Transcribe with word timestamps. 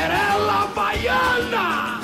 Cinderela 0.00 0.66
Baiana! 0.74 2.00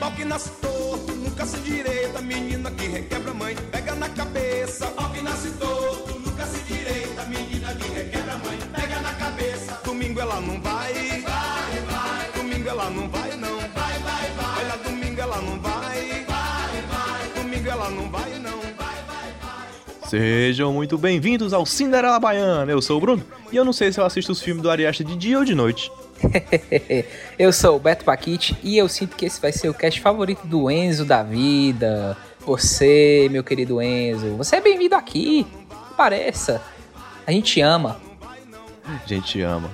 Pau 0.00 0.10
que 0.12 0.24
nasce 0.24 0.48
torto, 0.62 1.12
nunca 1.12 1.44
se 1.44 1.58
direita, 1.58 2.22
menina 2.22 2.70
que 2.70 2.86
requebra 2.86 3.34
mãe, 3.34 3.54
pega 3.70 3.94
na 3.94 4.08
cabeça. 4.08 4.86
Pau 4.86 5.10
que 5.10 5.20
nasce 5.20 5.50
torto, 5.50 6.18
nunca 6.18 6.46
se 6.46 6.58
direita, 6.64 7.26
menina 7.26 7.74
que 7.74 7.88
requebra 7.90 8.38
mãe, 8.38 8.58
pega 8.74 9.00
na 9.00 9.12
cabeça. 9.12 9.78
Domingo 9.84 10.18
ela 10.18 10.40
não 10.40 10.58
vai, 10.62 10.94
vai, 10.94 11.80
vai. 11.90 12.32
Domingo 12.34 12.68
ela 12.70 12.88
não 12.88 13.08
vai 13.10 13.36
não, 13.36 13.58
vai, 13.58 13.98
vai, 13.98 14.30
vai. 14.30 14.64
Olha, 14.64 14.76
domingo 14.82 15.20
ela 15.20 15.42
não 15.42 15.60
vai, 15.60 16.24
vai, 16.24 16.82
vai. 16.88 17.42
Domingo 17.42 17.68
ela 17.68 17.90
não 17.90 18.08
vai 18.08 18.38
não, 18.38 18.60
vai, 18.60 18.96
vai, 19.06 19.28
vai. 19.42 20.08
Sejam 20.08 20.72
muito 20.72 20.96
bem-vindos 20.96 21.52
ao 21.52 21.66
Cinderela 21.66 22.18
Baiana. 22.18 22.72
Eu 22.72 22.80
sou 22.80 22.96
o 22.96 23.00
Bruno 23.00 23.22
e 23.52 23.56
eu 23.56 23.64
não 23.64 23.74
sei 23.74 23.92
se 23.92 24.00
eu 24.00 24.06
assisto 24.06 24.32
os 24.32 24.40
filmes 24.40 24.62
do 24.62 24.70
Ariasta 24.70 25.04
de 25.04 25.14
dia 25.16 25.38
ou 25.38 25.44
de 25.44 25.54
noite. 25.54 25.92
eu 27.38 27.52
sou 27.52 27.76
o 27.76 27.80
Beto 27.80 28.04
Paquite 28.04 28.56
e 28.62 28.76
eu 28.76 28.88
sinto 28.88 29.16
que 29.16 29.26
esse 29.26 29.40
vai 29.40 29.52
ser 29.52 29.68
o 29.68 29.74
cast 29.74 30.00
favorito 30.00 30.46
do 30.46 30.70
Enzo 30.70 31.04
da 31.04 31.22
vida. 31.22 32.16
Você, 32.40 33.28
meu 33.30 33.42
querido 33.42 33.82
Enzo, 33.82 34.36
você 34.36 34.56
é 34.56 34.60
bem-vindo 34.60 34.94
aqui. 34.94 35.46
Pareça. 35.96 36.62
A 37.26 37.32
gente 37.32 37.60
ama. 37.60 38.00
A 38.84 39.06
gente 39.06 39.40
ama. 39.40 39.70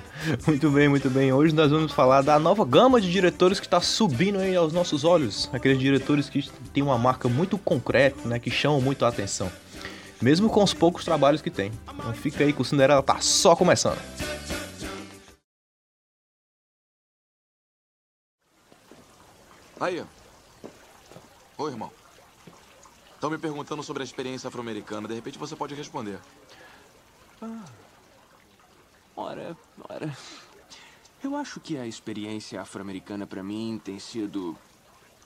Muito 0.47 0.71
bem, 0.71 0.89
muito 0.89 1.09
bem. 1.09 1.31
Hoje 1.31 1.53
nós 1.53 1.69
vamos 1.69 1.91
falar 1.91 2.21
da 2.23 2.39
nova 2.39 2.65
gama 2.65 2.99
de 2.99 3.11
diretores 3.11 3.59
que 3.59 3.67
está 3.67 3.79
subindo 3.79 4.39
aí 4.39 4.55
aos 4.55 4.73
nossos 4.73 5.03
olhos. 5.03 5.49
Aqueles 5.53 5.77
diretores 5.77 6.29
que 6.29 6.49
têm 6.73 6.81
uma 6.81 6.97
marca 6.97 7.29
muito 7.29 7.57
concreta, 7.57 8.27
né, 8.27 8.39
que 8.39 8.49
chamam 8.49 8.81
muito 8.81 9.05
a 9.05 9.09
atenção. 9.09 9.51
Mesmo 10.19 10.49
com 10.49 10.63
os 10.63 10.73
poucos 10.73 11.05
trabalhos 11.05 11.41
que 11.41 11.51
tem. 11.51 11.71
Então 11.93 12.13
fica 12.13 12.43
aí 12.43 12.53
que 12.53 12.61
o 12.61 12.65
Cinderela 12.65 13.03
tá 13.03 13.17
só 13.19 13.55
começando. 13.55 13.99
Aí. 19.83 20.01
Oi, 21.57 21.71
irmão. 21.71 21.91
Estão 23.15 23.29
me 23.29 23.37
perguntando 23.37 23.83
sobre 23.83 24.01
a 24.01 24.05
experiência 24.05 24.47
afro-americana. 24.47 25.09
De 25.09 25.13
repente 25.13 25.37
você 25.37 25.57
pode 25.57 25.75
responder. 25.75 26.21
Ah. 27.41 27.65
Ora, 29.13 29.57
ora. 29.89 30.17
Eu 31.21 31.35
acho 31.35 31.59
que 31.59 31.77
a 31.77 31.85
experiência 31.85 32.61
afro-americana 32.61 33.27
para 33.27 33.43
mim 33.43 33.77
tem 33.83 33.99
sido, 33.99 34.57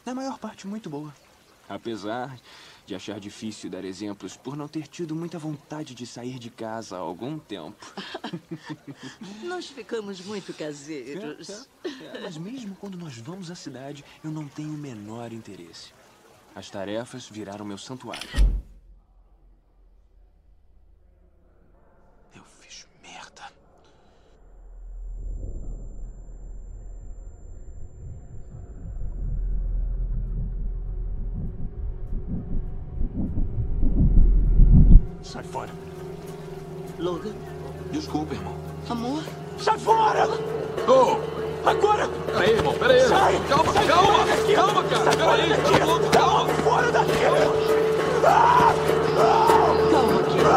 na 0.04 0.16
maior 0.16 0.40
parte, 0.40 0.66
muito 0.66 0.90
boa. 0.90 1.14
Apesar 1.70 2.36
de 2.88 2.96
achar 2.96 3.20
difícil 3.20 3.70
dar 3.70 3.84
exemplos 3.84 4.38
por 4.38 4.56
não 4.56 4.66
ter 4.66 4.88
tido 4.88 5.14
muita 5.14 5.38
vontade 5.38 5.94
de 5.94 6.08
sair 6.08 6.40
de 6.40 6.50
casa 6.50 6.96
há 6.96 7.00
algum 7.00 7.38
tempo. 7.38 7.86
nós 9.44 9.68
ficamos 9.68 10.22
muito 10.22 10.54
caseiros. 10.54 11.68
É, 11.84 11.90
é, 11.90 12.18
é. 12.18 12.22
Mas 12.22 12.38
mesmo 12.38 12.78
quando 12.78 12.98
nós 12.98 13.18
vamos 13.18 13.52
à 13.52 13.56
cidade, 13.56 14.06
eu 14.24 14.32
não 14.32 14.48
tenho 14.48 14.70
o 14.70 14.78
menor 14.78 15.34
interesse. 15.34 15.92
As 16.56 16.70
tarefas 16.70 17.28
viraram 17.28 17.66
meu 17.66 17.78
santuário. 17.78 18.30
Eu 22.34 22.44
fiz 22.62 22.88
merda. 23.04 23.52
Sai 35.28 35.44
fora. 35.44 35.70
Logan. 36.98 37.34
Desculpa, 37.92 38.34
irmão. 38.34 38.56
Amor. 38.90 39.24
Sai 39.60 39.78
fora! 39.78 40.26
Oh! 40.88 41.68
Agora! 41.68 42.08
Peraí, 42.28 42.52
irmão, 42.52 42.74
peraí. 42.78 43.02
Sai! 43.02 43.34
Calma, 43.50 43.74
Sai 43.74 43.88
calma, 43.88 44.26
daqui! 44.26 44.54
calma, 44.56 44.84
cara. 44.84 45.04
Sai 45.04 45.14
fora 45.18 45.38
Peraí, 45.44 45.50
daqui! 45.50 45.80
tá 45.80 45.86
louco, 45.86 46.10
Calma, 46.12 46.54
fora 46.54 46.92
daqui! 46.92 47.12
Ah! 48.26 48.74
Calma, 49.92 50.24
querido. 50.24 50.48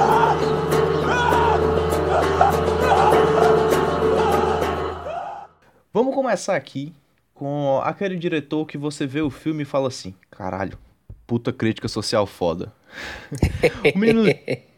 Vamos 5.93 6.15
começar 6.15 6.55
aqui 6.55 6.95
com 7.35 7.81
aquele 7.83 8.17
diretor 8.17 8.65
que 8.67 8.79
você 8.79 9.07
vê 9.07 9.21
o 9.21 9.31
filme 9.31 9.63
e 9.63 9.67
fala 9.67 9.89
assim: 9.89 10.15
caralho, 10.31 10.79
puta 11.31 11.53
crítica 11.53 11.87
social 11.87 12.27
foda. 12.27 12.73
o 13.95 13.97
menino 13.97 14.25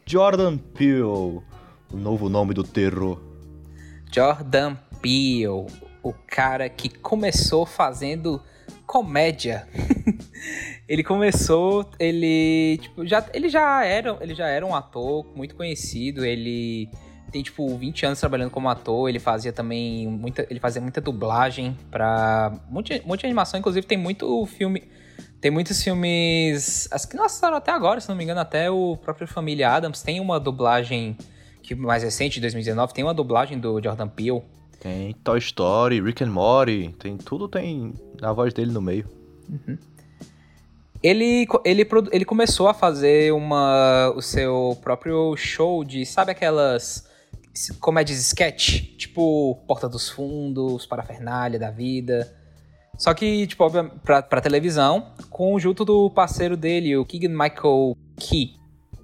Jordan 0.04 0.58
Peele, 0.58 1.00
o 1.00 1.42
novo 1.90 2.28
nome 2.28 2.52
do 2.52 2.62
terror. 2.62 3.18
Jordan 4.14 4.76
Peele, 5.00 5.46
o 6.02 6.12
cara 6.26 6.68
que 6.68 6.90
começou 6.90 7.64
fazendo 7.64 8.38
comédia. 8.86 9.66
ele 10.86 11.02
começou, 11.02 11.88
ele, 11.98 12.78
tipo, 12.82 13.06
já 13.06 13.26
ele 13.32 13.48
já 13.48 13.82
era, 13.86 14.19
ele 14.20 14.34
já 14.34 14.46
era 14.46 14.66
um 14.66 14.74
ator 14.74 15.26
muito 15.34 15.54
conhecido, 15.54 16.22
ele 16.22 16.86
tem 17.30 17.42
tipo 17.42 17.66
20 17.78 18.04
anos 18.04 18.20
trabalhando 18.20 18.50
como 18.50 18.69
ator, 18.69 19.08
ele 19.08 19.19
fazia 19.19 19.54
também 19.54 20.06
muita, 20.06 20.46
ele 20.50 20.60
fazia 20.60 20.82
muita 20.82 21.00
dublagem 21.00 21.74
para 21.90 22.52
muita, 22.69 23.00
muita 23.06 23.26
animação, 23.26 23.58
inclusive 23.58 23.86
tem 23.86 23.96
muito 23.96 24.44
filme 24.44 24.82
tem 25.42 25.50
muitos 25.50 25.82
filmes. 25.82 26.88
As 26.92 27.04
que 27.04 27.16
lançaram 27.16 27.56
até 27.56 27.72
agora, 27.72 28.00
se 28.00 28.08
não 28.08 28.14
me 28.14 28.22
engano, 28.22 28.38
até 28.38 28.70
o 28.70 28.97
próprio 28.97 29.26
Família 29.26 29.70
Adams 29.70 30.00
tem 30.00 30.20
uma 30.20 30.38
dublagem 30.38 31.19
que 31.60 31.75
mais 31.75 32.04
recente, 32.04 32.34
de 32.34 32.42
2019, 32.42 32.94
tem 32.94 33.03
uma 33.03 33.12
dublagem 33.12 33.58
do 33.58 33.82
Jordan 33.82 34.06
Peele. 34.06 34.42
Tem 34.78 35.12
Toy 35.25 35.38
Story, 35.41 36.00
Rick 36.00 36.22
and 36.22 36.31
Morty, 36.31 36.94
tem 36.97 37.16
tudo 37.16 37.48
tem 37.48 37.92
a 38.22 38.32
voz 38.32 38.54
dele 38.54 38.70
no 38.70 38.81
meio. 38.81 39.04
Uhum. 39.48 39.76
Ele, 41.02 41.47
ele, 41.64 41.88
ele 42.12 42.25
começou 42.25 42.69
a 42.69 42.75
fazer 42.75 43.32
uma, 43.32 44.12
o 44.14 44.22
seu 44.22 44.78
próprio 44.81 45.36
show 45.36 45.82
de, 45.82 46.06
sabe 46.06 46.31
aquelas 46.31 47.08
comédias 47.81 48.20
sketch? 48.20 48.97
Tipo 48.97 49.56
Porta 49.66 49.88
dos 49.88 50.08
Fundos, 50.08 50.86
Parafernália 50.86 51.58
da 51.58 51.72
Vida. 51.72 52.32
Só 52.97 53.14
que, 53.14 53.47
tipo, 53.47 53.64
pra, 54.03 54.22
pra 54.22 54.41
televisão, 54.41 55.12
conjunto 55.30 55.84
do 55.84 56.10
parceiro 56.10 56.56
dele, 56.56 56.97
o 56.97 57.04
Keegan 57.04 57.30
Michael 57.30 57.97
Key. 58.16 58.54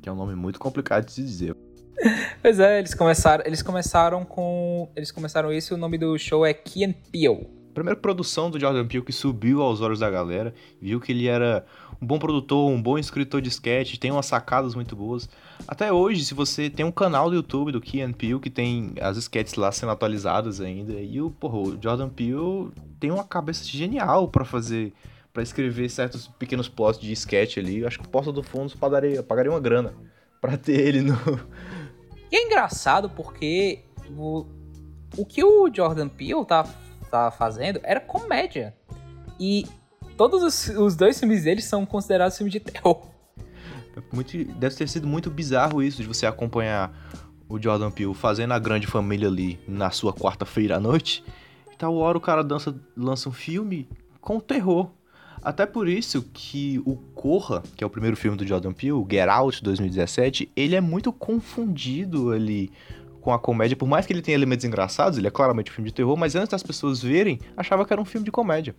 Que 0.02 0.08
é 0.08 0.12
um 0.12 0.16
nome 0.16 0.34
muito 0.34 0.58
complicado 0.58 1.06
de 1.06 1.12
se 1.12 1.22
dizer. 1.22 1.56
pois 2.42 2.60
é, 2.60 2.78
eles 2.78 2.94
começaram, 2.94 3.44
eles 3.46 3.62
começaram 3.62 4.24
com. 4.24 4.88
Eles 4.94 5.10
começaram 5.10 5.52
isso, 5.52 5.74
o 5.74 5.78
nome 5.78 5.98
do 5.98 6.16
show 6.18 6.46
é 6.46 6.54
Key 6.54 6.84
and 6.84 6.94
Peele. 7.10 7.48
Primeira 7.74 7.98
produção 7.98 8.50
do 8.50 8.58
Jordan 8.58 8.86
Peele 8.86 9.04
que 9.04 9.12
subiu 9.12 9.62
aos 9.62 9.80
olhos 9.80 10.00
da 10.00 10.10
galera, 10.10 10.52
viu 10.80 11.00
que 11.00 11.12
ele 11.12 11.28
era 11.28 11.64
um 12.00 12.06
bom 12.06 12.18
produtor, 12.18 12.70
um 12.70 12.80
bom 12.80 12.96
escritor 12.96 13.40
de 13.40 13.48
sketch, 13.48 13.96
tem 13.96 14.10
umas 14.10 14.26
sacadas 14.26 14.74
muito 14.74 14.94
boas. 14.94 15.28
Até 15.66 15.92
hoje, 15.92 16.24
se 16.24 16.32
você 16.32 16.70
tem 16.70 16.86
um 16.86 16.92
canal 16.92 17.28
do 17.28 17.36
YouTube 17.36 17.72
do 17.72 17.80
Key 17.80 18.00
and 18.00 18.12
Peele 18.12 18.38
que 18.38 18.50
tem 18.50 18.94
as 19.00 19.16
sketches 19.16 19.54
lá 19.54 19.72
sendo 19.72 19.90
atualizadas 19.90 20.60
ainda, 20.60 20.92
e 20.94 21.20
o, 21.20 21.30
porra, 21.30 21.58
o 21.58 21.82
Jordan 21.82 22.08
Peele 22.08 22.70
tem 23.00 23.10
uma 23.10 23.24
cabeça 23.24 23.64
genial 23.64 24.28
para 24.28 24.44
fazer, 24.44 24.92
para 25.32 25.42
escrever 25.42 25.88
certos 25.90 26.28
pequenos 26.28 26.68
plots 26.68 27.00
de 27.00 27.12
sketch 27.12 27.58
ali. 27.58 27.78
Eu 27.78 27.88
acho 27.88 27.98
que 27.98 28.06
o 28.06 28.08
Porta 28.08 28.32
do 28.32 28.42
Fundos 28.42 28.74
pagaria, 28.74 29.22
pagaria 29.22 29.50
uma 29.50 29.60
grana 29.60 29.92
para 30.40 30.56
ter 30.56 30.80
ele 30.80 31.02
no. 31.02 31.16
E 32.30 32.36
é 32.36 32.46
engraçado 32.46 33.10
porque 33.10 33.80
o, 34.16 34.46
o 35.16 35.26
que 35.26 35.42
o 35.42 35.68
Jordan 35.74 36.08
Peele 36.08 36.44
tá, 36.44 36.64
tá 37.10 37.30
fazendo 37.32 37.80
era 37.82 37.98
comédia. 37.98 38.74
E 39.40 39.66
todos 40.18 40.42
os, 40.42 40.76
os 40.76 40.96
dois 40.96 41.18
filmes 41.18 41.44
dele 41.44 41.62
são 41.62 41.86
considerados 41.86 42.36
filmes 42.36 42.52
de 42.52 42.58
terror. 42.58 43.00
Muito, 44.12 44.44
deve 44.54 44.74
ter 44.74 44.88
sido 44.88 45.06
muito 45.06 45.30
bizarro 45.30 45.82
isso 45.82 46.02
de 46.02 46.08
você 46.08 46.26
acompanhar 46.26 46.92
o 47.48 47.60
Jordan 47.60 47.90
Peele 47.90 48.14
fazendo 48.14 48.52
a 48.52 48.58
grande 48.58 48.86
família 48.86 49.28
ali 49.28 49.58
na 49.66 49.90
sua 49.90 50.12
quarta-feira 50.12 50.76
à 50.76 50.80
noite. 50.80 51.24
E 51.72 51.76
tal 51.76 51.94
hora 51.96 52.18
o 52.18 52.20
cara 52.20 52.42
dança, 52.42 52.74
lança 52.96 53.28
um 53.28 53.32
filme 53.32 53.88
com 54.20 54.40
terror. 54.40 54.90
Até 55.40 55.64
por 55.64 55.88
isso 55.88 56.22
que 56.32 56.82
o 56.84 56.96
Corra, 56.96 57.62
que 57.76 57.84
é 57.84 57.86
o 57.86 57.90
primeiro 57.90 58.16
filme 58.16 58.36
do 58.36 58.46
Jordan 58.46 58.72
Peele, 58.72 59.04
Get 59.08 59.28
Out 59.28 59.62
2017, 59.62 60.50
ele 60.56 60.74
é 60.74 60.80
muito 60.80 61.12
confundido 61.12 62.32
ali 62.32 62.72
com 63.28 63.34
a 63.34 63.38
comédia, 63.38 63.76
por 63.76 63.86
mais 63.86 64.06
que 64.06 64.12
ele 64.14 64.22
tenha 64.22 64.34
elementos 64.34 64.64
engraçados, 64.64 65.18
ele 65.18 65.26
é 65.26 65.30
claramente 65.30 65.70
um 65.70 65.74
filme 65.74 65.90
de 65.90 65.94
terror, 65.94 66.16
mas 66.16 66.34
antes 66.34 66.48
das 66.48 66.62
pessoas 66.62 67.02
verem, 67.02 67.38
achava 67.54 67.84
que 67.84 67.92
era 67.92 68.00
um 68.00 68.04
filme 68.06 68.24
de 68.24 68.30
comédia. 68.30 68.74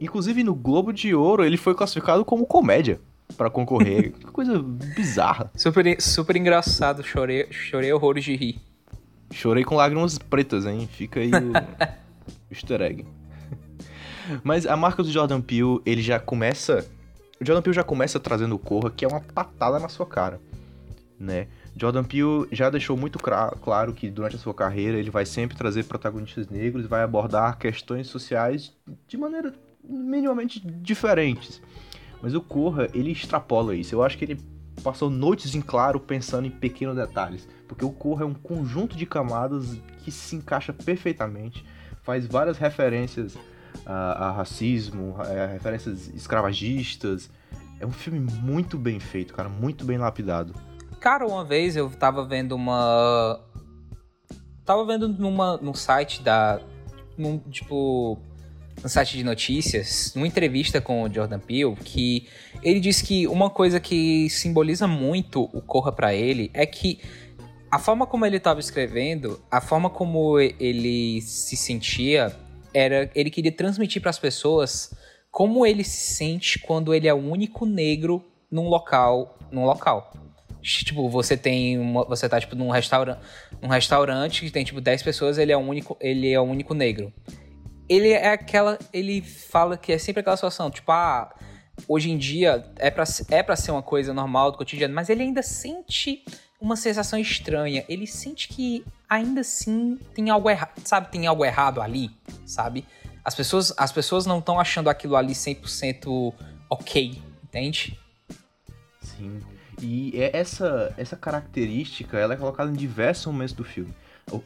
Inclusive 0.00 0.42
no 0.42 0.54
Globo 0.54 0.94
de 0.94 1.14
Ouro 1.14 1.44
ele 1.44 1.58
foi 1.58 1.74
classificado 1.74 2.24
como 2.24 2.46
comédia 2.46 2.98
para 3.36 3.50
concorrer. 3.50 4.12
que 4.18 4.24
coisa 4.24 4.58
bizarra. 4.62 5.52
Super, 5.54 6.00
super 6.00 6.36
engraçado, 6.36 7.02
chorei, 7.04 7.46
chorei 7.50 7.92
horrores 7.92 8.24
de 8.24 8.34
rir. 8.34 8.62
Chorei 9.30 9.62
com 9.62 9.76
lágrimas 9.76 10.16
pretas, 10.16 10.64
hein? 10.64 10.88
Fica 10.90 11.20
aí 11.20 11.30
o 11.30 11.52
easter 12.50 12.80
egg. 12.80 13.04
Mas 14.42 14.66
a 14.66 14.74
marca 14.74 15.02
do 15.02 15.10
Jordan 15.10 15.42
Peele, 15.42 15.82
ele 15.84 16.00
já 16.00 16.18
começa... 16.18 16.86
O 17.38 17.44
Jordan 17.44 17.60
Peele 17.60 17.76
já 17.76 17.84
começa 17.84 18.18
trazendo 18.18 18.54
o 18.54 18.58
Corra, 18.58 18.90
que 18.90 19.04
é 19.04 19.08
uma 19.08 19.20
patada 19.20 19.78
na 19.78 19.90
sua 19.90 20.06
cara, 20.06 20.40
né? 21.20 21.48
Jordan 21.74 22.04
Peele 22.04 22.46
já 22.52 22.68
deixou 22.68 22.96
muito 22.96 23.18
claro 23.18 23.92
que 23.94 24.10
durante 24.10 24.36
a 24.36 24.38
sua 24.38 24.54
carreira 24.54 24.98
ele 24.98 25.10
vai 25.10 25.24
sempre 25.24 25.56
trazer 25.56 25.84
protagonistas 25.84 26.48
negros 26.48 26.86
vai 26.86 27.02
abordar 27.02 27.58
questões 27.58 28.08
sociais 28.08 28.72
de 29.08 29.16
maneira 29.16 29.54
minimamente 29.82 30.60
diferentes. 30.60 31.62
Mas 32.20 32.34
o 32.34 32.40
Corra, 32.40 32.88
ele 32.94 33.10
extrapola 33.10 33.74
isso. 33.74 33.94
Eu 33.94 34.02
acho 34.02 34.16
que 34.16 34.24
ele 34.24 34.40
passou 34.82 35.10
noites 35.10 35.54
em 35.54 35.60
claro 35.60 35.98
pensando 35.98 36.46
em 36.46 36.50
pequenos 36.50 36.96
detalhes, 36.96 37.48
porque 37.66 37.84
o 37.84 37.90
Corra 37.90 38.22
é 38.22 38.26
um 38.26 38.34
conjunto 38.34 38.96
de 38.96 39.06
camadas 39.06 39.76
que 40.04 40.10
se 40.10 40.36
encaixa 40.36 40.72
perfeitamente, 40.72 41.64
faz 42.02 42.26
várias 42.26 42.58
referências 42.58 43.36
a, 43.86 44.28
a 44.28 44.30
racismo, 44.30 45.16
a 45.18 45.46
referências 45.46 46.08
escravagistas. 46.14 47.30
É 47.80 47.86
um 47.86 47.92
filme 47.92 48.20
muito 48.20 48.78
bem 48.78 49.00
feito, 49.00 49.34
cara, 49.34 49.48
muito 49.48 49.84
bem 49.84 49.98
lapidado. 49.98 50.54
Cara, 51.02 51.26
uma 51.26 51.44
vez 51.44 51.74
eu 51.74 51.90
tava 51.90 52.24
vendo 52.24 52.52
uma. 52.54 53.40
Tava 54.64 54.86
vendo 54.86 55.08
numa, 55.08 55.56
num 55.56 55.74
site 55.74 56.22
da. 56.22 56.60
Num, 57.18 57.40
tipo. 57.40 58.16
No 58.80 58.88
site 58.88 59.16
de 59.16 59.24
notícias, 59.24 60.12
numa 60.14 60.28
entrevista 60.28 60.80
com 60.80 61.02
o 61.02 61.12
Jordan 61.12 61.40
Peele, 61.40 61.74
que 61.74 62.28
ele 62.62 62.78
disse 62.78 63.04
que 63.04 63.26
uma 63.26 63.50
coisa 63.50 63.80
que 63.80 64.30
simboliza 64.30 64.86
muito 64.86 65.50
o 65.52 65.60
Corra 65.60 65.90
para 65.90 66.14
ele 66.14 66.50
é 66.54 66.64
que 66.64 67.00
a 67.70 67.80
forma 67.80 68.06
como 68.06 68.24
ele 68.24 68.36
estava 68.36 68.60
escrevendo, 68.60 69.42
a 69.50 69.60
forma 69.60 69.90
como 69.90 70.38
ele 70.38 71.20
se 71.20 71.56
sentia, 71.56 72.34
era 72.72 73.10
ele 73.14 73.28
queria 73.28 73.52
transmitir 73.52 74.00
para 74.00 74.10
as 74.10 74.20
pessoas 74.20 74.94
como 75.32 75.66
ele 75.66 75.82
se 75.82 76.14
sente 76.14 76.60
quando 76.60 76.94
ele 76.94 77.08
é 77.08 77.14
o 77.14 77.18
único 77.18 77.66
negro 77.66 78.24
num 78.48 78.68
local, 78.68 79.36
num 79.50 79.64
local. 79.64 80.12
Tipo, 80.62 81.08
você 81.08 81.36
tem 81.36 81.78
uma, 81.78 82.04
você 82.04 82.28
tá 82.28 82.40
tipo 82.40 82.54
num 82.54 82.70
restaurante, 82.70 83.20
num 83.60 83.68
restaurante 83.68 84.44
que 84.44 84.50
tem 84.50 84.64
tipo 84.64 84.80
10 84.80 85.02
pessoas, 85.02 85.38
ele 85.38 85.50
é 85.50 85.56
o 85.56 85.60
único, 85.60 85.96
ele 86.00 86.32
é 86.32 86.38
o 86.38 86.44
único 86.44 86.72
negro. 86.72 87.12
Ele 87.88 88.10
é 88.10 88.28
aquela, 88.28 88.78
ele 88.92 89.20
fala 89.20 89.76
que 89.76 89.92
é 89.92 89.98
sempre 89.98 90.20
aquela 90.20 90.36
situação, 90.36 90.70
tipo, 90.70 90.90
ah, 90.92 91.34
hoje 91.88 92.10
em 92.10 92.16
dia 92.16 92.64
é 92.76 92.90
para 92.90 93.04
é 93.30 93.42
para 93.42 93.56
ser 93.56 93.72
uma 93.72 93.82
coisa 93.82 94.14
normal 94.14 94.52
do 94.52 94.58
cotidiano, 94.58 94.94
mas 94.94 95.08
ele 95.08 95.22
ainda 95.22 95.42
sente 95.42 96.24
uma 96.60 96.76
sensação 96.76 97.18
estranha. 97.18 97.84
Ele 97.88 98.06
sente 98.06 98.46
que 98.46 98.84
ainda 99.08 99.40
assim 99.40 99.98
tem 100.14 100.30
algo 100.30 100.48
errado, 100.48 100.80
sabe? 100.84 101.10
Tem 101.10 101.26
algo 101.26 101.44
errado 101.44 101.82
ali, 101.82 102.10
sabe? 102.46 102.86
As 103.24 103.34
pessoas, 103.34 103.74
as 103.76 103.90
pessoas 103.90 104.26
não 104.26 104.38
estão 104.38 104.60
achando 104.60 104.88
aquilo 104.88 105.16
ali 105.16 105.32
100% 105.32 106.32
ok, 106.70 107.20
entende? 107.42 107.98
Sim. 109.00 109.40
E 109.82 110.12
é 110.14 110.36
essa, 110.36 110.94
essa 110.96 111.16
característica 111.16 112.16
ela 112.16 112.34
é 112.34 112.36
colocada 112.36 112.70
em 112.70 112.74
diversos 112.74 113.26
momentos 113.26 113.52
do 113.52 113.64
filme. 113.64 113.92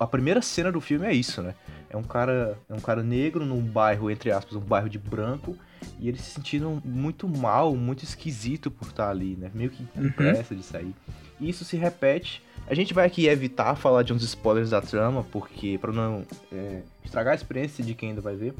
A 0.00 0.06
primeira 0.06 0.40
cena 0.40 0.72
do 0.72 0.80
filme 0.80 1.06
é 1.06 1.12
isso, 1.12 1.42
né? 1.42 1.54
É 1.90 1.96
um 1.96 2.02
cara, 2.02 2.58
é 2.68 2.74
um 2.74 2.80
cara 2.80 3.02
negro 3.02 3.44
num 3.44 3.60
bairro, 3.60 4.10
entre 4.10 4.32
aspas, 4.32 4.56
um 4.56 4.60
bairro 4.60 4.88
de 4.88 4.98
branco, 4.98 5.54
e 6.00 6.08
eles 6.08 6.22
se 6.22 6.30
sentiram 6.30 6.80
muito 6.82 7.28
mal, 7.28 7.76
muito 7.76 8.02
esquisito 8.02 8.70
por 8.70 8.88
estar 8.88 9.10
ali, 9.10 9.36
né? 9.36 9.50
Meio 9.54 9.68
que 9.68 9.84
com 9.84 10.00
uhum. 10.00 10.12
pressa 10.12 10.54
de 10.54 10.62
sair. 10.62 10.94
E 11.38 11.50
isso 11.50 11.64
se 11.64 11.76
repete. 11.76 12.42
A 12.66 12.74
gente 12.74 12.94
vai 12.94 13.06
aqui 13.06 13.26
evitar 13.26 13.76
falar 13.76 14.02
de 14.02 14.14
uns 14.14 14.22
spoilers 14.22 14.70
da 14.70 14.80
trama, 14.80 15.24
porque 15.30 15.76
para 15.78 15.92
não 15.92 16.24
é, 16.50 16.80
estragar 17.04 17.34
a 17.34 17.36
experiência 17.36 17.84
de 17.84 17.94
quem 17.94 18.10
ainda 18.10 18.22
vai 18.22 18.34
ver. 18.34 18.54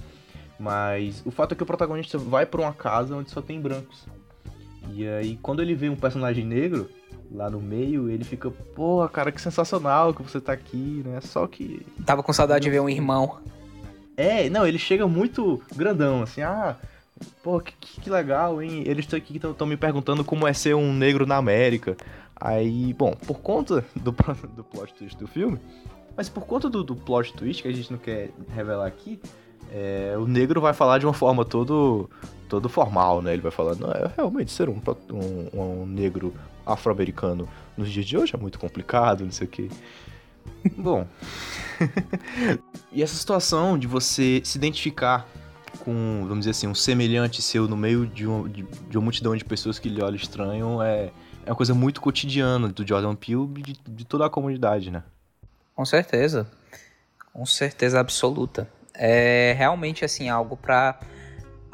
Mas 0.59 1.23
o 1.25 1.31
fato 1.31 1.53
é 1.53 1.57
que 1.57 1.63
o 1.63 1.67
protagonista 1.67 2.19
vai 2.19 2.45
para 2.45 2.61
uma 2.61 2.73
casa 2.73 3.17
onde 3.17 3.31
só 3.31 3.41
tem 3.41 3.61
brancos. 3.61 4.07
E 4.93 5.07
aí, 5.07 5.39
quando 5.43 5.63
ele 5.63 5.75
vê 5.75 5.89
um 5.89 5.97
personagem 5.97 6.45
negro 6.45 6.89
lá 7.31 7.51
no 7.51 7.61
meio, 7.61 8.09
ele 8.09 8.25
fica, 8.25 8.51
pô, 8.51 9.07
cara, 9.09 9.33
que 9.33 9.41
sensacional 9.41 10.15
que 10.15 10.23
você 10.23 10.41
tá 10.41 10.53
aqui, 10.53 11.03
né? 11.05 11.21
Só 11.21 11.47
que. 11.47 11.85
Tava 12.05 12.23
com 12.23 12.33
saudade 12.33 12.65
de 12.65 12.71
ver 12.71 12.81
um 12.81 12.89
irmão. 12.89 13.39
É, 14.17 14.49
não, 14.49 14.67
ele 14.67 14.79
chega 14.79 15.07
muito 15.07 15.63
grandão, 15.75 16.23
assim, 16.23 16.41
ah, 16.41 16.77
pô, 17.43 17.61
que, 17.61 18.01
que 18.01 18.09
legal, 18.09 18.63
hein? 18.63 18.83
Eles 18.87 19.05
estão 19.05 19.19
aqui 19.19 19.37
estão 19.37 19.67
me 19.67 19.77
perguntando 19.77 20.25
como 20.25 20.47
é 20.47 20.53
ser 20.53 20.75
um 20.75 20.93
negro 20.93 21.27
na 21.27 21.37
América. 21.37 21.97
Aí, 22.35 22.95
bom, 22.95 23.13
por 23.27 23.41
conta 23.41 23.85
do, 23.95 24.13
do 24.57 24.65
plot 24.65 24.95
twist 24.95 25.19
do 25.19 25.27
filme, 25.27 25.59
mas 26.17 26.29
por 26.29 26.47
conta 26.47 26.69
do, 26.71 26.83
do 26.83 26.97
plot 26.97 27.35
twist 27.35 27.63
que 27.63 27.69
a 27.69 27.73
gente 27.73 27.91
não 27.91 27.99
quer 27.99 28.31
revelar 28.55 28.87
aqui, 28.87 29.21
é, 29.73 30.15
o 30.19 30.27
negro 30.27 30.61
vai 30.61 30.73
falar 30.73 30.99
de 30.99 31.07
uma 31.07 31.13
forma 31.13 31.45
todo, 31.45 32.09
todo 32.49 32.69
formal, 32.69 33.21
né? 33.21 33.33
Ele 33.33 33.43
vai 33.43 33.53
falar, 33.53 33.75
não, 33.77 33.91
é 33.91 34.11
realmente 34.17 34.51
ser 34.53 34.69
um, 34.69 34.81
um, 35.11 35.61
um 35.61 35.87
negro 35.87 36.35
afro-americano 36.65 37.49
nos 37.77 37.91
dias 37.91 38.07
de 38.07 38.17
hoje 38.17 38.35
é 38.35 38.39
muito 38.39 38.59
complicado, 38.59 39.25
não 39.25 39.31
sei 39.31 39.47
o 39.47 39.51
que. 39.51 39.71
Bom. 40.77 41.07
e 42.91 43.03
essa 43.03 43.15
situação 43.15 43.79
de 43.79 43.87
você 43.87 44.41
se 44.45 44.57
identificar 44.57 45.27
com, 45.85 46.23
vamos 46.23 46.41
dizer 46.41 46.51
assim, 46.51 46.67
um 46.67 46.75
semelhante 46.75 47.43
seu 47.43 47.69
no 47.69 47.77
meio 47.77 48.07
de, 48.07 48.27
um, 48.27 48.49
de, 48.49 48.63
de 48.63 48.97
uma 48.97 49.05
multidão 49.05 49.37
de 49.37 49.45
pessoas 49.45 49.79
que 49.79 49.89
lhe 49.89 50.03
olham 50.03 50.17
estranho 50.17 50.83
é, 50.83 51.11
é 51.45 51.51
uma 51.51 51.57
coisa 51.57 51.75
muito 51.75 52.01
cotidiana 52.01 52.69
do 52.69 52.87
Jordan 52.87 53.15
Peele 53.15 53.49
e 53.57 53.63
de, 53.63 53.77
de 53.87 54.05
toda 54.05 54.27
a 54.27 54.31
comunidade, 54.31 54.91
né? 54.91 55.03
Com 55.75 55.85
certeza. 55.85 56.51
Com 57.33 57.45
certeza 57.45 58.01
absoluta. 58.01 58.69
É 58.95 59.55
realmente, 59.59 60.05
assim, 60.05 60.31
algo 60.31 60.57
para 60.57 60.99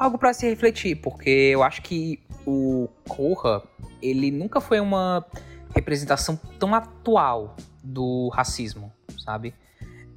algo 0.03 0.17
para 0.17 0.33
se 0.33 0.47
refletir, 0.47 0.95
porque 0.95 1.29
eu 1.29 1.63
acho 1.63 1.81
que 1.81 2.19
o 2.45 2.89
Corra, 3.07 3.63
ele 4.01 4.31
nunca 4.31 4.59
foi 4.59 4.79
uma 4.79 5.25
representação 5.73 6.35
tão 6.59 6.75
atual 6.75 7.55
do 7.81 8.29
racismo, 8.29 8.91
sabe? 9.23 9.53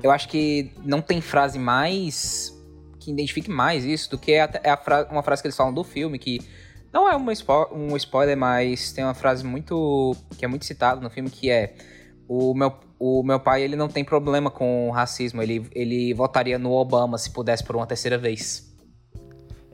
Eu 0.02 0.10
acho 0.10 0.28
que 0.28 0.72
não 0.84 1.00
tem 1.00 1.20
frase 1.20 1.58
mais 1.58 2.52
que 2.98 3.12
identifique 3.12 3.48
mais 3.48 3.84
isso 3.84 4.10
do 4.10 4.18
que 4.18 4.36
a, 4.36 4.50
a 4.64 4.76
fra 4.76 5.06
uma 5.10 5.22
frase 5.22 5.40
que 5.40 5.46
eles 5.46 5.56
falam 5.56 5.72
do 5.72 5.84
filme, 5.84 6.18
que 6.18 6.40
não 6.92 7.08
é 7.08 7.34
spo 7.34 7.68
um 7.72 7.96
spoiler, 7.96 8.36
mas 8.36 8.92
tem 8.92 9.04
uma 9.04 9.14
frase 9.14 9.44
muito 9.44 10.16
que 10.36 10.44
é 10.44 10.48
muito 10.48 10.64
citada 10.64 11.00
no 11.00 11.08
filme 11.08 11.30
que 11.30 11.48
é 11.48 11.74
o 12.28 12.52
meu, 12.54 12.72
o 12.98 13.22
meu 13.22 13.38
pai 13.38 13.62
ele 13.62 13.76
não 13.76 13.86
tem 13.86 14.04
problema 14.04 14.50
com 14.50 14.90
racismo, 14.90 15.40
ele, 15.40 15.64
ele 15.72 16.12
votaria 16.12 16.58
no 16.58 16.72
Obama 16.72 17.16
se 17.16 17.30
pudesse 17.30 17.62
por 17.62 17.76
uma 17.76 17.86
terceira 17.86 18.18
vez 18.18 18.65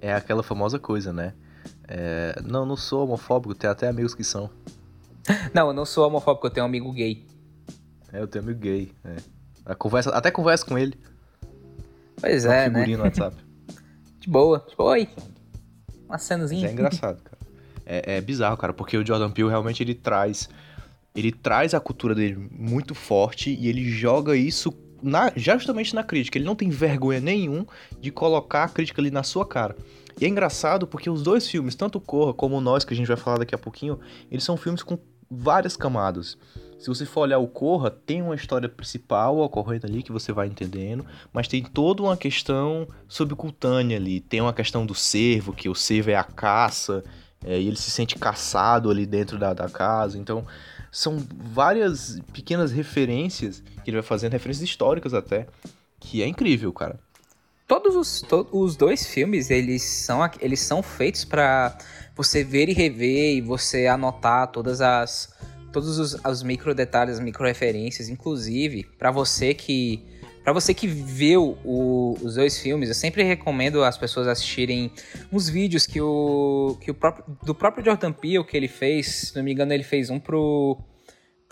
é 0.02 0.12
aquela 0.12 0.42
famosa 0.42 0.78
coisa, 0.78 1.12
né? 1.12 1.32
É, 1.86 2.42
não, 2.44 2.66
não 2.66 2.76
sou 2.76 3.04
homofóbico, 3.04 3.54
tenho 3.54 3.72
até 3.72 3.88
amigos 3.88 4.14
que 4.14 4.24
são. 4.24 4.50
Não, 5.54 5.68
eu 5.68 5.72
não 5.72 5.86
sou 5.86 6.06
homofóbico, 6.06 6.48
eu 6.48 6.50
tenho 6.50 6.66
um 6.66 6.68
amigo 6.68 6.92
gay. 6.92 7.24
É, 8.12 8.20
eu 8.20 8.26
tenho 8.26 8.44
amigo 8.44 8.58
gay. 8.58 8.92
É. 9.04 9.74
Conversa, 9.76 10.10
até 10.10 10.30
converso 10.30 10.66
com 10.66 10.76
ele. 10.76 10.98
Pois 12.20 12.44
é, 12.44 12.68
né? 12.68 12.84
no 12.84 13.04
WhatsApp. 13.04 13.36
De 14.18 14.28
boa. 14.28 14.60
Tipo, 14.68 14.82
oi. 14.82 15.08
Uma 16.08 16.18
cenazinha. 16.18 16.68
é 16.68 16.72
engraçado, 16.72 17.22
cara. 17.22 17.38
É, 17.86 18.16
é 18.16 18.20
bizarro, 18.20 18.56
cara, 18.56 18.72
porque 18.72 18.96
o 18.96 19.06
Jordan 19.06 19.30
Peele 19.30 19.48
realmente 19.48 19.82
ele 19.82 19.94
traz 19.94 20.48
ele 21.14 21.30
traz 21.30 21.74
a 21.74 21.80
cultura 21.80 22.14
dele 22.14 22.48
muito 22.50 22.94
forte 22.94 23.50
e 23.50 23.68
ele 23.68 23.88
joga 23.88 24.34
isso 24.34 24.72
na, 25.02 25.32
justamente 25.36 25.94
na 25.94 26.02
crítica. 26.02 26.38
Ele 26.38 26.44
não 26.44 26.54
tem 26.54 26.70
vergonha 26.70 27.20
nenhum 27.20 27.66
de 28.00 28.10
colocar 28.10 28.64
a 28.64 28.68
crítica 28.68 29.00
ali 29.00 29.10
na 29.10 29.22
sua 29.22 29.44
cara. 29.44 29.76
E 30.22 30.24
é 30.24 30.28
engraçado 30.28 30.86
porque 30.86 31.10
os 31.10 31.20
dois 31.20 31.48
filmes, 31.48 31.74
tanto 31.74 31.98
Corra 31.98 32.32
como 32.32 32.60
Nós, 32.60 32.84
que 32.84 32.94
a 32.94 32.96
gente 32.96 33.08
vai 33.08 33.16
falar 33.16 33.38
daqui 33.38 33.56
a 33.56 33.58
pouquinho, 33.58 33.98
eles 34.30 34.44
são 34.44 34.56
filmes 34.56 34.80
com 34.80 34.96
várias 35.28 35.76
camadas. 35.76 36.38
Se 36.78 36.86
você 36.86 37.04
for 37.04 37.22
olhar 37.22 37.38
o 37.38 37.48
Corra, 37.48 37.90
tem 37.90 38.22
uma 38.22 38.36
história 38.36 38.68
principal 38.68 39.38
ocorrendo 39.38 39.88
ali 39.88 40.00
que 40.00 40.12
você 40.12 40.30
vai 40.30 40.46
entendendo, 40.46 41.04
mas 41.32 41.48
tem 41.48 41.60
toda 41.60 42.04
uma 42.04 42.16
questão 42.16 42.86
subcultânea 43.08 43.96
ali. 43.96 44.20
Tem 44.20 44.40
uma 44.40 44.52
questão 44.52 44.86
do 44.86 44.94
servo, 44.94 45.52
que 45.52 45.68
o 45.68 45.74
servo 45.74 46.10
é 46.10 46.14
a 46.14 46.22
caça, 46.22 47.02
é, 47.44 47.60
e 47.60 47.66
ele 47.66 47.76
se 47.76 47.90
sente 47.90 48.16
caçado 48.16 48.90
ali 48.90 49.04
dentro 49.04 49.36
da, 49.36 49.52
da 49.52 49.68
casa. 49.68 50.16
Então, 50.16 50.46
são 50.92 51.20
várias 51.36 52.20
pequenas 52.32 52.70
referências 52.70 53.60
que 53.82 53.90
ele 53.90 53.96
vai 53.96 54.06
fazendo, 54.06 54.34
referências 54.34 54.70
históricas 54.70 55.14
até, 55.14 55.48
que 55.98 56.22
é 56.22 56.28
incrível, 56.28 56.72
cara. 56.72 57.00
Todos 57.72 57.96
os, 57.96 58.20
to, 58.20 58.46
os 58.52 58.76
dois 58.76 59.06
filmes, 59.06 59.48
eles 59.48 59.82
são, 59.82 60.20
eles 60.42 60.60
são 60.60 60.82
feitos 60.82 61.24
para 61.24 61.74
você 62.14 62.44
ver 62.44 62.68
e 62.68 62.74
rever 62.74 63.38
e 63.38 63.40
você 63.40 63.86
anotar 63.86 64.48
todas 64.48 64.82
as 64.82 65.32
todos 65.72 65.98
os, 65.98 66.14
os 66.22 66.42
micro 66.42 66.74
detalhes, 66.74 67.18
micro 67.18 67.46
referências, 67.46 68.10
inclusive 68.10 68.84
para 68.98 69.10
você 69.10 69.54
que 69.54 70.04
para 70.44 70.52
você 70.52 70.74
que 70.74 70.86
viu 70.86 71.56
o, 71.64 72.14
os 72.20 72.34
dois 72.34 72.58
filmes, 72.58 72.90
eu 72.90 72.94
sempre 72.94 73.22
recomendo 73.22 73.82
as 73.82 73.96
pessoas 73.96 74.28
assistirem 74.28 74.92
uns 75.32 75.48
vídeos 75.48 75.86
que 75.86 75.98
o, 75.98 76.76
que 76.78 76.90
o 76.90 76.94
próprio, 76.94 77.24
do 77.42 77.54
próprio 77.54 77.82
Jordan 77.82 78.12
Peele 78.12 78.44
que 78.44 78.54
ele 78.54 78.68
fez. 78.68 79.06
Se 79.30 79.36
não 79.36 79.42
me 79.42 79.50
engano, 79.50 79.72
ele 79.72 79.82
fez 79.82 80.10
um 80.10 80.20
pro, 80.20 80.76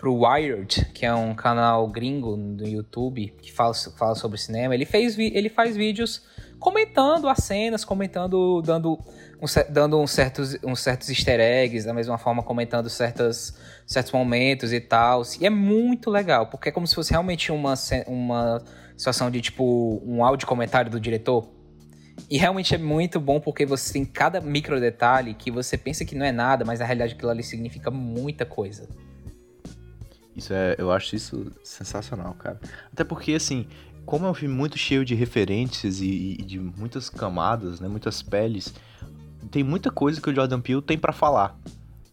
pro 0.01 0.15
Wired, 0.15 0.87
que 0.95 1.05
é 1.05 1.13
um 1.13 1.35
canal 1.35 1.87
gringo 1.87 2.35
do 2.35 2.67
YouTube 2.67 3.31
que 3.39 3.53
fala, 3.53 3.71
fala 3.95 4.15
sobre 4.15 4.35
cinema. 4.39 4.73
Ele, 4.73 4.83
fez, 4.83 5.15
ele 5.19 5.47
faz 5.47 5.77
vídeos 5.77 6.23
comentando 6.59 7.29
as 7.29 7.37
cenas, 7.43 7.85
comentando, 7.85 8.63
dando, 8.63 8.93
um, 9.39 9.45
dando 9.71 9.99
uns, 10.01 10.09
certos, 10.09 10.57
uns 10.63 10.79
certos 10.79 11.07
easter 11.07 11.39
eggs, 11.39 11.85
da 11.85 11.93
mesma 11.93 12.17
forma 12.17 12.41
comentando 12.41 12.89
certas, 12.89 13.55
certos 13.85 14.11
momentos 14.11 14.73
e 14.73 14.79
tal. 14.79 15.21
E 15.39 15.45
é 15.45 15.51
muito 15.51 16.09
legal, 16.09 16.47
porque 16.47 16.69
é 16.69 16.71
como 16.71 16.87
se 16.87 16.95
fosse 16.95 17.11
realmente 17.11 17.51
uma, 17.51 17.75
uma 18.07 18.59
situação 18.97 19.29
de 19.29 19.39
tipo 19.39 20.01
um 20.03 20.25
áudio 20.25 20.47
comentário 20.47 20.89
do 20.89 20.99
diretor. 20.99 21.47
E 22.27 22.39
realmente 22.39 22.73
é 22.73 22.77
muito 22.79 23.19
bom 23.19 23.39
porque 23.39 23.67
você 23.67 23.93
tem 23.93 24.03
cada 24.03 24.41
micro 24.41 24.79
detalhe 24.79 25.35
que 25.35 25.51
você 25.51 25.77
pensa 25.77 26.03
que 26.03 26.15
não 26.15 26.25
é 26.25 26.31
nada, 26.31 26.65
mas 26.65 26.79
na 26.79 26.85
realidade 26.85 27.13
aquilo 27.13 27.29
ali 27.29 27.43
significa 27.43 27.91
muita 27.91 28.45
coisa. 28.47 28.89
Isso 30.35 30.53
é, 30.53 30.75
eu 30.77 30.91
acho 30.91 31.15
isso 31.15 31.51
sensacional, 31.63 32.33
cara. 32.35 32.59
Até 32.91 33.03
porque, 33.03 33.33
assim, 33.33 33.67
como 34.05 34.25
é 34.25 34.29
um 34.29 34.33
filme 34.33 34.55
muito 34.55 34.77
cheio 34.77 35.03
de 35.03 35.13
referências 35.13 36.01
e, 36.01 36.37
e 36.39 36.43
de 36.43 36.59
muitas 36.59 37.09
camadas, 37.09 37.79
né, 37.79 37.87
muitas 37.87 38.21
peles, 38.21 38.73
tem 39.49 39.63
muita 39.63 39.91
coisa 39.91 40.21
que 40.21 40.29
o 40.29 40.33
Jordan 40.33 40.61
Peele 40.61 40.81
tem 40.81 40.97
para 40.97 41.11
falar. 41.11 41.57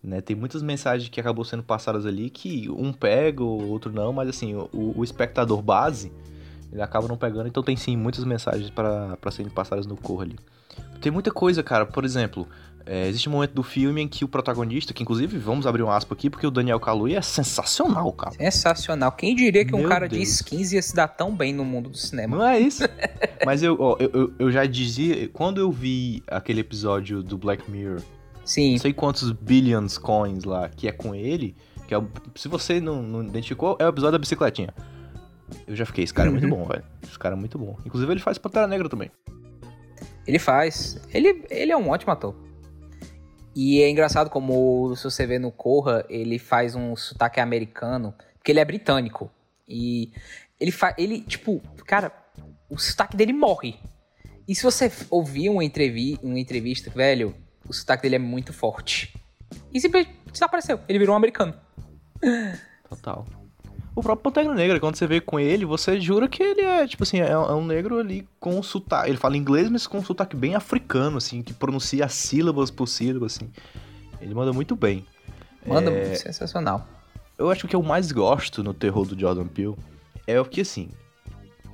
Né? 0.02 0.20
Tem 0.20 0.36
muitas 0.36 0.62
mensagens 0.62 1.08
que 1.08 1.20
acabou 1.20 1.44
sendo 1.44 1.62
passadas 1.62 2.06
ali 2.06 2.30
que 2.30 2.68
um 2.70 2.92
pega, 2.92 3.42
o 3.42 3.68
outro 3.68 3.92
não, 3.92 4.12
mas 4.12 4.28
assim, 4.28 4.54
o, 4.54 4.94
o 4.96 5.04
espectador 5.04 5.60
base, 5.62 6.12
ele 6.72 6.82
acaba 6.82 7.08
não 7.08 7.16
pegando, 7.16 7.48
então 7.48 7.62
tem 7.62 7.76
sim 7.76 7.96
muitas 7.96 8.24
mensagens 8.24 8.70
para 8.70 9.30
serem 9.30 9.50
passadas 9.50 9.86
no 9.86 9.96
corro 9.96 10.22
ali. 10.22 10.38
Tem 11.00 11.10
muita 11.10 11.30
coisa, 11.30 11.62
cara, 11.62 11.86
por 11.86 12.04
exemplo, 12.04 12.46
é, 12.90 13.06
existe 13.06 13.28
um 13.28 13.32
momento 13.32 13.52
do 13.52 13.62
filme 13.62 14.00
em 14.00 14.08
que 14.08 14.24
o 14.24 14.28
protagonista, 14.28 14.94
que 14.94 15.02
inclusive 15.02 15.36
vamos 15.36 15.66
abrir 15.66 15.82
um 15.82 15.90
aspa 15.90 16.14
aqui, 16.14 16.30
porque 16.30 16.46
o 16.46 16.50
Daniel 16.50 16.80
Kaluuya 16.80 17.18
é 17.18 17.22
sensacional, 17.22 18.10
cara. 18.12 18.32
Sensacional. 18.32 19.12
Quem 19.12 19.36
diria 19.36 19.62
que 19.62 19.72
Meu 19.72 19.84
um 19.84 19.88
cara 19.88 20.08
Deus. 20.08 20.22
de 20.22 20.26
skins 20.26 20.72
ia 20.72 20.80
se 20.80 20.94
dar 20.94 21.06
tão 21.06 21.36
bem 21.36 21.52
no 21.52 21.66
mundo 21.66 21.90
do 21.90 21.98
cinema? 21.98 22.38
Não 22.38 22.46
é 22.46 22.58
isso. 22.58 22.82
Mas 23.44 23.62
eu, 23.62 23.76
ó, 23.78 23.98
eu, 24.00 24.32
eu 24.38 24.50
já 24.50 24.64
dizia, 24.64 25.28
quando 25.28 25.60
eu 25.60 25.70
vi 25.70 26.22
aquele 26.26 26.60
episódio 26.60 27.22
do 27.22 27.36
Black 27.36 27.70
Mirror, 27.70 28.00
Sim. 28.42 28.72
não 28.72 28.78
sei 28.78 28.94
quantos 28.94 29.32
billions 29.32 29.98
coins 29.98 30.44
lá, 30.44 30.70
que 30.70 30.88
é 30.88 30.92
com 30.92 31.14
ele, 31.14 31.54
que 31.86 31.94
é, 31.94 32.02
se 32.34 32.48
você 32.48 32.80
não, 32.80 33.02
não 33.02 33.22
identificou, 33.22 33.76
é 33.78 33.84
o 33.84 33.88
episódio 33.90 34.12
da 34.12 34.18
bicicletinha. 34.18 34.74
Eu 35.66 35.76
já 35.76 35.84
fiquei, 35.84 36.04
esse 36.04 36.14
cara 36.14 36.30
é 36.30 36.32
muito 36.32 36.44
uhum. 36.44 36.50
bom, 36.50 36.64
velho. 36.64 36.84
Esse 37.02 37.18
cara 37.18 37.34
é 37.34 37.38
muito 37.38 37.58
bom. 37.58 37.76
Inclusive 37.84 38.10
ele 38.10 38.20
faz 38.20 38.38
Pantera 38.38 38.66
Negra 38.66 38.88
também. 38.88 39.10
Ele 40.26 40.38
faz. 40.38 40.98
Ele, 41.12 41.44
ele 41.50 41.70
é 41.72 41.76
um 41.76 41.90
ótimo 41.90 42.12
ator. 42.12 42.47
E 43.60 43.82
é 43.82 43.90
engraçado 43.90 44.30
como, 44.30 44.94
se 44.94 45.02
você 45.02 45.26
vê 45.26 45.36
no 45.36 45.50
Corra, 45.50 46.06
ele 46.08 46.38
faz 46.38 46.76
um 46.76 46.94
sotaque 46.94 47.40
americano, 47.40 48.14
porque 48.34 48.52
ele 48.52 48.60
é 48.60 48.64
britânico. 48.64 49.28
E 49.68 50.12
ele 50.60 50.70
faz. 50.70 50.94
Ele, 50.96 51.22
tipo, 51.22 51.60
cara, 51.84 52.12
o 52.70 52.78
sotaque 52.78 53.16
dele 53.16 53.32
morre. 53.32 53.74
E 54.46 54.54
se 54.54 54.62
você 54.62 54.92
ouvir 55.10 55.48
uma, 55.48 55.64
entrevi 55.64 56.20
uma 56.22 56.38
entrevista, 56.38 56.88
velho, 56.88 57.34
o 57.68 57.72
sotaque 57.72 58.04
dele 58.04 58.14
é 58.14 58.20
muito 58.20 58.52
forte. 58.52 59.12
E 59.74 59.80
simplesmente 59.80 60.16
desapareceu. 60.30 60.78
Ele 60.88 61.00
virou 61.00 61.14
um 61.14 61.16
americano. 61.16 61.52
Total. 62.88 63.26
O 63.98 64.00
próprio 64.00 64.30
Pantera 64.30 64.54
Negra, 64.54 64.78
quando 64.78 64.94
você 64.94 65.08
vê 65.08 65.20
com 65.20 65.40
ele, 65.40 65.64
você 65.64 66.00
jura 66.00 66.28
que 66.28 66.40
ele 66.40 66.60
é, 66.60 66.86
tipo 66.86 67.02
assim, 67.02 67.20
é, 67.20 67.32
é 67.32 67.36
um 67.36 67.66
negro 67.66 67.98
ali 67.98 68.28
com 68.38 68.62
sotaque. 68.62 69.10
Ele 69.10 69.18
fala 69.18 69.36
inglês, 69.36 69.68
mas 69.68 69.88
com 69.88 69.98
um 69.98 70.04
sotaque 70.04 70.36
bem 70.36 70.54
africano, 70.54 71.16
assim, 71.16 71.42
que 71.42 71.52
pronuncia 71.52 72.04
as 72.04 72.12
sílabas 72.12 72.70
por 72.70 72.86
sílaba, 72.86 73.26
assim. 73.26 73.50
Ele 74.20 74.32
manda 74.34 74.52
muito 74.52 74.76
bem. 74.76 75.04
Manda 75.66 75.90
é... 75.90 76.14
sensacional. 76.14 76.86
Eu 77.36 77.50
acho 77.50 77.62
que 77.62 77.66
o 77.66 77.68
que 77.70 77.74
eu 77.74 77.82
mais 77.82 78.12
gosto 78.12 78.62
no 78.62 78.72
terror 78.72 79.04
do 79.04 79.18
Jordan 79.18 79.48
Peele 79.48 79.74
é 80.28 80.40
o 80.40 80.44
que, 80.44 80.60
assim, 80.60 80.90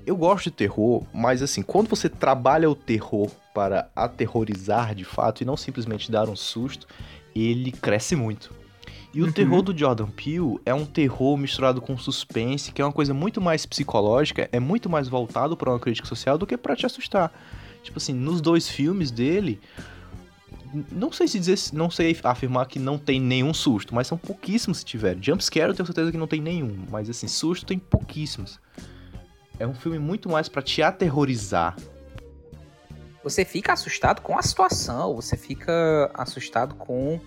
eu 0.06 0.16
gosto 0.16 0.44
de 0.44 0.52
terror, 0.52 1.04
mas 1.12 1.42
assim, 1.42 1.60
quando 1.60 1.90
você 1.90 2.08
trabalha 2.08 2.70
o 2.70 2.74
terror 2.74 3.30
para 3.52 3.90
aterrorizar 3.94 4.94
de 4.94 5.04
fato 5.04 5.42
e 5.42 5.44
não 5.44 5.58
simplesmente 5.58 6.10
dar 6.10 6.30
um 6.30 6.36
susto, 6.36 6.86
ele 7.36 7.70
cresce 7.70 8.16
muito. 8.16 8.63
E 9.14 9.22
o 9.22 9.26
uhum. 9.26 9.32
terror 9.32 9.62
do 9.62 9.76
Jordan 9.76 10.08
Peele 10.08 10.58
é 10.66 10.74
um 10.74 10.84
terror 10.84 11.36
misturado 11.36 11.80
com 11.80 11.96
suspense, 11.96 12.72
que 12.72 12.82
é 12.82 12.84
uma 12.84 12.92
coisa 12.92 13.14
muito 13.14 13.40
mais 13.40 13.64
psicológica, 13.64 14.48
é 14.50 14.58
muito 14.58 14.90
mais 14.90 15.06
voltado 15.06 15.56
para 15.56 15.70
uma 15.70 15.78
crítica 15.78 16.08
social 16.08 16.36
do 16.36 16.44
que 16.44 16.56
para 16.56 16.74
te 16.74 16.84
assustar. 16.84 17.32
Tipo 17.84 17.98
assim, 17.98 18.12
nos 18.12 18.40
dois 18.40 18.68
filmes 18.68 19.12
dele, 19.12 19.60
não 20.90 21.12
sei 21.12 21.28
se 21.28 21.38
dizer, 21.38 21.56
não 21.72 21.88
sei 21.88 22.18
afirmar 22.24 22.66
que 22.66 22.80
não 22.80 22.98
tem 22.98 23.20
nenhum 23.20 23.54
susto, 23.54 23.94
mas 23.94 24.08
são 24.08 24.18
pouquíssimos 24.18 24.78
se 24.78 24.84
tiver. 24.84 25.16
Jumpscare 25.20 25.68
eu 25.68 25.74
tenho 25.74 25.86
certeza 25.86 26.10
que 26.10 26.18
não 26.18 26.26
tem 26.26 26.40
nenhum, 26.40 26.84
mas 26.90 27.08
assim, 27.08 27.28
susto 27.28 27.64
tem 27.64 27.78
pouquíssimos. 27.78 28.58
É 29.60 29.66
um 29.66 29.74
filme 29.74 30.00
muito 30.00 30.28
mais 30.28 30.48
para 30.48 30.60
te 30.60 30.82
aterrorizar. 30.82 31.76
Você 33.22 33.44
fica 33.44 33.72
assustado 33.72 34.20
com 34.20 34.36
a 34.36 34.42
situação, 34.42 35.14
você 35.14 35.36
fica 35.36 36.10
assustado 36.14 36.74
com 36.74 37.20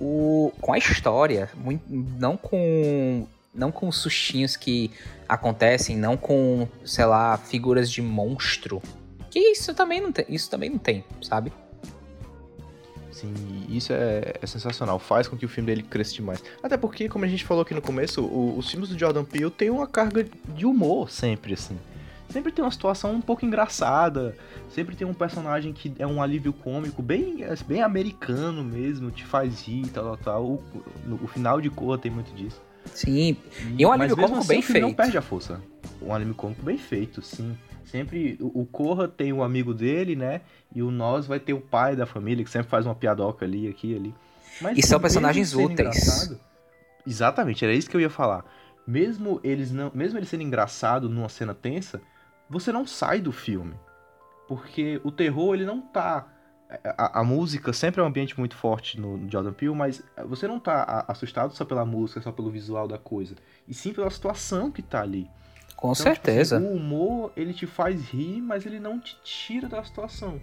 o, 0.00 0.52
com 0.60 0.72
a 0.72 0.78
história, 0.78 1.50
muito, 1.56 1.84
não 1.88 2.36
com 2.36 3.26
não 3.52 3.72
com 3.72 3.90
sustinhos 3.90 4.56
que 4.56 4.92
acontecem, 5.28 5.96
não 5.96 6.16
com, 6.16 6.68
sei 6.84 7.04
lá, 7.04 7.36
figuras 7.36 7.90
de 7.90 8.00
monstro. 8.00 8.80
Que 9.28 9.40
isso 9.40 9.74
também 9.74 10.00
não 10.00 10.12
tem, 10.12 10.24
isso 10.28 10.48
também 10.48 10.70
não 10.70 10.78
tem, 10.78 11.04
sabe? 11.20 11.52
Sim, 13.10 13.34
isso 13.68 13.92
é, 13.92 14.34
é, 14.40 14.46
sensacional. 14.46 14.98
Faz 14.98 15.26
com 15.26 15.36
que 15.36 15.44
o 15.44 15.48
filme 15.48 15.66
dele 15.66 15.82
cresça 15.82 16.14
demais. 16.14 16.42
Até 16.62 16.76
porque, 16.76 17.08
como 17.08 17.24
a 17.24 17.28
gente 17.28 17.44
falou 17.44 17.62
aqui 17.62 17.74
no 17.74 17.82
começo, 17.82 18.22
o, 18.22 18.56
os 18.56 18.70
filmes 18.70 18.88
do 18.88 18.98
Jordan 18.98 19.24
Peele 19.24 19.50
têm 19.50 19.68
uma 19.68 19.86
carga 19.86 20.24
de 20.24 20.64
humor 20.64 21.10
sempre, 21.10 21.54
assim 21.54 21.76
sempre 22.30 22.52
tem 22.52 22.64
uma 22.64 22.70
situação 22.70 23.12
um 23.12 23.20
pouco 23.20 23.44
engraçada, 23.44 24.36
sempre 24.70 24.94
tem 24.94 25.06
um 25.06 25.14
personagem 25.14 25.72
que 25.72 25.92
é 25.98 26.06
um 26.06 26.22
alívio 26.22 26.52
cômico, 26.52 27.02
bem, 27.02 27.38
bem 27.66 27.82
americano 27.82 28.62
mesmo, 28.62 29.10
te 29.10 29.24
faz 29.24 29.66
rir, 29.66 29.88
tal, 29.88 30.16
tal, 30.16 30.16
tal. 30.16 30.44
O, 30.44 31.24
o 31.24 31.26
final 31.26 31.60
de 31.60 31.70
Corra 31.70 31.98
tem 31.98 32.10
muito 32.10 32.32
disso. 32.34 32.60
Sim, 32.94 33.36
e 33.76 33.84
um 33.84 33.92
alívio 33.92 34.16
cômico 34.16 34.38
assim, 34.38 34.48
bem 34.48 34.62
feito. 34.62 34.84
não 34.84 34.94
perde 34.94 35.18
a 35.18 35.22
força. 35.22 35.60
Um 36.00 36.14
alívio 36.14 36.34
cômico 36.34 36.62
bem 36.62 36.78
feito, 36.78 37.20
sim. 37.22 37.56
Sempre 37.84 38.38
o, 38.40 38.64
Corra 38.64 39.08
tem 39.08 39.32
o 39.32 39.42
amigo 39.42 39.74
dele, 39.74 40.14
né? 40.14 40.42
E 40.72 40.80
o 40.80 40.92
Nós 40.92 41.26
vai 41.26 41.40
ter 41.40 41.52
o 41.52 41.60
pai 41.60 41.96
da 41.96 42.06
família, 42.06 42.44
que 42.44 42.50
sempre 42.50 42.68
faz 42.68 42.86
uma 42.86 42.94
piadoca 42.94 43.44
ali, 43.44 43.68
aqui 43.68 43.96
ali. 43.96 44.14
Mas, 44.60 44.78
e 44.78 44.82
são 44.82 45.00
personagens 45.00 45.54
úteis. 45.54 46.30
Exatamente, 47.04 47.64
era 47.64 47.74
isso 47.74 47.90
que 47.90 47.96
eu 47.96 48.00
ia 48.00 48.10
falar. 48.10 48.44
Mesmo 48.86 49.40
eles 49.42 49.72
não, 49.72 49.90
mesmo 49.92 50.18
ele 50.18 50.26
sendo 50.26 50.42
engraçado 50.42 51.08
numa 51.08 51.28
cena 51.28 51.52
tensa, 51.54 52.00
você 52.50 52.72
não 52.72 52.84
sai 52.84 53.20
do 53.20 53.30
filme. 53.30 53.74
Porque 54.48 55.00
o 55.04 55.12
terror, 55.12 55.54
ele 55.54 55.64
não 55.64 55.80
tá. 55.80 56.26
A, 56.84 57.20
a, 57.20 57.24
música 57.24 57.72
sempre 57.72 58.00
é 58.00 58.04
um 58.04 58.06
ambiente 58.06 58.38
muito 58.38 58.56
forte 58.56 59.00
no, 59.00 59.16
no 59.16 59.30
Jordan 59.30 59.52
Peele, 59.52 59.74
mas 59.74 60.02
você 60.26 60.46
não 60.46 60.58
tá 60.58 61.04
assustado 61.08 61.54
só 61.54 61.64
pela 61.64 61.84
música, 61.84 62.20
só 62.20 62.30
pelo 62.30 62.50
visual 62.50 62.86
da 62.86 62.98
coisa. 62.98 63.36
E 63.66 63.74
sim 63.74 63.92
pela 63.92 64.10
situação 64.10 64.70
que 64.70 64.82
tá 64.82 65.00
ali. 65.00 65.28
Com 65.76 65.92
então, 65.92 65.94
certeza. 65.94 66.60
Tipo, 66.60 66.72
o 66.72 66.76
humor, 66.76 67.32
ele 67.36 67.54
te 67.54 67.66
faz 67.66 68.08
rir, 68.10 68.40
mas 68.40 68.66
ele 68.66 68.78
não 68.78 69.00
te 69.00 69.16
tira 69.22 69.68
da 69.68 69.82
situação. 69.82 70.40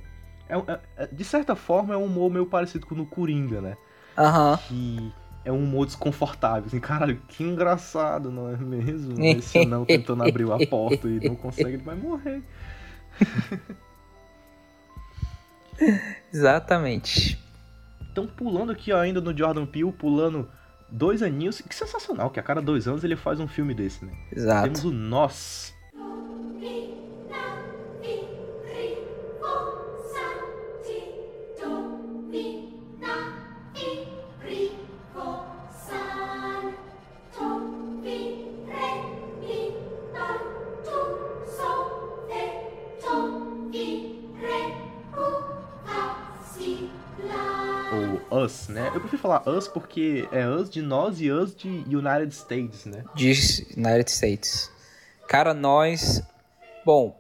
É, 0.50 0.58
é, 0.58 0.80
é 0.98 1.08
de 1.08 1.24
certa 1.24 1.56
forma, 1.56 1.94
é 1.94 1.98
um 1.98 2.06
humor 2.06 2.32
meio 2.32 2.46
parecido 2.46 2.86
com 2.86 2.96
o 2.96 2.98
no 2.98 3.06
Coringa, 3.06 3.62
né? 3.62 3.78
Aham. 4.18 4.52
Uhum. 4.52 4.58
Que 4.58 5.14
é 5.48 5.52
um 5.52 5.64
humor 5.64 5.86
desconfortável. 5.86 6.66
Assim, 6.68 6.80
caralho, 6.80 7.22
que 7.30 7.42
engraçado, 7.42 8.30
não 8.30 8.50
é 8.50 8.58
mesmo? 8.58 9.24
Esse 9.24 9.66
não 9.66 9.86
tentando 9.86 10.24
abrir 10.24 10.52
a 10.52 10.68
porta 10.68 11.08
e 11.08 11.26
não 11.26 11.36
consegue, 11.36 11.70
ele 11.76 11.84
vai 11.84 11.96
morrer. 11.96 12.44
Exatamente. 16.34 17.42
Então, 18.12 18.28
pulando 18.28 18.74
aqui 18.74 18.92
ó, 18.92 19.00
ainda 19.00 19.22
no 19.22 19.36
Jordan 19.36 19.66
Peele, 19.66 19.94
pulando 19.94 20.50
dois 20.90 21.24
aninhos, 21.24 21.62
que 21.62 21.74
sensacional, 21.74 22.30
que 22.30 22.42
a 22.42 22.44
cada 22.44 22.62
dois 22.62 22.86
anos 22.86 23.06
ele 23.06 23.16
faz 23.16 23.40
um 23.40 23.48
filme 23.48 23.74
desse, 23.74 24.04
né? 24.04 24.12
Exato. 24.36 24.64
Temos 24.64 24.84
o 24.84 24.92
Nós, 24.92 25.74
Us, 48.48 48.68
né? 48.70 48.88
Eu 48.94 49.00
prefiro 49.02 49.22
falar 49.22 49.48
Us 49.48 49.68
porque 49.68 50.28
é 50.32 50.48
Us 50.48 50.70
de 50.70 50.82
nós 50.82 51.20
e 51.20 51.30
Us 51.30 51.54
de 51.56 51.68
United 51.68 52.34
States, 52.34 52.86
né? 52.86 53.04
De 53.14 53.32
United 53.76 54.10
States. 54.10 54.72
Cara, 55.28 55.54
nós. 55.54 56.24
Bom, 56.86 57.20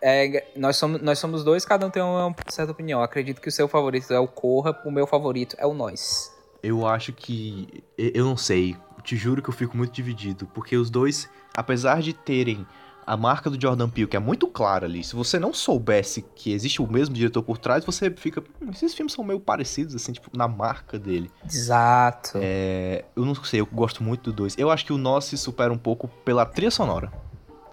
é, 0.00 0.46
nós, 0.56 0.76
somos, 0.76 1.02
nós 1.02 1.18
somos 1.18 1.42
dois, 1.42 1.64
cada 1.64 1.84
um 1.86 1.90
tem 1.90 2.02
uma 2.02 2.34
certa 2.48 2.72
opinião. 2.72 3.02
Acredito 3.02 3.40
que 3.40 3.48
o 3.48 3.52
seu 3.52 3.66
favorito 3.66 4.12
é 4.12 4.18
o 4.18 4.28
Corra, 4.28 4.80
o 4.84 4.90
meu 4.90 5.06
favorito 5.06 5.56
é 5.58 5.66
o 5.66 5.74
Nós. 5.74 6.32
Eu 6.62 6.86
acho 6.86 7.12
que. 7.12 7.84
Eu 7.96 8.24
não 8.24 8.36
sei. 8.36 8.76
Te 9.02 9.16
juro 9.16 9.42
que 9.42 9.48
eu 9.48 9.54
fico 9.54 9.76
muito 9.76 9.92
dividido. 9.92 10.46
Porque 10.54 10.76
os 10.76 10.90
dois, 10.90 11.28
apesar 11.56 12.00
de 12.00 12.12
terem 12.12 12.66
a 13.08 13.16
marca 13.16 13.48
do 13.48 13.60
Jordan 13.60 13.88
Peele, 13.88 14.06
que 14.06 14.16
é 14.16 14.20
muito 14.20 14.46
clara 14.46 14.84
ali. 14.86 15.02
Se 15.02 15.16
você 15.16 15.38
não 15.38 15.52
soubesse 15.54 16.22
que 16.34 16.52
existe 16.52 16.82
o 16.82 16.86
mesmo 16.86 17.14
diretor 17.14 17.42
por 17.42 17.56
trás, 17.56 17.84
você 17.84 18.10
fica. 18.10 18.42
"Hum, 18.60 18.70
esses 18.70 18.94
filmes 18.94 19.12
são 19.14 19.24
meio 19.24 19.40
parecidos, 19.40 19.94
assim, 19.94 20.12
tipo, 20.12 20.28
na 20.36 20.46
marca 20.46 20.98
dele. 20.98 21.30
Exato. 21.44 22.32
É, 22.34 23.04
eu 23.16 23.24
não 23.24 23.34
sei, 23.34 23.60
eu 23.60 23.66
gosto 23.66 24.02
muito 24.02 24.24
do 24.24 24.32
dois. 24.32 24.54
Eu 24.58 24.70
acho 24.70 24.84
que 24.84 24.92
o 24.92 24.98
Nós 24.98 25.24
se 25.24 25.38
supera 25.38 25.72
um 25.72 25.78
pouco 25.78 26.06
pela 26.24 26.44
trilha 26.44 26.70
sonora. 26.70 27.10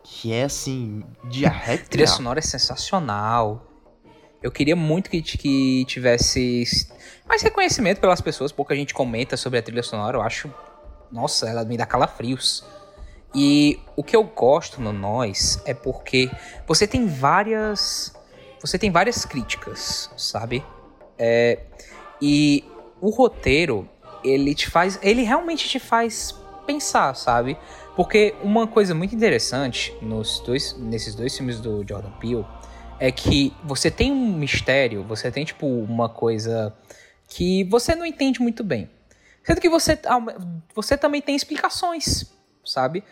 Que 0.04 0.32
é, 0.32 0.44
assim, 0.44 1.04
de 1.26 1.46
A 1.46 1.50
arrepiar. 1.50 1.90
trilha 1.90 2.08
sonora 2.08 2.40
é 2.40 2.42
sensacional. 2.42 3.66
Eu 4.42 4.52
queria 4.52 4.76
muito 4.76 5.10
que, 5.10 5.22
que 5.22 5.84
tivesse 5.86 6.88
mais 7.28 7.42
reconhecimento 7.42 8.00
pelas 8.00 8.22
pessoas. 8.22 8.52
Pouca 8.52 8.76
gente 8.76 8.94
comenta 8.94 9.36
sobre 9.36 9.60
a 9.60 9.62
trilha 9.64 9.82
sonora. 9.84 10.18
Eu 10.18 10.22
acho. 10.22 10.50
Nossa, 11.12 11.50
ela 11.50 11.66
me 11.66 11.76
dá 11.76 11.86
calafrios. 11.86 12.64
E 13.36 13.82
o 13.98 14.04
que 14.04 14.16
eu 14.16 14.24
gosto 14.24 14.82
no 14.82 14.94
Nós 14.94 15.62
é 15.66 15.74
porque 15.74 16.32
você 16.66 16.88
tem 16.88 17.06
várias. 17.06 18.16
Você 18.62 18.80
tem 18.80 18.90
várias 18.90 19.26
críticas, 19.26 20.10
sabe? 20.16 20.64
É, 21.20 21.60
e 22.22 22.64
o 23.02 23.10
roteiro, 23.10 23.90
ele 24.24 24.56
te 24.56 24.70
faz. 24.70 24.98
Ele 25.02 25.22
realmente 25.22 25.68
te 25.68 25.80
faz 25.80 26.34
pensar, 26.66 27.14
sabe? 27.14 27.58
Porque 27.96 28.34
uma 28.42 28.68
coisa 28.68 28.96
muito 28.96 29.14
interessante 29.14 29.94
nos 30.02 30.40
dois, 30.40 30.74
nesses 30.78 31.14
dois 31.14 31.36
filmes 31.36 31.60
do 31.60 31.86
Jordan 31.88 32.12
Peele 32.20 32.46
é 33.00 33.12
que 33.12 33.54
você 33.64 33.92
tem 33.92 34.12
um 34.12 34.38
mistério, 34.38 35.04
você 35.04 35.30
tem, 35.30 35.44
tipo, 35.44 35.68
uma 35.68 36.08
coisa 36.08 36.74
que 37.28 37.64
você 37.66 37.96
não 37.96 38.06
entende 38.06 38.42
muito 38.42 38.64
bem. 38.64 38.90
Sendo 39.44 39.60
que 39.60 39.70
você, 39.70 40.00
você 40.74 40.98
também 40.98 41.22
tem 41.22 41.36
explicações, 41.36 42.26
sabe? 42.66 43.04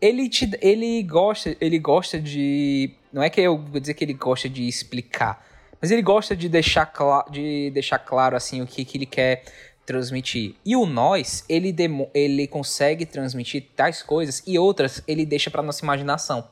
Ele, 0.00 0.28
te, 0.28 0.50
ele, 0.60 1.02
gosta, 1.02 1.56
ele 1.60 1.78
gosta 1.78 2.20
de. 2.20 2.90
Não 3.12 3.22
é 3.22 3.28
que 3.28 3.40
eu 3.40 3.58
vou 3.58 3.80
dizer 3.80 3.94
que 3.94 4.04
ele 4.04 4.14
gosta 4.14 4.48
de 4.48 4.66
explicar, 4.66 5.44
mas 5.80 5.90
ele 5.90 6.00
gosta 6.00 6.34
de 6.34 6.48
deixar, 6.48 6.86
cla 6.86 7.24
de 7.30 7.70
deixar 7.70 7.98
claro 7.98 8.36
assim 8.36 8.62
o 8.62 8.66
que, 8.66 8.84
que 8.84 8.96
ele 8.96 9.06
quer 9.06 9.42
transmitir. 9.84 10.54
E 10.64 10.76
o 10.76 10.86
nós, 10.86 11.44
ele, 11.48 11.74
ele 12.14 12.46
consegue 12.46 13.04
transmitir 13.04 13.66
tais 13.74 14.02
coisas 14.02 14.42
e 14.46 14.58
outras 14.58 15.02
ele 15.06 15.26
deixa 15.26 15.50
para 15.50 15.62
nossa 15.62 15.84
imaginação. 15.84 16.48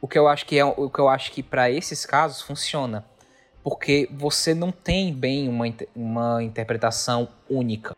O 0.00 0.08
que 0.08 0.18
eu 0.18 0.28
acho 0.28 0.44
que 0.44 0.58
é 0.58 0.64
o 0.64 0.90
que 0.90 0.98
eu 0.98 1.08
acho 1.08 1.32
que 1.32 1.42
para 1.42 1.70
esses 1.70 2.04
casos 2.04 2.42
funciona, 2.42 3.04
porque 3.62 4.08
você 4.12 4.54
não 4.54 4.70
tem 4.70 5.12
bem 5.12 5.48
uma, 5.48 5.64
uma 5.94 6.42
interpretação 6.42 7.28
única. 7.48 7.96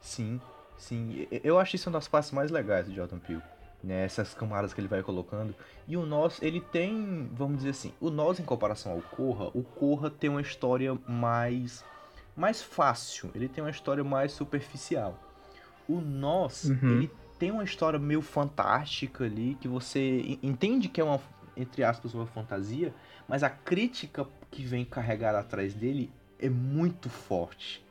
Sim, 0.00 0.40
sim. 0.88 1.26
Eu 1.42 1.58
acho 1.58 1.76
isso 1.76 1.88
uma 1.88 1.98
das 1.98 2.08
partes 2.08 2.30
mais 2.30 2.50
legais 2.50 2.86
do 2.86 2.94
Jordan 2.94 3.18
Peele. 3.18 3.42
Né, 3.82 4.02
essas 4.02 4.32
camadas 4.32 4.72
que 4.72 4.80
ele 4.80 4.88
vai 4.88 5.02
colocando. 5.02 5.54
E 5.86 5.94
o 5.94 6.06
Nós, 6.06 6.40
ele 6.40 6.58
tem, 6.58 7.28
vamos 7.34 7.58
dizer 7.58 7.70
assim, 7.70 7.92
o 8.00 8.08
Nós 8.08 8.40
em 8.40 8.42
comparação 8.42 8.92
ao 8.92 9.02
Corra, 9.02 9.50
o 9.52 9.62
Corra 9.62 10.08
tem 10.08 10.30
uma 10.30 10.40
história 10.40 10.96
mais 11.06 11.84
mais 12.34 12.62
fácil, 12.62 13.30
ele 13.34 13.46
tem 13.46 13.62
uma 13.62 13.70
história 13.70 14.02
mais 14.02 14.32
superficial. 14.32 15.18
O 15.86 16.00
Nós, 16.00 16.64
Uhum. 16.64 16.78
ele 16.92 17.10
tem 17.38 17.50
uma 17.50 17.62
história 17.62 17.98
meio 17.98 18.22
fantástica 18.22 19.24
ali, 19.24 19.54
que 19.60 19.68
você 19.68 20.38
entende 20.42 20.88
que 20.88 20.98
é 21.00 21.04
uma, 21.04 21.20
entre 21.54 21.84
aspas, 21.84 22.14
uma 22.14 22.26
fantasia, 22.26 22.94
mas 23.28 23.42
a 23.42 23.50
crítica 23.50 24.26
que 24.50 24.64
vem 24.64 24.82
carregada 24.84 25.38
atrás 25.38 25.74
dele 25.74 26.10
é 26.40 26.48
muito 26.48 27.10
forte. 27.10 27.84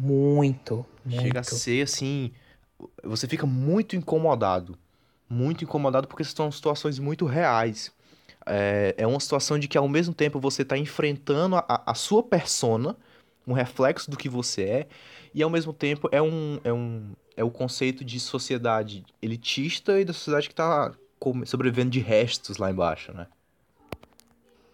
Muito, 0.00 0.86
muito. 1.04 1.22
Chega 1.22 1.40
a 1.40 1.42
ser 1.42 1.82
assim. 1.82 2.30
Você 3.02 3.26
fica 3.26 3.44
muito 3.44 3.96
incomodado. 3.96 4.78
Muito 5.28 5.64
incomodado 5.64 6.06
porque 6.06 6.22
são 6.24 6.50
situações 6.52 6.98
muito 6.98 7.26
reais. 7.26 7.90
É, 8.46 8.94
é 8.96 9.06
uma 9.06 9.18
situação 9.18 9.58
de 9.58 9.66
que 9.66 9.76
ao 9.76 9.88
mesmo 9.88 10.14
tempo 10.14 10.38
você 10.38 10.62
está 10.62 10.78
enfrentando 10.78 11.56
a, 11.56 11.82
a 11.84 11.94
sua 11.94 12.22
persona, 12.22 12.96
um 13.46 13.52
reflexo 13.52 14.10
do 14.10 14.16
que 14.16 14.28
você 14.28 14.62
é, 14.62 14.88
e 15.34 15.42
ao 15.42 15.50
mesmo 15.50 15.72
tempo 15.72 16.08
é 16.12 16.22
um. 16.22 16.60
É 16.62 16.72
um 16.72 17.12
é 17.36 17.44
o 17.44 17.52
conceito 17.52 18.04
de 18.04 18.18
sociedade 18.18 19.04
elitista 19.22 20.00
e 20.00 20.04
da 20.04 20.12
sociedade 20.12 20.48
que 20.48 20.52
está 20.52 20.92
sobrevivendo 21.46 21.90
de 21.90 22.00
restos 22.00 22.56
lá 22.58 22.68
embaixo, 22.68 23.12
né? 23.12 23.28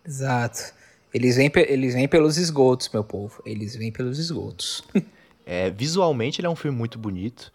Exato. 0.03 0.73
Eles 1.15 1.37
vêm, 1.37 1.51
eles 1.69 1.95
vêm 1.95 2.09
pelos 2.09 2.37
esgotos, 2.37 2.91
meu 2.93 3.05
povo. 3.05 3.41
Eles 3.47 3.77
vêm 3.77 3.93
pelos 3.93 4.19
esgotos. 4.19 4.83
É, 5.47 5.69
visualmente 5.69 6.41
ele 6.41 6.47
é 6.47 6.51
um 6.51 6.57
filme 6.57 6.75
muito 6.79 6.99
bonito, 6.99 7.53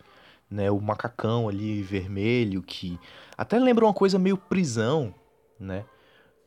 né? 0.48 0.70
O 0.70 0.80
macacão 0.80 1.50
ali 1.50 1.82
vermelho 1.82 2.62
que 2.62 3.00
até 3.36 3.58
lembra 3.58 3.84
uma 3.84 3.94
coisa 3.96 4.20
meio 4.20 4.38
prisão, 4.38 5.12
né? 5.60 5.84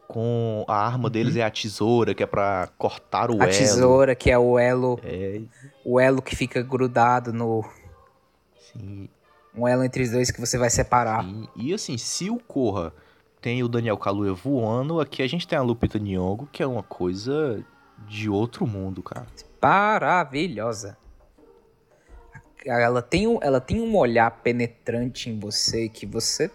Com 0.06 0.64
a 0.68 0.76
arma 0.86 1.10
deles 1.10 1.34
é 1.34 1.42
a 1.42 1.50
tesoura 1.50 2.14
que 2.14 2.22
é 2.22 2.26
pra 2.26 2.68
cortar 2.78 3.28
o 3.28 3.34
Uhum. 3.34 3.42
A 3.42 3.46
elo. 3.46 3.50
tesoura, 3.50 4.14
que 4.14 4.30
é 4.30 4.38
o 4.38 4.56
elo, 4.56 5.00
É, 5.02 5.40
o 5.84 5.98
elo 5.98 6.22
que 6.22 6.36
fica 6.36 6.62
grudado 6.62 7.32
no. 7.32 7.64
sim, 8.72 9.08
Um 9.52 9.66
elo 9.66 9.82
entre 9.82 10.04
os 10.04 10.10
dois 10.12 10.30
que 10.30 10.38
você 10.40 10.56
vai 10.56 10.70
separar. 10.70 11.24
sim. 11.24 11.48
E 11.56 11.74
assim, 11.74 11.98
se 11.98 12.30
o 12.30 12.38
Corra 12.38 12.92
tem 13.42 13.62
o 13.62 13.68
Daniel 13.68 13.98
Kaluuya 13.98 14.32
voando, 14.32 15.00
aqui 15.00 15.20
a 15.20 15.26
gente 15.26 15.48
tem 15.48 15.58
a 15.58 15.62
Lupita 15.62 15.98
Nyong'o, 15.98 16.48
que 16.52 16.62
é 16.62 16.66
uma 16.66 16.82
coisa 16.82 17.62
de 18.06 18.30
outro 18.30 18.66
mundo, 18.66 19.02
cara. 19.02 19.26
Maravilhosa. 19.60 20.96
Ela 22.64 23.02
tem, 23.02 23.26
um, 23.26 23.40
ela 23.42 23.60
tem 23.60 23.80
um 23.80 23.96
olhar 23.96 24.30
penetrante 24.30 25.28
em 25.28 25.40
você 25.40 25.88
que 25.88 26.06
você 26.06 26.48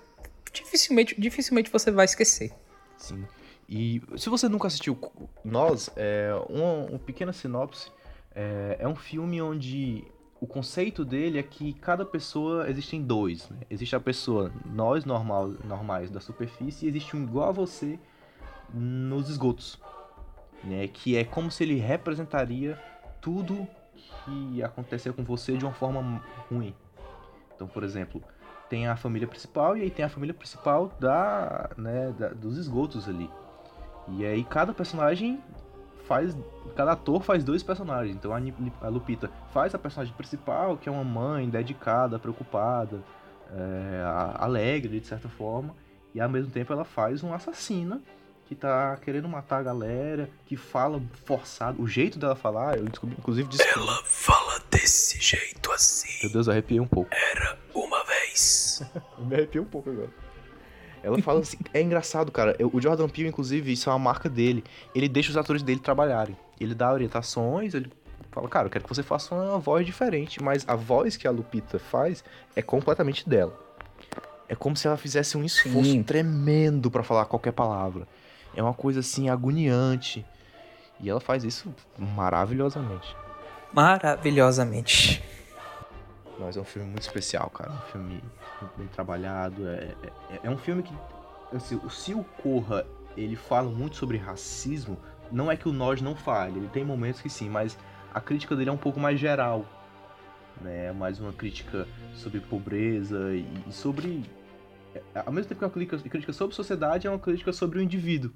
dificilmente, 0.53 1.13
dificilmente 1.19 1.69
você 1.69 1.91
vai 1.91 2.05
esquecer. 2.05 2.53
Sim. 2.97 3.27
E 3.67 4.01
se 4.15 4.29
você 4.29 4.47
nunca 4.47 4.67
assistiu 4.67 4.97
Nós, 5.43 5.89
é 5.97 6.31
uma, 6.49 6.89
uma 6.89 6.99
pequena 6.99 7.33
sinopse. 7.33 7.91
É, 8.33 8.77
é 8.79 8.87
um 8.87 8.95
filme 8.95 9.41
onde 9.41 10.05
o 10.39 10.45
conceito 10.47 11.03
dele 11.03 11.39
é 11.39 11.43
que 11.43 11.73
cada 11.73 12.05
pessoa 12.05 12.69
existem 12.69 13.01
dois. 13.01 13.49
Né? 13.49 13.57
Existe 13.69 13.95
a 13.95 13.99
pessoa 13.99 14.51
nós 14.65 15.03
normal, 15.05 15.47
normais 15.63 16.09
da 16.11 16.19
superfície 16.19 16.85
e 16.85 16.89
existe 16.89 17.15
um 17.15 17.23
igual 17.23 17.49
a 17.49 17.51
você 17.51 17.99
nos 18.73 19.29
esgotos. 19.29 19.79
Né? 20.63 20.87
Que 20.87 21.15
é 21.17 21.23
como 21.23 21.49
se 21.49 21.63
ele 21.63 21.75
representaria 21.75 22.79
tudo 23.21 23.67
que 24.25 24.61
aconteceu 24.63 25.13
com 25.13 25.23
você 25.23 25.57
de 25.57 25.65
uma 25.65 25.73
forma 25.73 26.21
ruim. 26.49 26.73
Então, 27.55 27.67
por 27.67 27.83
exemplo, 27.83 28.21
tem 28.69 28.87
a 28.87 28.95
família 28.95 29.27
principal 29.27 29.75
e 29.75 29.81
aí 29.81 29.89
tem 29.89 30.05
a 30.05 30.09
família 30.09 30.33
principal 30.33 30.91
da, 30.99 31.69
né, 31.77 32.13
da- 32.17 32.29
dos 32.29 32.57
esgotos 32.57 33.07
ali. 33.09 33.29
E 34.09 34.25
aí 34.25 34.43
cada 34.43 34.73
personagem 34.73 35.41
faz. 36.07 36.35
Cada 36.75 36.93
ator 36.93 37.21
faz 37.21 37.43
dois 37.43 37.61
personagens. 37.61 38.15
Então 38.15 38.31
a, 38.33 38.87
Lupita 38.87 39.29
faz 39.51 39.75
a 39.75 39.79
personagem 39.79 40.13
principal, 40.13 40.77
que 40.77 40.87
é 40.87 40.91
uma 40.91 41.03
mãe 41.03 41.49
dedicada, 41.49 42.17
preocupada, 42.17 43.01
é, 43.51 44.03
alegre 44.35 44.99
de 44.99 45.07
certa 45.07 45.27
forma. 45.27 45.75
E 46.15 46.21
ao 46.21 46.29
mesmo 46.29 46.51
tempo 46.51 46.71
ela 46.73 46.85
faz 46.85 47.21
uma 47.21 47.35
assassina 47.35 48.01
que 48.47 48.55
tá 48.55 48.95
querendo 48.97 49.27
matar 49.27 49.59
a 49.59 49.63
galera, 49.63 50.29
que 50.45 50.55
fala 50.55 51.01
forçado. 51.25 51.81
O 51.81 51.87
jeito 51.87 52.17
dela 52.17 52.35
falar, 52.35 52.77
eu 52.77 52.85
descobri, 52.85 53.15
inclusive 53.19 53.49
descobri. 53.49 54.03
Fala 54.05 54.61
desse 54.71 55.19
jeito 55.19 55.71
assim. 55.73 56.23
Meu 56.23 56.31
Deus, 56.31 56.47
eu 56.47 56.53
arrepiei 56.53 56.79
um 56.79 56.87
pouco. 56.87 57.09
Uma 57.75 58.03
vez. 58.05 58.81
Eu 59.17 59.25
me 59.25 59.35
arrepiei 59.35 59.61
um 59.61 59.65
pouco 59.67 59.89
agora. 59.89 60.26
Ela 61.03 61.21
fala 61.21 61.39
assim, 61.41 61.57
é 61.73 61.81
engraçado, 61.81 62.31
cara. 62.31 62.55
eu- 62.59 62.69
O 62.73 62.81
Jordan 62.81 63.07
Peele, 63.07 63.29
inclusive, 63.29 63.71
isso 63.71 63.89
é 63.89 63.93
uma 63.93 63.99
marca 63.99 64.27
dele. 64.29 64.63
Ele 64.93 65.07
deixa 65.07 65.29
os 65.29 65.37
atores 65.37 65.61
dele 65.63 65.79
trabalharem. 65.79 66.35
Ele 66.59 66.73
dá 66.75 66.91
orientações, 66.91 67.73
ele 67.73 67.91
fala, 68.31 68.47
cara, 68.49 68.65
eu 68.67 68.69
quero 68.69 68.83
que 68.83 68.89
você 68.93 69.03
faça 69.03 69.33
uma 69.35 69.59
voz 69.59 69.85
diferente. 69.85 70.41
Mas 70.41 70.63
a 70.67 70.75
voz 70.75 71.15
que 71.15 71.27
a 71.27 71.31
Lupita 71.31 71.79
faz 71.79 72.23
é 72.55 72.61
completamente 72.61 73.27
dela. 73.29 73.57
É 74.49 74.55
como 74.55 74.75
se 74.77 74.87
ela 74.87 74.97
fizesse 74.97 75.37
um 75.37 75.43
esforço 75.43 75.91
Sim. 75.91 76.03
tremendo 76.03 76.89
pra 76.89 77.03
falar 77.03 77.25
qualquer 77.25 77.51
palavra. 77.51 78.07
É 78.55 78.63
uma 78.63 78.73
coisa 78.73 79.01
assim, 79.01 79.29
agoniante. 79.29 80.25
E 80.99 81.09
ela 81.09 81.19
faz 81.19 81.43
isso 81.43 81.73
maravilhosamente. 81.97 83.15
Maravilhosamente. 83.73 85.21
Mas 86.39 86.55
é 86.55 86.61
um 86.61 86.65
filme 86.65 86.87
muito 86.89 87.01
especial, 87.03 87.49
cara. 87.49 87.71
Um 87.71 87.81
filme 87.91 88.23
bem 88.77 88.87
trabalhado. 88.87 89.67
É, 89.67 89.95
é, 90.29 90.39
é 90.43 90.49
um 90.49 90.57
filme 90.57 90.83
que. 90.83 90.93
Assim, 91.53 91.79
se 91.89 92.13
o 92.13 92.23
Corra 92.43 92.85
ele 93.15 93.35
fala 93.35 93.69
muito 93.69 93.95
sobre 93.95 94.17
racismo, 94.17 94.97
não 95.31 95.51
é 95.51 95.57
que 95.57 95.67
o 95.67 95.73
Nós 95.73 96.01
não 96.01 96.15
fale. 96.15 96.59
Ele 96.59 96.67
tem 96.67 96.83
momentos 96.85 97.21
que 97.21 97.29
sim, 97.29 97.49
mas 97.49 97.77
a 98.13 98.21
crítica 98.21 98.55
dele 98.55 98.69
é 98.69 98.73
um 98.73 98.77
pouco 98.77 98.99
mais 98.99 99.19
geral. 99.19 99.65
Né? 100.61 100.87
É 100.87 100.91
mais 100.91 101.19
uma 101.19 101.33
crítica 101.33 101.87
sobre 102.13 102.39
pobreza 102.39 103.33
e, 103.33 103.47
e 103.67 103.73
sobre. 103.73 104.23
é, 104.93 105.01
Ao 105.25 105.31
mesmo 105.31 105.49
tempo 105.49 105.59
que 105.59 105.65
é 105.65 105.67
uma 105.67 105.73
crítica, 106.09 106.33
sobre 106.33 106.55
sociedade, 106.55 107.07
é 107.07 107.09
uma 107.09 107.19
crítica 107.19 107.51
sobre 107.51 107.79
o 107.79 107.81
indivíduo. 107.81 108.31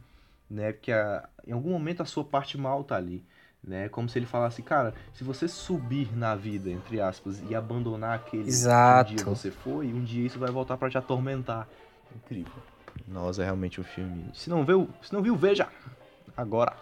Né? 0.50 0.72
Porque 0.74 0.92
a- 0.92 1.30
em 1.46 1.52
algum 1.52 1.70
momento 1.72 2.02
a 2.02 2.06
sua 2.06 2.24
parte 2.24 2.58
mal 2.58 2.84
tá 2.84 2.96
ali 2.96 3.24
né? 3.64 3.90
Como 3.90 4.10
se 4.10 4.18
ele 4.18 4.26
falasse, 4.26 4.62
cara, 4.62 4.94
se 5.14 5.24
você 5.24 5.48
subir 5.48 6.16
na 6.16 6.36
vida, 6.36 6.70
entre 6.70 7.00
aspas, 7.00 7.42
e 7.50 7.56
abandonar 7.56 8.16
aquele 8.16 8.48
Exato. 8.48 9.10
que 9.10 9.14
um 9.14 9.16
dia 9.18 9.26
você 9.26 9.52
foi, 9.52 9.88
um 9.88 10.04
dia 10.04 10.26
isso 10.26 10.40
vai 10.40 10.52
voltar 10.52 10.78
pra 10.78 10.90
te 10.90 10.98
atormentar. 10.98 11.68
Incrível. 12.16 12.54
Nossa, 13.08 13.42
é 13.42 13.46
realmente 13.46 13.80
um 13.80 13.84
filme. 13.84 14.26
Se 14.34 14.50
não 14.50 14.66
viu, 14.66 14.90
se 15.02 15.14
não 15.14 15.22
viu, 15.22 15.36
veja 15.36 15.68
agora. 16.36 16.76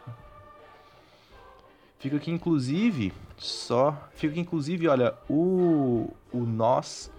Fica 1.99 2.15
aqui 2.15 2.31
inclusive, 2.31 3.13
só, 3.37 4.09
fica 4.13 4.31
aqui 4.31 4.39
inclusive, 4.39 4.87
olha, 4.87 5.15
o 5.29 6.09
o 6.31 6.39
Nós 6.45 7.11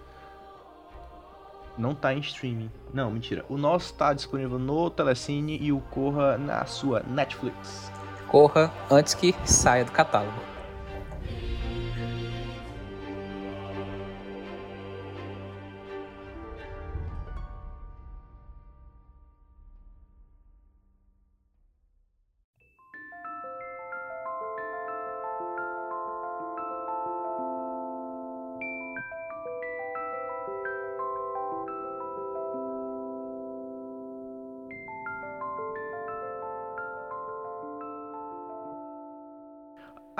não 1.77 1.93
tá 1.93 2.13
em 2.13 2.19
streaming. 2.19 2.71
Não, 2.93 3.11
mentira. 3.11 3.45
O 3.47 3.57
Nós 3.57 3.91
tá 3.91 4.13
disponível 4.13 4.57
no 4.57 4.89
Telecine 4.89 5.57
e 5.61 5.71
o 5.71 5.79
Corra 5.79 6.37
na 6.37 6.65
sua 6.65 7.01
Netflix. 7.01 7.91
Corra 8.31 8.71
antes 8.89 9.13
que 9.13 9.35
saia 9.43 9.83
do 9.83 9.91
catálogo. 9.91 10.50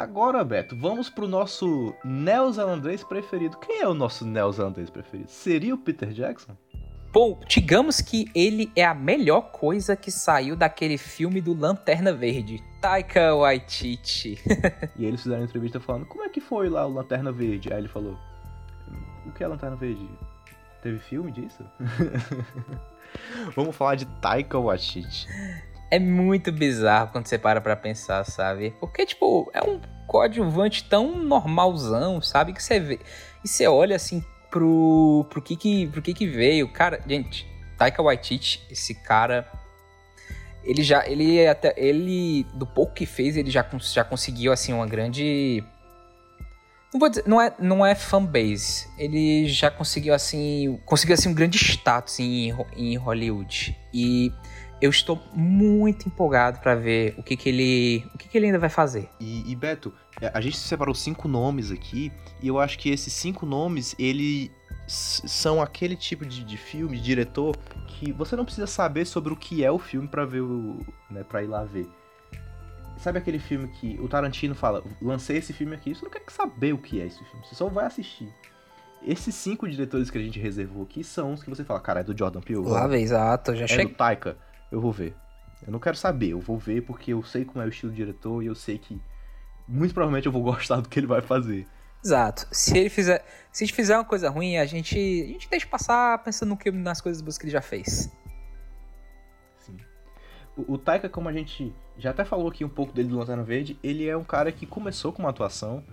Agora, 0.02 0.44
Beto, 0.44 0.76
vamos 0.76 1.12
pro 1.12 1.28
nosso 1.28 1.94
neozelandês 2.04 3.04
preferido. 3.04 3.56
Quem 3.58 3.82
é 3.82 3.88
o 3.88 3.94
nosso 3.94 4.26
neozelandês 4.26 4.90
preferido? 4.90 5.30
Seria 5.30 5.76
o 5.76 5.78
Peter 5.78 6.10
Jackson? 6.10 6.58
Bom, 7.14 7.40
digamos 7.48 8.02
que 8.02 8.26
ele 8.34 8.72
é 8.76 8.84
a 8.84 8.96
melhor 8.96 9.52
coisa 9.52 9.96
que 9.96 10.10
saiu 10.10 10.56
daquele 10.56 10.98
filme 10.98 11.40
do 11.40 11.54
Lanterna 11.54 12.12
Verde. 12.12 12.64
Taika 12.82 13.36
Waititi. 13.36 14.40
e 14.98 15.06
eles 15.06 15.22
fizeram 15.22 15.42
uma 15.42 15.46
entrevista 15.46 15.80
falando, 15.80 16.08
como 16.08 16.24
é 16.24 16.30
que 16.30 16.42
foi 16.42 16.68
lá 16.68 16.88
o 16.88 16.94
Lanterna 16.94 17.32
Verde? 17.32 17.72
Aí 17.72 17.78
ele 17.78 17.88
falou, 17.88 18.18
o 19.28 19.32
que 19.34 19.44
é 19.44 19.48
Lanterna 19.48 19.76
Verde? 19.76 20.10
Teve 20.82 20.98
filme 20.98 21.32
disso? 21.32 21.64
Vamos 23.56 23.76
falar 23.76 23.94
de 23.94 24.08
Taika 24.20 24.58
Waititi. 24.58 25.28
É 25.92 26.00
muito 26.00 26.54
bizarro 26.54 27.12
quando 27.12 27.28
você 27.28 27.38
para 27.38 27.60
pra 27.60 27.76
pensar, 27.76 28.24
sabe? 28.24 28.74
Porque, 28.80 29.06
tipo, 29.06 29.52
é 29.54 29.62
um 29.62 29.82
coadjuvante 30.08 30.86
tão 30.86 31.18
normalzão, 31.18 32.22
sabe? 32.22 32.54
Que 32.54 32.64
você 32.64 32.80
vê. 32.80 33.00
E 33.44 33.48
você 33.48 33.68
olha 33.68 33.98
assim 33.98 34.24
pro, 34.50 35.26
pro, 35.30 35.42
que, 35.42 35.58
que, 35.58 35.88
pro 35.88 36.02
que 36.02 36.14
que 36.14 36.26
veio. 36.26 36.72
Cara, 36.72 37.02
gente, 37.06 37.46
Taika 37.78 38.02
Waititi, 38.02 38.66
esse 38.70 38.94
cara. 38.94 39.52
Ele 40.64 40.82
já. 40.82 41.08
Ele 41.08 41.46
até. 41.48 41.74
Ele. 41.76 42.46
Do 42.54 42.66
pouco 42.66 42.94
que 42.94 43.06
fez, 43.06 43.36
ele 43.36 43.50
já, 43.50 43.66
já 43.80 44.04
conseguiu, 44.04 44.52
assim, 44.52 44.72
uma 44.72 44.86
grande. 44.86 45.64
Não 46.94 47.00
vou 47.00 47.10
dizer, 47.10 47.24
não 47.26 47.42
é, 47.42 47.54
não 47.58 47.86
é 47.86 47.96
fanbase. 47.96 48.88
Ele 48.98 49.48
já 49.50 49.72
conseguiu, 49.72 50.14
assim. 50.14 50.80
Conseguiu, 50.86 51.16
assim, 51.16 51.30
um 51.30 51.34
grande 51.34 51.58
status 51.58 52.20
em, 52.20 52.54
em 52.76 52.96
Hollywood. 52.98 53.76
E 53.94 54.32
eu 54.82 54.90
estou 54.90 55.22
muito 55.34 56.08
empolgado 56.08 56.60
para 56.60 56.74
ver 56.74 57.14
o 57.18 57.24
que, 57.24 57.38
que 57.38 57.48
ele 57.48 58.06
o 58.16 58.18
que, 58.18 58.28
que 58.28 58.38
ele 58.38 58.48
ainda 58.48 58.58
vai 58.58 58.70
fazer. 58.70 59.08
E, 59.20 59.50
e, 59.50 59.56
Beto, 59.56 59.94
é, 60.20 60.32
a 60.34 60.42
gente 60.42 60.58
separou 60.58 60.96
cinco 60.96 61.28
nomes 61.28 61.72
aqui 61.72 62.12
e 62.42 62.48
eu 62.48 62.60
acho 62.60 62.80
que 62.80 62.90
esses 62.90 63.14
cinco 63.14 63.46
nomes 63.46 63.96
ele 64.00 64.52
são 64.88 65.62
aquele 65.62 65.96
tipo 65.96 66.26
de, 66.26 66.44
de 66.44 66.58
filme, 66.58 66.98
de 66.98 67.04
diretor 67.04 67.56
que 67.88 68.12
você 68.12 68.36
não 68.36 68.44
precisa 68.44 68.68
saber 68.68 69.06
sobre 69.06 69.32
o 69.32 69.36
que 69.36 69.64
é 69.64 69.72
o 69.72 69.78
filme 69.78 70.08
para 70.08 70.26
ver 70.26 70.42
o, 70.42 70.84
né, 71.10 71.24
para 71.24 71.44
ir 71.44 71.48
lá 71.48 71.64
ver. 71.64 71.88
Sabe 72.98 73.20
aquele 73.20 73.40
filme 73.40 73.68
que 73.68 73.98
o 74.02 74.08
Tarantino 74.08 74.54
fala, 74.54 74.84
lancei 75.02 75.38
esse 75.38 75.54
filme 75.54 75.76
aqui, 75.76 75.96
você 75.96 76.04
não 76.04 76.12
quer 76.12 76.24
saber 76.28 76.74
o 76.74 76.78
que 76.78 77.00
é 77.00 77.06
esse 77.06 77.24
filme, 77.24 77.46
você 77.46 77.56
só 77.56 77.70
vai 77.70 77.86
assistir. 77.86 78.30
Esses 79.04 79.34
cinco 79.34 79.68
diretores 79.68 80.12
que 80.12 80.18
a 80.18 80.22
gente 80.22 80.40
reservou 80.40 80.84
aqui 80.84 81.04
são 81.04 81.34
os 81.34 81.42
que 81.42 81.50
você 81.50 81.64
fala, 81.64 81.80
cara, 81.80 82.02
é 82.02 82.04
do 82.04 82.16
Jordan 82.16 82.42
Peele. 82.42 82.62
Lá, 82.62 82.96
exato, 82.98 83.56
já 83.56 83.66
é 83.66 83.86
do 83.86 83.90
Taika 83.90 84.38
eu 84.72 84.80
vou 84.80 84.92
ver. 84.92 85.16
Eu 85.66 85.72
não 85.72 85.80
quero 85.80 85.96
saber, 85.96 86.30
eu 86.30 86.40
vou 86.40 86.58
ver 86.58 86.82
porque 86.84 87.14
eu 87.14 87.22
sei 87.24 87.46
como 87.46 87.62
é 87.62 87.66
o 87.66 87.70
estilo 87.70 87.92
do 87.92 87.96
diretor 87.96 88.42
e 88.42 88.48
eu 88.48 88.56
sei 88.56 88.78
que 88.78 89.00
muito 89.68 89.94
provavelmente 89.94 90.26
eu 90.26 90.32
vou 90.32 90.42
gostar 90.44 90.82
do 90.82 90.90
que 90.90 91.00
ele 91.00 91.08
vai 91.08 91.22
fazer. 91.22 91.68
Exato. 92.04 92.48
Se 92.52 92.78
ele 92.78 92.90
fizer, 92.90 93.24
se 93.52 93.64
a 93.64 93.68
gente 93.68 93.76
fizer 93.76 93.96
uma 93.96 94.06
coisa 94.06 94.30
ruim, 94.30 94.58
a 94.58 94.66
gente, 94.66 94.98
a 94.98 95.28
gente 95.28 95.50
deixa 95.50 95.68
passar 95.68 96.18
pensando 96.24 96.50
no 96.50 96.58
que, 96.58 96.72
nas 96.72 97.00
coisas 97.00 97.22
boas 97.22 97.38
que 97.38 97.46
ele 97.46 97.52
já 97.52 97.62
fez. 97.62 98.12
Sim. 99.60 99.78
O, 100.58 100.74
o 100.74 100.78
Taika, 100.80 101.08
como 101.08 101.30
a 101.30 101.34
gente 101.34 101.74
já 101.98 102.10
até 102.10 102.26
falou 102.26 102.48
aqui 102.48 102.66
um 102.66 102.70
pouco 102.70 102.92
dele 102.92 103.10
do 103.10 103.18
Lanterna 103.18 103.44
Verde, 103.44 103.78
ele 103.84 104.08
é 104.08 104.18
um 104.18 104.24
cara 104.24 104.52
que 104.52 104.66
começou 104.66 105.14
com 105.14 105.22
uma 105.22 105.30
atuação, 105.30 105.84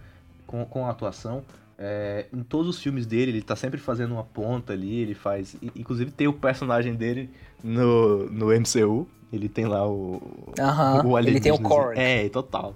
com, 0.46 0.64
com 0.64 0.86
a 0.86 0.90
atuação, 0.90 1.44
é, 1.78 2.26
em 2.32 2.42
todos 2.42 2.76
os 2.76 2.82
filmes 2.82 3.06
dele, 3.06 3.30
ele 3.30 3.42
tá 3.42 3.54
sempre 3.54 3.78
fazendo 3.78 4.12
uma 4.12 4.24
ponta 4.24 4.72
ali, 4.72 5.00
ele 5.00 5.14
faz. 5.14 5.56
Inclusive 5.76 6.10
tem 6.10 6.26
o 6.26 6.32
personagem 6.32 6.94
dele 6.94 7.30
no, 7.62 8.28
no 8.30 8.46
MCU. 8.46 9.06
Ele 9.32 9.48
tem 9.48 9.66
lá 9.66 9.86
o. 9.86 10.20
Uhum, 10.58 11.12
o 11.12 11.18
ele 11.18 11.40
tem 11.40 11.52
o 11.52 11.58
Korg. 11.58 11.96
É, 11.96 12.28
total. 12.30 12.74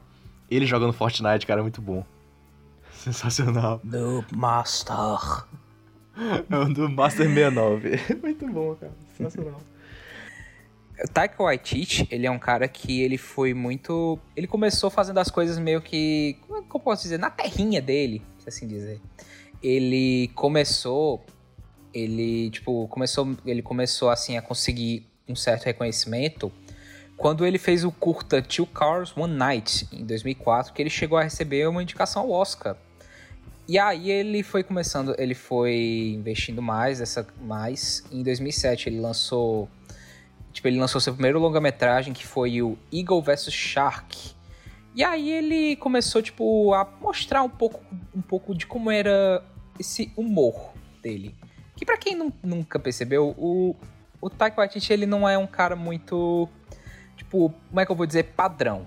Ele 0.48 0.66
jogando 0.66 0.92
Fortnite, 0.92 1.46
cara, 1.46 1.60
é 1.60 1.62
muito 1.62 1.82
bom. 1.82 2.04
Sensacional. 2.92 3.80
Do 3.82 4.24
Master. 4.30 5.46
É 6.48 6.56
o 6.56 6.72
do 6.72 6.88
Master 6.88 7.26
69. 7.26 7.98
muito 8.22 8.46
bom, 8.46 8.76
cara. 8.76 8.92
Sensacional. 9.16 9.60
O 11.02 11.08
Taika 11.10 11.42
Waititi, 11.42 12.06
ele 12.10 12.26
é 12.26 12.30
um 12.30 12.38
cara 12.38 12.68
que 12.68 13.00
ele 13.00 13.16
foi 13.16 13.54
muito... 13.54 14.18
Ele 14.36 14.46
começou 14.46 14.90
fazendo 14.90 15.18
as 15.18 15.30
coisas 15.30 15.58
meio 15.58 15.80
que... 15.80 16.36
Como 16.46 16.58
é 16.58 16.64
eu 16.72 16.80
posso 16.80 17.02
dizer? 17.02 17.18
Na 17.18 17.30
terrinha 17.30 17.80
dele 17.80 18.22
se 18.42 18.48
assim 18.48 18.66
dizer. 18.66 19.00
Ele 19.62 20.28
começou, 20.34 21.24
ele 21.94 22.50
tipo 22.50 22.88
começou, 22.88 23.36
ele 23.46 23.62
começou 23.62 24.10
assim 24.10 24.36
a 24.36 24.42
conseguir 24.42 25.06
um 25.28 25.36
certo 25.36 25.64
reconhecimento 25.64 26.52
quando 27.16 27.46
ele 27.46 27.58
fez 27.58 27.84
o 27.84 27.92
curta 27.92 28.42
Two 28.42 28.66
Cars 28.66 29.16
One 29.16 29.32
Night 29.32 29.86
em 29.92 30.04
2004, 30.04 30.72
que 30.72 30.82
ele 30.82 30.90
chegou 30.90 31.16
a 31.16 31.22
receber 31.22 31.68
uma 31.68 31.80
indicação 31.80 32.22
ao 32.22 32.30
Oscar. 32.30 32.76
E 33.68 33.78
aí 33.78 34.10
ele 34.10 34.42
foi 34.42 34.64
começando, 34.64 35.14
ele 35.16 35.34
foi 35.34 36.14
investindo 36.16 36.60
mais, 36.60 37.00
essa 37.00 37.24
mais. 37.40 38.02
Em 38.10 38.24
2007 38.24 38.88
ele 38.88 38.98
lançou, 38.98 39.68
tipo, 40.52 40.66
ele 40.66 40.80
lançou 40.80 41.00
seu 41.00 41.12
primeiro 41.12 41.38
longa-metragem 41.38 42.12
que 42.12 42.26
foi 42.26 42.60
o 42.60 42.76
Eagle 42.92 43.22
vs 43.22 43.52
Shark, 43.52 44.34
e 44.94 45.02
aí 45.02 45.30
ele 45.30 45.76
começou, 45.76 46.20
tipo, 46.20 46.74
a 46.74 46.86
mostrar 47.00 47.42
um 47.42 47.48
pouco, 47.48 47.82
um 48.14 48.20
pouco 48.20 48.54
de 48.54 48.66
como 48.66 48.90
era 48.90 49.42
esse 49.78 50.12
humor 50.16 50.72
dele. 51.02 51.34
Que 51.74 51.86
para 51.86 51.96
quem 51.96 52.32
nunca 52.42 52.78
percebeu, 52.78 53.34
o, 53.38 53.74
o 54.20 54.28
Taika 54.28 54.58
Waititi, 54.58 54.92
ele 54.92 55.06
não 55.06 55.26
é 55.26 55.38
um 55.38 55.46
cara 55.46 55.74
muito, 55.74 56.46
tipo, 57.16 57.52
como 57.68 57.80
é 57.80 57.86
que 57.86 57.90
eu 57.90 57.96
vou 57.96 58.06
dizer, 58.06 58.24
padrão. 58.36 58.86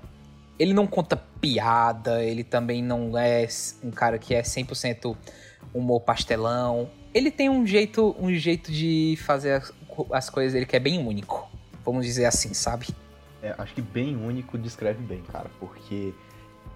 Ele 0.59 0.73
não 0.73 0.85
conta 0.85 1.17
piada, 1.17 2.23
ele 2.23 2.43
também 2.43 2.83
não 2.83 3.17
é 3.17 3.47
um 3.83 3.91
cara 3.91 4.19
que 4.19 4.35
é 4.35 4.43
100% 4.43 5.17
humor 5.73 6.01
pastelão. 6.01 6.89
Ele 7.13 7.31
tem 7.31 7.49
um 7.49 7.65
jeito, 7.65 8.15
um 8.19 8.31
jeito 8.33 8.71
de 8.71 9.17
fazer 9.25 9.53
as, 9.53 9.73
as 10.11 10.29
coisas 10.29 10.53
dele 10.53 10.67
que 10.67 10.75
é 10.75 10.79
bem 10.79 10.99
único. 10.99 11.49
Vamos 11.83 12.05
dizer 12.05 12.25
assim, 12.25 12.53
sabe? 12.53 12.87
É, 13.45 13.53
acho 13.59 13.75
que 13.75 13.81
bem 13.81 14.15
único 14.15 14.57
descreve 14.57 15.03
bem, 15.03 15.21
cara, 15.31 15.51
porque 15.59 16.13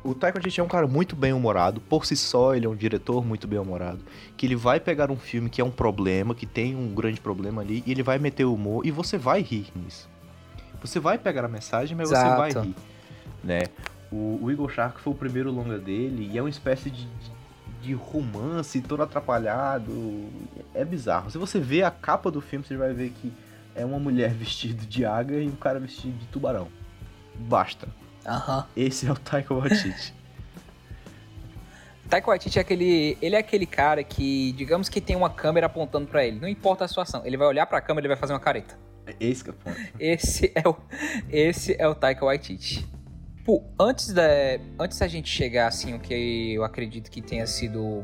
o 0.03 0.13
Taika 0.13 0.37
Waititi 0.37 0.59
é 0.59 0.63
um 0.63 0.67
cara 0.67 0.85
muito 0.87 1.15
bem 1.15 1.33
humorado, 1.33 1.81
por 1.81 2.05
si 2.05 2.15
só 2.15 2.53
ele 2.53 2.67
é 2.67 2.69
um 2.69 2.75
diretor 2.75 3.25
muito 3.25 3.47
bem 3.47 3.57
humorado, 3.57 3.99
que 4.37 4.45
ele 4.45 4.55
vai 4.55 4.79
pegar 4.79 5.09
um 5.09 5.17
filme 5.17 5.49
que 5.49 5.59
é 5.59 5.65
um 5.65 5.71
problema, 5.71 6.35
que 6.35 6.45
tem 6.45 6.75
um 6.75 6.93
grande 6.93 7.19
problema 7.19 7.63
ali, 7.63 7.83
e 7.87 7.91
ele 7.91 8.03
vai 8.03 8.19
meter 8.19 8.45
o 8.45 8.53
humor 8.53 8.85
e 8.85 8.91
você 8.91 9.17
vai 9.17 9.41
rir 9.41 9.67
nisso. 9.75 10.07
Você 10.81 10.99
vai 10.99 11.17
pegar 11.17 11.43
a 11.43 11.47
mensagem, 11.47 11.97
mas 11.97 12.11
Exato. 12.11 12.29
você 12.29 12.53
vai 12.53 12.63
rir, 12.63 12.75
né? 13.43 13.63
O, 14.11 14.39
o 14.43 14.51
Eagle 14.51 14.69
Shark 14.69 15.01
foi 15.01 15.11
o 15.11 15.15
primeiro 15.15 15.51
longa 15.51 15.77
dele 15.79 16.29
e 16.31 16.37
é 16.37 16.41
uma 16.41 16.49
espécie 16.49 16.91
de, 16.91 17.07
de 17.81 17.93
romance 17.93 18.79
todo 18.81 19.01
atrapalhado. 19.01 19.91
É 20.73 20.85
bizarro. 20.85 21.31
Se 21.31 21.37
você 21.37 21.59
vê 21.59 21.83
a 21.83 21.91
capa 21.91 22.29
do 22.31 22.39
filme, 22.39 22.63
você 22.63 22.77
vai 22.77 22.93
ver 22.93 23.09
que 23.09 23.33
é 23.79 23.85
uma 23.85 23.97
mulher 23.97 24.31
vestida 24.35 24.85
de 24.85 25.05
águia 25.05 25.37
e 25.39 25.47
um 25.47 25.55
cara 25.55 25.79
vestido 25.79 26.17
de 26.17 26.25
tubarão. 26.27 26.67
Basta. 27.35 27.87
Aham. 28.25 28.67
Esse 28.75 29.07
é 29.07 29.11
o 29.11 29.15
Taika 29.15 29.53
Waititi. 29.53 30.13
Taika 32.09 32.27
Waititi 32.27 32.57
é 32.57 32.61
aquele, 32.61 33.17
ele 33.21 33.35
é 33.35 33.39
aquele 33.39 33.65
cara 33.65 34.03
que, 34.03 34.51
digamos 34.53 34.89
que 34.89 34.99
tem 34.99 35.15
uma 35.15 35.29
câmera 35.29 35.67
apontando 35.67 36.07
para 36.07 36.25
ele, 36.25 36.39
não 36.39 36.47
importa 36.47 36.83
a 36.83 36.87
situação, 36.87 37.21
ele 37.23 37.37
vai 37.37 37.47
olhar 37.47 37.67
para 37.67 37.77
a 37.77 37.81
câmera 37.81 38.07
e 38.07 38.09
vai 38.09 38.17
fazer 38.17 38.33
uma 38.33 38.39
careta. 38.39 38.75
Esse 39.19 39.43
que 39.43 39.51
é 39.51 39.53
o 39.53 39.55
ponto. 39.55 39.77
Esse 39.99 40.51
é 40.55 40.67
o, 40.67 40.75
esse 41.29 41.75
é 41.79 41.87
o 41.87 41.95
Taika 41.95 42.25
Waititi. 42.25 42.87
Pô, 43.45 43.63
antes 43.79 44.11
da, 44.11 44.23
antes 44.79 44.97
da 44.97 45.07
gente 45.07 45.29
chegar 45.29 45.67
assim, 45.67 45.93
o 45.93 45.99
que 45.99 46.53
eu 46.53 46.63
acredito 46.63 47.09
que 47.09 47.21
tenha 47.21 47.45
sido 47.47 48.03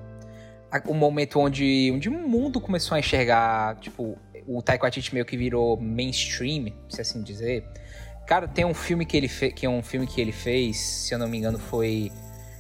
o 0.88 0.93
momento 0.93 1.39
onde, 1.39 1.91
onde 1.93 2.09
o 2.09 2.11
mundo 2.11 2.61
começou 2.61 2.95
a 2.95 2.99
enxergar, 2.99 3.75
tipo, 3.77 4.17
o 4.47 4.62
Taika 4.62 4.84
Waititi 4.84 5.13
meio 5.13 5.25
que 5.25 5.38
virou 5.38 5.77
mainstream, 5.77 6.71
se 6.89 7.01
assim 7.01 7.21
dizer. 7.21 7.65
Cara, 8.25 8.47
tem 8.47 8.65
um 8.65 8.73
filme 8.73 9.05
que 9.05 9.15
ele 9.15 9.27
fez, 9.27 9.53
que 9.53 9.65
é 9.65 9.69
um 9.69 9.84
filme 9.84 10.08
que 10.08 10.19
ele 10.19 10.31
fez, 10.31 10.77
se 10.77 11.13
eu 11.13 11.19
não 11.19 11.27
me 11.27 11.38
engano, 11.38 11.60
foi 11.60 12.12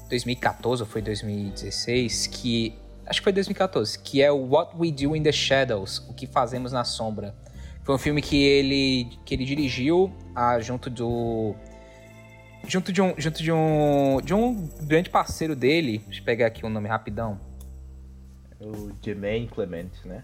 2014 0.09 0.83
ou 0.83 0.87
foi 0.87 1.01
2016, 1.01 2.27
que 2.27 2.75
acho 3.05 3.19
que 3.19 3.23
foi 3.23 3.33
2014, 3.33 3.99
que 3.99 4.21
é 4.21 4.31
o 4.31 4.37
What 4.49 4.75
We 4.77 4.91
Do 4.91 5.15
in 5.15 5.23
the 5.23 5.31
Shadows, 5.31 5.99
o 6.09 6.13
que 6.13 6.27
fazemos 6.27 6.71
na 6.71 6.83
sombra. 6.83 7.35
Foi 7.83 7.95
um 7.95 7.99
filme 7.99 8.21
que 8.21 8.43
ele 8.43 9.07
que 9.25 9.35
ele 9.35 9.45
dirigiu 9.45 10.11
ah, 10.35 10.59
junto 10.59 10.89
do 10.89 11.55
junto 12.67 12.91
de 12.91 13.01
um 13.01 13.13
junto 13.17 13.43
de 13.43 13.51
um 13.51 14.19
de 14.23 14.33
um 14.33 14.67
grande 14.81 15.09
parceiro 15.09 15.55
dele. 15.55 15.99
Deixa 16.05 16.21
eu 16.21 16.25
pegar 16.25 16.47
aqui 16.47 16.65
o 16.65 16.69
nome 16.69 16.89
rapidão. 16.89 17.39
O 18.59 18.91
Jermaine 19.03 19.47
Clement, 19.47 19.91
né? 20.03 20.23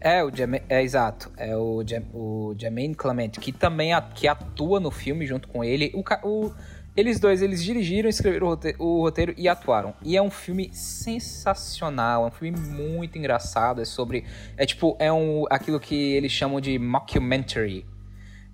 É, 0.00 0.24
o 0.24 0.34
Jermaine, 0.34 0.64
é 0.68 0.82
exato. 0.82 1.30
É 1.36 1.54
o, 1.54 1.84
o 2.14 2.54
Jermaine 2.58 2.94
Clement, 2.94 3.32
que 3.32 3.52
também 3.52 3.92
que 4.14 4.26
atua 4.26 4.80
no 4.80 4.90
filme 4.90 5.26
junto 5.26 5.46
com 5.46 5.62
ele. 5.62 5.92
O, 5.94 6.02
o, 6.26 6.52
eles 6.96 7.20
dois, 7.20 7.42
eles 7.42 7.62
dirigiram, 7.62 8.08
escreveram 8.08 8.46
o 8.46 8.50
roteiro, 8.50 8.82
o 8.82 9.02
roteiro, 9.02 9.34
e 9.36 9.46
atuaram. 9.46 9.94
E 10.02 10.16
é 10.16 10.22
um 10.22 10.30
filme 10.30 10.70
sensacional, 10.72 12.24
é 12.24 12.28
um 12.28 12.30
filme 12.30 12.58
muito 12.58 13.18
engraçado. 13.18 13.82
É 13.82 13.84
sobre. 13.84 14.24
É 14.56 14.64
tipo, 14.64 14.96
é 14.98 15.12
um, 15.12 15.44
aquilo 15.50 15.78
que 15.78 15.94
eles 16.14 16.32
chamam 16.32 16.60
de 16.60 16.78
mockumentary. 16.78 17.84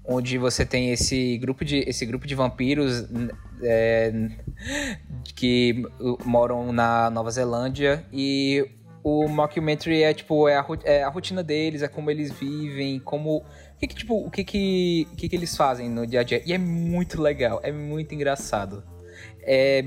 Onde 0.09 0.39
você 0.39 0.65
tem 0.65 0.93
esse 0.93 1.37
grupo 1.39 1.65
de, 1.65 1.79
esse 1.79 2.07
grupo 2.07 2.29
de 2.29 2.35
vampiros 2.37 3.09
é, 3.61 4.13
que 5.35 5.83
moram 6.25 6.73
na 6.73 7.11
Nova 7.11 7.29
Zelândia 7.31 8.07
e 8.13 8.76
o 9.09 9.29
mockumentary 9.29 10.03
é 10.03 10.13
tipo 10.13 10.49
é 10.49 10.57
a, 10.57 10.67
é 10.83 11.05
a, 11.05 11.09
rotina 11.09 11.41
deles, 11.41 11.81
é 11.81 11.87
como 11.87 12.11
eles 12.11 12.33
vivem, 12.33 12.99
como 12.99 13.37
o 13.37 13.79
que, 13.79 13.87
que 13.87 13.95
tipo 13.95 14.27
o 14.27 14.29
que 14.29 14.43
que, 14.43 15.07
que 15.17 15.29
que 15.29 15.37
eles 15.37 15.57
fazem 15.57 15.89
no 15.89 16.05
dia 16.05 16.21
a 16.21 16.23
dia 16.25 16.43
e 16.45 16.53
é 16.53 16.59
muito 16.59 17.23
legal, 17.23 17.61
é 17.63 17.71
muito 17.71 18.13
engraçado. 18.13 18.83
É 19.43 19.85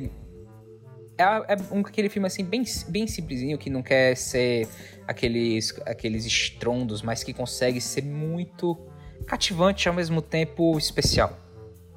é, 1.17 1.23
é 1.23 1.57
um 1.69 1.81
aquele 1.81 2.07
filme 2.07 2.27
assim 2.27 2.45
bem 2.45 2.63
bem 2.87 3.07
simplesinho 3.07 3.57
que 3.57 3.69
não 3.69 3.83
quer 3.83 4.15
ser 4.15 4.65
aqueles 5.05 5.77
aqueles 5.85 6.25
estrondos, 6.25 7.01
mas 7.01 7.21
que 7.21 7.33
consegue 7.33 7.81
ser 7.81 8.05
muito 8.05 8.77
cativante 9.27 9.89
ao 9.89 9.93
mesmo 9.93 10.21
tempo 10.21 10.77
especial. 10.77 11.37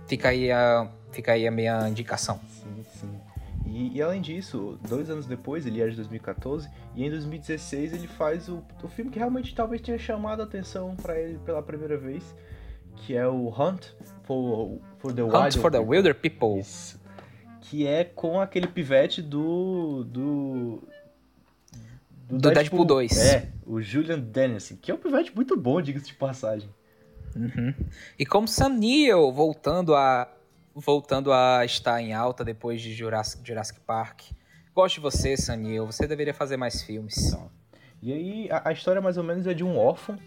Fica 0.09 0.31
aí 0.31 0.51
a 0.51 0.91
fica 1.13 1.35
aí 1.35 1.47
a 1.47 1.53
minha 1.53 1.89
indicação. 1.89 2.41
Sim. 2.49 2.82
E, 3.73 3.97
e, 3.97 4.03
além 4.03 4.21
disso, 4.21 4.79
dois 4.87 5.09
anos 5.09 5.25
depois, 5.25 5.65
ele 5.65 5.81
é 5.81 5.89
de 5.89 5.97
2014, 5.97 6.69
e 6.95 7.07
em 7.07 7.11
2016 7.11 7.95
ele 7.95 8.07
faz 8.07 8.47
o, 8.47 8.63
o 8.83 8.89
filme 8.89 9.11
que 9.11 9.19
realmente 9.19 9.55
talvez 9.55 9.81
tenha 9.81 9.99
chamado 9.99 10.41
a 10.41 10.45
atenção 10.45 10.95
para 10.95 11.19
ele 11.19 11.39
pela 11.39 11.63
primeira 11.63 11.97
vez, 11.97 12.23
que 12.97 13.17
é 13.17 13.27
o 13.27 13.49
Hunt 13.49 13.87
for, 14.25 14.79
for 14.99 15.15
the 15.15 15.23
Hunt 15.23 15.33
Wild 15.33 15.59
for 15.59 15.71
the 15.71 15.79
Wilder 15.79 16.15
People. 16.15 16.61
Isso. 16.61 17.01
Que 17.63 17.87
é 17.87 18.05
com 18.05 18.39
aquele 18.39 18.67
pivete 18.67 19.23
do. 19.23 20.05
do. 20.05 20.83
Do, 22.29 22.39
do 22.39 22.51
Deadpool, 22.51 22.85
Deadpool 22.85 22.85
2. 22.85 23.19
É, 23.19 23.49
o 23.67 23.81
Julian 23.81 24.21
Dennison, 24.21 24.77
que 24.77 24.91
é 24.91 24.95
um 24.95 24.99
pivete 24.99 25.35
muito 25.35 25.57
bom, 25.57 25.81
diga-se 25.81 26.07
de 26.07 26.15
passagem. 26.15 26.69
Uhum. 27.35 27.75
E 28.19 28.27
como 28.27 28.47
Sam 28.47 28.71
Neill 28.71 29.33
voltando 29.33 29.95
a 29.95 30.31
voltando 30.75 31.33
a 31.33 31.65
estar 31.65 32.01
em 32.01 32.15
alta 32.15 32.45
depois 32.45 32.81
de 32.81 32.93
Jurassic, 32.93 33.47
Jurassic 33.47 33.81
Park. 33.81 34.23
Gosto 34.75 34.97
de 34.97 35.01
você, 35.01 35.37
Sanil. 35.37 35.87
Você 35.87 36.07
deveria 36.07 36.33
fazer 36.33 36.57
mais 36.57 36.83
filmes. 36.83 37.17
Então, 37.29 37.51
e 38.03 38.13
aí, 38.13 38.49
a, 38.51 38.71
a, 38.71 38.73
história 38.73 39.01
mais 39.01 39.17
ou 39.17 39.23
menos 39.23 39.47
é 39.47 39.55
de 39.55 39.63
um 39.63 39.79
órfão 39.79 40.19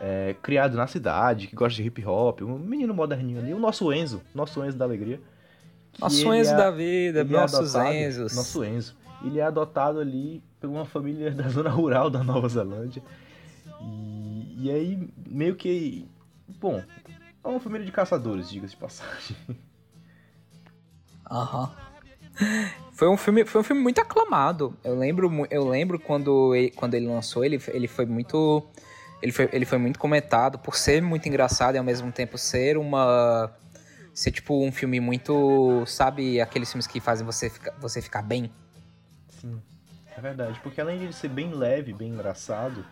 é, 0.00 0.36
criado 0.40 0.76
na 0.76 0.86
cidade, 0.86 1.48
que 1.48 1.56
gosta 1.56 1.74
de 1.74 1.88
hip 1.88 2.04
hop, 2.06 2.42
um 2.42 2.58
menino 2.58 2.94
moderninho 2.94 3.40
ali, 3.40 3.52
o 3.52 3.58
nosso 3.58 3.92
Enzo, 3.92 4.22
nosso 4.34 4.64
Enzo 4.64 4.76
da 4.76 4.84
alegria. 4.84 5.20
Nosso 5.98 6.32
Enzo 6.32 6.52
é, 6.52 6.56
da 6.56 6.70
vida, 6.70 7.24
nossos 7.24 7.74
é 7.74 7.78
adotado, 7.78 7.96
Enzos. 7.96 8.36
Nosso 8.36 8.64
Enzo. 8.64 8.96
Ele 9.24 9.40
é 9.40 9.42
adotado 9.42 9.98
ali 9.98 10.42
por 10.60 10.70
uma 10.70 10.84
família 10.84 11.30
da 11.34 11.48
zona 11.48 11.70
rural 11.70 12.08
da 12.08 12.22
Nova 12.22 12.48
Zelândia. 12.48 13.02
E, 13.80 14.66
e 14.66 14.70
aí, 14.70 15.08
meio 15.26 15.56
que. 15.56 16.06
Bom, 16.60 16.82
é 17.42 17.48
uma 17.48 17.58
família 17.58 17.84
de 17.84 17.92
caçadores, 17.92 18.48
diga-se 18.48 18.74
de 18.74 18.80
passagem. 18.80 19.36
Aham. 21.30 21.70
Foi 22.92 23.08
um 23.08 23.16
filme, 23.16 23.44
foi 23.44 23.60
um 23.60 23.64
filme 23.64 23.82
muito 23.82 24.00
aclamado. 24.00 24.76
Eu 24.82 24.98
lembro, 24.98 25.46
eu 25.50 25.68
lembro 25.68 26.00
quando 26.00 26.54
ele, 26.54 26.70
quando 26.70 26.94
ele 26.94 27.06
lançou, 27.06 27.44
ele, 27.44 27.60
ele 27.68 27.86
foi 27.86 28.06
muito 28.06 28.64
ele 29.20 29.32
foi, 29.32 29.48
ele 29.52 29.64
foi 29.64 29.78
muito 29.78 29.98
comentado 29.98 30.58
por 30.58 30.76
ser 30.76 31.02
muito 31.02 31.28
engraçado 31.28 31.74
e 31.74 31.78
ao 31.78 31.84
mesmo 31.84 32.10
tempo 32.12 32.38
ser 32.38 32.76
uma 32.76 33.52
ser 34.14 34.32
tipo 34.32 34.64
um 34.64 34.72
filme 34.72 34.98
muito, 34.98 35.84
sabe, 35.86 36.40
aqueles 36.40 36.70
filmes 36.72 36.88
que 36.88 36.98
fazem 36.98 37.24
você 37.24 37.48
ficar, 37.48 37.72
você 37.78 38.02
ficar 38.02 38.22
bem. 38.22 38.50
Sim. 39.28 39.60
É 40.16 40.20
verdade, 40.20 40.58
porque 40.60 40.80
além 40.80 40.98
de 40.98 41.12
ser 41.12 41.28
bem 41.28 41.54
leve, 41.54 41.92
bem 41.92 42.08
engraçado, 42.08 42.84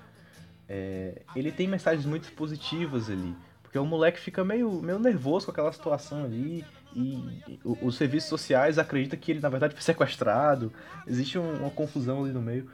é, 0.68 1.22
ele 1.34 1.50
tem 1.50 1.66
mensagens 1.66 2.06
muito 2.06 2.30
positivas 2.32 3.10
ali. 3.10 3.34
Porque 3.60 3.76
o 3.76 3.84
moleque 3.84 4.20
fica 4.20 4.44
meio, 4.44 4.70
meio 4.80 5.00
nervoso 5.00 5.46
com 5.46 5.50
aquela 5.50 5.72
situação 5.72 6.24
ali 6.24 6.64
e 6.96 7.60
os 7.62 7.94
serviços 7.96 8.30
sociais 8.30 8.78
acreditam 8.78 9.18
que 9.18 9.30
ele 9.30 9.40
na 9.40 9.50
verdade 9.50 9.74
foi 9.74 9.82
sequestrado. 9.82 10.72
Existe 11.06 11.38
uma 11.38 11.70
confusão 11.70 12.24
ali 12.24 12.32
no 12.32 12.40
meio. 12.40 12.70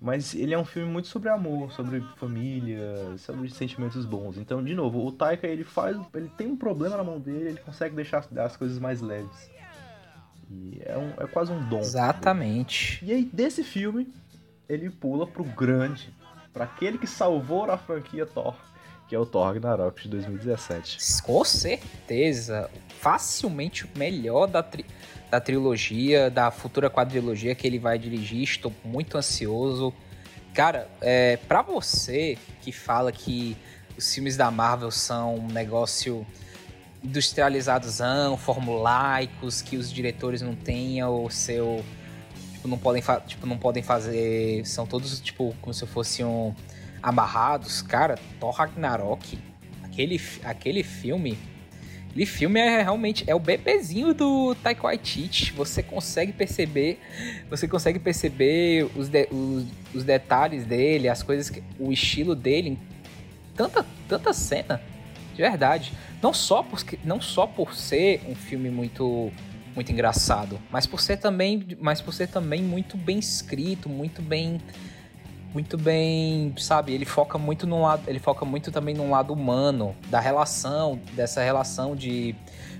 Mas 0.00 0.34
ele 0.34 0.54
é 0.54 0.58
um 0.58 0.64
filme 0.64 0.88
muito 0.88 1.08
sobre 1.08 1.28
amor, 1.28 1.72
sobre 1.72 2.00
família, 2.16 3.16
sobre 3.18 3.50
sentimentos 3.50 4.04
bons. 4.04 4.36
Então, 4.36 4.62
de 4.62 4.74
novo, 4.74 5.04
o 5.04 5.10
Taika 5.10 5.46
ele 5.46 5.64
faz, 5.64 5.98
ele 6.14 6.30
tem 6.36 6.46
um 6.46 6.56
problema 6.56 6.96
na 6.96 7.02
mão 7.02 7.18
dele, 7.18 7.48
ele 7.48 7.60
consegue 7.60 7.96
deixar 7.96 8.24
as 8.36 8.56
coisas 8.56 8.78
mais 8.78 9.00
leves. 9.00 9.50
E 10.50 10.80
é, 10.84 10.96
um, 10.96 11.10
é 11.18 11.26
quase 11.26 11.50
um 11.50 11.68
dom. 11.68 11.80
Exatamente. 11.80 13.04
E 13.04 13.12
aí 13.12 13.24
desse 13.24 13.64
filme 13.64 14.12
ele 14.68 14.90
pula 14.90 15.26
pro 15.26 15.42
grande, 15.42 16.14
para 16.52 16.64
aquele 16.64 16.98
que 16.98 17.06
salvou 17.06 17.68
a 17.70 17.78
franquia 17.78 18.26
Thor 18.26 18.54
que 19.08 19.14
é 19.14 19.18
o 19.18 19.26
Thor 19.26 19.46
Ragnarok 19.46 20.02
de 20.02 20.08
2017. 20.08 20.98
Com 21.22 21.44
certeza. 21.44 22.70
Facilmente 23.00 23.84
o 23.84 23.88
melhor 23.96 24.46
da, 24.46 24.62
tri 24.62 24.84
da 25.30 25.40
trilogia, 25.40 26.30
da 26.30 26.50
futura 26.50 26.88
quadrilogia 26.88 27.54
que 27.54 27.66
ele 27.66 27.78
vai 27.78 27.98
dirigir. 27.98 28.42
Estou 28.42 28.72
muito 28.84 29.18
ansioso. 29.18 29.92
Cara, 30.54 30.88
é, 31.00 31.36
para 31.36 31.60
você 31.62 32.38
que 32.62 32.72
fala 32.72 33.12
que 33.12 33.56
os 33.96 34.14
filmes 34.14 34.36
da 34.36 34.50
Marvel 34.50 34.90
são 34.90 35.36
um 35.36 35.48
negócio 35.48 36.26
industrializadozão, 37.02 38.36
formulaicos, 38.36 39.60
que 39.60 39.76
os 39.76 39.92
diretores 39.92 40.40
não 40.40 40.54
tenham 40.54 41.24
o 41.24 41.30
seu. 41.30 41.84
Tipo, 42.52 42.68
não 42.68 42.78
podem, 42.78 43.02
tipo, 43.26 43.46
não 43.46 43.58
podem 43.58 43.82
fazer. 43.82 44.66
São 44.66 44.86
todos, 44.86 45.20
tipo, 45.20 45.54
como 45.60 45.74
se 45.74 45.86
fosse 45.86 46.24
um 46.24 46.54
amarrados, 47.04 47.82
cara, 47.82 48.18
Thor 48.40 48.54
Ragnarok, 48.54 49.38
aquele, 49.82 50.18
aquele 50.42 50.82
filme, 50.82 51.38
aquele 52.08 52.24
filme 52.24 52.58
é 52.58 52.82
realmente 52.82 53.24
é 53.26 53.34
o 53.34 53.38
bebezinho 53.38 54.14
do 54.14 54.54
Taika 54.54 54.84
Waititi. 54.84 55.52
Você 55.52 55.82
consegue 55.82 56.32
perceber, 56.32 56.98
você 57.50 57.68
consegue 57.68 57.98
perceber 57.98 58.90
os, 58.96 59.10
de, 59.10 59.28
os, 59.30 59.66
os, 59.94 60.02
detalhes 60.02 60.64
dele, 60.64 61.06
as 61.10 61.22
coisas, 61.22 61.50
que, 61.50 61.62
o 61.78 61.92
estilo 61.92 62.34
dele, 62.34 62.78
tanta 63.54 63.84
tanta 64.08 64.32
cena, 64.32 64.80
de 65.34 65.42
verdade. 65.42 65.92
Não 66.22 66.32
só 66.32 66.62
por, 66.62 66.82
não 67.04 67.20
só 67.20 67.46
por 67.46 67.74
ser 67.74 68.22
um 68.26 68.34
filme 68.34 68.70
muito 68.70 69.30
muito 69.76 69.90
engraçado, 69.90 70.58
mas 70.70 70.86
por 70.86 71.00
ser 71.00 71.16
também, 71.16 71.76
mas 71.80 72.00
por 72.00 72.14
ser 72.14 72.28
também 72.28 72.62
muito 72.62 72.96
bem 72.96 73.18
escrito, 73.18 73.88
muito 73.88 74.22
bem 74.22 74.60
muito 75.54 75.78
bem, 75.78 76.52
sabe? 76.58 76.92
Ele 76.92 77.04
foca 77.04 77.38
muito 77.38 77.64
no 77.64 77.80
lado, 77.80 78.02
ele 78.08 78.18
foca 78.18 78.44
muito 78.44 78.72
também 78.72 78.92
no 78.92 79.08
lado 79.08 79.32
humano 79.32 79.94
da 80.10 80.18
relação, 80.18 80.98
dessa 81.12 81.42
relação 81.42 81.94
de 81.94 82.34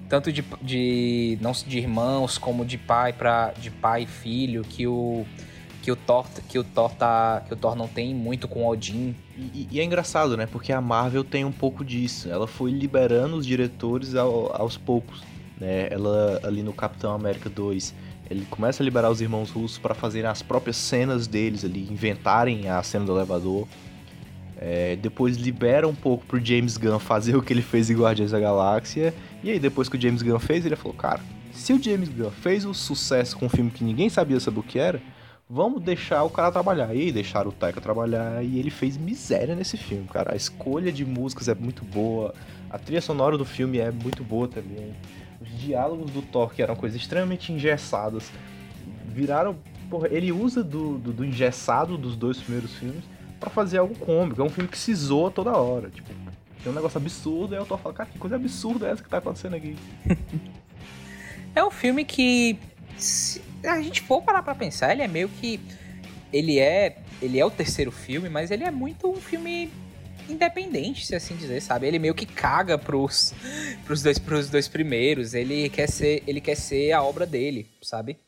tanto 0.09 0.33
de, 0.33 0.45
de 0.61 1.39
não 1.41 1.53
de 1.53 1.79
irmãos 1.79 2.37
como 2.37 2.65
de 2.65 2.77
pai 2.77 3.13
para 3.13 3.53
de 3.53 3.71
pai 3.71 4.03
e 4.03 4.07
filho 4.07 4.63
que 4.63 4.87
o 4.87 5.25
que 5.83 5.93
o 5.93 5.97
Thor 5.97 6.27
que 6.49 6.59
o 6.59 6.65
Thor 6.65 6.91
tá, 6.91 7.45
que 7.47 7.55
o 7.55 7.57
Thor 7.57 7.77
não 7.77 7.87
tem 7.87 8.13
muito 8.13 8.49
com 8.49 8.67
Odin. 8.67 9.15
E, 9.37 9.69
e, 9.71 9.81
é 9.81 9.85
engraçado, 9.85 10.37
né? 10.37 10.47
Porque 10.47 10.73
a 10.73 10.81
Marvel 10.81 11.23
tem 11.23 11.45
um 11.45 11.53
pouco 11.53 11.85
disso. 11.85 12.29
Ela 12.31 12.47
foi 12.47 12.71
liberando 12.71 13.37
os 13.37 13.47
diretores 13.47 14.15
ao, 14.15 14.51
aos 14.61 14.79
poucos, 14.79 15.23
né? 15.61 15.89
Ela 15.91 16.41
ali 16.43 16.63
no 16.63 16.73
Capitão 16.73 17.15
América 17.15 17.51
2 17.51 17.95
ele 18.31 18.47
começa 18.47 18.83
a 18.83 18.85
liberar 18.85 19.11
os 19.11 19.21
irmãos 19.21 19.51
russos 19.51 19.79
para 19.79 19.95
fazerem 19.95 20.29
as 20.29 20.43
próprias 20.43 20.77
cenas 20.77 21.27
deles 21.27 21.65
ali, 21.65 21.89
inventarem 21.91 22.69
a 22.69 22.83
cena 22.83 23.05
do 23.05 23.13
elevador. 23.17 23.69
É, 24.57 24.97
depois 24.97 25.37
libera 25.37 25.87
um 25.87 25.95
pouco 25.95 26.25
pro 26.25 26.45
James 26.45 26.77
Gunn 26.77 26.99
fazer 26.99 27.37
o 27.37 27.43
que 27.43 27.53
ele 27.53 27.63
fez 27.63 27.91
em 27.91 27.97
Guardiões 27.97 28.31
da 28.31 28.41
Galáxia. 28.41 29.15
E 29.43 29.51
aí, 29.51 29.59
depois 29.59 29.89
que 29.89 29.97
o 29.97 30.01
James 30.01 30.23
Gunn 30.23 30.39
fez, 30.39 30.65
ele 30.65 30.77
falou: 30.77 30.97
Cara, 30.97 31.21
se 31.53 31.73
o 31.73 31.83
James 31.83 32.09
Gunn 32.09 32.31
fez 32.31 32.65
o 32.65 32.73
sucesso 32.73 33.37
com 33.37 33.47
um 33.47 33.49
filme 33.49 33.71
que 33.71 33.85
ninguém 33.85 34.09
sabia 34.09 34.41
sobre 34.41 34.61
o 34.61 34.63
que 34.63 34.79
era, 34.79 35.01
vamos 35.49 35.83
deixar 35.83 36.23
o 36.23 36.31
cara 36.31 36.51
trabalhar. 36.51 36.95
E 36.95 37.03
aí 37.03 37.13
deixaram 37.13 37.51
o 37.51 37.53
Taika 37.53 37.81
trabalhar 37.81 38.43
e 38.43 38.59
ele 38.59 38.71
fez 38.71 38.97
miséria 38.97 39.55
nesse 39.55 39.77
filme, 39.77 40.07
cara. 40.09 40.33
A 40.33 40.37
escolha 40.37 40.91
de 40.91 41.05
músicas 41.05 41.49
é 41.49 41.55
muito 41.55 41.85
boa, 41.85 42.35
a 42.71 42.79
trilha 42.79 43.01
sonora 43.01 43.37
do 43.37 43.45
filme 43.45 43.79
é 43.79 43.91
muito 43.91 44.25
boa 44.25 44.49
também. 44.49 44.95
Os 45.45 45.61
diálogos 45.61 46.11
do 46.11 46.23
Thor, 46.23 46.53
que 46.53 46.63
eram 46.63 46.75
coisas 46.75 47.01
extremamente 47.01 47.53
engessadas, 47.53 48.33
viraram. 49.07 49.57
Porra, 49.91 50.09
ele 50.11 50.33
usa 50.33 50.65
do, 50.65 50.99
do, 50.99 51.13
do 51.13 51.25
engessado 51.25 51.99
dos 51.99 52.17
dois 52.17 52.39
primeiros 52.39 52.75
filmes 52.75 53.05
para 53.39 53.51
fazer 53.51 53.79
algo 53.79 53.95
cômico. 53.97 54.41
É 54.41 54.45
um 54.45 54.49
filme 54.49 54.69
que 54.69 54.79
se 54.79 54.95
zoa 54.95 55.31
toda 55.31 55.53
hora. 55.53 55.91
Tipo, 55.91 56.09
tem 56.63 56.73
um 56.73 56.75
negócio 56.75 56.99
absurdo, 56.99 57.55
aí 57.55 57.61
o 57.61 57.67
Thor 57.67 57.79
fala, 57.79 57.95
cara, 57.95 58.09
que 58.11 58.19
coisa 58.19 58.37
absurda 58.37 58.89
é 58.89 58.93
essa 58.93 59.03
que 59.03 59.09
tá 59.09 59.19
acontecendo 59.19 59.55
aqui? 59.55 59.77
é 61.55 61.63
um 61.63 61.71
filme 61.71 62.05
que 62.05 62.59
se 62.97 63.43
a 63.63 63.81
gente 63.81 64.01
for 64.01 64.23
parar 64.23 64.43
pra 64.43 64.55
pensar, 64.55 64.93
ele 64.93 65.03
é 65.03 65.09
meio 65.09 65.29
que. 65.29 65.61
Ele 66.33 66.59
é. 66.59 66.99
Ele 67.23 67.39
é 67.39 67.45
o 67.45 67.51
terceiro 67.51 67.93
filme, 67.93 68.29
mas 68.29 68.51
ele 68.51 68.65
é 68.65 68.71
muito 68.71 69.09
um 69.09 69.17
filme 69.17 69.71
independente, 70.29 71.07
se 71.07 71.15
assim 71.15 71.37
dizer, 71.37 71.61
sabe? 71.61 71.87
Ele 71.87 71.99
meio 71.99 72.15
que 72.15 72.27
caga 72.27 72.79
pros, 72.79 73.35
pros, 73.85 74.03
dois, 74.03 74.19
pros 74.19 74.51
dois 74.51 74.69
primeiros. 74.69 75.35
Ele 75.35 75.69
quer, 75.69 75.89
ser, 75.89 76.23
ele 76.27 76.41
quer 76.41 76.57
ser 76.57 76.93
a 76.93 77.03
obra 77.03 77.27
dele, 77.27 77.69
sabe? 77.83 78.19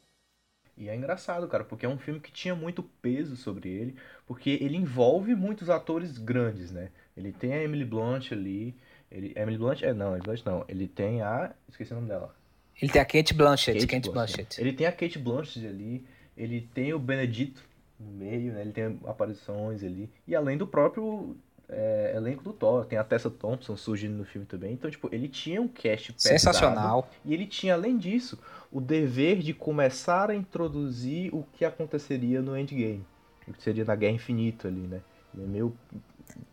E 0.76 0.88
é 0.88 0.94
engraçado, 0.94 1.48
cara, 1.48 1.64
porque 1.64 1.86
é 1.86 1.88
um 1.88 1.96
filme 1.98 2.20
que 2.20 2.30
tinha 2.30 2.54
muito 2.54 2.82
peso 2.82 3.34
sobre 3.34 3.70
ele, 3.70 3.96
porque 4.26 4.58
ele 4.60 4.76
envolve 4.76 5.34
muitos 5.34 5.70
atores 5.70 6.18
grandes, 6.18 6.70
né? 6.70 6.90
Ele 7.16 7.32
tem 7.32 7.54
a 7.54 7.62
Emily 7.62 7.84
Blunt 7.84 8.32
ali. 8.32 8.74
Ele, 9.10 9.32
Emily 9.34 9.56
Blunt? 9.56 9.82
É, 9.82 9.94
não, 9.94 10.08
Emily 10.08 10.22
Blunt 10.22 10.44
não. 10.44 10.64
Ele 10.68 10.86
tem 10.86 11.22
a. 11.22 11.54
Esqueci 11.66 11.92
o 11.92 11.96
nome 11.96 12.08
dela. 12.08 12.34
Ele 12.80 12.92
tem 12.92 13.00
a 13.00 13.04
Kate 13.06 13.32
Blanchett, 13.32 13.78
Kate, 13.80 13.86
Kate 13.86 14.10
Blanchett. 14.10 14.36
Blanchett. 14.36 14.60
Ele 14.60 14.72
tem 14.74 14.86
a 14.86 14.92
Kate 14.92 15.18
Blanchett 15.18 15.66
ali, 15.66 16.06
ele 16.36 16.68
tem 16.74 16.92
o 16.92 16.98
Benedito 16.98 17.64
no 17.98 18.10
meio, 18.12 18.52
né? 18.52 18.60
Ele 18.60 18.72
tem 18.72 19.00
aparições 19.06 19.82
ali. 19.82 20.10
E 20.26 20.36
além 20.36 20.58
do 20.58 20.66
próprio 20.66 21.34
é, 21.68 22.12
elenco 22.14 22.42
do 22.42 22.52
Thor, 22.52 22.84
tem 22.84 22.98
a 22.98 23.04
Tessa 23.04 23.30
Thompson 23.30 23.76
surgindo 23.76 24.16
no 24.16 24.24
filme 24.24 24.46
também. 24.46 24.72
Então, 24.72 24.90
tipo, 24.90 25.08
ele 25.12 25.28
tinha 25.28 25.60
um 25.60 25.68
cast 25.68 26.12
pesado, 26.12 26.38
Sensacional. 26.38 27.08
E 27.24 27.34
ele 27.34 27.46
tinha, 27.46 27.74
além 27.74 27.96
disso, 27.96 28.38
o 28.70 28.80
dever 28.80 29.38
de 29.38 29.52
começar 29.52 30.30
a 30.30 30.34
introduzir 30.34 31.34
o 31.34 31.44
que 31.52 31.64
aconteceria 31.64 32.40
no 32.40 32.56
Endgame. 32.56 33.04
O 33.46 33.52
que 33.52 33.62
seria 33.62 33.84
na 33.84 33.94
Guerra 33.94 34.14
Infinita 34.14 34.68
ali, 34.68 34.86
né? 34.86 35.00
Ele 35.34 35.44
é 35.44 35.46
meio... 35.46 35.76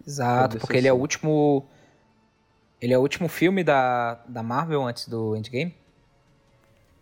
Exato, 0.06 0.60
porque 0.60 0.78
ele 0.78 0.88
é 0.88 0.94
o 0.94 0.98
último... 0.98 1.66
Ele 2.82 2.94
é 2.94 2.98
o 2.98 3.02
último 3.02 3.30
filme 3.30 3.64
da, 3.64 4.16
da 4.28 4.44
Marvel 4.44 4.84
antes 4.84 5.08
do 5.08 5.36
Endgame? 5.36 5.74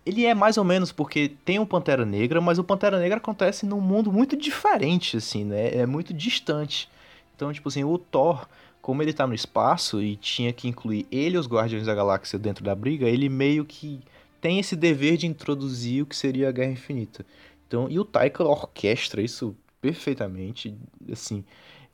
ele 0.06 0.26
é 0.26 0.34
mais 0.34 0.58
ou 0.58 0.63
menos 0.63 0.91
porque 0.91 1.32
tem 1.45 1.60
o 1.60 1.62
um 1.62 1.65
Pantera 1.65 2.06
Negra, 2.06 2.41
mas 2.41 2.58
o 2.58 2.63
Pantera 2.63 3.00
Negra 3.00 3.17
acontece 3.17 3.65
num 3.65 3.80
mundo 3.80 4.12
muito 4.12 4.36
diferente, 4.36 5.17
assim, 5.17 5.45
né? 5.45 5.76
É 5.76 5.86
muito 5.86 6.13
distante. 6.13 6.89
Então, 7.35 7.51
tipo 7.51 7.69
assim, 7.69 7.83
o 7.83 7.97
Thor, 7.97 8.47
como 8.81 9.01
ele 9.01 9.13
tá 9.13 9.25
no 9.25 9.33
espaço 9.33 10.01
e 10.01 10.15
tinha 10.15 10.51
que 10.51 10.67
incluir 10.67 11.07
ele 11.11 11.35
e 11.35 11.39
os 11.39 11.47
Guardiões 11.47 11.85
da 11.85 11.95
Galáxia 11.95 12.37
dentro 12.37 12.63
da 12.63 12.75
briga, 12.75 13.07
ele 13.07 13.29
meio 13.29 13.65
que 13.65 13.99
tem 14.39 14.59
esse 14.59 14.75
dever 14.75 15.17
de 15.17 15.27
introduzir 15.27 16.03
o 16.03 16.05
que 16.05 16.15
seria 16.15 16.49
a 16.49 16.51
Guerra 16.51 16.71
Infinita. 16.71 17.25
Então, 17.67 17.87
e 17.89 17.99
o 17.99 18.03
Taika 18.03 18.43
orquestra 18.43 19.21
isso 19.21 19.55
perfeitamente, 19.79 20.75
assim, 21.11 21.43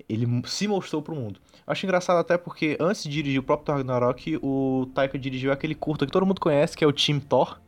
ele 0.09 0.27
se 0.45 0.67
mostrou 0.67 1.01
pro 1.01 1.15
mundo. 1.15 1.39
Acho 1.65 1.85
engraçado 1.85 2.17
até 2.17 2.37
porque 2.37 2.77
antes 2.79 3.03
de 3.03 3.09
dirigir 3.09 3.39
o 3.39 3.43
próprio 3.43 3.65
Thor 3.65 3.75
Ragnarok, 3.75 4.39
o 4.41 4.89
Taika 4.93 5.19
dirigiu 5.19 5.51
aquele 5.51 5.75
curta 5.75 6.05
que 6.05 6.11
todo 6.11 6.25
mundo 6.25 6.39
conhece, 6.39 6.77
que 6.77 6.83
é 6.83 6.87
o 6.87 6.93
Team 6.93 7.19
Thor, 7.19 7.59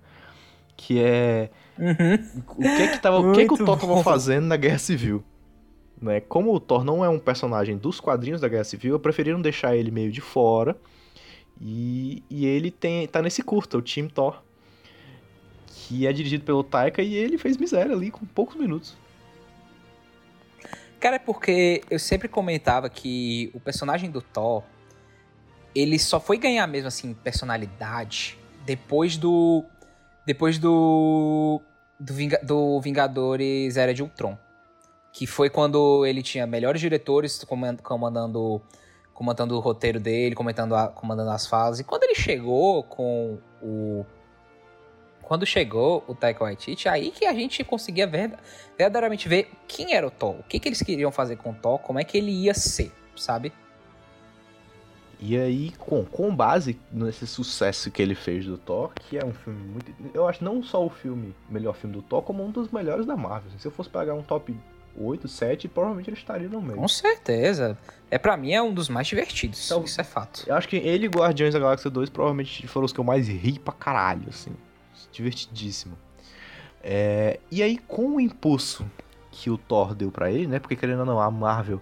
que 0.77 0.99
é 0.99 1.49
uhum. 1.77 2.43
o 2.57 2.77
que 2.77 2.87
que 2.87 2.99
tava, 2.99 3.19
o 3.19 3.33
que 3.33 3.45
que 3.45 3.53
o 3.53 3.65
Thor 3.65 3.77
tava 3.77 4.01
fazendo 4.03 4.45
na 4.45 4.55
Guerra 4.55 4.77
Civil. 4.77 5.23
Né? 6.01 6.19
Como 6.21 6.53
o 6.53 6.59
Thor 6.59 6.83
não 6.83 7.03
é 7.03 7.09
um 7.09 7.19
personagem 7.19 7.77
dos 7.77 7.99
quadrinhos 7.99 8.41
da 8.41 8.47
Guerra 8.47 8.63
Civil, 8.63 8.93
eu 8.93 8.99
preferiram 8.99 9.41
deixar 9.41 9.75
ele 9.75 9.91
meio 9.91 10.11
de 10.11 10.21
fora. 10.21 10.75
E, 11.61 12.23
e 12.29 12.45
ele 12.45 12.71
tem 12.71 13.05
tá 13.07 13.21
nesse 13.21 13.43
curta, 13.43 13.77
o 13.77 13.81
Team 13.81 14.07
Thor, 14.07 14.41
que 15.67 16.07
é 16.07 16.13
dirigido 16.13 16.45
pelo 16.45 16.63
Taika 16.63 17.01
e 17.01 17.13
ele 17.15 17.37
fez 17.37 17.57
miséria 17.57 17.93
ali 17.93 18.11
com 18.11 18.25
poucos 18.25 18.55
minutos. 18.55 18.95
Cara, 20.99 21.15
é 21.15 21.19
porque 21.19 21.81
eu 21.89 21.99
sempre 21.99 22.27
comentava 22.27 22.89
que 22.89 23.49
o 23.53 23.59
personagem 23.59 24.09
do 24.09 24.21
Thor, 24.21 24.63
ele 25.73 25.97
só 25.99 26.19
foi 26.19 26.37
ganhar 26.37 26.67
mesmo 26.67 26.87
assim 26.87 27.13
personalidade 27.13 28.37
depois 28.65 29.17
do 29.17 29.63
depois 30.25 30.59
do, 30.59 31.61
do, 31.99 32.13
Vinga, 32.13 32.39
do 32.43 32.79
Vingadores 32.81 33.77
Era 33.77 33.93
de 33.93 34.03
Ultron. 34.03 34.37
Que 35.19 35.27
foi 35.27 35.49
quando 35.49 36.05
ele 36.05 36.23
tinha 36.23 36.47
melhores 36.47 36.79
diretores 36.79 37.43
comandando, 37.43 38.61
comandando 39.13 39.57
o 39.57 39.59
roteiro 39.59 39.99
dele, 39.99 40.33
comentando 40.33 40.73
a, 40.73 40.87
comandando 40.87 41.31
as 41.31 41.45
falas. 41.45 41.77
E 41.77 41.83
quando 41.83 42.03
ele 42.03 42.15
chegou 42.15 42.83
com 42.83 43.37
o. 43.61 44.05
Quando 45.21 45.45
chegou 45.45 46.05
o 46.07 46.15
Taika 46.15 46.45
Waititi, 46.45 46.87
aí 46.87 47.11
que 47.11 47.25
a 47.25 47.33
gente 47.33 47.65
conseguia 47.65 48.07
verdadeiramente 48.07 49.27
ver 49.27 49.51
quem 49.67 49.93
era 49.93 50.07
o 50.07 50.09
Thor, 50.09 50.39
o 50.39 50.43
que, 50.43 50.57
que 50.57 50.69
eles 50.69 50.81
queriam 50.81 51.11
fazer 51.11 51.35
com 51.35 51.49
o 51.49 51.53
Thor, 51.53 51.79
como 51.79 51.99
é 51.99 52.05
que 52.05 52.17
ele 52.17 52.31
ia 52.31 52.53
ser, 52.53 52.89
sabe? 53.13 53.51
E 55.19 55.37
aí, 55.37 55.71
com, 55.71 56.05
com 56.05 56.33
base 56.33 56.79
nesse 56.89 57.27
sucesso 57.27 57.91
que 57.91 58.01
ele 58.01 58.15
fez 58.15 58.45
do 58.45 58.57
Thor, 58.57 58.93
que 58.93 59.17
é 59.17 59.25
um 59.25 59.33
filme 59.33 59.59
muito. 59.59 59.93
Eu 60.13 60.29
acho 60.29 60.41
não 60.41 60.63
só 60.63 60.85
o 60.85 60.89
filme, 60.89 61.35
melhor 61.49 61.75
filme 61.75 61.93
do 61.93 62.01
Thor, 62.01 62.21
como 62.21 62.41
um 62.41 62.49
dos 62.49 62.71
melhores 62.71 63.05
da 63.05 63.17
Marvel. 63.17 63.51
Se 63.59 63.67
eu 63.67 63.71
fosse 63.71 63.89
pegar 63.89 64.13
um 64.13 64.23
top 64.23 64.57
8, 64.97 65.27
7, 65.27 65.67
provavelmente 65.67 66.09
ele 66.09 66.17
estaria 66.17 66.49
no 66.49 66.61
meio. 66.61 66.77
Com 66.77 66.87
certeza. 66.87 67.77
É 68.11 68.17
para 68.17 68.35
mim 68.35 68.51
é 68.51 68.61
um 68.61 68.73
dos 68.73 68.89
mais 68.89 69.07
divertidos. 69.07 69.65
Então, 69.65 69.83
isso 69.83 69.99
é 69.99 70.03
fato. 70.03 70.43
Eu 70.47 70.55
acho 70.55 70.67
que 70.67 70.77
ele 70.77 71.05
e 71.05 71.09
Guardiões 71.09 71.53
da 71.53 71.59
Galáxia 71.59 71.89
2 71.89 72.09
provavelmente 72.09 72.67
foram 72.67 72.85
os 72.85 72.93
que 72.93 72.99
eu 72.99 73.03
mais 73.03 73.27
ri 73.27 73.59
pra 73.59 73.73
caralho, 73.73 74.23
assim. 74.29 74.51
Divertidíssimo. 75.11 75.97
É, 76.83 77.39
e 77.51 77.61
aí, 77.61 77.77
com 77.77 78.15
o 78.15 78.19
impulso 78.19 78.89
que 79.31 79.49
o 79.49 79.57
Thor 79.57 79.93
deu 79.93 80.11
para 80.11 80.31
ele, 80.31 80.47
né? 80.47 80.59
Porque 80.59 80.75
querendo 80.75 80.99
ou 80.99 81.05
não, 81.05 81.19
a 81.19 81.29
Marvel 81.29 81.81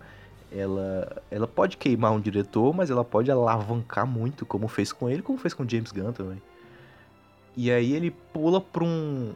ela, 0.52 1.22
ela 1.30 1.48
pode 1.48 1.78
queimar 1.78 2.12
um 2.12 2.20
diretor, 2.20 2.74
mas 2.74 2.90
ela 2.90 3.04
pode 3.04 3.30
alavancar 3.30 4.06
muito, 4.06 4.46
como 4.46 4.68
fez 4.68 4.92
com 4.92 5.10
ele, 5.10 5.22
como 5.22 5.38
fez 5.38 5.54
com 5.54 5.68
James 5.68 5.92
Gunn 5.92 6.12
também. 6.14 6.42
E 7.56 7.72
aí 7.72 7.94
ele 7.94 8.12
pula 8.12 8.62
para 8.62 8.84
um 8.84 9.34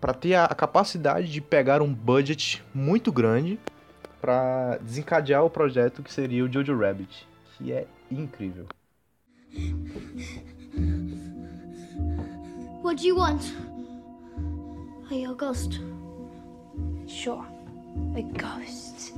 para 0.00 0.12
ter 0.14 0.34
a, 0.34 0.48
capacidade 0.48 1.30
de 1.30 1.40
pegar 1.40 1.82
um 1.82 1.92
budget 1.92 2.62
muito 2.74 3.10
grande 3.10 3.58
para 4.20 4.78
desencadear 4.78 5.44
o 5.44 5.50
projeto 5.50 6.02
que 6.02 6.12
seria 6.12 6.44
o 6.44 6.52
Jojo 6.52 6.78
Rabbit, 6.78 7.26
que 7.56 7.72
é 7.72 7.86
incrível. 8.10 8.66
What 12.82 13.00
do 13.00 13.08
you 13.08 13.16
want? 13.16 13.42
Are 15.10 15.14
you 15.14 15.32
a 15.32 15.34
ghost? 15.34 15.80
Sure, 17.06 17.44
a 18.16 18.22
ghost. 18.22 19.12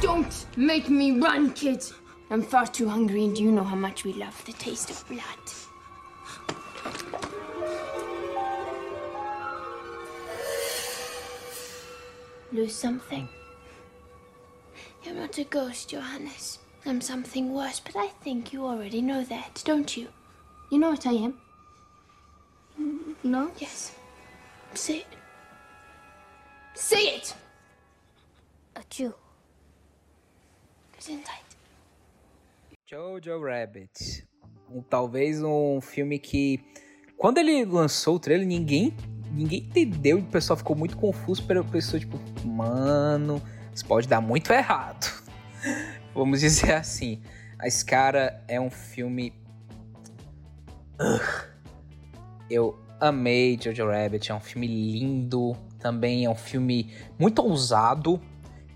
Don't 0.00 0.46
make 0.56 0.90
me 0.90 1.20
run, 1.20 1.50
kids. 1.50 1.94
I'm 2.28 2.42
far 2.42 2.66
too 2.66 2.88
hungry, 2.88 3.24
and 3.24 3.38
you 3.38 3.52
know 3.52 3.62
how 3.62 3.76
much 3.76 4.04
we 4.04 4.12
love 4.12 4.44
the 4.44 4.52
taste 4.52 4.90
of 4.90 5.06
blood. 5.08 5.22
Lose 12.52 12.74
something? 12.74 13.28
You're 15.04 15.14
not 15.14 15.38
a 15.38 15.44
ghost, 15.44 15.90
Johannes. 15.90 16.58
I'm 16.84 17.00
something 17.00 17.52
worse, 17.52 17.80
but 17.80 17.96
I 17.96 18.08
think 18.24 18.52
you 18.52 18.64
already 18.64 19.02
know 19.02 19.22
that, 19.24 19.62
don't 19.64 19.96
you? 19.96 20.08
You 20.70 20.78
know 20.78 20.90
what 20.90 21.06
I 21.06 21.12
am? 21.12 21.34
No? 23.22 23.50
Yes. 23.58 23.94
Say 24.74 24.98
it. 24.98 25.06
Say 26.74 27.02
it! 27.16 27.34
A 28.74 28.82
Jew. 28.90 29.14
Gesundheit. 30.98 31.45
Jojo 32.88 33.42
Rabbit. 33.42 34.24
Um, 34.70 34.80
talvez 34.80 35.42
um 35.42 35.80
filme 35.80 36.20
que. 36.20 36.60
Quando 37.16 37.38
ele 37.38 37.64
lançou 37.64 38.14
o 38.14 38.18
trailer, 38.20 38.46
ninguém. 38.46 38.96
Ninguém 39.32 39.58
entendeu. 39.58 40.18
O 40.18 40.24
pessoal 40.24 40.56
ficou 40.56 40.76
muito 40.76 40.96
confuso. 40.96 41.44
Pela 41.44 41.64
pessoa, 41.64 41.98
tipo, 41.98 42.16
mano, 42.46 43.42
isso 43.74 43.84
pode 43.84 44.06
dar 44.06 44.20
muito 44.20 44.52
errado. 44.52 45.04
Vamos 46.14 46.38
dizer 46.40 46.74
assim. 46.74 47.20
Esse 47.60 47.84
cara 47.84 48.44
é 48.46 48.60
um 48.60 48.70
filme. 48.70 49.32
Eu 52.48 52.78
amei 53.00 53.58
Jojo 53.60 53.90
Rabbit, 53.90 54.30
é 54.30 54.34
um 54.34 54.40
filme 54.40 54.68
lindo, 54.68 55.56
também 55.80 56.24
é 56.24 56.30
um 56.30 56.36
filme 56.36 56.94
muito 57.18 57.42
ousado, 57.42 58.22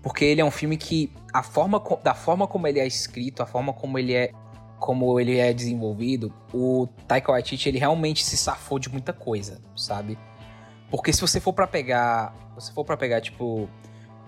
porque 0.01 0.25
ele 0.25 0.41
é 0.41 0.45
um 0.45 0.51
filme 0.51 0.77
que 0.77 1.11
a 1.33 1.43
forma 1.43 1.81
da 2.03 2.13
forma 2.13 2.47
como 2.47 2.67
ele 2.67 2.79
é 2.79 2.87
escrito, 2.87 3.43
a 3.43 3.45
forma 3.45 3.73
como 3.73 3.97
ele 3.97 4.13
é 4.13 4.31
como 4.79 5.19
ele 5.19 5.37
é 5.37 5.53
desenvolvido, 5.53 6.33
o 6.51 6.87
Taika 7.07 7.31
Waititi 7.31 7.69
ele 7.69 7.77
realmente 7.77 8.23
se 8.23 8.35
safou 8.35 8.79
de 8.79 8.89
muita 8.89 9.13
coisa, 9.13 9.61
sabe? 9.75 10.17
Porque 10.89 11.13
se 11.13 11.21
você 11.21 11.39
for 11.39 11.53
para 11.53 11.67
pegar, 11.67 12.33
se 12.57 12.73
for 12.73 12.83
para 12.83 12.97
pegar 12.97 13.21
tipo 13.21 13.69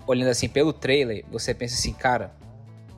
olhando 0.06 0.30
assim 0.30 0.48
pelo 0.48 0.72
trailer, 0.72 1.26
você 1.32 1.54
pensa 1.56 1.76
assim, 1.76 1.92
cara, 1.92 2.36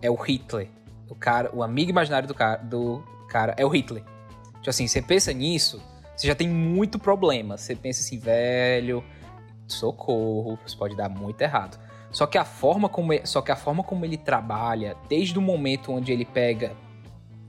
é 0.01 0.09
o 0.09 0.15
Hitler. 0.15 0.69
O 1.09 1.15
cara, 1.15 1.49
o 1.53 1.63
amigo 1.63 1.89
imaginário 1.89 2.27
do 2.27 2.33
cara, 2.33 2.57
do 2.61 3.01
cara 3.29 3.55
é 3.57 3.65
o 3.65 3.69
Hitler. 3.69 4.03
Tipo 4.55 4.69
assim, 4.69 4.87
você 4.87 5.01
pensa 5.01 5.31
nisso, 5.31 5.81
você 6.15 6.27
já 6.27 6.35
tem 6.35 6.49
muito 6.49 6.99
problema. 6.99 7.57
Você 7.57 7.75
pensa 7.75 8.01
assim, 8.01 8.17
velho, 8.17 9.03
socorro, 9.67 10.59
isso 10.65 10.77
pode 10.77 10.95
dar 10.95 11.09
muito 11.09 11.41
errado. 11.41 11.79
Só 12.15 12.25
que 12.25 12.37
a 12.37 12.45
forma 12.45 12.87
como 12.87 13.11
ele, 13.11 13.25
só 13.25 13.41
que 13.41 13.51
a 13.51 13.57
forma 13.57 13.83
como 13.83 14.05
ele 14.05 14.15
trabalha, 14.15 14.95
desde 15.09 15.37
o 15.37 15.41
momento 15.41 15.91
onde 15.91 16.13
ele 16.13 16.23
pega 16.23 16.71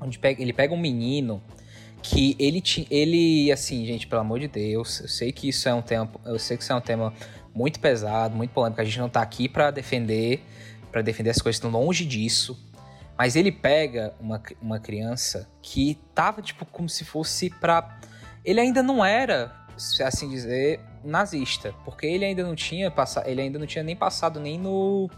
onde 0.00 0.18
pega, 0.18 0.42
ele 0.42 0.52
pega 0.52 0.74
um 0.74 0.76
menino 0.76 1.40
que 2.02 2.34
ele 2.36 2.60
ele 2.90 3.52
assim, 3.52 3.86
gente, 3.86 4.08
pelo 4.08 4.22
amor 4.22 4.40
de 4.40 4.48
Deus, 4.48 4.98
eu 5.02 5.08
sei 5.08 5.30
que 5.30 5.50
isso 5.50 5.68
é 5.68 5.72
um 5.74 5.82
tema, 5.82 6.10
eu 6.24 6.36
sei 6.36 6.56
que 6.56 6.64
isso 6.64 6.72
é 6.72 6.74
um 6.74 6.80
tema 6.80 7.14
muito 7.54 7.78
pesado, 7.78 8.34
muito 8.34 8.50
polêmico, 8.50 8.80
a 8.80 8.84
gente 8.84 8.98
não 8.98 9.08
tá 9.08 9.22
aqui 9.22 9.48
para 9.48 9.70
defender, 9.70 10.42
para 10.90 11.00
defender 11.00 11.30
as 11.30 11.38
coisas, 11.38 11.58
estão 11.58 11.70
longe 11.70 12.04
disso. 12.04 12.60
Mas 13.16 13.36
ele 13.36 13.52
pega 13.52 14.14
uma, 14.18 14.42
uma 14.60 14.80
criança 14.80 15.48
que 15.62 15.96
tava, 16.12 16.42
tipo, 16.42 16.66
como 16.66 16.88
se 16.88 17.04
fosse 17.04 17.50
pra. 17.50 18.00
Ele 18.44 18.58
ainda 18.58 18.82
não 18.82 19.04
era, 19.04 19.54
assim 20.04 20.28
dizer, 20.28 20.80
nazista. 21.06 21.74
Porque 21.84 22.06
ele 22.06 22.24
ainda 22.24 22.42
não 22.42 22.54
tinha 22.54 22.90
passado. 22.90 23.26
Ele 23.28 23.40
ainda 23.40 23.58
não 23.58 23.66
tinha 23.66 23.84
nem 23.84 23.96
passado 23.96 24.40
nem 24.40 24.58
no. 24.58 25.10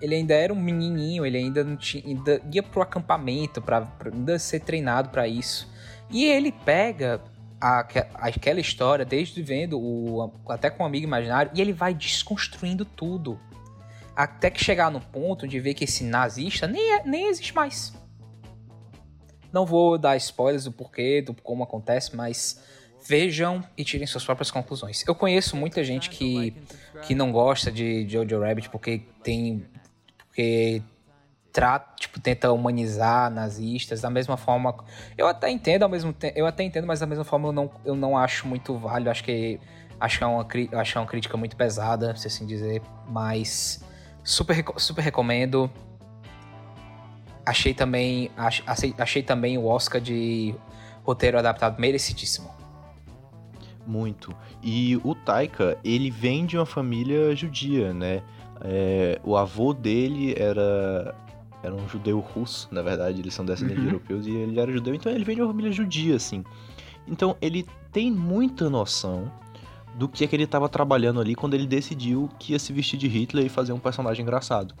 Ele 0.00 0.14
ainda 0.14 0.34
era 0.34 0.52
um 0.52 0.60
menininho, 0.60 1.26
ele 1.26 1.38
ainda 1.38 1.64
não 1.64 1.76
tinha. 1.76 2.04
Ainda 2.06 2.40
ia 2.52 2.62
pro 2.62 2.82
acampamento 2.82 3.60
para 3.60 3.86
ainda 4.04 4.38
ser 4.38 4.60
treinado 4.60 5.08
para 5.08 5.26
isso. 5.26 5.68
E 6.10 6.24
ele 6.24 6.52
pega 6.52 7.20
a, 7.60 7.80
aquela 8.14 8.60
história, 8.60 9.04
desde 9.04 9.42
vendo 9.42 9.78
o, 9.78 10.32
até 10.48 10.70
com 10.70 10.82
um 10.82 10.86
amigo 10.86 11.04
imaginário, 11.04 11.50
e 11.54 11.60
ele 11.60 11.72
vai 11.72 11.92
desconstruindo 11.92 12.84
tudo 12.84 13.38
até 14.14 14.50
que 14.50 14.62
chegar 14.62 14.90
no 14.90 15.00
ponto 15.00 15.46
de 15.46 15.60
ver 15.60 15.74
que 15.74 15.84
esse 15.84 16.02
nazista 16.02 16.66
nem, 16.66 16.94
é, 16.94 17.04
nem 17.04 17.28
existe 17.28 17.54
mais. 17.54 17.92
Não 19.52 19.64
vou 19.64 19.96
dar 19.96 20.16
spoilers 20.16 20.64
do 20.64 20.72
porquê, 20.72 21.22
do 21.22 21.32
como 21.34 21.62
acontece, 21.62 22.14
mas 22.14 22.60
vejam 23.08 23.64
e 23.76 23.84
tirem 23.84 24.06
suas 24.06 24.24
próprias 24.24 24.50
conclusões. 24.50 25.04
Eu 25.06 25.14
conheço 25.14 25.56
muita 25.56 25.82
gente 25.82 26.10
que, 26.10 26.54
que 27.02 27.14
não 27.14 27.32
gosta 27.32 27.72
de 27.72 28.06
Jojo 28.08 28.40
Rabbit 28.40 28.68
porque 28.68 29.02
tem. 29.22 29.66
porque 30.18 30.82
trata, 31.50 31.96
tipo, 31.96 32.20
tenta 32.20 32.52
humanizar 32.52 33.30
nazistas 33.30 34.00
da 34.00 34.10
mesma 34.10 34.36
forma. 34.36 34.76
Eu 35.16 35.26
até 35.26 35.50
entendo 35.50 35.84
ao 35.84 35.88
mesmo 35.88 36.12
tempo. 36.12 36.38
Eu 36.38 36.46
até 36.46 36.62
entendo, 36.62 36.86
mas 36.86 37.00
da 37.00 37.06
mesma 37.06 37.24
forma 37.24 37.48
eu 37.48 37.52
não, 37.52 37.70
eu 37.84 37.96
não 37.96 38.16
acho 38.16 38.46
muito 38.46 38.76
válido. 38.76 39.10
Acho 39.10 39.24
que 39.24 39.58
acho 39.98 40.18
que 40.18 40.24
é 40.24 40.26
uma, 40.26 40.46
acho 40.80 40.92
que 40.92 40.98
é 40.98 41.00
uma 41.00 41.06
crítica 41.06 41.36
muito 41.36 41.56
pesada, 41.56 42.14
se 42.14 42.26
assim 42.26 42.46
dizer. 42.46 42.82
Mas 43.08 43.82
Super, 44.28 44.62
super 44.76 45.00
recomendo. 45.00 45.70
Achei 47.46 47.72
também, 47.72 48.30
achei, 48.36 48.94
achei 48.98 49.22
também 49.22 49.56
o 49.56 49.64
Oscar 49.64 50.02
de 50.02 50.54
roteiro 51.02 51.38
adaptado 51.38 51.80
merecidíssimo. 51.80 52.50
Muito. 53.88 54.34
E 54.62 55.00
o 55.02 55.14
Taika, 55.14 55.78
ele 55.82 56.10
vem 56.10 56.44
de 56.44 56.58
uma 56.58 56.66
família 56.66 57.34
judia, 57.34 57.94
né? 57.94 58.22
É, 58.60 59.18
o 59.24 59.34
avô 59.34 59.72
dele 59.72 60.34
era 60.36 61.14
era 61.62 61.74
um 61.74 61.88
judeu 61.88 62.20
russo, 62.20 62.68
na 62.70 62.82
verdade, 62.82 63.20
eles 63.20 63.34
são 63.34 63.44
descendentes 63.44 63.82
uhum. 63.82 63.90
europeus 63.90 64.26
e 64.26 64.30
ele 64.30 64.60
era 64.60 64.70
judeu, 64.70 64.94
então 64.94 65.10
ele 65.10 65.24
vem 65.24 65.34
de 65.34 65.42
uma 65.42 65.48
família 65.48 65.72
judia, 65.72 66.14
assim. 66.14 66.44
Então 67.06 67.34
ele 67.40 67.66
tem 67.90 68.12
muita 68.12 68.68
noção 68.68 69.32
do 69.96 70.06
que 70.06 70.22
é 70.22 70.26
que 70.26 70.36
ele 70.36 70.44
estava 70.44 70.68
trabalhando 70.68 71.20
ali 71.20 71.34
quando 71.34 71.54
ele 71.54 71.66
decidiu 71.66 72.28
que 72.38 72.52
ia 72.52 72.58
se 72.58 72.72
vestir 72.72 72.98
de 72.98 73.08
Hitler 73.08 73.46
e 73.46 73.48
fazer 73.48 73.72
um 73.72 73.78
personagem 73.78 74.22
engraçado. 74.22 74.74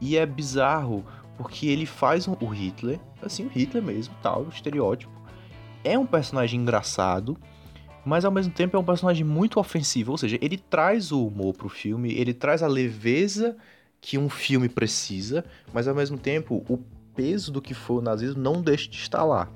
E 0.00 0.16
é 0.16 0.24
bizarro 0.24 1.04
porque 1.36 1.66
ele 1.66 1.86
faz 1.86 2.28
o 2.28 2.46
Hitler, 2.46 3.00
assim, 3.20 3.46
o 3.46 3.48
Hitler 3.48 3.82
mesmo, 3.82 4.14
tal, 4.22 4.42
o 4.42 4.48
estereótipo. 4.50 5.12
É 5.82 5.98
um 5.98 6.06
personagem 6.06 6.60
engraçado, 6.60 7.36
mas 8.04 8.24
ao 8.24 8.30
mesmo 8.32 8.52
tempo 8.52 8.76
é 8.76 8.80
um 8.80 8.84
personagem 8.84 9.24
muito 9.24 9.58
ofensivo, 9.58 10.12
ou 10.12 10.18
seja, 10.18 10.38
ele 10.40 10.58
traz 10.58 11.10
o 11.10 11.26
humor 11.26 11.54
pro 11.54 11.68
filme, 11.68 12.12
ele 12.12 12.34
traz 12.34 12.62
a 12.62 12.66
leveza 12.66 13.56
que 14.00 14.18
um 14.18 14.28
filme 14.28 14.68
precisa, 14.68 15.44
mas 15.72 15.88
ao 15.88 15.94
mesmo 15.94 16.18
tempo 16.18 16.64
o 16.68 16.78
peso 17.14 17.50
do 17.50 17.62
que 17.62 17.72
foi 17.72 17.96
o 17.96 18.02
nazismo 18.02 18.42
não 18.42 18.60
deixa 18.60 18.88
de 18.90 18.96
estar 18.96 19.24
lá. 19.24 19.48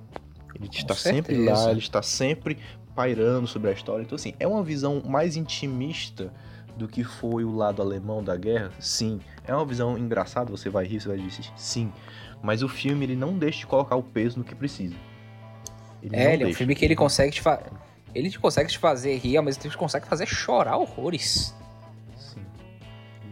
Ele 0.54 0.68
Com 0.68 0.74
está 0.74 0.94
certeza. 0.94 1.26
sempre 1.26 1.44
lá, 1.44 1.70
ele 1.70 1.80
está 1.80 2.02
sempre 2.02 2.58
pairando 2.94 3.46
sobre 3.46 3.70
a 3.70 3.72
história. 3.72 4.02
Então, 4.02 4.16
assim, 4.16 4.32
é 4.40 4.46
uma 4.46 4.62
visão 4.62 5.02
mais 5.04 5.36
intimista 5.36 6.32
do 6.76 6.88
que 6.88 7.04
foi 7.04 7.44
o 7.44 7.54
lado 7.54 7.82
alemão 7.82 8.22
da 8.22 8.36
guerra? 8.36 8.72
Sim. 8.78 9.20
É 9.44 9.54
uma 9.54 9.64
visão 9.66 9.98
engraçada, 9.98 10.50
você 10.50 10.70
vai 10.70 10.86
rir, 10.86 11.00
você 11.00 11.08
vai 11.08 11.18
dizer 11.18 11.44
sim. 11.56 11.92
Mas 12.42 12.62
o 12.62 12.68
filme, 12.68 13.04
ele 13.04 13.16
não 13.16 13.36
deixa 13.36 13.60
de 13.60 13.66
colocar 13.66 13.96
o 13.96 14.02
peso 14.02 14.38
no 14.38 14.44
que 14.44 14.54
precisa. 14.54 14.94
Ele 16.02 16.16
é, 16.16 16.34
ele 16.34 16.44
é 16.44 16.46
um 16.46 16.54
filme 16.54 16.74
que 16.74 16.84
ele 16.84 16.96
consegue 16.96 17.32
te 17.32 17.42
fazer. 17.42 17.70
Ele 18.14 18.32
consegue 18.38 18.70
te 18.70 18.78
fazer 18.78 19.16
rir, 19.16 19.36
ao 19.36 19.42
mesmo 19.42 19.62
tempo 19.62 19.76
consegue 19.76 20.06
fazer 20.06 20.26
chorar 20.26 20.76
horrores. 20.76 21.54
Sim. 22.16 22.44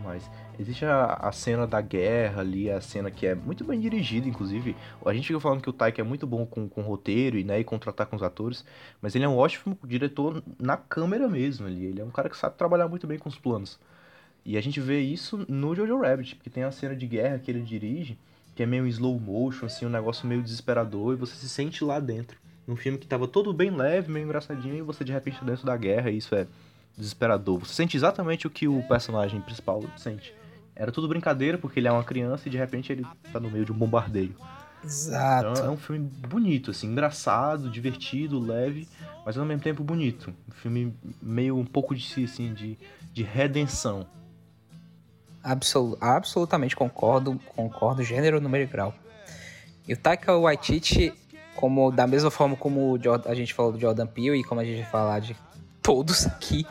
Mas 0.05 0.29
Existe 0.59 0.87
a, 0.87 1.13
a, 1.15 1.33
cena 1.33 1.67
da 1.67 1.83
guerra 1.83 2.41
ali, 2.41 2.71
a 2.71 2.81
cena 2.81 3.11
que 3.11 3.27
é 3.27 3.35
muito 3.35 3.63
bem 3.63 3.79
dirigida, 3.79 4.27
inclusive. 4.27 4.75
A 5.05 5.13
gente 5.13 5.27
fica 5.27 5.39
falando 5.39 5.61
que 5.61 5.69
o 5.69 5.73
Taika 5.73 6.01
é 6.01 6.05
muito 6.05 6.27
bom 6.27 6.47
com, 6.47 6.67
com 6.67 6.81
roteiro 6.81 7.39
e, 7.39 7.45
né, 7.45 7.61
e 7.61 7.65
contratar 7.65 8.07
com 8.07 8.17
os 8.17 8.23
atores, 8.23 8.65
mas 9.03 9.15
ele 9.15 9.25
é 9.25 9.29
um 9.29 9.37
ótimo 9.37 9.79
diretor 9.85 10.43
na 10.59 10.79
câmera 10.79 11.29
mesmo 11.29 11.67
ali. 11.67 11.85
Ele 11.85 12.01
é 12.01 12.05
um 12.05 12.11
cara 12.11 12.31
que 12.31 12.37
sabe 12.37 12.57
trabalhar 12.57 12.89
muito 12.89 13.07
bem 13.07 13.19
com 13.19 13.29
os 13.29 13.39
planos. 13.39 13.79
E 14.47 14.57
a 14.57 14.61
gente 14.63 14.81
vê 14.81 15.01
isso 15.01 15.45
no 15.47 15.75
Jojo 15.75 16.01
Rabbit, 16.01 16.37
porque 16.37 16.49
tem 16.49 16.63
a 16.63 16.73
cena 16.73 16.97
de 16.97 17.07
guerra 17.07 17.39
que 17.39 17.51
ele 17.51 17.61
dirige, 17.61 18.19
que 18.55 18.63
é 18.63 18.67
meio 18.67 18.87
slow 18.87 19.21
motion, 19.21 19.67
assim, 19.67 19.85
um 19.85 19.91
negócio 19.91 20.27
meio 20.27 20.43
desesperador, 20.43 21.13
e 21.13 21.17
você 21.17 21.35
se 21.35 21.49
sente 21.51 21.85
lá 21.85 22.01
dentro. 22.01 22.39
Num 22.67 22.77
filme 22.77 22.99
que 22.99 23.07
tava 23.07 23.29
todo 23.29 23.53
bem 23.53 23.71
leve, 23.71 24.11
meio 24.11 24.25
engraçadinho, 24.25 24.77
e 24.77 24.83
você 24.83 25.05
de 25.05 25.13
repente 25.13 25.39
tá 25.39 25.47
dentro 25.47 25.65
da 25.65 25.77
guerra, 25.77 26.11
e 26.11 26.19
isso 26.19 26.35
é 26.35 26.47
desesperador. 26.97 27.61
Você 27.61 27.75
sente 27.75 27.97
exatamente 27.97 28.47
o 28.47 28.51
que 28.51 28.67
o 28.67 28.83
personagem 28.89 29.41
principal 29.41 29.83
sente. 29.97 30.35
Era 30.75 30.91
tudo 30.91 31.09
brincadeira, 31.09 31.57
porque 31.57 31.79
ele 31.79 31.89
é 31.89 31.93
uma 31.93 32.05
criança 32.05 32.49
e 32.49 32.51
de 32.51 32.59
repente 32.59 32.93
ele 32.93 33.07
tá 33.33 33.39
no 33.39 33.51
meio 33.51 33.65
de 33.65 33.73
um 33.73 33.77
bombardeio. 33.77 34.35
Exato. 34.85 35.51
Então 35.51 35.65
é 35.67 35.71
um 35.71 35.77
filme 35.77 36.09
bonito, 36.29 36.71
assim, 36.71 36.89
engraçado, 36.89 37.71
divertido, 37.71 38.39
leve, 38.39 38.89
mas 39.25 39.37
ao 39.37 39.45
mesmo 39.45 39.63
tempo 39.63 39.83
bonito. 39.83 40.33
Um 40.49 40.53
filme 40.53 40.95
meio 41.21 41.57
um 41.57 41.65
pouco 41.65 41.95
de 41.95 42.07
si, 42.07 42.25
assim, 42.25 42.53
de, 42.53 42.79
de 43.13 43.23
redenção. 43.23 44.07
Absol 45.43 45.97
absolutamente 46.01 46.75
concordo, 46.75 47.41
concordo, 47.55 48.03
gênero, 48.03 48.41
número 48.41 48.65
e 48.65 48.67
grau. 48.67 48.95
E 49.89 49.93
o 49.93 49.97
Taika 49.97 50.37
Waititi, 50.37 51.13
como, 51.57 51.91
da 51.91 52.07
mesma 52.07 52.31
forma 52.31 52.57
como 52.57 52.99
a 53.25 53.35
gente 53.35 53.55
falou 53.55 53.73
do 53.73 53.81
Jordan 53.81 54.07
Peele 54.07 54.39
e 54.39 54.45
como 54.45 54.61
a 54.61 54.65
gente 54.65 54.83
vai 54.83 54.91
falar 54.91 55.21
de 55.21 55.37
todos 55.83 56.27
aqui, 56.27 56.67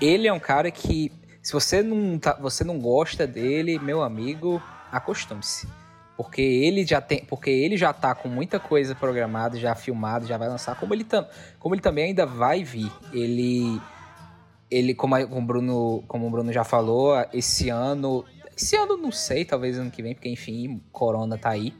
ele 0.00 0.28
é 0.28 0.32
um 0.32 0.40
cara 0.40 0.70
que 0.70 1.10
se 1.42 1.52
você 1.52 1.82
não, 1.82 2.18
tá, 2.18 2.34
você 2.40 2.62
não 2.62 2.78
gosta 2.78 3.26
dele, 3.26 3.78
meu 3.78 4.02
amigo, 4.02 4.62
acostume-se. 4.92 5.66
Porque 6.16 6.42
ele 6.42 6.84
já 6.84 7.00
tem, 7.00 7.24
porque 7.24 7.48
ele 7.48 7.76
já 7.76 7.92
tá 7.92 8.14
com 8.14 8.28
muita 8.28 8.58
coisa 8.58 8.94
programada, 8.94 9.56
já 9.56 9.74
filmado, 9.74 10.26
já 10.26 10.36
vai 10.36 10.48
lançar, 10.48 10.78
como 10.78 10.92
ele, 10.92 11.04
tam, 11.04 11.26
como 11.58 11.74
ele 11.74 11.80
também 11.80 12.06
ainda 12.06 12.26
vai 12.26 12.64
vir. 12.64 12.90
Ele 13.12 13.80
ele 14.70 14.94
como, 14.94 15.16
o 15.16 15.40
Bruno, 15.40 16.04
como 16.06 16.26
o 16.26 16.30
Bruno 16.30 16.52
já 16.52 16.64
falou, 16.64 17.14
esse 17.32 17.70
ano, 17.70 18.24
esse 18.56 18.76
ano 18.76 18.96
não 18.96 19.10
sei, 19.10 19.44
talvez 19.44 19.78
ano 19.78 19.90
que 19.90 20.02
vem, 20.02 20.14
porque 20.14 20.28
enfim, 20.28 20.82
corona 20.92 21.38
tá 21.38 21.50
aí. 21.50 21.72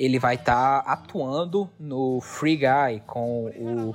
Ele 0.00 0.18
vai 0.18 0.36
estar 0.36 0.82
tá 0.82 0.92
atuando 0.92 1.68
no 1.78 2.22
Free 2.22 2.56
Guy 2.56 3.02
com 3.06 3.48
o 3.48 3.94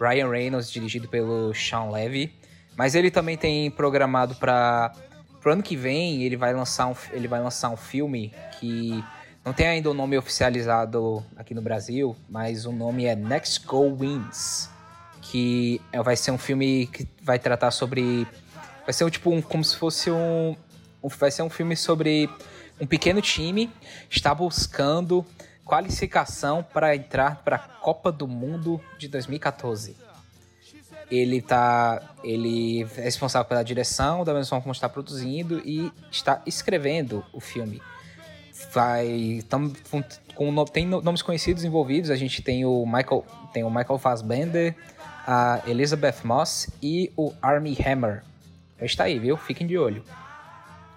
Ryan 0.00 0.30
Reynolds 0.30 0.70
dirigido 0.70 1.06
pelo 1.08 1.52
Sean 1.52 1.90
Levy. 1.90 2.32
Mas 2.74 2.94
ele 2.94 3.10
também 3.10 3.36
tem 3.36 3.70
programado 3.70 4.34
para 4.36 4.92
pro 5.42 5.52
ano 5.52 5.62
que 5.62 5.76
vem, 5.76 6.22
ele 6.22 6.36
vai 6.36 6.54
lançar 6.54 6.86
um, 6.86 6.94
ele 7.10 7.28
vai 7.28 7.42
lançar 7.42 7.68
um 7.68 7.76
filme 7.76 8.32
que 8.58 9.04
não 9.44 9.52
tem 9.52 9.66
ainda 9.66 9.88
o 9.88 9.92
um 9.92 9.94
nome 9.94 10.16
oficializado 10.16 11.22
aqui 11.36 11.52
no 11.52 11.60
Brasil, 11.60 12.16
mas 12.30 12.64
o 12.64 12.72
nome 12.72 13.04
é 13.04 13.16
Next 13.16 13.66
Go 13.66 13.94
Wins, 13.94 14.70
que 15.20 15.82
é, 15.92 16.00
vai 16.00 16.16
ser 16.16 16.30
um 16.30 16.38
filme 16.38 16.86
que 16.86 17.06
vai 17.20 17.38
tratar 17.38 17.72
sobre 17.72 18.26
vai 18.84 18.92
ser 18.92 19.04
um, 19.04 19.10
tipo 19.10 19.30
um, 19.30 19.42
como 19.42 19.64
se 19.64 19.76
fosse 19.76 20.10
um, 20.10 20.56
um 21.02 21.08
vai 21.08 21.30
ser 21.30 21.42
um 21.42 21.50
filme 21.50 21.76
sobre 21.76 22.30
um 22.80 22.86
pequeno 22.86 23.20
time 23.20 23.68
está 24.08 24.32
buscando 24.32 25.26
qualificação 25.64 26.62
para 26.62 26.94
entrar 26.94 27.36
para 27.36 27.56
a 27.56 27.58
Copa 27.58 28.10
do 28.10 28.26
Mundo 28.26 28.80
de 28.98 29.08
2014 29.08 29.96
ele 31.10 31.42
tá 31.42 32.14
ele 32.24 32.82
é 32.96 33.02
responsável 33.02 33.46
pela 33.46 33.62
direção 33.62 34.24
da 34.24 34.32
mesma 34.32 34.48
forma 34.48 34.62
como 34.62 34.72
está 34.72 34.88
produzindo 34.88 35.60
e 35.64 35.92
está 36.10 36.40
escrevendo 36.46 37.24
o 37.32 37.40
filme 37.40 37.82
vai 38.72 39.42
tam, 39.48 39.72
com, 40.34 40.64
tem 40.64 40.86
nomes 40.86 41.22
conhecidos 41.22 41.64
envolvidos. 41.64 42.10
A 42.10 42.16
gente 42.16 42.42
tem 42.42 42.64
o 42.64 42.84
Michael, 42.84 43.24
tem 43.52 43.64
o 43.64 43.70
Michael 43.70 43.98
Fassbender, 43.98 44.74
a 45.26 45.62
Elizabeth 45.66 46.16
Moss 46.24 46.68
e 46.82 47.10
o 47.16 47.32
Armie 47.40 47.76
Hammer. 47.84 48.22
Está 48.80 49.04
aí, 49.04 49.18
viu? 49.18 49.36
Fiquem 49.36 49.66
de 49.66 49.78
olho. 49.78 50.04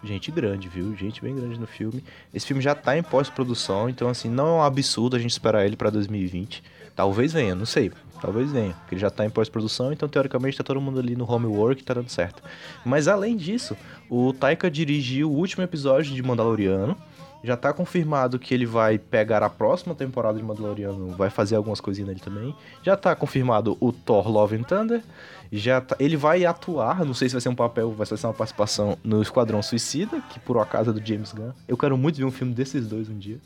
Gente 0.06 0.30
grande, 0.30 0.70
viu? 0.70 0.96
Gente 0.96 1.22
bem 1.22 1.36
grande 1.36 1.60
no 1.60 1.66
filme. 1.66 2.04
Esse 2.34 2.46
filme 2.46 2.62
já 2.62 2.76
tá 2.76 2.96
em 2.98 3.02
pós-produção, 3.02 3.90
então 3.90 4.08
assim, 4.08 4.30
não 4.30 4.48
é 4.48 4.52
um 4.52 4.62
absurdo 4.62 5.16
a 5.16 5.20
gente 5.20 5.32
esperar 5.32 5.66
ele 5.66 5.76
para 5.76 5.90
2020. 5.90 6.64
Talvez 6.96 7.34
venha, 7.34 7.56
não 7.56 7.66
sei. 7.66 7.92
Talvez 8.22 8.52
venha, 8.52 8.74
porque 8.74 8.96
ele 8.96 9.02
já 9.02 9.10
tá 9.10 9.26
em 9.26 9.30
pós-produção, 9.30 9.92
então 9.92 10.08
teoricamente 10.08 10.58
tá 10.58 10.64
todo 10.64 10.80
mundo 10.80 11.00
ali 11.00 11.16
no 11.16 11.30
homework 11.30 11.84
tá 11.84 11.94
dando 11.94 12.10
certo. 12.10 12.42
Mas 12.86 13.08
além 13.08 13.36
disso, 13.36 13.76
o 14.10 14.32
Taika 14.32 14.70
dirigiu 14.70 15.30
o 15.30 15.36
último 15.36 15.64
episódio 15.64 16.14
de 16.14 16.24
Mandaloriano. 16.24 16.96
Já 17.44 17.56
tá 17.56 17.72
confirmado 17.72 18.40
que 18.40 18.54
ele 18.54 18.66
vai 18.66 18.98
pegar 18.98 19.44
a 19.44 19.50
próxima 19.50 19.94
temporada 19.94 20.38
de 20.40 20.44
Mandaloriano, 20.44 21.10
vai 21.10 21.30
fazer 21.30 21.56
algumas 21.56 21.80
coisinhas 21.80 22.08
nele 22.08 22.20
também. 22.20 22.56
Já 22.82 22.98
tá 22.98 23.16
confirmado 23.16 23.78
o 23.80 23.92
Thor 23.92 24.28
Love 24.28 24.56
and 24.56 24.64
Thunder. 24.64 25.04
Já 25.52 25.82
tá, 25.82 25.96
ele 26.00 26.18
vai 26.18 26.46
atuar, 26.46 27.06
não 27.06 27.14
sei 27.14 27.30
se 27.30 27.36
vai 27.36 27.42
ser 27.42 27.50
um 27.50 27.56
papel, 27.56 27.92
vai 27.92 28.06
ser 28.06 28.16
uma 28.26 28.34
participação 28.34 28.98
no 29.04 29.22
Esquadrão 29.22 29.62
Suicida, 29.62 30.22
que 30.30 30.40
por 30.40 30.58
acaso 30.58 30.90
é 30.90 30.94
do 30.94 31.06
James 31.06 31.32
Gunn. 31.32 31.52
Eu 31.68 31.78
quero 31.78 31.98
muito 31.98 32.18
ver 32.18 32.26
um 32.26 32.32
filme 32.32 32.54
desses 32.54 32.88
dois 32.88 33.10
um 33.10 33.18
dia. 33.18 33.40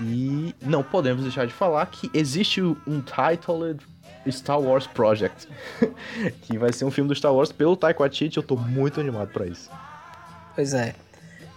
e 0.00 0.54
não 0.60 0.82
podemos 0.82 1.22
deixar 1.22 1.46
de 1.46 1.52
falar 1.52 1.86
que 1.86 2.10
existe 2.12 2.60
um 2.60 3.00
titled 3.00 3.80
Star 4.30 4.60
Wars 4.60 4.86
Project, 4.86 5.48
que 6.42 6.58
vai 6.58 6.72
ser 6.72 6.84
um 6.84 6.90
filme 6.90 7.08
do 7.08 7.14
Star 7.14 7.32
Wars 7.32 7.52
pelo 7.52 7.76
Taika 7.76 8.00
Waititi, 8.00 8.36
eu 8.36 8.42
tô 8.42 8.56
muito 8.56 9.00
animado 9.00 9.28
para 9.28 9.46
isso. 9.46 9.70
Pois 10.54 10.74
é. 10.74 10.94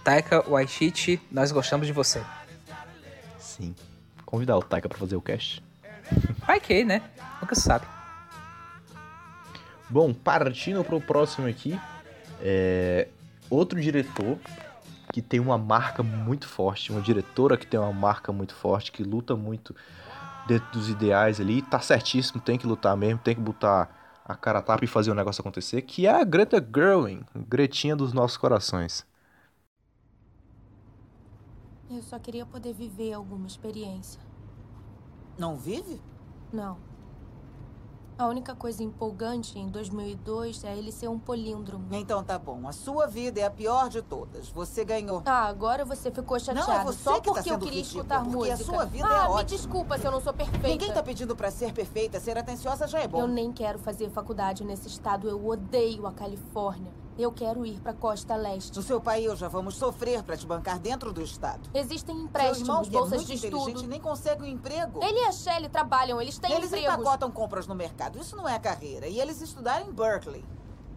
Taika 0.04 0.48
Waititi, 0.48 1.20
nós 1.30 1.52
gostamos 1.52 1.86
de 1.86 1.92
você. 1.92 2.22
Sim. 3.38 3.74
Convidar 4.24 4.56
o 4.56 4.62
Taika 4.62 4.88
para 4.88 4.98
fazer 4.98 5.16
o 5.16 5.20
cast. 5.20 5.62
Vai 6.46 6.60
que, 6.60 6.84
né? 6.84 7.02
Nunca 7.40 7.54
se 7.54 7.62
sabe. 7.62 7.86
Bom, 9.90 10.14
partindo 10.14 10.84
pro 10.84 11.00
próximo 11.00 11.48
aqui, 11.48 11.78
é... 12.40 13.08
outro 13.50 13.80
diretor 13.80 14.38
que 15.12 15.20
tem 15.20 15.40
uma 15.40 15.58
marca 15.58 16.02
muito 16.02 16.46
forte, 16.46 16.92
uma 16.92 17.00
diretora 17.00 17.56
que 17.56 17.66
tem 17.66 17.78
uma 17.78 17.92
marca 17.92 18.32
muito 18.32 18.54
forte, 18.54 18.92
que 18.92 19.02
luta 19.02 19.34
muito 19.34 19.74
dentro 20.46 20.70
dos 20.72 20.88
ideais 20.88 21.40
ali, 21.40 21.60
tá 21.62 21.80
certíssimo, 21.80 22.40
tem 22.40 22.56
que 22.56 22.66
lutar 22.66 22.96
mesmo, 22.96 23.18
tem 23.18 23.34
que 23.34 23.40
botar 23.40 24.22
a 24.24 24.36
cara 24.36 24.60
a 24.60 24.62
tapa 24.62 24.84
e 24.84 24.88
fazer 24.88 25.10
o 25.10 25.14
negócio 25.14 25.40
acontecer, 25.40 25.82
que 25.82 26.06
é 26.06 26.20
a 26.20 26.22
Greta 26.22 26.64
Gerwig, 26.64 27.24
Gretinha 27.34 27.96
dos 27.96 28.12
nossos 28.12 28.36
corações. 28.36 29.04
Eu 31.90 32.02
só 32.02 32.16
queria 32.20 32.46
poder 32.46 32.72
viver 32.72 33.12
alguma 33.12 33.48
experiência. 33.48 34.20
Não 35.36 35.56
vive? 35.56 36.00
Não. 36.52 36.89
A 38.20 38.26
única 38.26 38.54
coisa 38.54 38.82
empolgante 38.82 39.58
em 39.58 39.66
2002 39.68 40.62
é 40.64 40.76
ele 40.76 40.92
ser 40.92 41.08
um 41.08 41.18
políndromo. 41.18 41.86
Então 41.90 42.22
tá 42.22 42.38
bom. 42.38 42.68
A 42.68 42.72
sua 42.72 43.06
vida 43.06 43.40
é 43.40 43.46
a 43.46 43.50
pior 43.50 43.88
de 43.88 44.02
todas. 44.02 44.50
Você 44.50 44.84
ganhou. 44.84 45.22
Ah, 45.24 45.46
agora 45.46 45.86
você 45.86 46.10
ficou 46.10 46.38
chateado. 46.38 46.68
Não, 46.70 46.80
é 46.80 46.84
você 46.84 47.02
só 47.02 47.18
que 47.18 47.30
porque 47.30 47.48
tá 47.48 47.54
eu 47.54 47.58
queria 47.58 47.78
ridículo, 47.78 48.02
escutar 48.02 48.22
porque 48.22 48.36
música. 48.36 48.54
a 48.56 48.58
sua 48.58 48.84
vida 48.84 49.08
ah, 49.08 49.16
é 49.16 49.22
me 49.22 49.28
ótima. 49.30 49.44
desculpa 49.44 49.96
se 49.96 50.06
eu 50.06 50.10
não 50.10 50.20
sou 50.20 50.34
perfeita. 50.34 50.68
Ninguém 50.68 50.92
tá 50.92 51.02
pedindo 51.02 51.34
pra 51.34 51.50
ser 51.50 51.72
perfeita. 51.72 52.20
Ser 52.20 52.36
atenciosa 52.36 52.86
já 52.86 53.00
é 53.00 53.08
bom. 53.08 53.20
Eu 53.20 53.26
nem 53.26 53.50
quero 53.50 53.78
fazer 53.78 54.10
faculdade 54.10 54.64
nesse 54.64 54.86
estado. 54.86 55.26
Eu 55.26 55.42
odeio 55.48 56.06
a 56.06 56.12
Califórnia. 56.12 56.92
Eu 57.18 57.30
quero 57.30 57.66
ir 57.66 57.78
pra 57.80 57.92
Costa 57.92 58.34
Leste. 58.34 58.74
No 58.76 58.82
seu 58.82 59.00
pai 59.00 59.22
e 59.22 59.24
eu 59.26 59.36
já 59.36 59.46
vamos 59.48 59.74
sofrer 59.76 60.22
pra 60.22 60.36
te 60.36 60.46
bancar 60.46 60.78
dentro 60.78 61.12
do 61.12 61.20
estado. 61.20 61.68
Existem 61.74 62.14
irmão, 62.14 62.28
empréstimos, 62.28 62.88
que 62.88 62.96
é 62.96 62.98
bolsas 62.98 63.16
muito 63.16 63.26
de 63.28 63.34
estudo. 63.34 63.86
nem 63.86 64.00
consegue 64.00 64.42
um 64.42 64.46
emprego. 64.46 65.02
Ele 65.02 65.18
e 65.18 65.24
a 65.24 65.32
Shelley 65.32 65.68
trabalham, 65.68 66.20
eles 66.20 66.38
têm 66.38 66.50
Eles 66.52 66.66
empregos. 66.72 66.94
empacotam 66.94 67.30
compras 67.30 67.66
no 67.66 67.74
mercado. 67.74 68.18
Isso 68.18 68.34
não 68.36 68.48
é 68.48 68.58
carreira. 68.58 69.06
E 69.06 69.20
eles 69.20 69.40
estudaram 69.40 69.86
em 69.86 69.92
Berkeley. 69.92 70.44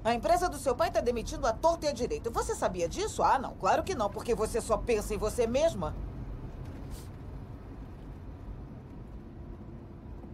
A 0.04 0.14
empresa 0.14 0.50
do 0.50 0.58
seu 0.58 0.76
pai 0.76 0.90
está 0.90 1.00
demitindo 1.02 1.48
a 1.48 1.54
torta 1.54 1.86
e 1.86 1.90
a 1.90 1.94
direito. 1.94 2.30
Você 2.32 2.54
sabia 2.56 2.88
disso? 2.88 3.24
Ah, 3.24 3.40
não. 3.40 3.56
Claro 3.56 3.84
que 3.84 3.96
não, 3.96 4.10
porque 4.10 4.36
você 4.36 4.60
só 4.62 4.78
pensa 4.78 5.14
em 5.14 5.18
você 5.18 5.48
mesma. 5.48 5.96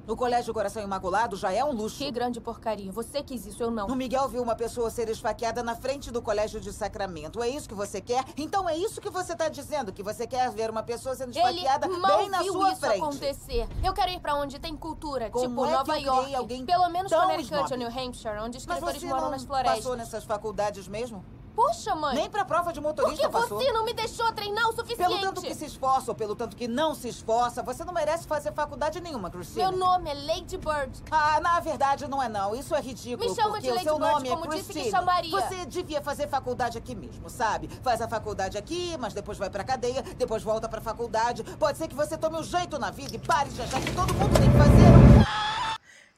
O 0.10 0.16
Colégio 0.16 0.52
Coração 0.56 0.82
Imaculado 0.82 1.36
já 1.36 1.52
é 1.54 1.64
um 1.64 1.72
luxo. 1.72 1.98
Que 2.00 2.10
grande 2.10 2.42
porcaria. 2.42 2.92
Você 2.92 3.22
quis 3.22 3.46
isso, 3.46 3.62
eu 3.62 3.70
não. 3.70 3.86
O 3.86 3.96
Miguel 3.96 4.28
viu 4.28 4.42
uma 4.42 4.56
pessoa 4.56 4.90
ser 4.90 5.08
esfaqueada 5.08 5.62
na 5.62 5.76
frente 5.76 6.10
do 6.10 6.20
Colégio 6.20 6.60
de 6.60 6.74
Sacramento. 6.74 7.44
É 7.44 7.48
isso 7.48 7.70
que 7.70 7.76
você 7.76 8.02
quer? 8.02 8.26
Então 8.36 8.68
é 8.68 8.76
isso 8.76 9.00
que 9.00 9.10
você 9.12 9.34
está 9.34 9.48
dizendo? 9.50 9.94
Que 9.94 10.02
você 10.02 10.26
quer 10.26 10.50
ver 10.50 10.72
uma 10.72 10.82
pessoa 10.82 11.14
sendo 11.16 11.30
Ele 11.30 11.40
esfaqueada 11.60 11.88
mal 11.88 12.18
bem 12.18 12.30
na 12.30 12.40
viu 12.42 12.54
sua 12.54 12.72
isso 12.72 12.80
frente? 12.82 12.96
acontecer. 13.04 13.68
Eu 13.84 13.94
quero 13.94 14.10
ir 14.12 14.20
pra 14.20 14.34
onde 14.34 14.58
tem 14.58 14.76
cultura, 14.76 15.30
Como 15.30 15.48
tipo 15.48 15.66
é 15.68 15.72
Nova 15.74 15.96
York. 15.98 16.36
alguém 16.36 16.66
Pelo 16.66 16.90
menos 16.90 17.14
Connecticut 17.14 17.72
ou? 17.72 17.78
New 17.78 17.88
Hampshire, 17.90 18.40
onde 18.40 18.58
escritores 18.58 19.00
você 19.00 19.06
moram 19.08 19.30
nas 19.30 19.44
florestas. 19.44 19.78
passou 19.78 19.96
nessas 19.96 20.24
faculdades 20.24 20.88
mesmo? 20.88 21.24
Poxa, 21.60 21.94
mãe. 21.94 22.16
Nem 22.16 22.30
pra 22.30 22.46
prova 22.46 22.72
de 22.72 22.80
Por 22.80 22.88
motorista 22.88 23.28
que 23.28 23.34
passou. 23.34 23.60
você 23.60 23.70
não 23.74 23.84
me 23.84 23.94
deixou 23.94 24.32
treinar 24.32 24.70
o 24.70 24.72
suficiente? 24.72 25.10
Pelo 25.10 25.20
tanto 25.20 25.42
que 25.42 25.54
se 25.54 25.66
esforça 25.66 26.10
ou 26.12 26.16
pelo 26.16 26.34
tanto 26.34 26.56
que 26.56 26.70
não 26.70 26.96
se 26.96 27.10
esforça, 27.10 27.62
você 27.62 27.84
não 27.84 27.94
merece 27.94 28.26
fazer 28.26 28.54
faculdade 28.54 29.02
nenhuma, 29.02 29.30
Christine. 29.30 29.64
Meu 29.64 29.74
nome 29.74 30.10
é 30.10 30.14
Lady 30.14 30.56
Bird. 30.56 31.04
Ah, 31.12 31.42
na 31.42 31.60
verdade 31.60 32.08
não 32.08 32.24
é 32.24 32.30
não. 32.30 32.56
Isso 32.56 32.74
é 32.74 32.80
ridículo. 32.80 33.30
Me 33.30 33.36
chama 33.36 33.50
porque 33.50 33.64
de 33.64 33.72
o 33.72 33.74
Lady 33.74 33.84
seu 33.84 34.00
Bird 34.00 34.14
nome 34.14 34.30
como 34.30 34.46
é 34.46 34.56
disse 34.56 34.72
que 34.72 34.90
chamaria. 34.90 35.32
Você 35.32 35.66
devia 35.66 36.02
fazer 36.02 36.30
faculdade 36.30 36.78
aqui 36.78 36.96
mesmo, 36.96 37.30
sabe? 37.30 37.68
Faz 37.84 38.02
a 38.02 38.08
faculdade 38.08 38.58
aqui, 38.58 38.96
mas 38.98 39.14
depois 39.14 39.38
vai 39.38 39.50
pra 39.50 39.66
cadeia, 39.66 40.02
depois 40.02 40.42
volta 40.42 40.70
pra 40.70 40.80
faculdade. 40.80 41.44
Pode 41.44 41.78
ser 41.78 41.90
que 41.90 41.96
você 41.96 42.18
tome 42.18 42.38
um 42.38 42.44
jeito 42.44 42.80
na 42.80 42.90
vida 42.90 43.18
e 43.18 43.20
pare 43.20 43.50
de 43.50 43.62
achar 43.62 43.82
que 43.82 43.94
todo 43.94 44.14
mundo 44.14 44.32
tem 44.40 44.50
que 44.50 44.58
fazer. 44.58 45.30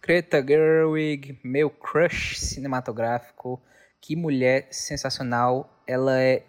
Greta 0.04 0.46
Gerwig, 0.46 1.40
meu 1.44 1.72
crush 1.72 2.40
cinematográfico. 2.40 3.60
Que 4.02 4.16
mulher 4.16 4.68
sensacional. 4.72 5.82
Ela 5.88 6.20
é 6.20 6.44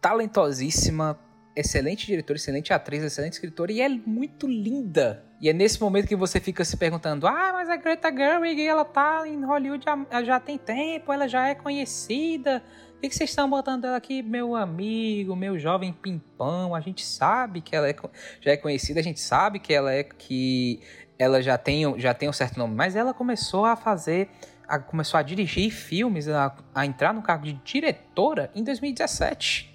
talentosíssima, 0.00 1.18
excelente 1.54 2.06
diretora, 2.06 2.36
excelente 2.36 2.72
atriz, 2.72 3.02
excelente 3.02 3.34
escritora 3.34 3.72
e 3.72 3.80
é 3.80 3.88
muito 3.88 4.46
linda. 4.46 5.24
E 5.40 5.48
é 5.48 5.52
nesse 5.52 5.80
momento 5.80 6.06
que 6.06 6.16
você 6.16 6.38
fica 6.40 6.64
se 6.64 6.76
perguntando: 6.76 7.26
ah, 7.26 7.50
mas 7.52 7.68
a 7.68 7.76
Greta 7.76 8.14
Gerwig, 8.14 8.64
ela 8.64 8.84
tá 8.84 9.26
em 9.26 9.44
Hollywood 9.44 9.84
já, 9.84 10.22
já 10.22 10.40
tem 10.40 10.56
tempo, 10.56 11.12
ela 11.12 11.28
já 11.28 11.48
é 11.48 11.54
conhecida. 11.54 12.62
Por 12.92 13.00
que, 13.00 13.08
que 13.08 13.16
vocês 13.16 13.30
estão 13.30 13.50
botando 13.50 13.84
ela 13.84 13.96
aqui, 13.96 14.22
meu 14.22 14.54
amigo, 14.54 15.34
meu 15.34 15.58
jovem 15.58 15.92
pimpão? 15.92 16.72
A 16.72 16.80
gente 16.80 17.04
sabe 17.04 17.60
que 17.60 17.74
ela 17.74 17.88
é, 17.88 17.96
já 18.40 18.52
é 18.52 18.56
conhecida, 18.56 19.00
a 19.00 19.02
gente 19.02 19.18
sabe 19.18 19.58
que 19.58 19.74
ela 19.74 19.92
é 19.92 20.04
que 20.04 20.80
ela 21.18 21.42
já 21.42 21.58
tem, 21.58 21.98
já 21.98 22.14
tem 22.14 22.28
um 22.28 22.32
certo 22.32 22.58
nome, 22.58 22.74
mas 22.76 22.94
ela 22.94 23.12
começou 23.12 23.64
a 23.64 23.74
fazer 23.74 24.28
a, 24.72 24.78
começou 24.78 25.18
a 25.18 25.22
dirigir 25.22 25.70
filmes, 25.70 26.26
a, 26.28 26.56
a, 26.74 26.86
entrar 26.86 27.12
no 27.12 27.20
cargo 27.20 27.44
de 27.44 27.52
diretora 27.52 28.50
em 28.54 28.64
2017. 28.64 29.70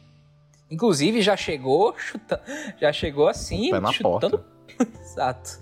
Inclusive 0.72 1.22
já 1.22 1.38
chegou 1.38 1.96
chutando, 1.98 2.42
já 2.82 2.92
chegou 2.92 3.28
assim, 3.28 3.70
chutando. 3.94 4.44
Exato. 5.00 5.62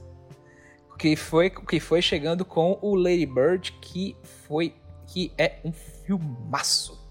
Que 0.97 1.17
foi 1.17 1.49
que 1.49 1.81
foi 1.81 2.01
chegando 2.01 2.45
com 2.45 2.79
o 2.81 2.95
Lady 2.95 3.25
Bird, 3.25 3.73
que 3.81 4.15
foi 4.47 4.73
que 5.05 5.33
é 5.37 5.59
um 5.65 5.73
filmaço. 5.73 7.03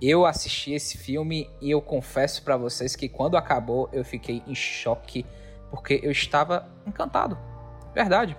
Eu 0.00 0.24
assisti 0.24 0.72
esse 0.72 0.96
filme 0.96 1.50
e 1.60 1.72
eu 1.72 1.82
confesso 1.82 2.44
para 2.44 2.56
vocês 2.56 2.94
que 2.94 3.08
quando 3.08 3.36
acabou 3.36 3.88
eu 3.92 4.04
fiquei 4.04 4.40
em 4.46 4.54
choque 4.54 5.26
porque 5.68 6.00
eu 6.00 6.12
estava 6.12 6.68
encantado. 6.86 7.36
Verdade. 7.92 8.36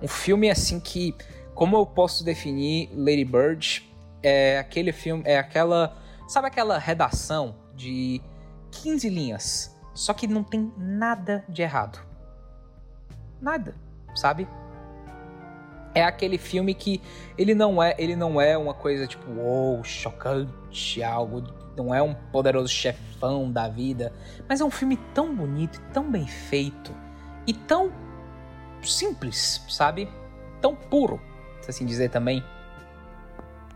Um 0.00 0.08
filme 0.08 0.50
assim 0.50 0.80
que 0.80 1.14
como 1.54 1.76
eu 1.76 1.86
posso 1.86 2.24
definir 2.24 2.90
Lady 2.94 3.24
Bird? 3.24 3.88
É 4.22 4.58
aquele 4.58 4.92
filme, 4.92 5.22
é 5.26 5.38
aquela. 5.38 5.96
Sabe 6.26 6.48
aquela 6.48 6.78
redação 6.78 7.54
de 7.74 8.20
15 8.70 9.08
linhas? 9.08 9.76
Só 9.94 10.12
que 10.12 10.26
não 10.26 10.42
tem 10.42 10.72
nada 10.76 11.44
de 11.48 11.62
errado. 11.62 12.00
Nada, 13.40 13.74
sabe? 14.14 14.48
É 15.94 16.02
aquele 16.02 16.38
filme 16.38 16.74
que 16.74 17.00
ele 17.38 17.54
não 17.54 17.80
é, 17.80 17.94
ele 17.98 18.16
não 18.16 18.40
é 18.40 18.58
uma 18.58 18.74
coisa 18.74 19.06
tipo, 19.06 19.30
uou, 19.30 19.76
wow, 19.76 19.84
chocante, 19.84 21.02
algo, 21.04 21.44
não 21.76 21.94
é 21.94 22.02
um 22.02 22.14
poderoso 22.14 22.68
chefão 22.68 23.52
da 23.52 23.68
vida, 23.68 24.12
mas 24.48 24.60
é 24.60 24.64
um 24.64 24.70
filme 24.70 24.96
tão 25.14 25.32
bonito, 25.36 25.80
tão 25.92 26.10
bem 26.10 26.26
feito 26.26 26.92
e 27.46 27.52
tão 27.52 27.92
simples, 28.82 29.62
sabe? 29.68 30.08
Tão 30.60 30.74
puro 30.74 31.20
assim 31.70 31.84
dizer 31.86 32.10
também. 32.10 32.42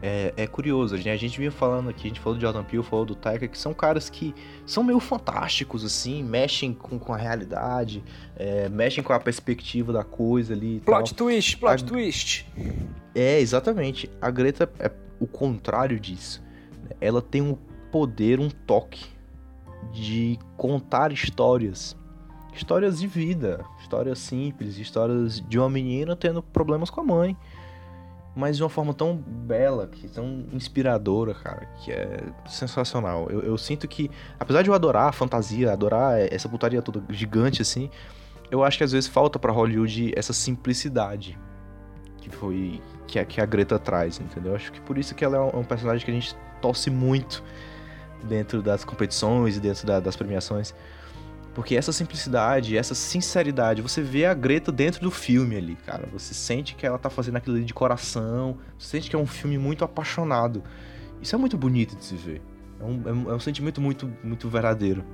É, 0.00 0.32
é 0.36 0.46
curioso, 0.46 0.96
né? 0.96 1.10
a 1.10 1.16
gente 1.16 1.36
vinha 1.38 1.50
falando 1.50 1.90
aqui, 1.90 2.04
a 2.04 2.08
gente 2.08 2.20
falou 2.20 2.38
do 2.38 2.40
Jordan 2.40 2.62
Peele, 2.62 2.84
falou 2.84 3.04
do 3.04 3.16
Taika, 3.16 3.48
que 3.48 3.58
são 3.58 3.74
caras 3.74 4.08
que 4.08 4.32
são 4.64 4.84
meio 4.84 5.00
fantásticos, 5.00 5.84
assim, 5.84 6.22
mexem 6.22 6.72
com, 6.72 7.00
com 7.00 7.12
a 7.12 7.16
realidade, 7.16 8.04
é, 8.36 8.68
mexem 8.68 9.02
com 9.02 9.12
a 9.12 9.18
perspectiva 9.18 9.92
da 9.92 10.04
coisa 10.04 10.54
ali. 10.54 10.80
Plot 10.80 11.14
tal. 11.14 11.26
twist, 11.26 11.56
plot 11.56 11.82
a... 11.82 11.86
twist. 11.86 12.46
É, 13.12 13.40
exatamente. 13.40 14.08
A 14.20 14.30
Greta 14.30 14.70
é 14.78 14.88
o 15.18 15.26
contrário 15.26 15.98
disso. 15.98 16.40
Ela 17.00 17.20
tem 17.20 17.42
um 17.42 17.58
poder, 17.90 18.38
um 18.38 18.48
toque 18.48 19.04
de 19.92 20.38
contar 20.56 21.10
histórias. 21.12 21.96
Histórias 22.52 23.00
de 23.00 23.06
vida, 23.06 23.64
histórias 23.80 24.18
simples, 24.18 24.78
histórias 24.78 25.40
de 25.40 25.58
uma 25.58 25.68
menina 25.68 26.16
tendo 26.16 26.42
problemas 26.42 26.90
com 26.90 27.00
a 27.00 27.04
mãe. 27.04 27.36
Mas 28.38 28.56
de 28.56 28.62
uma 28.62 28.68
forma 28.68 28.94
tão 28.94 29.16
bela, 29.16 29.88
que 29.88 30.06
tão 30.06 30.46
inspiradora, 30.52 31.34
cara, 31.34 31.66
que 31.80 31.90
é 31.90 32.20
sensacional. 32.46 33.26
Eu, 33.28 33.40
eu 33.40 33.58
sinto 33.58 33.88
que, 33.88 34.08
apesar 34.38 34.62
de 34.62 34.70
eu 34.70 34.74
adorar 34.74 35.08
a 35.08 35.12
fantasia, 35.12 35.72
adorar 35.72 36.20
essa 36.20 36.48
putaria 36.48 36.80
toda 36.80 37.02
gigante 37.12 37.62
assim, 37.62 37.90
eu 38.48 38.62
acho 38.62 38.78
que 38.78 38.84
às 38.84 38.92
vezes 38.92 39.08
falta 39.08 39.40
para 39.40 39.50
Hollywood 39.50 40.12
essa 40.16 40.32
simplicidade 40.32 41.36
que 42.18 42.30
foi 42.30 42.80
que 43.08 43.18
a, 43.18 43.24
que 43.24 43.40
a 43.40 43.44
Greta 43.44 43.76
traz, 43.76 44.20
entendeu? 44.20 44.54
Acho 44.54 44.70
que 44.70 44.80
por 44.82 44.96
isso 44.96 45.16
que 45.16 45.24
ela 45.24 45.36
é 45.36 45.40
um, 45.40 45.58
um 45.58 45.64
personagem 45.64 46.04
que 46.04 46.10
a 46.12 46.14
gente 46.14 46.36
torce 46.62 46.90
muito 46.90 47.42
dentro 48.22 48.62
das 48.62 48.84
competições 48.84 49.56
e 49.56 49.60
dentro 49.60 49.84
da, 49.84 49.98
das 49.98 50.14
premiações. 50.14 50.72
Porque 51.58 51.74
essa 51.74 51.90
simplicidade, 51.90 52.76
essa 52.78 52.94
sinceridade, 52.94 53.82
você 53.82 54.00
vê 54.00 54.24
a 54.24 54.32
Greta 54.32 54.70
dentro 54.70 55.00
do 55.00 55.10
filme 55.10 55.56
ali, 55.56 55.74
cara. 55.74 56.08
Você 56.12 56.32
sente 56.32 56.76
que 56.76 56.86
ela 56.86 57.00
tá 57.00 57.10
fazendo 57.10 57.34
aquilo 57.34 57.56
ali 57.56 57.64
de 57.64 57.74
coração, 57.74 58.58
você 58.78 58.90
sente 58.90 59.10
que 59.10 59.16
é 59.16 59.18
um 59.18 59.26
filme 59.26 59.58
muito 59.58 59.84
apaixonado. 59.84 60.62
Isso 61.20 61.34
é 61.34 61.38
muito 61.38 61.58
bonito 61.58 61.96
de 61.96 62.04
se 62.04 62.14
ver. 62.14 62.40
É 62.78 62.84
um, 62.84 63.02
é 63.08 63.12
um, 63.12 63.34
é 63.34 63.40
sentimento 63.40 63.80
muito, 63.80 64.08
muito 64.22 64.48
verdadeiro. 64.48 65.04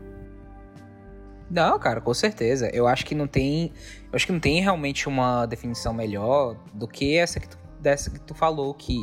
Não, 1.51 1.79
cara, 1.79 2.03
com 2.03 2.13
certeza. 2.13 2.69
Eu 2.75 2.87
acho 2.87 3.07
que 3.07 3.15
não 3.15 3.27
tem. 3.27 3.73
Eu 4.13 4.17
acho 4.17 4.27
que 4.27 4.33
não 4.33 4.41
tem 4.41 4.61
realmente 4.61 5.09
uma 5.09 5.47
definição 5.47 5.95
melhor 5.95 6.59
do 6.75 6.87
que 6.87 7.17
essa 7.17 7.41
que 7.41 7.49
tu, 7.49 7.57
dessa 7.81 8.11
que 8.11 8.21
tu 8.21 8.35
falou, 8.35 8.75
que 8.75 8.99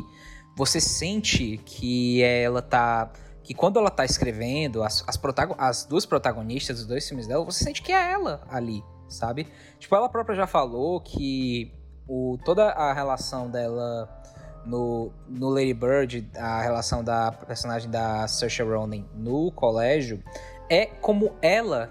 você 0.56 0.80
sente 0.80 1.60
que 1.66 2.22
ela 2.22 2.62
tá. 2.62 3.12
Que 3.42 3.54
quando 3.54 3.78
ela 3.78 3.90
tá 3.90 4.04
escrevendo, 4.04 4.82
as, 4.82 5.04
as, 5.06 5.20
as 5.58 5.84
duas 5.84 6.06
protagonistas 6.06 6.78
dos 6.78 6.86
dois 6.86 7.06
filmes 7.06 7.26
dela, 7.26 7.44
você 7.44 7.64
sente 7.64 7.82
que 7.82 7.92
é 7.92 8.12
ela 8.12 8.42
ali, 8.48 8.84
sabe? 9.08 9.48
Tipo, 9.78 9.96
ela 9.96 10.08
própria 10.08 10.36
já 10.36 10.46
falou 10.46 11.00
que 11.00 11.72
o, 12.06 12.38
toda 12.44 12.70
a 12.70 12.92
relação 12.92 13.50
dela 13.50 14.08
no, 14.64 15.12
no 15.28 15.48
Lady 15.48 15.74
Bird, 15.74 16.30
a 16.36 16.62
relação 16.62 17.02
da 17.02 17.32
personagem 17.32 17.90
da 17.90 18.26
Saoirse 18.28 18.62
Ronan 18.62 19.04
no 19.14 19.50
colégio, 19.50 20.22
é 20.68 20.86
como 20.86 21.32
ela 21.42 21.90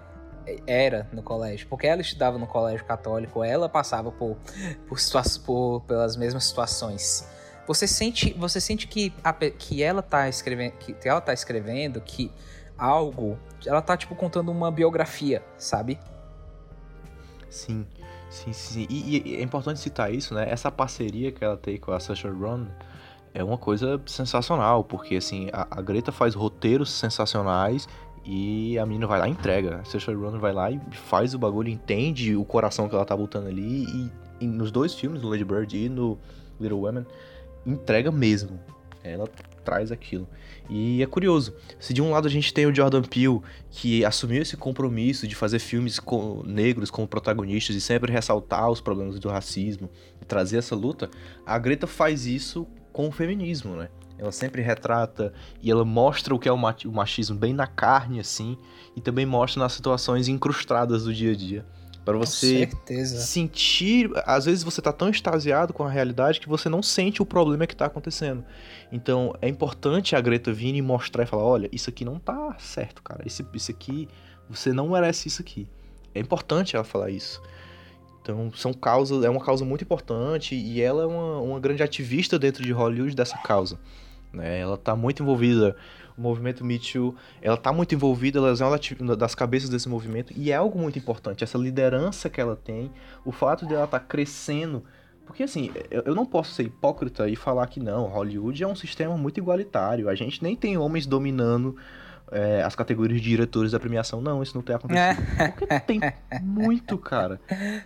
era 0.66 1.08
no 1.12 1.22
colégio, 1.22 1.68
porque 1.68 1.88
ela 1.88 2.02
estudava 2.02 2.38
no 2.38 2.48
colégio 2.48 2.86
católico, 2.86 3.44
ela 3.44 3.70
passava 3.70 4.12
por, 4.12 4.38
por, 4.88 4.98
por 5.46 5.82
pelas 5.82 6.16
mesmas 6.16 6.46
situações. 6.46 7.28
Você 7.72 7.88
sente, 7.88 8.34
você 8.34 8.60
sente 8.60 8.86
que, 8.86 9.14
a, 9.24 9.32
que 9.32 9.82
ela 9.82 10.02
tá 10.02 10.28
escrevendo, 10.28 10.74
que 10.74 11.08
ela 11.08 11.22
tá 11.22 11.32
escrevendo 11.32 12.02
que 12.02 12.30
algo, 12.78 13.40
ela 13.66 13.82
tá 13.82 13.96
tipo 13.96 14.14
contando 14.14 14.52
uma 14.52 14.70
biografia, 14.70 15.42
sabe? 15.58 15.98
Sim, 17.50 17.88
sim, 18.30 18.52
sim. 18.52 18.86
E, 18.90 19.22
e 19.26 19.36
é 19.38 19.42
importante 19.42 19.80
citar 19.80 20.14
isso, 20.14 20.34
né? 20.34 20.50
Essa 20.50 20.70
parceria 20.70 21.32
que 21.32 21.46
ela 21.46 21.56
tem 21.56 21.78
com 21.78 21.94
a 21.94 22.00
Saoirse 22.02 22.28
Ronan 22.28 22.68
é 23.34 23.42
uma 23.42 23.58
coisa 23.58 24.02
sensacional, 24.06 24.84
porque 24.84 25.16
assim, 25.16 25.48
a, 25.54 25.66
a 25.72 25.82
Greta 25.82 26.12
faz 26.12 26.36
roteiros 26.36 26.92
sensacionais 26.92 27.88
e 28.26 28.78
a 28.80 28.86
menina 28.86 29.08
vai 29.08 29.18
lá 29.18 29.30
e 29.30 29.32
entrega. 29.32 29.78
A 29.78 29.86
Saoirse 29.86 30.14
Ronan 30.14 30.40
vai 30.40 30.52
lá 30.52 30.70
e 30.70 30.78
faz 30.92 31.34
o 31.34 31.40
bagulho, 31.40 31.70
entende 31.70 32.36
o 32.36 32.44
coração 32.44 32.90
que 32.90 32.96
ela 32.96 33.06
tá 33.06 33.16
botando 33.16 33.48
ali. 33.48 33.86
E, 33.86 34.12
e 34.42 34.46
nos 34.46 34.74
dois 34.74 34.94
filmes, 34.94 35.22
no 35.22 35.30
Lady 35.30 35.46
Bird 35.46 35.78
e 35.78 35.88
no 35.88 36.20
Little 36.60 36.82
Women, 36.82 37.06
entrega 37.66 38.12
mesmo. 38.12 38.60
Ela 39.04 39.28
traz 39.64 39.92
aquilo. 39.92 40.28
E 40.70 41.02
é 41.02 41.06
curioso. 41.06 41.54
Se 41.80 41.94
de 41.94 42.02
um 42.02 42.12
lado 42.12 42.28
a 42.28 42.32
gente 42.32 42.54
tem 42.54 42.66
o 42.66 42.74
Jordan 42.74 43.02
Peele, 43.02 43.42
que 43.70 44.06
assumiu 44.06 44.42
esse 44.42 44.58
compromisso 44.58 45.28
de 45.28 45.36
fazer 45.36 45.60
filmes 45.60 46.00
com 46.00 46.44
negros 46.46 46.90
como 46.90 47.08
protagonistas 47.08 47.76
e 47.76 47.82
sempre 47.82 48.12
ressaltar 48.12 48.70
os 48.70 48.82
problemas 48.82 49.20
do 49.20 49.30
racismo 49.30 49.90
e 50.22 50.26
trazer 50.26 50.58
essa 50.58 50.76
luta, 50.76 51.10
a 51.46 51.58
Greta 51.58 51.88
faz 51.88 52.26
isso 52.26 52.68
com 52.92 53.08
o 53.08 53.12
feminismo, 53.12 53.76
né? 53.76 53.90
Ela 54.18 54.32
sempre 54.32 54.62
retrata 54.62 55.34
e 55.64 55.72
ela 55.72 55.84
mostra 55.84 56.36
o 56.36 56.40
que 56.40 56.48
é 56.48 56.52
o 56.52 56.92
machismo 56.92 57.36
bem 57.36 57.54
na 57.54 57.66
carne, 57.66 58.20
assim, 58.20 58.56
e 58.96 59.02
também 59.02 59.26
mostra 59.26 59.64
nas 59.64 59.74
situações 59.74 60.28
incrustadas 60.28 61.06
do 61.06 61.14
dia 61.14 61.32
a 61.32 61.36
dia. 61.36 61.66
Para 62.04 62.18
você 62.18 62.68
sentir. 63.06 64.10
Às 64.26 64.46
vezes 64.46 64.64
você 64.64 64.82
tá 64.82 64.92
tão 64.92 65.10
extasiado 65.10 65.72
com 65.72 65.84
a 65.84 65.90
realidade 65.90 66.40
que 66.40 66.50
você 66.50 66.68
não 66.68 66.82
sente 66.82 67.22
o 67.22 67.26
problema 67.26 67.68
que 67.68 67.76
tá 67.76 67.86
acontecendo. 67.86 68.44
Então 68.92 69.36
é 69.42 69.48
importante 69.48 70.16
a 70.16 70.22
Greta 70.22 70.52
vir 70.52 70.76
e 70.76 70.82
mostrar 70.82 71.24
e 71.24 71.28
falar: 71.28 71.44
olha, 71.44 71.70
isso 71.72 71.90
aqui 71.90 72.04
não 72.04 72.18
tá 72.18 72.56
certo, 72.60 73.04
cara. 73.04 73.22
Isso, 73.26 73.46
isso 73.54 73.72
aqui. 73.72 74.08
Você 74.50 74.74
não 74.74 74.90
merece 74.90 75.28
isso 75.28 75.42
aqui. 75.42 75.68
É 76.14 76.20
importante 76.20 76.76
ela 76.76 76.84
falar 76.84 77.10
isso. 77.10 77.42
Então, 78.22 78.52
são 78.54 78.72
causas, 78.72 79.24
é 79.24 79.30
uma 79.30 79.44
causa 79.44 79.66
muito 79.66 79.84
importante 79.84 80.56
e 80.56 80.80
ela 80.80 81.04
é 81.04 81.06
uma, 81.06 81.40
uma 81.40 81.60
grande 81.60 81.82
ativista 81.82 82.38
dentro 82.38 82.64
de 82.64 82.72
Hollywood 82.72 83.16
dessa 83.16 83.38
causa. 83.40 83.80
Né? 84.32 84.60
Ela 84.60 84.76
está 84.76 84.96
muito 84.96 85.24
envolvida, 85.24 85.76
o 86.18 86.22
movimento 86.22 86.64
Me 86.64 86.80
Too, 86.80 87.16
ela 87.42 87.56
está 87.56 87.72
muito 87.72 87.96
envolvida, 87.96 88.40
ela 88.40 88.50
é 88.50 89.02
uma 89.02 89.16
das 89.16 89.36
cabeças 89.36 89.70
desse 89.70 89.90
movimento 89.90 90.34
e 90.36 90.52
é 90.52 90.56
algo 90.56 90.78
muito 90.78 90.98
importante, 90.98 91.44
essa 91.44 91.58
liderança 91.58 92.30
que 92.30 92.40
ela 92.40 92.56
tem, 92.56 92.92
o 93.26 93.32
fato 93.32 93.66
de 93.66 93.74
ela 93.74 93.86
estar 93.86 94.00
tá 94.00 94.06
crescendo, 94.06 94.84
porque 95.26 95.44
assim, 95.44 95.72
eu 95.90 96.14
não 96.14 96.26
posso 96.26 96.54
ser 96.54 96.64
hipócrita 96.64 97.28
e 97.30 97.36
falar 97.36 97.68
que 97.68 97.80
não, 97.80 98.08
Hollywood 98.08 98.64
é 98.64 98.68
um 98.68 98.76
sistema 98.76 99.18
muito 99.18 99.40
igualitário, 99.40 100.10
a 100.10 100.16
gente 100.16 100.44
nem 100.44 100.56
tem 100.56 100.78
homens 100.78 101.06
dominando 101.06 101.76
é, 102.32 102.64
as 102.64 102.74
categorias 102.76 103.22
de 103.22 103.30
diretores 103.30 103.74
da 103.74 103.80
premiação. 103.80 104.22
Não, 104.22 104.42
isso 104.42 104.56
não 104.56 104.64
tem 104.64 104.76
acontecido. 104.76 105.22
É. 105.38 105.48
Porque 105.52 105.80
tem 105.82 106.00
muito, 106.42 106.98
cara. 106.98 107.40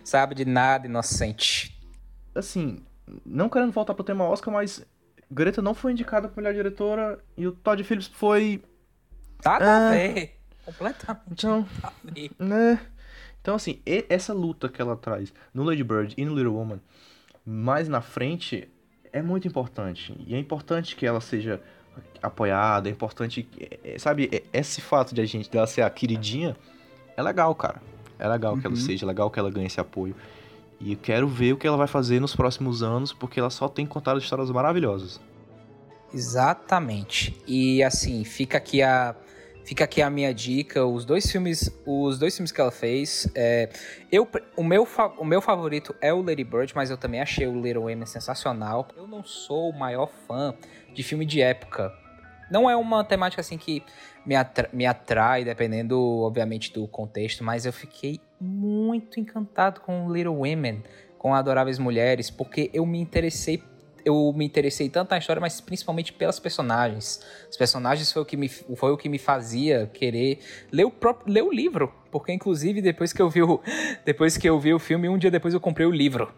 Sabe 0.04 0.36
de 0.36 0.44
nada, 0.44 0.86
inocente. 0.86 1.76
Assim, 2.34 2.78
não 3.24 3.48
querendo 3.48 3.72
voltar 3.72 3.94
pro 3.94 4.04
tema 4.04 4.24
Oscar, 4.24 4.54
mas 4.54 4.86
Greta 5.30 5.60
não 5.60 5.74
foi 5.74 5.92
indicada 5.92 6.28
pra 6.28 6.42
melhor 6.42 6.54
diretora 6.54 7.18
e 7.36 7.46
o 7.46 7.52
Todd 7.52 7.82
Phillips 7.82 8.06
foi. 8.06 8.62
Tá, 9.40 9.58
tá, 9.58 9.96
é... 9.96 10.32
Completamente. 10.64 11.26
Então, 11.30 11.66
né? 12.38 12.80
Então, 13.40 13.54
assim, 13.54 13.80
essa 14.08 14.32
luta 14.32 14.68
que 14.68 14.82
ela 14.82 14.96
traz 14.96 15.32
no 15.54 15.62
Lady 15.62 15.84
Bird 15.84 16.14
e 16.16 16.24
no 16.24 16.34
Little 16.34 16.54
Woman, 16.54 16.80
mais 17.44 17.88
na 17.88 18.00
frente, 18.00 18.68
é 19.12 19.22
muito 19.22 19.46
importante. 19.46 20.16
E 20.26 20.34
é 20.34 20.38
importante 20.38 20.96
que 20.96 21.06
ela 21.06 21.20
seja 21.20 21.60
apoiada, 22.20 22.88
é 22.88 22.92
importante. 22.92 23.48
É, 23.84 23.98
sabe, 23.98 24.28
é, 24.32 24.42
esse 24.52 24.80
fato 24.80 25.14
de 25.14 25.20
a 25.20 25.24
gente 25.24 25.48
dela 25.48 25.66
ser 25.66 25.82
a 25.82 25.90
queridinha 25.90 26.56
é 27.16 27.22
legal, 27.22 27.54
cara. 27.54 27.80
É 28.18 28.26
legal 28.28 28.54
uhum. 28.54 28.60
que 28.60 28.66
ela 28.66 28.74
uhum. 28.74 28.80
seja, 28.80 29.04
é 29.04 29.06
legal 29.06 29.30
que 29.30 29.38
ela 29.38 29.50
ganhe 29.50 29.66
esse 29.66 29.80
apoio. 29.80 30.16
E 30.80 30.92
eu 30.92 30.98
quero 30.98 31.26
ver 31.26 31.52
o 31.52 31.56
que 31.56 31.66
ela 31.66 31.76
vai 31.76 31.86
fazer 31.86 32.20
nos 32.20 32.36
próximos 32.36 32.82
anos, 32.82 33.12
porque 33.12 33.40
ela 33.40 33.50
só 33.50 33.68
tem 33.68 33.86
contado 33.86 34.18
histórias 34.18 34.50
maravilhosas. 34.50 35.20
Exatamente. 36.12 37.36
E 37.46 37.82
assim, 37.82 38.24
fica 38.24 38.58
aqui 38.58 38.82
a 38.82 39.14
fica 39.64 39.82
aqui 39.82 40.00
a 40.00 40.08
minha 40.08 40.32
dica, 40.32 40.86
os 40.86 41.04
dois 41.04 41.28
filmes, 41.30 41.76
os 41.84 42.20
dois 42.20 42.36
filmes 42.36 42.52
que 42.52 42.60
ela 42.60 42.70
fez, 42.70 43.28
é, 43.34 43.68
eu 44.12 44.28
o 44.56 44.62
meu 44.62 44.86
o 45.18 45.24
meu 45.24 45.40
favorito 45.42 45.94
é 46.00 46.14
o 46.14 46.22
Lady 46.22 46.44
Bird, 46.44 46.72
mas 46.74 46.88
eu 46.88 46.96
também 46.96 47.20
achei 47.20 47.46
o 47.48 47.60
Little 47.60 47.82
Women 47.82 48.06
sensacional. 48.06 48.86
Eu 48.96 49.08
não 49.08 49.24
sou 49.24 49.70
o 49.70 49.78
maior 49.78 50.08
fã 50.28 50.54
de 50.94 51.02
filme 51.02 51.26
de 51.26 51.40
época. 51.40 51.92
Não 52.48 52.70
é 52.70 52.76
uma 52.76 53.02
temática 53.02 53.40
assim 53.40 53.58
que 53.58 53.82
me, 54.26 54.34
atra 54.34 54.68
me 54.72 54.84
atrai, 54.84 55.44
dependendo, 55.44 55.98
obviamente, 56.20 56.72
do 56.72 56.86
contexto, 56.88 57.44
mas 57.44 57.64
eu 57.64 57.72
fiquei 57.72 58.20
muito 58.40 59.20
encantado 59.20 59.80
com 59.80 60.12
Little 60.12 60.34
Women, 60.34 60.82
com 61.16 61.34
Adoráveis 61.34 61.78
Mulheres, 61.78 62.28
porque 62.28 62.70
eu 62.74 62.84
me 62.84 63.00
interessei 63.00 63.62
eu 64.04 64.32
me 64.32 64.44
interessei 64.44 64.88
tanto 64.88 65.10
na 65.10 65.18
história, 65.18 65.40
mas 65.40 65.60
principalmente 65.60 66.12
pelas 66.12 66.38
personagens. 66.38 67.20
Os 67.50 67.56
personagens 67.56 68.12
foi 68.12 68.22
o 68.22 68.24
que 68.24 68.36
me, 68.36 68.48
foi 68.48 68.92
o 68.92 68.96
que 68.96 69.08
me 69.08 69.18
fazia 69.18 69.90
querer 69.92 70.38
ler 70.70 70.84
o 70.84 70.92
próprio 70.92 71.34
ler 71.34 71.42
o 71.42 71.52
livro, 71.52 71.92
porque 72.12 72.32
inclusive 72.32 72.80
depois 72.80 73.12
que 73.12 73.20
eu 73.20 73.28
vi 73.28 73.42
o, 73.42 73.60
depois 74.04 74.36
que 74.38 74.48
eu 74.48 74.60
vi 74.60 74.72
o 74.72 74.78
filme, 74.78 75.08
um 75.08 75.18
dia 75.18 75.30
depois 75.30 75.54
eu 75.54 75.60
comprei 75.60 75.88
o 75.88 75.90
livro. 75.90 76.32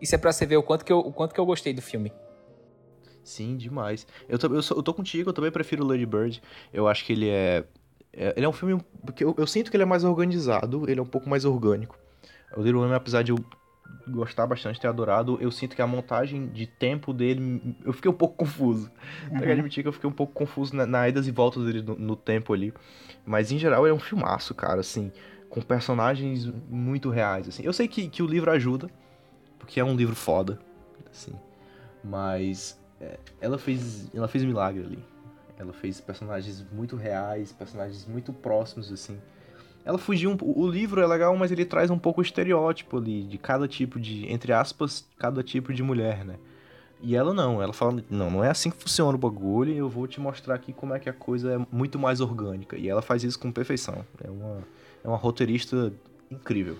Isso 0.00 0.14
é 0.14 0.18
para 0.18 0.32
você 0.32 0.46
ver 0.46 0.56
o 0.56 0.62
quanto 0.62 0.82
que 0.82 0.90
eu, 0.90 1.00
o 1.00 1.12
quanto 1.12 1.34
que 1.34 1.40
eu 1.40 1.44
gostei 1.44 1.74
do 1.74 1.82
filme. 1.82 2.10
Sim, 3.30 3.56
demais. 3.56 4.06
Eu, 4.28 4.38
eu, 4.42 4.60
eu 4.76 4.82
tô 4.82 4.92
contigo, 4.92 5.30
eu 5.30 5.32
também 5.32 5.52
prefiro 5.52 5.86
Lady 5.86 6.04
Bird. 6.04 6.42
Eu 6.72 6.88
acho 6.88 7.04
que 7.04 7.12
ele 7.12 7.28
é. 7.28 7.64
é 8.12 8.34
ele 8.36 8.44
é 8.44 8.48
um 8.48 8.52
filme. 8.52 8.82
Porque 9.06 9.22
eu, 9.22 9.34
eu, 9.38 9.46
sinto 9.46 9.70
que 9.70 9.76
ele 9.76 9.84
é 9.84 9.86
mais 9.86 10.02
organizado, 10.02 10.90
ele 10.90 10.98
é 10.98 11.02
um 11.02 11.06
pouco 11.06 11.30
mais 11.30 11.44
orgânico. 11.44 11.96
O 12.56 12.60
Little 12.60 12.80
Women, 12.80 12.96
apesar 12.96 13.22
de 13.22 13.30
eu 13.30 13.38
gostar 14.08 14.48
bastante, 14.48 14.80
ter 14.80 14.88
adorado, 14.88 15.38
eu 15.40 15.52
sinto 15.52 15.76
que 15.76 15.82
a 15.82 15.86
montagem 15.86 16.48
de 16.48 16.66
tempo 16.66 17.12
dele. 17.12 17.76
Eu 17.84 17.92
fiquei 17.92 18.10
um 18.10 18.14
pouco 18.14 18.34
confuso. 18.34 18.90
Uhum. 19.22 19.28
Tenho 19.28 19.42
que 19.42 19.52
admitir 19.52 19.82
que 19.84 19.88
eu 19.88 19.92
fiquei 19.92 20.10
um 20.10 20.12
pouco 20.12 20.32
confuso 20.32 20.74
na, 20.74 20.84
na 20.84 21.08
idas 21.08 21.28
e 21.28 21.30
voltas 21.30 21.64
dele 21.64 21.82
no, 21.82 21.94
no 21.94 22.16
tempo 22.16 22.52
ali. 22.52 22.74
Mas 23.24 23.52
em 23.52 23.58
geral 23.60 23.86
ele 23.86 23.92
é 23.92 23.96
um 23.96 24.00
filmaço, 24.00 24.56
cara, 24.56 24.80
assim. 24.80 25.12
Com 25.48 25.62
personagens 25.62 26.46
muito 26.68 27.10
reais, 27.10 27.46
assim. 27.46 27.62
Eu 27.62 27.72
sei 27.72 27.86
que, 27.86 28.08
que 28.08 28.24
o 28.24 28.26
livro 28.26 28.50
ajuda, 28.50 28.90
porque 29.56 29.78
é 29.78 29.84
um 29.84 29.94
livro 29.94 30.16
foda, 30.16 30.58
assim. 31.12 31.32
Mas 32.02 32.79
ela 33.40 33.58
fez 33.58 34.08
ela 34.14 34.28
fez 34.28 34.44
milagre 34.44 34.82
ali. 34.84 34.98
Ela 35.58 35.72
fez 35.72 36.00
personagens 36.00 36.64
muito 36.72 36.96
reais, 36.96 37.52
personagens 37.52 38.06
muito 38.06 38.32
próximos, 38.32 38.90
assim. 38.90 39.18
Ela 39.84 39.98
fugiu 39.98 40.30
um 40.30 40.36
O 40.40 40.66
livro 40.66 41.00
é 41.00 41.06
legal, 41.06 41.36
mas 41.36 41.50
ele 41.50 41.64
traz 41.64 41.90
um 41.90 41.98
pouco 41.98 42.20
o 42.20 42.22
estereótipo 42.22 42.98
ali 42.98 43.24
de 43.24 43.38
cada 43.38 43.66
tipo 43.68 43.98
de, 44.00 44.30
entre 44.30 44.52
aspas, 44.52 45.06
cada 45.18 45.42
tipo 45.42 45.72
de 45.72 45.82
mulher, 45.82 46.24
né? 46.24 46.36
E 47.02 47.16
ela 47.16 47.32
não, 47.32 47.62
ela 47.62 47.72
fala, 47.72 48.02
não, 48.10 48.30
não 48.30 48.44
é 48.44 48.50
assim 48.50 48.70
que 48.70 48.76
funciona 48.76 49.16
o 49.16 49.18
bagulho, 49.18 49.74
eu 49.74 49.88
vou 49.88 50.06
te 50.06 50.20
mostrar 50.20 50.54
aqui 50.54 50.72
como 50.72 50.94
é 50.94 50.98
que 50.98 51.08
a 51.08 51.14
coisa 51.14 51.54
é 51.54 51.66
muito 51.74 51.98
mais 51.98 52.20
orgânica. 52.20 52.76
E 52.76 52.88
ela 52.88 53.00
faz 53.00 53.24
isso 53.24 53.38
com 53.38 53.50
perfeição. 53.50 54.04
É 54.22 54.30
uma, 54.30 54.58
é 55.02 55.08
uma 55.08 55.16
roteirista 55.16 55.92
incrível. 56.30 56.76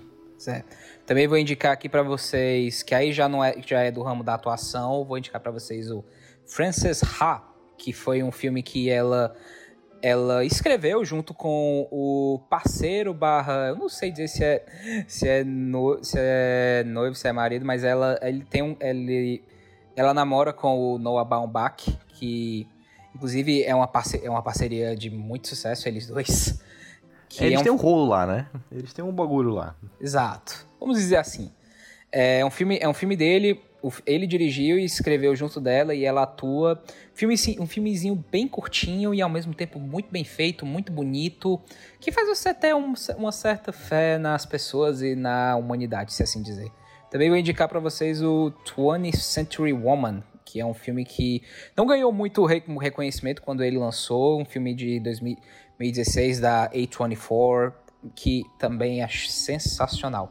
Também 1.06 1.26
vou 1.26 1.36
indicar 1.36 1.72
aqui 1.72 1.88
para 1.88 2.02
vocês, 2.02 2.82
que 2.82 2.94
aí 2.94 3.12
já 3.12 3.28
não 3.28 3.44
é, 3.44 3.54
já 3.66 3.80
é 3.80 3.90
do 3.90 4.02
ramo 4.02 4.22
da 4.22 4.34
atuação, 4.34 5.04
vou 5.04 5.18
indicar 5.18 5.40
para 5.40 5.50
vocês 5.50 5.90
o 5.90 6.04
Frances 6.46 7.02
Ha, 7.02 7.42
que 7.76 7.92
foi 7.92 8.22
um 8.22 8.32
filme 8.32 8.62
que 8.62 8.88
ela 8.90 9.34
ela 10.02 10.42
escreveu 10.46 11.04
junto 11.04 11.34
com 11.34 11.86
o 11.90 12.40
parceiro 12.48 13.12
barra, 13.12 13.68
eu 13.68 13.76
não 13.76 13.88
sei 13.88 14.10
dizer 14.10 14.28
se 14.28 14.42
é 14.42 14.64
se 15.06 15.28
é, 15.28 15.44
no, 15.44 16.02
se 16.02 16.16
é 16.18 16.84
noivo, 16.86 17.14
se 17.14 17.28
é 17.28 17.32
marido, 17.32 17.66
mas 17.66 17.84
ela 17.84 18.18
ele 18.22 18.44
tem 18.44 18.62
um 18.62 18.76
ele 18.80 19.42
ela 19.94 20.14
namora 20.14 20.52
com 20.52 20.94
o 20.94 20.98
Noah 20.98 21.28
Baumbach, 21.28 21.98
que 22.14 22.66
inclusive 23.14 23.62
é 23.62 23.74
uma, 23.74 23.86
parceria, 23.86 24.26
é 24.26 24.30
uma 24.30 24.42
parceria 24.42 24.96
de 24.96 25.10
muito 25.10 25.48
sucesso, 25.48 25.86
eles 25.88 26.06
dois. 26.06 26.58
Eles 27.38 27.58
é 27.58 27.60
um... 27.60 27.62
têm 27.62 27.72
um 27.72 27.76
rolo 27.76 28.06
lá, 28.06 28.26
né? 28.26 28.48
Eles 28.72 28.92
têm 28.92 29.04
um 29.04 29.12
bagulho 29.12 29.50
lá. 29.50 29.76
Exato. 30.00 30.66
Vamos 30.78 30.98
dizer 30.98 31.16
assim. 31.16 31.52
É 32.12 32.44
um 32.44 32.50
filme, 32.50 32.78
é 32.80 32.88
um 32.88 32.94
filme 32.94 33.16
dele, 33.16 33.60
ele 34.04 34.26
dirigiu 34.26 34.78
e 34.78 34.84
escreveu 34.84 35.34
junto 35.36 35.60
dela 35.60 35.94
e 35.94 36.04
ela 36.04 36.22
atua. 36.22 36.82
Filme, 37.14 37.34
um 37.58 37.66
filmezinho 37.66 38.24
bem 38.30 38.48
curtinho 38.48 39.14
e 39.14 39.22
ao 39.22 39.28
mesmo 39.28 39.54
tempo 39.54 39.78
muito 39.78 40.10
bem 40.10 40.24
feito, 40.24 40.66
muito 40.66 40.92
bonito, 40.92 41.60
que 42.00 42.10
faz 42.10 42.28
você 42.28 42.52
ter 42.52 42.74
um, 42.74 42.94
uma 43.16 43.32
certa 43.32 43.72
fé 43.72 44.18
nas 44.18 44.44
pessoas 44.44 45.02
e 45.02 45.14
na 45.14 45.56
humanidade, 45.56 46.12
se 46.12 46.22
assim 46.22 46.42
dizer. 46.42 46.70
Também 47.10 47.28
vou 47.28 47.38
indicar 47.38 47.68
para 47.68 47.80
vocês 47.80 48.22
o 48.22 48.52
20th 48.64 49.16
Century 49.16 49.72
Woman, 49.72 50.22
que 50.44 50.60
é 50.60 50.66
um 50.66 50.74
filme 50.74 51.04
que 51.04 51.42
não 51.76 51.86
ganhou 51.86 52.12
muito 52.12 52.44
reconhecimento 52.44 53.42
quando 53.42 53.62
ele 53.62 53.78
lançou, 53.78 54.40
um 54.40 54.44
filme 54.44 54.74
de 54.74 55.00
2016 55.80 56.40
da 56.40 56.70
A24, 56.70 57.72
que 58.14 58.44
também 58.58 59.02
é 59.02 59.08
sensacional. 59.08 60.30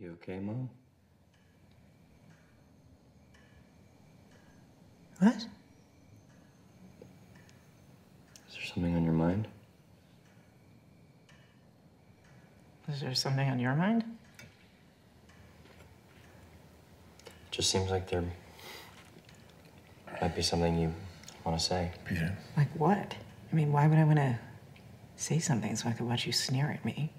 You 0.00 0.14
okay, 0.14 0.40
Mom? 0.40 0.68
What? 5.20 5.36
Is 8.48 8.54
there 8.54 8.66
something 8.66 8.96
on 8.96 9.04
your 9.04 9.14
mind? 9.14 9.46
Is 12.88 13.00
there 13.00 13.14
something 13.14 13.48
on 13.48 13.58
your 13.58 13.74
mind? 13.74 14.04
It 17.26 17.32
just 17.50 17.70
seems 17.70 17.90
like 17.90 18.08
there 18.08 18.24
might 20.20 20.36
be 20.36 20.42
something 20.42 20.78
you 20.78 20.94
want 21.44 21.58
to 21.58 21.64
say. 21.64 21.90
Peter. 22.04 22.36
Like 22.56 22.68
what? 22.76 23.14
I 23.52 23.54
mean, 23.54 23.72
why 23.72 23.86
would 23.86 23.98
I 23.98 24.04
want 24.04 24.18
to 24.18 24.38
say 25.16 25.38
something 25.38 25.74
so 25.76 25.88
I 25.88 25.92
could 25.92 26.06
watch 26.06 26.26
you 26.26 26.32
sneer 26.32 26.70
at 26.70 26.84
me? 26.84 27.10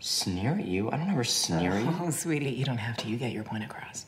Sneer 0.00 0.52
at 0.52 0.66
you? 0.66 0.90
I 0.90 0.96
don't 0.96 1.10
ever 1.10 1.24
sneer 1.24 1.72
at 1.72 1.84
you. 1.84 1.94
Oh, 2.00 2.10
sweetie, 2.10 2.50
you 2.50 2.64
don't 2.64 2.76
have 2.78 2.96
to. 2.98 3.08
You 3.08 3.16
get 3.16 3.32
your 3.32 3.44
point 3.44 3.64
across. 3.64 4.06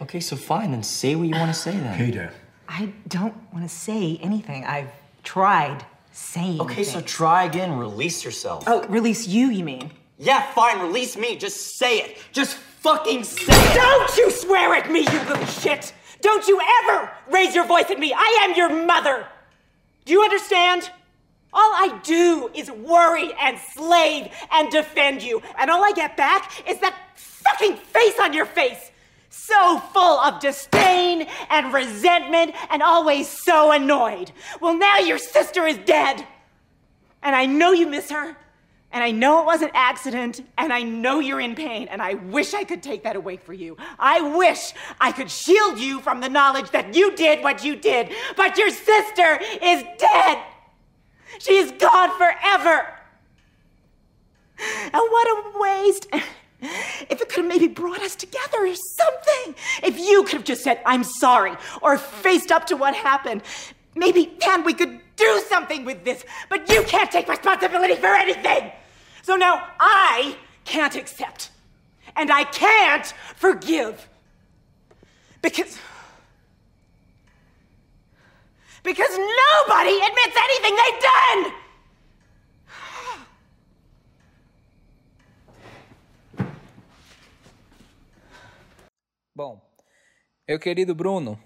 Okay, 0.00 0.20
so 0.20 0.36
fine, 0.36 0.72
then 0.72 0.82
say 0.82 1.14
what 1.14 1.28
you 1.28 1.34
want 1.36 1.52
to 1.52 1.58
say 1.58 1.72
then. 1.72 1.96
Peter. 1.96 2.32
I 2.68 2.92
don't 3.08 3.34
want 3.52 3.68
to 3.68 3.74
say 3.74 4.18
anything. 4.20 4.64
I've 4.64 4.90
tried 5.22 5.84
saying. 6.12 6.60
Okay, 6.60 6.84
so 6.84 7.00
try 7.00 7.44
again. 7.44 7.76
Release 7.78 8.24
yourself. 8.24 8.64
Oh, 8.66 8.86
release 8.88 9.26
you, 9.26 9.48
you 9.48 9.64
mean? 9.64 9.90
Yeah, 10.18 10.42
fine, 10.52 10.80
release 10.80 11.16
me. 11.16 11.36
Just 11.36 11.78
say 11.78 11.98
it. 11.98 12.18
Just 12.32 12.54
fucking 12.54 13.24
say 13.24 13.44
it. 13.48 13.74
Don't 13.74 14.16
you 14.16 14.30
swear 14.30 14.74
at 14.74 14.90
me, 14.90 15.00
you 15.00 15.18
little 15.28 15.46
shit! 15.46 15.92
Don't 16.20 16.46
you 16.46 16.60
ever 16.84 17.10
raise 17.30 17.54
your 17.54 17.66
voice 17.66 17.90
at 17.90 17.98
me! 17.98 18.12
I 18.16 18.46
am 18.48 18.56
your 18.56 18.86
mother! 18.86 19.26
Do 20.04 20.12
you 20.12 20.22
understand? 20.22 20.90
All 21.52 21.72
I 21.74 22.00
do 22.04 22.50
is 22.54 22.70
worry 22.70 23.32
and 23.40 23.58
slave 23.58 24.32
and 24.52 24.70
defend 24.70 25.22
you, 25.22 25.42
and 25.58 25.70
all 25.70 25.84
I 25.84 25.92
get 25.92 26.16
back 26.16 26.68
is 26.68 26.78
that 26.78 26.96
fucking 27.16 27.76
face 27.76 28.18
on 28.20 28.32
your 28.32 28.46
face! 28.46 28.91
So 29.34 29.78
full 29.78 30.20
of 30.20 30.40
disdain 30.40 31.26
and 31.48 31.72
resentment 31.72 32.54
and 32.68 32.82
always 32.82 33.26
so 33.26 33.72
annoyed. 33.72 34.30
Well, 34.60 34.76
now 34.76 34.98
your 34.98 35.16
sister 35.16 35.66
is 35.66 35.78
dead. 35.78 36.26
And 37.22 37.34
I 37.34 37.46
know 37.46 37.72
you 37.72 37.86
miss 37.86 38.10
her. 38.10 38.36
And 38.92 39.02
I 39.02 39.10
know 39.10 39.40
it 39.40 39.46
was 39.46 39.62
an 39.62 39.70
accident, 39.72 40.46
and 40.58 40.70
I 40.70 40.82
know 40.82 41.18
you're 41.18 41.40
in 41.40 41.54
pain, 41.54 41.88
and 41.88 42.02
I 42.02 42.12
wish 42.12 42.52
I 42.52 42.62
could 42.62 42.82
take 42.82 43.04
that 43.04 43.16
away 43.16 43.38
for 43.38 43.54
you. 43.54 43.78
I 43.98 44.20
wish 44.36 44.74
I 45.00 45.12
could 45.12 45.30
shield 45.30 45.78
you 45.78 46.00
from 46.00 46.20
the 46.20 46.28
knowledge 46.28 46.70
that 46.72 46.94
you 46.94 47.16
did 47.16 47.42
what 47.42 47.64
you 47.64 47.74
did, 47.74 48.10
but 48.36 48.58
your 48.58 48.68
sister 48.68 49.40
is 49.62 49.82
dead. 49.96 50.42
She 51.38 51.54
is 51.54 51.72
gone 51.72 52.10
forever. 52.18 52.86
And 54.58 54.92
what 54.92 55.26
a 55.26 55.58
waste. 55.58 56.08
If 56.62 57.20
it 57.20 57.28
could 57.28 57.44
have 57.44 57.46
maybe 57.46 57.68
brought 57.68 58.00
us 58.00 58.14
together 58.14 58.66
or 58.66 58.74
something. 58.74 59.54
If 59.82 59.98
you 59.98 60.22
could 60.22 60.34
have 60.34 60.44
just 60.44 60.62
said, 60.62 60.80
I'm 60.86 61.04
sorry, 61.04 61.56
or 61.80 61.98
faced 61.98 62.52
up 62.52 62.66
to 62.66 62.76
what 62.76 62.94
happened, 62.94 63.42
maybe 63.94 64.32
then 64.40 64.64
we 64.64 64.74
could 64.74 65.00
do 65.16 65.42
something 65.48 65.84
with 65.84 66.04
this. 66.04 66.24
But 66.48 66.68
you 66.70 66.82
can't 66.84 67.10
take 67.10 67.28
responsibility 67.28 67.96
for 67.96 68.06
anything. 68.06 68.72
So 69.22 69.36
now 69.36 69.66
I 69.80 70.36
can't 70.64 70.94
accept. 70.94 71.50
And 72.16 72.30
I 72.30 72.44
can't 72.44 73.06
forgive. 73.36 74.08
Because. 75.40 75.78
Because 78.82 79.10
nobody 79.10 79.96
admits 79.96 80.36
anything 80.36 80.76
they've 80.76 81.02
done! 81.02 81.61
Bom, 89.44 89.60
meu 90.48 90.56
querido 90.56 90.94
Bruno, 90.94 91.36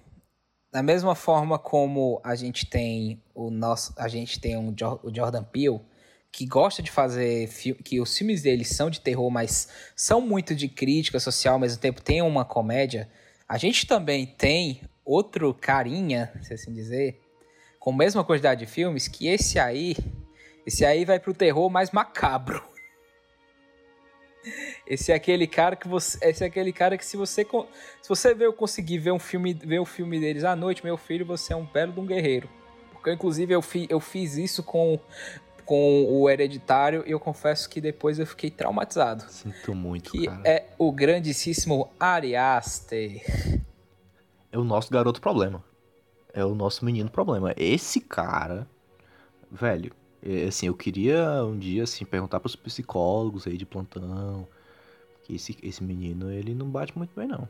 da 0.71 0.83
mesma 0.83 1.15
forma 1.15 1.59
como 1.59 2.21
a 2.23 2.35
gente 2.35 2.67
tem 2.67 3.25
o 3.35 3.51
nosso, 3.51 3.95
a 3.97 4.07
gente 4.07 4.39
tem 4.39 4.55
um, 4.55 4.69
o 5.03 5.11
Jordan 5.11 5.43
Peele 5.43 5.81
que 6.31 6.45
gosta 6.45 6.83
de 6.83 6.91
fazer 6.91 7.49
que 7.83 7.99
os 7.99 8.15
filmes 8.15 8.43
dele 8.43 8.67
são 8.67 8.91
de 8.91 9.01
terror, 9.01 9.31
mas 9.31 9.71
são 9.97 10.21
muito 10.21 10.55
de 10.55 10.69
crítica 10.69 11.19
social, 11.19 11.55
ao 11.55 11.61
mesmo 11.61 11.81
tempo 11.81 12.03
tem 12.03 12.21
uma 12.21 12.45
comédia. 12.45 13.11
A 13.49 13.57
gente 13.57 13.87
também 13.87 14.27
tem 14.27 14.83
outro 15.03 15.55
carinha, 15.55 16.31
se 16.43 16.53
assim 16.53 16.75
dizer, 16.75 17.19
com 17.81 17.93
a 17.93 17.97
mesma 17.97 18.23
quantidade 18.23 18.61
de 18.61 18.71
filmes, 18.71 19.09
que 19.09 19.27
esse 19.27 19.59
aí, 19.59 19.97
esse 20.67 20.85
aí 20.85 21.07
vai 21.07 21.19
pro 21.19 21.33
terror 21.33 21.71
mais 21.71 21.93
macabro. 21.93 22.76
Esse 24.87 25.13
é 25.13 25.15
aquele 25.15 25.47
cara 25.47 25.77
que 25.77 25.89
você, 25.89 26.19
esse 26.23 26.45
é 26.45 26.47
aquele 26.47 26.73
cara 26.73 26.97
que 26.97 27.05
se 27.05 27.17
você 27.17 27.45
se 27.45 28.09
você 28.09 28.35
ver 28.35 28.47
eu 28.47 28.53
conseguir 28.53 28.99
ver 28.99 29.13
um 29.13 29.19
filme, 29.19 29.55
ver 29.55 29.79
o 29.79 29.83
um 29.83 29.87
filme 29.87 30.21
deles 30.21 30.45
à 30.45 30.55
noite, 30.55 30.85
meu 30.85 30.97
filho, 30.97 31.27
você 31.27 31.53
é 31.53 31.57
um 31.57 31.65
belo 31.65 31.93
de 31.93 32.01
um 32.01 32.07
guerreiro. 32.07 32.49
Porque 32.93 33.13
inclusive 33.13 33.53
eu, 33.53 33.63
fi, 33.63 33.87
eu 33.91 34.01
fiz 34.01 34.37
isso 34.37 34.63
com 34.63 34.99
com 35.67 36.05
o 36.09 36.31
Hereditário 36.31 37.03
e 37.07 37.11
eu 37.11 37.19
confesso 37.19 37.69
que 37.69 37.81
depois 37.81 38.21
eu 38.21 38.27
fiquei 38.27 38.51
traumatizado. 38.51 39.25
Sinto 39.29 39.75
muito, 39.75 40.13
que 40.13 40.27
cara. 40.27 40.41
é 40.45 40.69
o 40.79 40.93
grandíssimo 40.93 41.91
Ari 41.99 42.37
Aster. 42.37 43.21
É 44.53 44.57
o 44.57 44.63
nosso 44.63 44.91
garoto 44.93 45.21
problema. 45.21 45.63
É 46.33 46.45
o 46.45 46.55
nosso 46.55 46.85
menino 46.85 47.11
problema. 47.11 47.53
Esse 47.57 48.01
cara, 48.01 48.67
velho, 49.51 49.93
é, 50.27 50.49
assim, 50.49 50.67
eu 50.67 50.75
queria 50.75 51.45
um 51.45 51.57
dia 51.57 51.85
assim 51.85 52.05
perguntar 52.05 52.41
para 52.41 52.49
os 52.49 52.57
psicólogos 52.57 53.47
aí 53.47 53.57
de 53.57 53.65
plantão 53.65 54.47
que 55.23 55.37
esse, 55.37 55.57
esse 55.63 55.83
menino 55.85 56.31
ele 56.31 56.55
não 56.55 56.69
bate 56.69 56.97
muito 56.97 57.11
bem 57.15 57.29
não. 57.29 57.49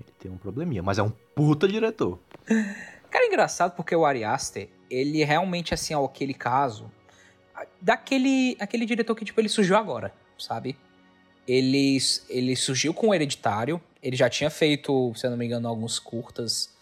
Ele 0.00 0.12
tem 0.18 0.30
um 0.30 0.36
probleminha, 0.36 0.82
mas 0.82 0.98
é 0.98 1.02
um 1.02 1.12
puta 1.34 1.66
diretor. 1.66 2.18
Cara, 3.10 3.24
é 3.24 3.26
engraçado 3.26 3.74
porque 3.74 3.94
o 3.94 4.06
Ari 4.06 4.24
Aster, 4.24 4.68
ele 4.88 5.24
realmente 5.24 5.74
assim, 5.74 5.94
ó, 5.94 6.04
aquele 6.04 6.34
caso 6.34 6.90
daquele 7.80 8.56
aquele 8.58 8.86
diretor 8.86 9.14
que 9.14 9.24
tipo 9.24 9.40
ele 9.40 9.48
surgiu 9.48 9.76
agora, 9.76 10.12
sabe? 10.38 10.76
Ele 11.46 11.98
ele 12.28 12.54
surgiu 12.54 12.94
com 12.94 13.08
o 13.08 13.14
Hereditário, 13.14 13.80
ele 14.02 14.16
já 14.16 14.30
tinha 14.30 14.50
feito, 14.50 15.12
se 15.16 15.26
eu 15.26 15.30
não 15.30 15.36
me 15.36 15.46
engano, 15.46 15.68
alguns 15.68 15.98
curtas 15.98 16.72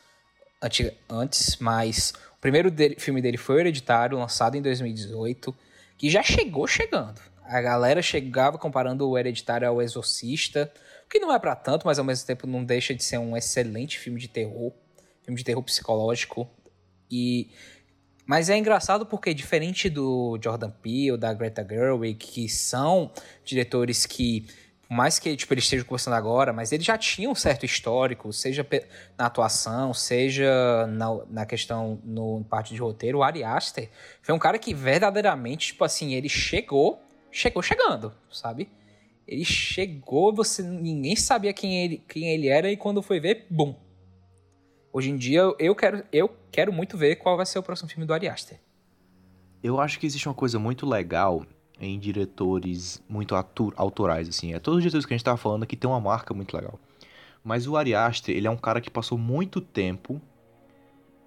antes, 1.09 1.57
mas 1.57 2.13
O 2.41 2.41
primeiro 2.41 2.71
dele, 2.71 2.97
filme 2.99 3.21
dele 3.21 3.37
foi 3.37 3.61
Hereditário, 3.61 4.17
lançado 4.17 4.57
em 4.57 4.63
2018, 4.63 5.55
que 5.99 6.09
já 6.09 6.23
chegou 6.23 6.67
chegando. 6.67 7.21
A 7.45 7.61
galera 7.61 8.01
chegava 8.01 8.57
comparando 8.57 9.07
o 9.07 9.19
Hereditário 9.19 9.69
ao 9.69 9.83
Exorcista, 9.83 10.73
que 11.11 11.19
não 11.19 11.35
é 11.35 11.39
para 11.39 11.55
tanto, 11.55 11.87
mas 11.87 11.99
ao 11.99 12.05
mesmo 12.05 12.27
tempo 12.27 12.47
não 12.47 12.65
deixa 12.65 12.95
de 12.95 13.05
ser 13.05 13.19
um 13.19 13.37
excelente 13.37 13.99
filme 13.99 14.19
de 14.19 14.27
terror, 14.27 14.73
filme 15.23 15.37
de 15.37 15.45
terror 15.45 15.63
psicológico. 15.63 16.49
E 17.11 17.51
mas 18.25 18.49
é 18.49 18.57
engraçado 18.57 19.05
porque 19.05 19.35
diferente 19.35 19.91
do 19.91 20.39
Jordan 20.43 20.71
Peele, 20.71 21.19
da 21.19 21.35
Greta 21.35 21.67
Gerwig, 21.69 22.15
que 22.15 22.49
são 22.49 23.13
diretores 23.45 24.07
que 24.07 24.47
mais 24.91 25.21
que 25.21 25.37
tipo, 25.37 25.55
eles 25.55 25.63
estejam 25.63 25.87
conversando 25.87 26.15
agora, 26.15 26.53
mas 26.53 26.73
eles 26.73 26.85
já 26.85 26.99
tinham 26.99 27.31
um 27.31 27.35
certo 27.37 27.65
histórico, 27.65 28.33
seja 28.33 28.67
na 29.17 29.27
atuação, 29.27 29.95
seja 29.95 30.85
na, 30.89 31.25
na 31.31 31.47
questão 31.47 32.01
no 32.03 32.45
parte 32.51 32.75
de 32.75 32.81
roteiro. 32.81 33.19
O 33.19 33.23
Ari 33.23 33.45
Aster 33.45 33.89
foi 34.21 34.35
um 34.35 34.39
cara 34.39 34.59
que 34.59 34.75
verdadeiramente, 34.75 35.69
tipo 35.69 35.85
assim, 35.85 36.15
ele 36.15 36.29
chegou, 36.29 37.01
chegou 37.31 37.63
chegando, 37.63 38.13
sabe? 38.33 38.69
Ele 39.29 39.45
chegou, 39.45 40.35
você 40.35 40.61
ninguém 40.61 41.15
sabia 41.15 41.53
quem 41.53 41.85
ele, 41.85 42.03
quem 42.09 42.29
ele 42.31 42.49
era 42.49 42.69
e 42.69 42.77
quando 42.77 43.01
foi 43.01 43.21
ver, 43.21 43.47
bum. 43.49 43.77
Hoje 44.93 45.09
em 45.09 45.17
dia 45.17 45.43
eu 45.61 45.73
quero, 45.73 46.05
eu 46.11 46.37
quero 46.51 46.73
muito 46.73 46.99
ver 46.99 47.15
qual 47.15 47.37
vai 47.37 47.47
ser 47.47 47.61
o 47.61 47.63
próximo 47.63 47.89
filme 47.89 48.05
do 48.05 48.13
Ari 48.13 48.29
Aster. 48.29 48.59
Eu 49.63 49.81
acho 49.81 50.01
que 50.01 50.07
existe 50.07 50.27
uma 50.27 50.35
coisa 50.35 50.59
muito 50.59 50.85
legal 50.85 51.47
em 51.81 51.99
diretores 51.99 53.03
muito 53.09 53.35
autorais, 53.77 54.29
assim. 54.29 54.53
É 54.53 54.59
todos 54.59 54.79
os 54.79 54.83
diretores 54.83 55.07
que 55.07 55.15
a 55.15 55.17
gente 55.17 55.25
tava 55.25 55.39
falando 55.39 55.63
aqui 55.63 55.75
tem 55.75 55.89
uma 55.89 56.01
marca 56.01 56.35
muito 56.35 56.55
legal. 56.55 56.79
Mas 57.43 57.67
o 57.67 57.77
Ari 57.77 57.95
Aster, 57.95 58.37
ele 58.37 58.47
é 58.47 58.51
um 58.51 58.57
cara 58.57 58.81
que 58.81 58.91
passou 58.91 59.17
muito 59.17 59.61
tempo 59.61 60.21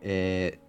é, 0.02 0.60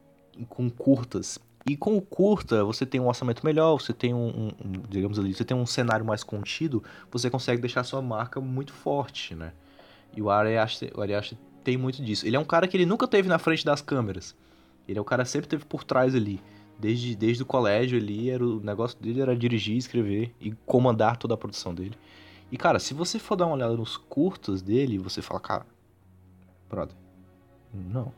com 0.48 0.70
curtas. 0.70 1.38
E 1.66 1.76
com 1.76 1.96
o 1.96 2.02
curta, 2.02 2.64
você 2.64 2.84
tem 2.84 3.00
um 3.00 3.08
orçamento 3.08 3.44
melhor, 3.44 3.80
você 3.80 3.92
tem 3.92 4.12
um, 4.12 4.28
um, 4.28 4.46
um, 4.48 4.72
digamos 4.88 5.18
ali, 5.18 5.32
você 5.32 5.44
tem 5.44 5.56
um 5.56 5.64
cenário 5.64 6.04
mais 6.04 6.22
contido, 6.22 6.82
você 7.10 7.30
consegue 7.30 7.60
deixar 7.60 7.84
sua 7.84 8.02
marca 8.02 8.40
muito 8.40 8.72
forte, 8.72 9.34
né? 9.34 9.52
E 10.14 10.20
o 10.20 10.30
Ari 10.30 10.56
Aster, 10.58 10.92
o 10.94 11.00
Ari 11.00 11.14
Aster 11.14 11.38
tem 11.62 11.76
muito 11.76 12.02
disso. 12.02 12.26
Ele 12.26 12.36
é 12.36 12.38
um 12.38 12.44
cara 12.44 12.68
que 12.68 12.76
ele 12.76 12.86
nunca 12.86 13.08
teve 13.08 13.28
na 13.28 13.38
frente 13.38 13.64
das 13.64 13.80
câmeras. 13.80 14.34
Ele 14.86 14.98
é 14.98 15.00
o 15.00 15.04
cara 15.04 15.24
que 15.24 15.30
sempre 15.30 15.48
teve 15.48 15.64
por 15.64 15.84
trás 15.84 16.14
ali. 16.14 16.40
Desde, 16.78 17.14
desde 17.14 17.42
o 17.42 17.46
colégio 17.46 17.98
ali, 17.98 18.30
era, 18.30 18.44
o 18.44 18.60
negócio 18.60 18.98
dele 18.98 19.20
era 19.20 19.36
dirigir, 19.36 19.76
escrever 19.76 20.34
e 20.40 20.52
comandar 20.66 21.16
toda 21.16 21.34
a 21.34 21.36
produção 21.36 21.74
dele. 21.74 21.94
E, 22.50 22.56
cara, 22.56 22.78
se 22.78 22.92
você 22.92 23.18
for 23.18 23.36
dar 23.36 23.46
uma 23.46 23.54
olhada 23.54 23.76
nos 23.76 23.96
curtos 23.96 24.60
dele, 24.60 24.98
você 24.98 25.22
fala, 25.22 25.40
cara, 25.40 25.66
brother, 26.68 26.96
não. 27.72 28.12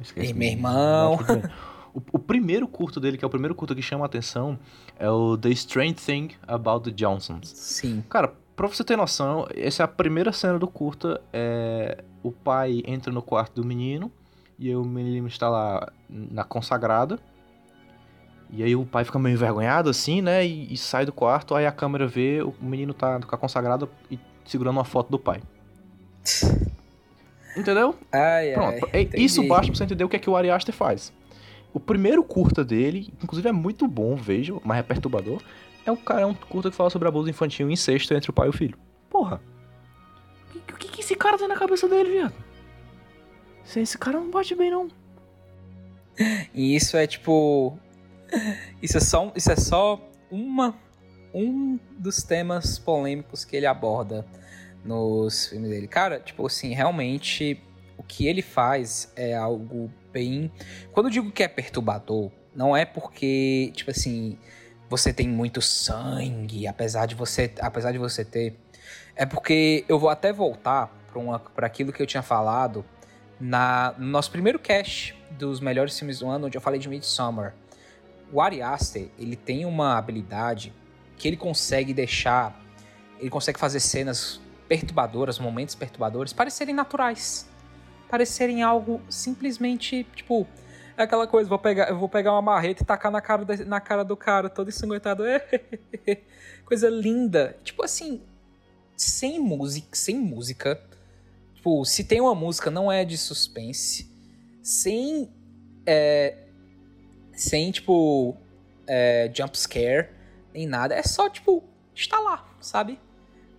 Esquece. 0.00 0.28
Ei, 0.28 0.34
meu 0.34 0.48
irmão. 0.48 1.18
O, 1.94 2.02
o, 2.12 2.18
primeiro 2.18 2.68
curto 2.68 3.00
dele, 3.00 3.16
que 3.16 3.24
é 3.24 3.26
o 3.26 3.30
primeiro 3.30 3.54
curto 3.54 3.74
que 3.74 3.80
chama 3.80 4.04
a 4.04 4.06
atenção, 4.06 4.58
é 4.98 5.08
o 5.08 5.34
The 5.38 5.48
Strange 5.48 5.94
Thing 5.94 6.32
About 6.46 6.90
the 6.90 6.94
Johnsons. 6.94 7.48
Sim. 7.48 8.04
Cara, 8.10 8.34
pra 8.54 8.66
você 8.66 8.84
ter 8.84 8.96
noção, 8.96 9.46
essa 9.54 9.82
é 9.82 9.84
a 9.84 9.88
primeira 9.88 10.30
cena 10.30 10.58
do 10.58 10.68
curta. 10.68 11.22
É... 11.32 12.04
O 12.22 12.30
pai 12.30 12.82
entra 12.86 13.10
no 13.10 13.22
quarto 13.22 13.62
do 13.62 13.64
menino, 13.66 14.12
e 14.58 14.74
o 14.74 14.84
menino 14.84 15.26
está 15.26 15.48
lá 15.48 15.92
na 16.08 16.44
consagrada. 16.44 17.18
E 18.50 18.62
aí 18.62 18.76
o 18.76 18.86
pai 18.86 19.04
fica 19.04 19.18
meio 19.18 19.34
envergonhado 19.34 19.90
assim, 19.90 20.22
né? 20.22 20.46
E, 20.46 20.72
e, 20.72 20.76
sai 20.76 21.04
do 21.04 21.12
quarto, 21.12 21.54
aí 21.54 21.66
a 21.66 21.72
câmera 21.72 22.06
vê 22.06 22.42
o 22.42 22.54
menino 22.60 22.94
tá 22.94 23.20
com 23.20 23.34
a 23.34 23.38
consagrada 23.38 23.88
e 24.10 24.18
segurando 24.44 24.76
uma 24.76 24.84
foto 24.84 25.10
do 25.10 25.18
pai. 25.18 25.42
Entendeu? 27.56 27.94
Ai, 28.12 28.52
Pronto. 28.52 28.88
Ai, 28.92 29.08
Isso 29.14 29.42
basta 29.46 29.66
pra 29.66 29.74
você 29.76 29.84
entender 29.84 30.04
o 30.04 30.08
que 30.08 30.16
é 30.16 30.18
que 30.18 30.28
o 30.28 30.36
Ari 30.36 30.50
Aster 30.50 30.74
faz. 30.74 31.12
O 31.72 31.80
primeiro 31.80 32.22
curta 32.22 32.64
dele, 32.64 33.12
inclusive 33.22 33.48
é 33.48 33.52
muito 33.52 33.88
bom, 33.88 34.14
vejo, 34.14 34.60
mas 34.64 34.78
é 34.78 34.82
perturbador. 34.82 35.42
É 35.84 35.90
um, 35.90 35.96
cara, 35.96 36.22
é 36.22 36.26
um 36.26 36.34
curta 36.34 36.70
que 36.70 36.76
fala 36.76 36.90
sobre 36.90 37.08
abuso 37.08 37.30
infantil 37.30 37.70
e 37.70 37.72
incesto 37.72 38.12
entre 38.12 38.30
o 38.30 38.32
pai 38.32 38.46
e 38.46 38.50
o 38.50 38.52
filho. 38.52 38.78
Porra. 39.08 39.40
O 40.54 40.60
que, 40.60 40.74
que, 40.74 40.88
que 40.88 41.00
esse 41.00 41.14
cara 41.14 41.38
tem 41.38 41.48
na 41.48 41.56
cabeça 41.56 41.88
dele, 41.88 42.10
viado? 42.10 42.34
Esse 43.74 43.98
cara 43.98 44.18
não 44.18 44.30
bate 44.30 44.54
bem, 44.54 44.70
não. 44.70 44.88
E 46.54 46.74
isso 46.74 46.96
é 46.96 47.06
tipo 47.06 47.78
isso 48.82 48.96
é 48.96 49.00
só, 49.00 49.32
isso 49.34 49.50
é 49.50 49.56
só 49.56 50.00
uma, 50.30 50.76
um 51.34 51.78
dos 51.98 52.22
temas 52.22 52.78
polêmicos 52.78 53.44
que 53.44 53.56
ele 53.56 53.66
aborda 53.66 54.26
nos 54.84 55.48
filmes 55.48 55.70
dele. 55.70 55.88
Cara, 55.88 56.20
tipo 56.20 56.46
assim, 56.46 56.72
realmente 56.74 57.60
o 57.96 58.02
que 58.02 58.26
ele 58.26 58.42
faz 58.42 59.12
é 59.16 59.34
algo 59.34 59.90
bem. 60.12 60.50
Quando 60.92 61.06
eu 61.06 61.10
digo 61.10 61.32
que 61.32 61.42
é 61.42 61.48
perturbador, 61.48 62.30
não 62.54 62.76
é 62.76 62.84
porque, 62.84 63.72
tipo 63.74 63.90
assim, 63.90 64.38
você 64.88 65.12
tem 65.12 65.28
muito 65.28 65.60
sangue, 65.60 66.66
apesar 66.66 67.06
de 67.06 67.14
você, 67.14 67.52
apesar 67.60 67.92
de 67.92 67.98
você 67.98 68.24
ter. 68.24 68.56
É 69.14 69.26
porque 69.26 69.84
eu 69.88 69.98
vou 69.98 70.08
até 70.08 70.32
voltar 70.32 70.94
para 71.54 71.66
aquilo 71.66 71.92
que 71.92 72.02
eu 72.02 72.06
tinha 72.06 72.22
falado 72.22 72.84
na, 73.40 73.94
no 73.98 74.06
nosso 74.06 74.30
primeiro 74.30 74.58
cast 74.58 75.16
dos 75.30 75.60
melhores 75.60 75.98
filmes 75.98 76.18
do 76.18 76.28
ano, 76.28 76.46
onde 76.46 76.56
eu 76.56 76.60
falei 76.60 76.78
de 76.78 76.88
Midsommar. 76.88 77.54
O 78.32 78.40
Ari 78.40 78.62
Aster, 78.62 79.08
ele 79.18 79.36
tem 79.36 79.64
uma 79.64 79.96
habilidade 79.96 80.72
que 81.16 81.28
ele 81.28 81.36
consegue 81.36 81.94
deixar, 81.94 82.60
ele 83.18 83.30
consegue 83.30 83.58
fazer 83.58 83.80
cenas 83.80 84.40
perturbadoras, 84.68 85.38
momentos 85.38 85.74
perturbadores, 85.74 86.32
parecerem 86.32 86.74
naturais. 86.74 87.48
Parecerem 88.08 88.62
algo 88.62 89.00
simplesmente, 89.08 90.04
tipo, 90.14 90.46
é 90.96 91.02
aquela 91.02 91.26
coisa, 91.26 91.48
vou 91.48 91.58
pegar, 91.58 91.88
eu 91.88 91.98
vou 91.98 92.08
pegar 92.08 92.32
uma 92.32 92.42
marreta 92.42 92.82
e 92.82 92.86
tacar 92.86 93.12
na 93.12 93.20
cara, 93.20 93.44
na 93.66 93.80
cara 93.80 94.04
do 94.04 94.16
cara, 94.16 94.48
todo 94.48 94.68
ensanguentado. 94.68 95.24
coisa 96.64 96.88
linda. 96.88 97.56
Tipo 97.62 97.84
assim, 97.84 98.22
sem 98.96 99.38
música, 99.38 99.88
sem 99.92 100.16
música. 100.18 100.80
Tipo, 101.54 101.84
se 101.84 102.04
tem 102.04 102.20
uma 102.20 102.34
música, 102.34 102.70
não 102.70 102.90
é 102.90 103.04
de 103.04 103.18
suspense. 103.18 104.10
Sem 104.62 105.30
é, 105.84 106.45
sem, 107.36 107.70
tipo, 107.70 108.36
é, 108.86 109.30
jump 109.32 109.56
scare, 109.56 110.08
nem 110.52 110.66
nada. 110.66 110.94
É 110.94 111.02
só, 111.02 111.28
tipo, 111.28 111.62
estar 111.94 112.18
lá, 112.18 112.44
sabe? 112.60 112.98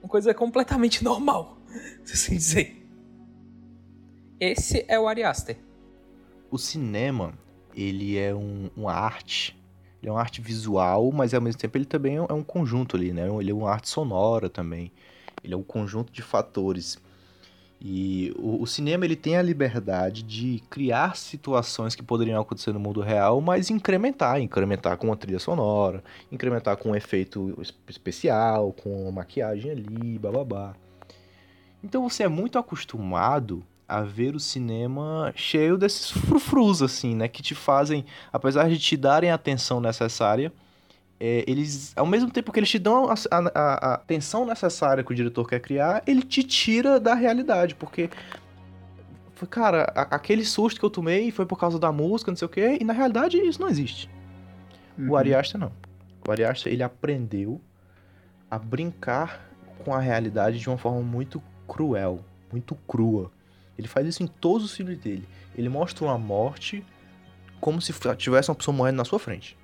Uma 0.01 0.09
coisa 0.09 0.33
completamente 0.33 1.01
normal, 1.05 1.57
se 2.03 2.13
assim 2.13 2.35
dizer. 2.35 2.85
Esse 4.39 4.83
é 4.87 4.99
o 4.99 5.07
Ari 5.07 5.23
Aster. 5.23 5.57
O 6.49 6.57
cinema, 6.57 7.33
ele 7.75 8.17
é 8.17 8.33
um, 8.33 8.69
uma 8.75 8.93
arte. 8.93 9.57
Ele 10.01 10.09
é 10.09 10.11
uma 10.11 10.19
arte 10.19 10.41
visual, 10.41 11.11
mas 11.11 11.33
ao 11.33 11.41
mesmo 11.41 11.59
tempo 11.59 11.77
ele 11.77 11.85
também 11.85 12.17
é 12.17 12.33
um 12.33 12.43
conjunto 12.43 12.95
ali, 12.95 13.11
né? 13.11 13.27
Ele 13.39 13.51
é 13.51 13.53
uma 13.53 13.69
arte 13.69 13.89
sonora 13.89 14.49
também. 14.49 14.91
Ele 15.43 15.53
é 15.53 15.57
um 15.57 15.63
conjunto 15.63 16.11
de 16.11 16.21
fatores. 16.21 16.99
E 17.79 18.33
o, 18.37 18.63
o, 18.63 18.65
cinema 18.65 19.05
ele 19.05 19.15
tem 19.15 19.37
a 19.37 19.41
liberdade 19.41 20.23
de 20.23 20.63
criar 20.67 21.15
situações 21.15 21.93
que 21.93 22.01
poderiam 22.01 22.41
acontecer 22.41 22.73
no 22.73 22.79
mundo 22.79 23.01
real, 23.01 23.39
mas 23.39 23.69
incrementar, 23.69 24.41
incrementar 24.41 24.97
com 24.97 25.07
uma 25.07 25.15
trilha 25.15 25.37
sonora, 25.37 26.03
incrementar 26.31 26.75
com 26.77 26.89
um 26.89 26.95
efeito 26.95 27.55
especial, 27.87 28.73
com 28.73 29.03
uma 29.03 29.11
maquiagem 29.11 29.69
ali, 29.69 30.17
bababá. 30.17 30.73
Então 31.83 32.09
você 32.09 32.23
é 32.23 32.27
muito 32.27 32.57
acostumado 32.57 33.63
a 33.87 34.01
ver 34.01 34.35
o 34.35 34.39
cinema 34.39 35.31
cheio 35.35 35.77
desses 35.77 36.09
frufrus 36.11 36.81
assim, 36.81 37.15
né, 37.15 37.27
que 37.27 37.41
te 37.41 37.55
fazem, 37.55 38.03
apesar 38.33 38.69
de 38.69 38.79
te 38.79 38.97
darem 38.97 39.29
a 39.29 39.35
atenção 39.35 39.79
necessária, 39.79 40.51
é, 41.19 41.43
eles, 41.47 41.93
ao 41.95 42.05
mesmo 42.05 42.29
tempo 42.29 42.51
que 42.51 42.59
eles 42.59 42.69
te 42.69 42.77
dão 42.77 43.09
a, 43.09 43.15
a, 43.31 43.37
a, 43.55 43.93
atenção 43.95 44.45
necessária 44.45 45.03
que 45.03 45.11
o 45.11 45.15
diretor 45.15 45.47
quer 45.47 45.59
criar, 45.59 46.03
ele 46.05 46.21
te 46.21 46.43
tira 46.43 46.99
da 46.99 47.15
realidade, 47.15 47.75
porque 47.75 48.09
cara, 49.49 49.83
aquele 49.95 50.43
susto 50.43 50.79
que 50.79 50.85
eu 50.85 50.89
tomei 50.89 51.29
foi 51.29 51.45
por 51.45 51.59
causa 51.59 51.77
da 51.77 51.91
música, 51.91 52.31
não 52.31 52.35
sei 52.35 52.45
o 52.45 52.49
quê, 52.49 52.77
e 52.79 52.83
na 52.83 52.93
realidade 52.93 53.37
isso 53.37 53.61
não 53.61 53.69
existe. 53.69 54.09
Uhum. 54.97 55.11
O 55.11 55.15
Ari 55.15 55.35
Aster 55.35 55.59
não. 55.59 55.71
O 56.27 56.31
Ari 56.31 56.43
Aster, 56.43 56.73
ele 56.73 56.81
aprendeu 56.81 57.61
a 58.49 58.57
brincar 58.57 59.47
com 59.83 59.93
a 59.93 59.99
realidade 59.99 60.59
de 60.59 60.67
uma 60.67 60.77
forma 60.77 61.01
muito 61.01 61.41
cruel, 61.67 62.23
muito 62.51 62.75
crua. 62.87 63.31
Ele 63.77 63.87
faz 63.87 64.07
isso 64.07 64.23
em 64.23 64.27
todos 64.27 64.65
os 64.65 64.75
filmes 64.75 64.97
dele. 64.97 65.27
Ele 65.55 65.69
mostra 65.69 66.03
uma 66.05 66.17
morte 66.17 66.83
como 67.59 67.81
se 67.81 67.93
tivesse 68.17 68.49
uma 68.49 68.55
pessoa 68.55 68.75
morrendo 68.75 68.97
na 68.97 69.05
sua 69.05 69.19
frente. 69.19 69.57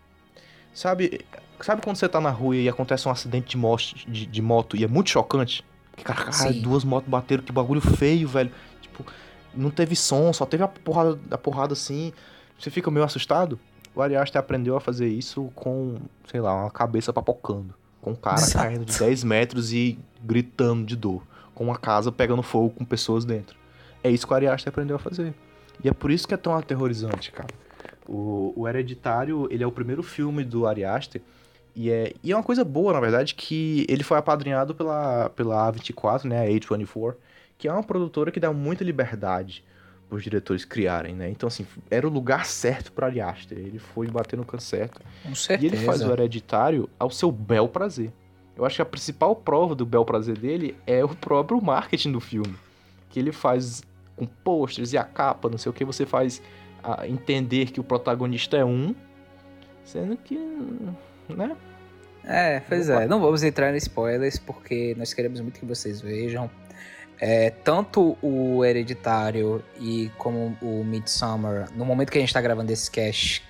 Sabe, 0.74 1.22
sabe 1.62 1.82
quando 1.82 1.98
você 1.98 2.10
tá 2.10 2.20
na 2.20 2.30
rua 2.30 2.56
e 2.56 2.68
acontece 2.68 3.08
um 3.08 3.12
acidente 3.12 3.50
de, 3.50 3.58
moto, 3.58 3.94
de, 4.08 4.26
de 4.26 4.42
moto 4.42 4.76
e 4.76 4.84
é 4.84 4.88
muito 4.88 5.10
chocante? 5.10 5.64
Que, 5.96 6.04
cara, 6.04 6.54
duas 6.62 6.84
motos 6.84 7.10
bateram, 7.10 7.44
que 7.44 7.52
bagulho 7.52 7.80
feio, 7.82 8.28
velho. 8.28 8.52
Tipo, 8.82 9.06
não 9.54 9.70
teve 9.70 9.96
som, 9.96 10.34
só 10.34 10.46
teve 10.46 10.64
a 10.64 10.68
porrada, 10.68 11.20
a 11.30 11.38
porrada 11.38 11.74
assim. 11.74 12.12
Você 12.58 12.70
fica 12.72 12.90
meio 12.90 13.06
assustado? 13.06 13.60
O 13.96 14.02
Ari 14.02 14.16
Aster 14.16 14.40
aprendeu 14.40 14.76
a 14.76 14.82
fazer 14.82 15.08
isso 15.08 15.52
com, 15.54 15.98
sei 16.26 16.42
lá, 16.42 16.54
uma 16.56 16.72
cabeça 16.72 17.14
papocando. 17.14 17.76
Com 18.02 18.12
um 18.12 18.16
cara 18.16 18.38
Exato. 18.38 18.66
caindo 18.66 18.86
de 18.86 18.98
10 18.98 19.24
metros 19.24 19.72
e 19.72 20.00
gritando 20.24 20.86
de 20.86 20.96
dor. 20.96 21.22
Com 21.54 21.66
uma 21.66 21.78
casa 21.78 22.12
pegando 22.12 22.42
fogo 22.42 22.72
com 22.72 22.84
pessoas 22.84 23.24
dentro. 23.24 23.56
É 24.04 24.10
isso 24.10 24.26
que 24.26 24.34
o 24.34 24.36
Ari 24.36 24.48
Aster 24.48 24.70
aprendeu 24.70 24.96
a 24.96 25.00
fazer. 25.00 25.34
E 25.84 25.88
é 25.88 25.94
por 25.94 26.12
isso 26.12 26.28
que 26.28 26.34
é 26.34 26.38
tão 26.38 26.56
aterrorizante, 26.56 27.32
cara. 27.32 27.50
O, 28.08 28.54
o 28.56 28.68
Hereditário, 28.68 29.48
ele 29.50 29.64
é 29.64 29.68
o 29.68 29.72
primeiro 29.72 30.04
filme 30.04 30.44
do 30.44 30.68
Ari 30.68 30.84
Aster, 30.84 31.22
e 31.76 31.90
é, 31.90 32.14
e 32.22 32.32
é 32.32 32.36
uma 32.36 32.44
coisa 32.44 32.64
boa, 32.64 32.94
na 32.94 33.00
verdade, 33.00 33.34
que 33.34 33.86
ele 33.90 34.04
foi 34.04 34.18
apadrinhado 34.18 34.76
pela, 34.76 35.30
pela 35.30 35.72
A24, 35.72 36.26
né, 36.26 36.46
a 36.46 36.50
A24, 36.50 37.16
que 37.58 37.68
é 37.68 37.74
uma 37.74 37.84
produtora 37.84 38.32
que 38.32 38.40
dá 38.40 38.54
muita 38.54 38.84
liberdade 38.84 39.64
para 40.08 40.18
os 40.18 40.24
diretores 40.24 40.64
criarem, 40.64 41.16
né? 41.16 41.30
Então, 41.30 41.48
assim, 41.48 41.66
era 41.90 42.08
o 42.08 42.12
lugar 42.12 42.46
certo 42.46 42.92
para 42.92 43.08
Ari 43.08 43.20
Aster. 43.22 43.58
Ele 43.58 43.80
foi 43.80 44.08
bater 44.08 44.38
no 44.38 44.46
canto 44.46 44.62
certo. 44.62 45.02
Com 45.24 45.34
certeza. 45.34 45.74
E 45.74 45.78
ele 45.78 45.86
faz 45.86 46.02
o 46.02 46.12
Hereditário 46.12 46.88
ao 47.00 47.10
seu 47.10 47.32
bel 47.32 47.68
prazer. 47.68 48.12
Eu 48.56 48.66
acho 48.66 48.76
que 48.76 48.82
a 48.84 48.86
principal 48.86 49.36
prova 49.36 49.74
do 49.74 49.86
bel 49.86 50.06
prazer 50.06 50.38
dele 50.38 50.76
é 50.86 51.04
o 51.04 51.10
próprio 51.10 51.60
marketing 51.60 52.12
do 52.12 52.20
filme. 52.20 52.56
Que 53.10 53.20
ele 53.20 53.32
faz 53.32 53.82
com 54.16 54.28
posters 54.28 54.94
e 54.94 54.98
a 54.98 55.04
capa, 55.04 55.50
não 55.50 55.58
sei 55.58 55.72
o 55.72 55.74
que, 55.74 55.84
você 55.84 56.06
faz 56.06 56.42
a 56.84 57.08
entender 57.08 57.72
que 57.72 57.80
o 57.80 57.84
protagonista 57.84 58.58
é 58.58 58.66
um, 58.66 58.94
sendo 59.84 60.18
que, 60.18 60.38
né? 61.30 61.56
É, 62.26 62.62
pois 62.62 62.90
é. 62.90 63.06
Não 63.06 63.20
vamos 63.20 63.44
entrar 63.44 63.74
em 63.74 63.78
spoilers 63.78 64.38
porque 64.38 64.96
nós 64.98 65.14
queremos 65.14 65.40
muito 65.42 65.60
que 65.60 65.66
vocês 65.66 66.02
vejam. 66.02 66.50
É, 67.20 67.50
tanto 67.50 68.18
o 68.22 68.66
Hereditário 68.66 69.64
e 69.80 70.12
como 70.18 70.58
o 70.62 70.84
Midsummer, 70.84 71.70
no 71.76 71.86
momento 71.86 72.12
que 72.12 72.18
a 72.18 72.22
gente 72.22 72.30
está 72.30 72.42
gravando 72.42 72.72
esse 72.72 72.90
cast, 72.90 73.44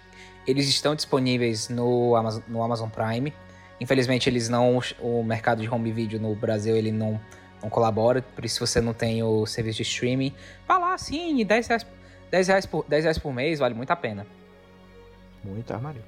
eles 0.45 0.67
estão 0.67 0.93
disponíveis 0.95 1.69
no 1.69 2.15
Amazon, 2.15 2.43
no 2.47 2.63
Amazon 2.63 2.89
Prime. 2.89 3.33
Infelizmente, 3.79 4.29
eles 4.29 4.49
não. 4.49 4.79
O 4.99 5.23
mercado 5.23 5.61
de 5.61 5.69
home 5.69 5.91
video 5.91 6.19
no 6.19 6.35
Brasil 6.35 6.75
ele 6.75 6.91
não, 6.91 7.19
não 7.61 7.69
colabora. 7.69 8.21
Por 8.21 8.43
isso, 8.45 8.55
se 8.55 8.59
você 8.59 8.81
não 8.81 8.93
tem 8.93 9.23
o 9.23 9.45
serviço 9.45 9.77
de 9.77 9.83
streaming, 9.83 10.33
vá 10.67 10.77
lá 10.77 10.97
sim, 10.97 11.43
10 11.43 11.67
reais, 11.67 11.85
10 12.33 12.47
reais, 12.47 12.65
por, 12.65 12.83
10 12.87 13.03
reais 13.03 13.19
por 13.19 13.31
mês, 13.31 13.59
vale 13.59 13.75
muito 13.75 13.91
a 13.91 13.95
pena. 13.95 14.25
Muito 15.43 15.71
armário. 15.71 16.03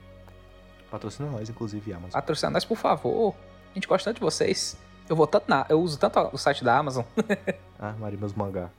Patrocina 0.89 1.30
nós, 1.30 1.51
inclusive, 1.51 1.93
Amazon. 1.93 2.13
Patrocina 2.13 2.49
nós, 2.49 2.65
por 2.65 2.78
favor. 2.78 3.36
A 3.69 3.73
gente 3.76 3.88
gosta 3.88 4.09
tanto 4.09 4.15
de 4.15 4.21
vocês. 4.21 4.76
Eu 5.07 5.15
vou 5.15 5.28
tanto 5.28 5.47
na, 5.47 5.67
eu 5.69 5.80
uso 5.80 5.99
tanto 5.99 6.17
o 6.34 6.38
site 6.39 6.63
da 6.63 6.80
Amazon. 6.80 7.05
ah, 7.78 7.93
Maria, 7.99 8.17
meus 8.17 8.34
mangá. 8.34 8.71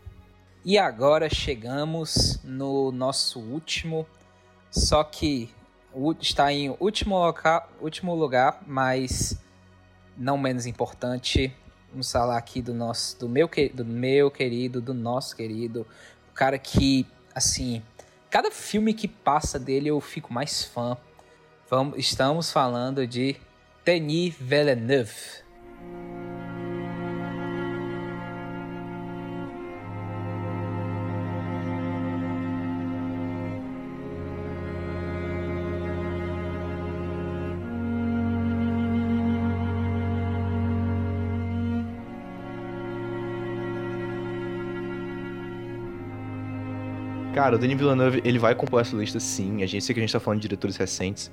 E 0.65 0.77
agora 0.77 1.33
chegamos 1.33 2.43
no 2.43 2.91
nosso 2.91 3.39
último, 3.39 4.05
só 4.69 5.05
que 5.05 5.55
está 6.21 6.53
em 6.53 6.75
último, 6.81 7.15
loca, 7.15 7.65
último 7.81 8.13
lugar, 8.13 8.61
mas 8.67 9.41
não 10.17 10.37
menos 10.37 10.67
importante. 10.67 11.55
Vamos 11.93 12.11
falar 12.11 12.39
aqui 12.39 12.61
do 12.61 12.75
nosso, 12.75 13.17
do 13.21 13.29
meu, 13.29 13.49
do 13.73 13.85
meu 13.85 14.33
querido, 14.33 14.81
do 14.81 14.93
nosso 14.93 15.37
querido, 15.37 15.87
o 16.29 16.35
cara 16.35 16.59
que, 16.59 17.07
assim, 17.37 17.83
cada 18.31 18.51
filme 18.51 18.95
que 18.95 19.07
passa 19.07 19.59
dele 19.59 19.89
eu 19.89 20.01
fico 20.01 20.33
mais 20.33 20.65
fã. 20.65 20.97
Vamos, 21.69 21.99
estamos 21.99 22.51
falando 22.51 23.07
de 23.07 23.37
Denis 23.85 24.35
Villeneuve. 24.41 25.45
Cara, 47.47 47.55
o 47.55 47.59
Denis 47.61 47.79
Villeneuve, 47.79 48.21
ele 48.25 48.41
vai 48.41 48.57
compor 48.57 48.81
essa 48.81 48.97
lista 48.97 49.21
sim. 49.21 49.63
A 49.63 49.67
gente 49.67 49.85
sei 49.85 49.95
que 49.95 50.01
a 50.01 50.03
gente 50.03 50.13
tá 50.13 50.19
falando 50.19 50.41
de 50.41 50.49
diretores 50.49 50.77
recentes. 50.77 51.31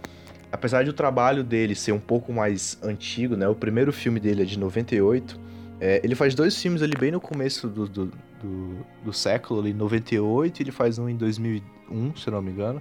Apesar 0.52 0.84
de 0.84 0.92
o 0.92 0.94
trabalho 0.94 1.44
dele 1.44 1.74
ser 1.74 1.92
um 1.92 2.00
pouco 2.00 2.32
mais 2.32 2.78
antigo, 2.84 3.36
né? 3.36 3.48
O 3.48 3.56
primeiro 3.56 3.92
filme 3.92 4.20
dele 4.20 4.44
é 4.44 4.46
de 4.46 4.60
98. 4.60 5.40
É, 5.82 6.02
ele 6.04 6.14
faz 6.14 6.36
dois 6.36 6.56
filmes 6.62 6.84
ali 6.84 6.94
bem 6.96 7.10
no 7.10 7.20
começo 7.20 7.68
do, 7.68 7.88
do, 7.88 8.06
do, 8.40 8.86
do 9.04 9.12
século, 9.12 9.60
ali, 9.60 9.74
98, 9.74 10.60
e 10.60 10.62
ele 10.62 10.72
faz 10.72 11.00
um 11.00 11.10
em 11.10 11.18
2001, 11.18 12.16
se 12.16 12.30
não 12.30 12.44
me 12.44 12.52
engano. 12.52 12.80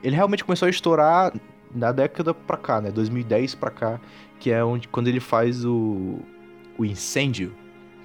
Ele 0.00 0.14
realmente 0.14 0.44
começou 0.44 0.66
a 0.66 0.70
estourar 0.70 1.32
na 1.74 1.90
década 1.90 2.32
pra 2.32 2.56
cá, 2.56 2.80
né? 2.80 2.92
2010 2.92 3.56
pra 3.56 3.72
cá, 3.72 4.00
que 4.38 4.52
é 4.52 4.62
onde, 4.62 4.86
quando 4.86 5.08
ele 5.08 5.18
faz 5.18 5.64
o, 5.64 6.20
o 6.78 6.84
Incêndio, 6.84 7.52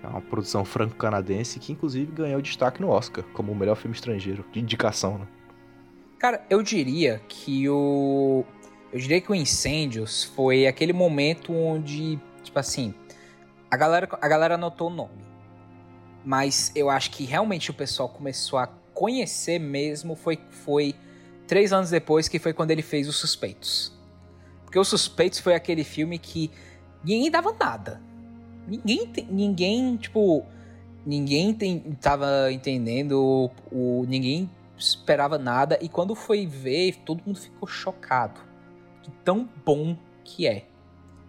é 0.04 0.08
uma 0.08 0.22
produção 0.22 0.66
franco-canadense 0.66 1.60
que 1.60 1.72
inclusive 1.72 2.12
ganhou 2.12 2.42
destaque 2.42 2.82
no 2.82 2.90
Oscar 2.90 3.24
como 3.34 3.52
o 3.52 3.56
melhor 3.56 3.76
filme 3.76 3.96
estrangeiro, 3.96 4.46
de 4.52 4.60
indicação, 4.60 5.18
né? 5.18 5.28
Cara, 6.20 6.46
eu 6.50 6.62
diria 6.62 7.22
que 7.28 7.68
o. 7.70 8.46
Eu 8.92 9.00
diria 9.00 9.20
que 9.20 9.32
o 9.32 9.36
Incêndios 9.36 10.24
foi 10.24 10.68
aquele 10.68 10.94
momento 10.94 11.52
onde, 11.52 12.20
tipo 12.44 12.60
assim, 12.60 12.94
a 13.70 13.76
galera, 13.76 14.08
a 14.22 14.28
galera 14.28 14.56
anotou 14.56 14.90
o 14.90 14.94
nome. 14.94 15.24
Mas 16.24 16.72
eu 16.76 16.90
acho 16.90 17.12
que 17.12 17.26
realmente 17.26 17.72
o 17.72 17.74
pessoal 17.74 18.08
começou 18.08 18.60
a 18.60 18.68
conhecer 18.94 19.60
mesmo 19.60 20.16
foi, 20.16 20.40
foi 20.50 20.96
três 21.48 21.74
anos 21.74 21.90
depois, 21.90 22.28
que 22.28 22.40
foi 22.40 22.54
quando 22.54 22.72
ele 22.72 22.82
fez 22.82 23.08
Os 23.08 23.18
Suspeitos. 23.18 23.92
Porque 24.64 24.80
Os 24.80 24.88
Suspeitos 24.88 25.40
foi 25.40 25.56
aquele 25.56 25.84
filme 25.84 26.18
que 26.18 26.52
ninguém 27.04 27.30
dava 27.30 27.54
nada. 27.60 28.02
Ninguém, 28.68 29.12
ninguém, 29.30 29.98
tipo, 29.98 30.46
ninguém 31.06 31.54
tem, 31.54 31.80
tava 32.02 32.52
entendendo, 32.52 33.52
o, 33.72 34.06
ninguém 34.08 34.50
esperava 34.78 35.38
nada, 35.38 35.78
e 35.82 35.90
quando 35.90 36.16
foi 36.16 36.46
ver, 36.46 36.98
todo 37.06 37.24
mundo 37.26 37.40
ficou 37.40 37.68
chocado 37.68 38.42
de 39.02 39.10
tão 39.24 39.48
bom 39.66 39.98
que 40.24 40.48
é. 40.48 40.66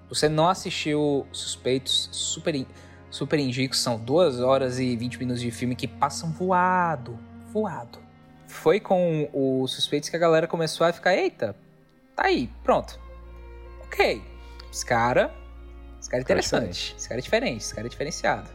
Você 0.08 0.28
não 0.28 0.48
assistiu 0.48 1.26
Suspeitos, 1.32 2.08
super, 2.12 2.66
super 3.10 3.38
indico, 3.38 3.74
são 3.74 3.98
2 3.98 4.40
horas 4.40 4.78
e 4.78 4.96
20 4.96 5.18
minutos 5.18 5.42
de 5.42 5.50
filme 5.50 5.74
que 5.74 5.88
passam 5.88 6.30
voado, 6.30 7.18
voado. 7.52 7.98
Foi 8.46 8.78
com 8.78 9.28
o 9.32 9.66
Suspeitos 9.66 10.08
que 10.08 10.16
a 10.16 10.18
galera 10.18 10.46
começou 10.46 10.86
a 10.86 10.92
ficar, 10.92 11.14
eita, 11.14 11.56
tá 12.14 12.26
aí, 12.26 12.48
pronto. 12.62 12.98
Ok, 13.86 14.22
esse 14.70 14.86
cara 14.86 15.34
cara 16.14 16.18
é 16.18 16.22
interessante. 16.22 16.94
Esse 16.96 17.08
cara 17.08 17.20
é 17.20 17.22
diferente, 17.22 17.62
esse 17.62 17.74
cara 17.74 17.86
é 17.86 17.90
diferenciado. 17.90 18.50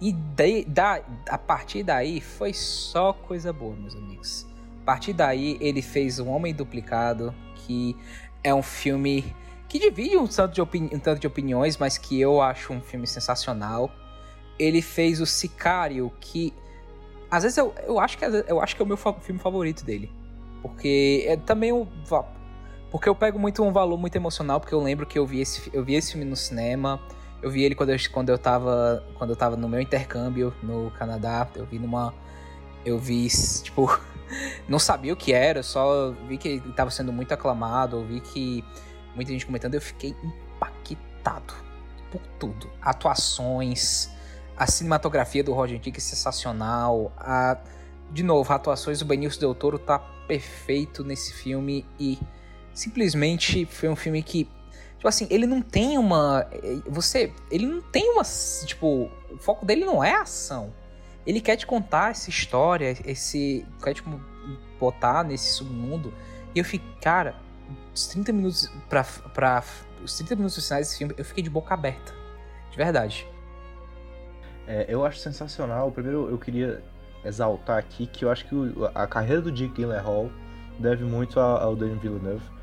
E 0.00 0.12
daí, 0.12 0.64
da, 0.64 1.00
a 1.28 1.38
partir 1.38 1.82
daí 1.82 2.20
foi 2.20 2.52
só 2.52 3.12
coisa 3.12 3.52
boa, 3.52 3.76
meus 3.76 3.94
amigos. 3.94 4.46
A 4.82 4.84
partir 4.84 5.12
daí 5.12 5.56
ele 5.60 5.80
fez 5.80 6.18
Um 6.18 6.28
Homem 6.28 6.52
Duplicado, 6.52 7.32
que 7.54 7.96
é 8.42 8.52
um 8.52 8.62
filme 8.62 9.34
que 9.68 9.78
divide 9.78 10.16
um 10.16 10.26
tanto, 10.26 10.54
de 10.54 10.60
um 10.60 10.98
tanto 10.98 11.20
de 11.20 11.26
opiniões, 11.26 11.78
mas 11.78 11.96
que 11.96 12.20
eu 12.20 12.42
acho 12.42 12.72
um 12.72 12.80
filme 12.80 13.06
sensacional. 13.06 13.90
Ele 14.58 14.82
fez 14.82 15.20
o 15.20 15.26
Sicário, 15.26 16.12
que 16.20 16.52
às 17.30 17.44
vezes 17.44 17.56
eu, 17.56 17.74
eu 17.86 17.98
acho 17.98 18.18
que 18.18 18.24
eu 18.24 18.60
acho 18.60 18.76
que 18.76 18.82
é 18.82 18.84
o 18.84 18.88
meu 18.88 18.96
filme 18.96 19.40
favorito 19.40 19.84
dele. 19.84 20.10
Porque 20.60 21.24
é 21.26 21.36
também 21.36 21.72
um 21.72 21.86
porque 22.92 23.08
eu 23.08 23.14
pego 23.14 23.38
muito 23.38 23.64
um 23.64 23.72
valor 23.72 23.96
muito 23.96 24.14
emocional, 24.14 24.60
porque 24.60 24.74
eu 24.74 24.80
lembro 24.80 25.06
que 25.06 25.18
eu 25.18 25.26
vi 25.26 25.40
esse, 25.40 25.70
eu 25.72 25.82
vi 25.82 25.94
esse 25.94 26.12
filme 26.12 26.26
no 26.26 26.36
cinema. 26.36 27.00
Eu 27.40 27.50
vi 27.50 27.64
ele 27.64 27.74
quando 27.74 27.90
eu, 27.90 27.96
quando 28.12 28.28
eu 28.28 28.38
tava. 28.38 29.02
Quando 29.14 29.30
eu 29.30 29.36
tava 29.36 29.56
no 29.56 29.68
meu 29.68 29.80
intercâmbio 29.80 30.54
no 30.62 30.90
Canadá. 30.92 31.48
Eu 31.56 31.64
vi 31.64 31.78
numa. 31.78 32.14
Eu 32.84 32.98
vi, 32.98 33.26
tipo. 33.64 33.88
não 34.68 34.78
sabia 34.78 35.12
o 35.12 35.16
que 35.16 35.32
era, 35.32 35.62
só 35.62 36.10
vi 36.28 36.36
que 36.38 36.48
ele 36.48 36.72
tava 36.72 36.90
sendo 36.90 37.12
muito 37.12 37.32
aclamado, 37.32 37.96
eu 37.96 38.04
vi 38.04 38.20
que 38.20 38.64
muita 39.14 39.32
gente 39.32 39.46
comentando, 39.46 39.74
eu 39.74 39.80
fiquei 39.80 40.14
impactado 40.22 41.54
por 42.10 42.20
tudo. 42.38 42.70
Atuações, 42.80 44.10
a 44.56 44.66
cinematografia 44.66 45.42
do 45.44 45.52
Roger 45.52 45.78
Dick 45.78 45.98
é 45.98 46.00
sensacional, 46.00 47.12
a, 47.16 47.58
de 48.10 48.22
novo, 48.22 48.52
atuações 48.52 48.98
do 48.98 49.04
Benício 49.04 49.40
Del 49.40 49.54
Toro 49.54 49.78
tá 49.78 49.98
perfeito 49.98 51.04
nesse 51.04 51.32
filme 51.32 51.86
e 51.98 52.18
simplesmente 52.74 53.66
foi 53.66 53.88
um 53.88 53.96
filme 53.96 54.22
que 54.22 54.48
tipo 55.02 55.08
assim, 55.08 55.26
ele 55.30 55.46
não 55.46 55.60
tem 55.60 55.98
uma 55.98 56.46
você, 56.86 57.32
ele 57.50 57.66
não 57.66 57.82
tem 57.82 58.08
uma, 58.12 58.22
tipo, 58.64 59.10
o 59.30 59.36
foco 59.38 59.66
dele 59.66 59.84
não 59.84 60.02
é 60.02 60.14
a 60.14 60.22
ação. 60.22 60.72
Ele 61.26 61.40
quer 61.40 61.56
te 61.56 61.66
contar 61.66 62.12
essa 62.12 62.30
história, 62.30 62.96
esse 63.04 63.66
quer 63.82 63.94
te 63.94 64.02
botar 64.78 65.24
nesse 65.24 65.54
submundo. 65.54 66.14
E 66.54 66.58
eu 66.60 66.64
fiquei, 66.64 66.88
cara, 67.00 67.34
os 67.92 68.06
30 68.06 68.32
minutos 68.32 68.70
para 68.88 69.02
para 69.34 69.64
os 70.04 70.16
30 70.16 70.36
minutos 70.36 70.66
finais 70.66 70.86
desse 70.86 70.98
filme, 70.98 71.14
eu 71.16 71.24
fiquei 71.24 71.42
de 71.42 71.50
boca 71.50 71.74
aberta. 71.74 72.14
De 72.70 72.76
verdade. 72.76 73.26
É, 74.68 74.86
eu 74.88 75.04
acho 75.04 75.18
sensacional. 75.18 75.90
Primeiro, 75.90 76.30
eu 76.30 76.38
queria 76.38 76.82
exaltar 77.24 77.78
aqui 77.78 78.06
que 78.06 78.24
eu 78.24 78.30
acho 78.30 78.46
que 78.48 78.54
a 78.94 79.06
carreira 79.06 79.42
do 79.42 79.50
Dick 79.50 79.74
Gyllenhaal 79.74 80.30
deve 80.78 81.04
muito 81.04 81.40
ao 81.40 81.74
Denis 81.74 82.00
Villeneuve 82.00 82.61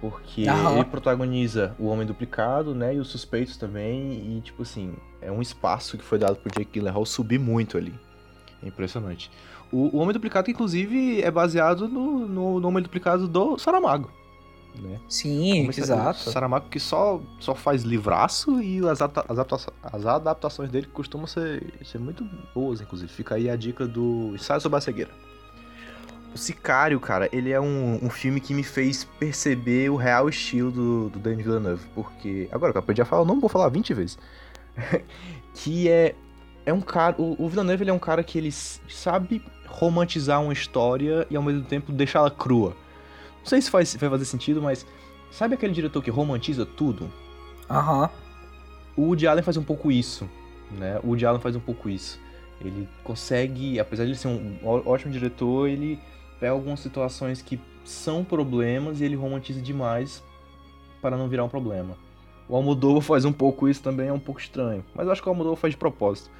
porque 0.00 0.46
Aham. 0.46 0.76
ele 0.76 0.84
protagoniza 0.84 1.74
o 1.78 1.86
Homem 1.86 2.06
Duplicado, 2.06 2.74
né? 2.74 2.94
E 2.94 2.98
os 2.98 3.08
Suspeitos 3.08 3.56
também. 3.56 4.36
E, 4.36 4.40
tipo 4.40 4.62
assim, 4.62 4.94
é 5.20 5.30
um 5.30 5.40
espaço 5.40 5.96
que 5.96 6.04
foi 6.04 6.18
dado 6.18 6.36
pro 6.36 6.52
Jake 6.52 6.72
Gyllenhaal 6.72 7.06
subir 7.06 7.38
muito 7.38 7.76
ali. 7.78 7.94
É 8.62 8.68
impressionante. 8.68 9.30
O, 9.72 9.96
o 9.96 9.98
Homem 9.98 10.12
Duplicado, 10.12 10.50
inclusive, 10.50 11.22
é 11.22 11.30
baseado 11.30 11.88
no, 11.88 12.28
no, 12.28 12.60
no 12.60 12.68
Homem 12.68 12.82
Duplicado 12.82 13.26
do 13.26 13.58
Saramago. 13.58 14.10
Né? 14.80 15.00
Sim, 15.08 15.68
exato. 15.68 16.18
Saramago 16.30 16.68
que 16.68 16.80
só, 16.80 17.20
só 17.38 17.54
faz 17.54 17.82
livraço 17.82 18.60
e 18.60 18.86
as, 18.88 19.00
adapta 19.00 19.72
as 19.82 20.06
adaptações 20.06 20.68
dele 20.68 20.88
costumam 20.92 21.26
ser, 21.26 21.72
ser 21.84 21.98
muito 21.98 22.28
boas, 22.54 22.80
inclusive. 22.80 23.10
Fica 23.10 23.36
aí 23.36 23.48
a 23.48 23.56
dica 23.56 23.86
do 23.86 24.32
Ensaio 24.34 24.60
sobre 24.60 24.78
a 24.78 24.80
Cegueira. 24.80 25.12
O 26.34 26.38
Sicário, 26.38 26.98
cara, 26.98 27.28
ele 27.32 27.52
é 27.52 27.60
um, 27.60 28.00
um 28.02 28.10
filme 28.10 28.40
que 28.40 28.52
me 28.52 28.64
fez 28.64 29.04
perceber 29.04 29.88
o 29.90 29.96
real 29.96 30.28
estilo 30.28 30.72
do, 30.72 31.08
do 31.10 31.18
Denis 31.20 31.44
Villeneuve. 31.44 31.86
Porque, 31.94 32.48
agora 32.50 32.72
que 32.72 32.78
eu 32.78 32.80
aprendi 32.80 33.00
a 33.00 33.04
falar, 33.04 33.22
eu 33.22 33.26
não 33.26 33.38
vou 33.38 33.48
falar 33.48 33.68
20 33.68 33.94
vezes. 33.94 34.18
que 35.54 35.88
é, 35.88 36.14
é 36.66 36.72
um 36.72 36.80
cara. 36.80 37.14
O, 37.18 37.44
o 37.44 37.48
Villeneuve 37.48 37.84
ele 37.84 37.90
é 37.90 37.94
um 37.94 38.00
cara 38.00 38.24
que 38.24 38.36
ele 38.36 38.50
sabe 38.50 39.44
romantizar 39.68 40.42
uma 40.42 40.52
história 40.52 41.26
e 41.30 41.36
ao 41.36 41.42
mesmo 41.42 41.62
tempo 41.62 41.92
deixá-la 41.92 42.30
crua. 42.30 42.76
Não 43.38 43.46
sei 43.46 43.60
se 43.62 43.70
faz, 43.70 43.94
vai 43.94 44.10
fazer 44.10 44.24
sentido, 44.24 44.60
mas 44.60 44.84
sabe 45.30 45.54
aquele 45.54 45.72
diretor 45.72 46.02
que 46.02 46.10
romantiza 46.10 46.66
tudo? 46.66 47.12
Aham. 47.70 48.02
Uhum. 48.02 48.08
O 48.96 49.02
Woody 49.08 49.26
Allen 49.26 49.42
faz 49.42 49.56
um 49.56 49.62
pouco 49.62 49.90
isso, 49.90 50.28
né? 50.70 50.98
O 51.02 51.08
Woody 51.08 51.26
Allen 51.26 51.40
faz 51.40 51.56
um 51.56 51.60
pouco 51.60 51.88
isso. 51.88 52.18
Ele 52.60 52.88
consegue, 53.02 53.80
apesar 53.80 54.04
de 54.04 54.10
ele 54.10 54.18
ser 54.18 54.28
um 54.28 54.58
ótimo 54.64 55.12
diretor, 55.12 55.68
ele 55.68 55.98
pega 56.44 56.52
algumas 56.52 56.80
situações 56.80 57.40
que 57.40 57.58
são 57.86 58.22
problemas 58.22 59.00
e 59.00 59.04
ele 59.04 59.16
romantiza 59.16 59.62
demais 59.62 60.22
para 61.00 61.16
não 61.16 61.26
virar 61.26 61.42
um 61.42 61.48
problema. 61.48 61.96
O 62.46 62.54
Almodóvar 62.54 63.00
faz 63.00 63.24
um 63.24 63.32
pouco 63.32 63.66
isso 63.66 63.82
também, 63.82 64.08
é 64.08 64.12
um 64.12 64.18
pouco 64.18 64.42
estranho. 64.42 64.84
Mas 64.94 65.06
eu 65.06 65.12
acho 65.12 65.22
que 65.22 65.28
o 65.28 65.30
Almodóvar 65.30 65.56
faz 65.56 65.72
de 65.72 65.78
propósito. 65.78 66.30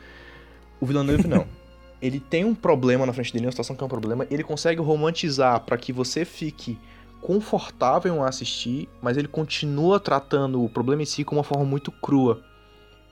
O 0.78 0.84
Villeneuve 0.84 1.26
não. 1.26 1.46
ele 2.02 2.20
tem 2.20 2.44
um 2.44 2.54
problema 2.54 3.06
na 3.06 3.14
frente 3.14 3.32
dele, 3.32 3.46
uma 3.46 3.52
situação 3.52 3.74
que 3.74 3.82
é 3.82 3.86
um 3.86 3.88
problema, 3.88 4.26
ele 4.30 4.44
consegue 4.44 4.78
romantizar 4.78 5.58
para 5.60 5.78
que 5.78 5.90
você 5.90 6.22
fique 6.26 6.78
confortável 7.22 8.14
em 8.14 8.20
assistir, 8.20 8.86
mas 9.00 9.16
ele 9.16 9.26
continua 9.26 9.98
tratando 9.98 10.62
o 10.62 10.68
problema 10.68 11.00
em 11.00 11.06
si 11.06 11.24
com 11.24 11.36
uma 11.36 11.44
forma 11.44 11.64
muito 11.64 11.90
crua, 11.90 12.42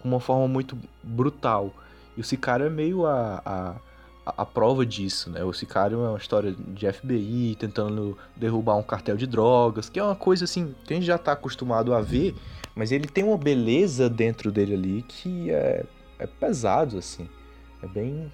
com 0.03 0.09
uma 0.09 0.20
forma 0.20 0.47
muito 0.47 0.76
brutal. 1.03 1.72
E 2.18 2.20
o 2.20 2.24
Sicário 2.24 2.66
é 2.66 2.70
meio 2.70 3.07
a, 3.07 3.40
a, 3.47 3.74
a, 4.25 4.47
prova 4.47 4.87
disso, 4.87 5.31
né? 5.31 5.43
O 5.45 5.53
Sicário 5.53 6.05
é 6.05 6.09
uma 6.09 6.18
história 6.18 6.53
de 6.53 6.91
FBI 6.91 7.57
tentando 7.59 8.16
derrubar 8.37 8.77
um 8.77 8.83
cartel 8.83 9.16
de 9.16 9.27
drogas, 9.27 9.89
que 9.89 9.99
é 9.99 10.03
uma 10.03 10.14
coisa 10.14 10.45
assim 10.45 10.75
que 10.85 10.93
a 10.93 10.97
gente 10.97 11.07
já 11.07 11.16
está 11.16 11.33
acostumado 11.33 11.93
a 11.93 12.01
ver, 12.01 12.35
mas 12.75 12.93
ele 12.93 13.07
tem 13.07 13.25
uma 13.25 13.37
beleza 13.37 14.09
dentro 14.09 14.51
dele 14.53 14.75
ali 14.75 15.03
que 15.03 15.51
é, 15.51 15.85
é 16.18 16.27
pesado, 16.27 16.99
assim. 16.99 17.29
É 17.83 17.87
bem 17.87 18.33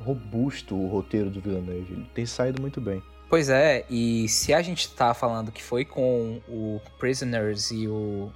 robusto 0.00 0.74
o 0.74 0.88
roteiro 0.88 1.30
do 1.30 1.40
Villeneuve. 1.40 1.92
Ele 1.92 2.10
tem 2.14 2.26
saído 2.26 2.60
muito 2.60 2.80
bem. 2.80 3.02
Pois 3.28 3.48
é, 3.48 3.84
e 3.90 4.28
se 4.28 4.54
a 4.54 4.62
gente 4.62 4.90
tá 4.90 5.12
falando 5.12 5.50
que 5.50 5.62
foi 5.62 5.84
com 5.84 6.40
o 6.48 6.80
Prisoners 6.98 7.70
e 7.70 7.88
o 7.88 8.30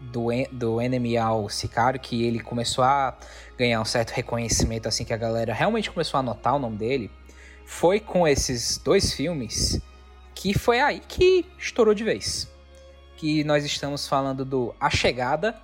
do, 0.00 0.28
do 0.50 0.80
Enemy 0.80 1.16
ao 1.16 1.48
Sicário 1.48 2.00
que 2.00 2.24
ele 2.24 2.40
começou 2.40 2.82
a 2.82 3.16
ganhar 3.58 3.80
um 3.80 3.84
certo 3.84 4.10
reconhecimento, 4.10 4.88
assim, 4.88 5.04
que 5.04 5.12
a 5.12 5.16
galera 5.16 5.52
realmente 5.52 5.90
começou 5.90 6.18
a 6.18 6.22
notar 6.22 6.56
o 6.56 6.58
nome 6.58 6.76
dele, 6.76 7.10
foi 7.64 8.00
com 8.00 8.26
esses 8.26 8.78
dois 8.78 9.12
filmes 9.12 9.80
que 10.34 10.58
foi 10.58 10.80
aí 10.80 11.00
que 11.00 11.44
estourou 11.58 11.94
de 11.94 12.02
vez. 12.02 12.50
Que 13.16 13.44
nós 13.44 13.64
estamos 13.64 14.08
falando 14.08 14.44
do 14.44 14.74
A 14.80 14.88
Chegada 14.88 15.54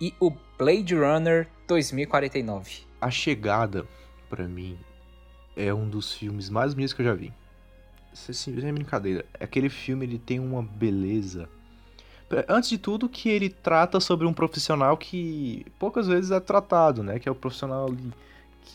e 0.00 0.14
o 0.18 0.32
Blade 0.58 0.94
Runner 0.94 1.46
2049. 1.68 2.84
A 3.00 3.10
Chegada, 3.10 3.86
para 4.30 4.48
mim, 4.48 4.78
é 5.54 5.72
um 5.74 5.88
dos 5.88 6.14
filmes 6.14 6.48
mais 6.48 6.72
bonitos 6.72 6.94
que 6.94 7.02
eu 7.02 7.06
já 7.06 7.14
vi. 7.14 7.32
Sem 8.14 8.72
brincadeira. 8.72 9.24
Aquele 9.38 9.68
filme 9.68 10.06
ele 10.06 10.18
tem 10.18 10.40
uma 10.40 10.62
beleza. 10.62 11.48
Antes 12.48 12.70
de 12.70 12.78
tudo, 12.78 13.08
que 13.08 13.28
ele 13.28 13.48
trata 13.48 13.98
sobre 13.98 14.26
um 14.26 14.32
profissional 14.32 14.96
que 14.96 15.66
poucas 15.78 16.06
vezes 16.06 16.30
é 16.30 16.38
tratado, 16.38 17.02
né? 17.02 17.18
Que 17.18 17.28
é 17.28 17.32
o 17.32 17.34
profissional 17.34 17.86
ali 17.86 18.12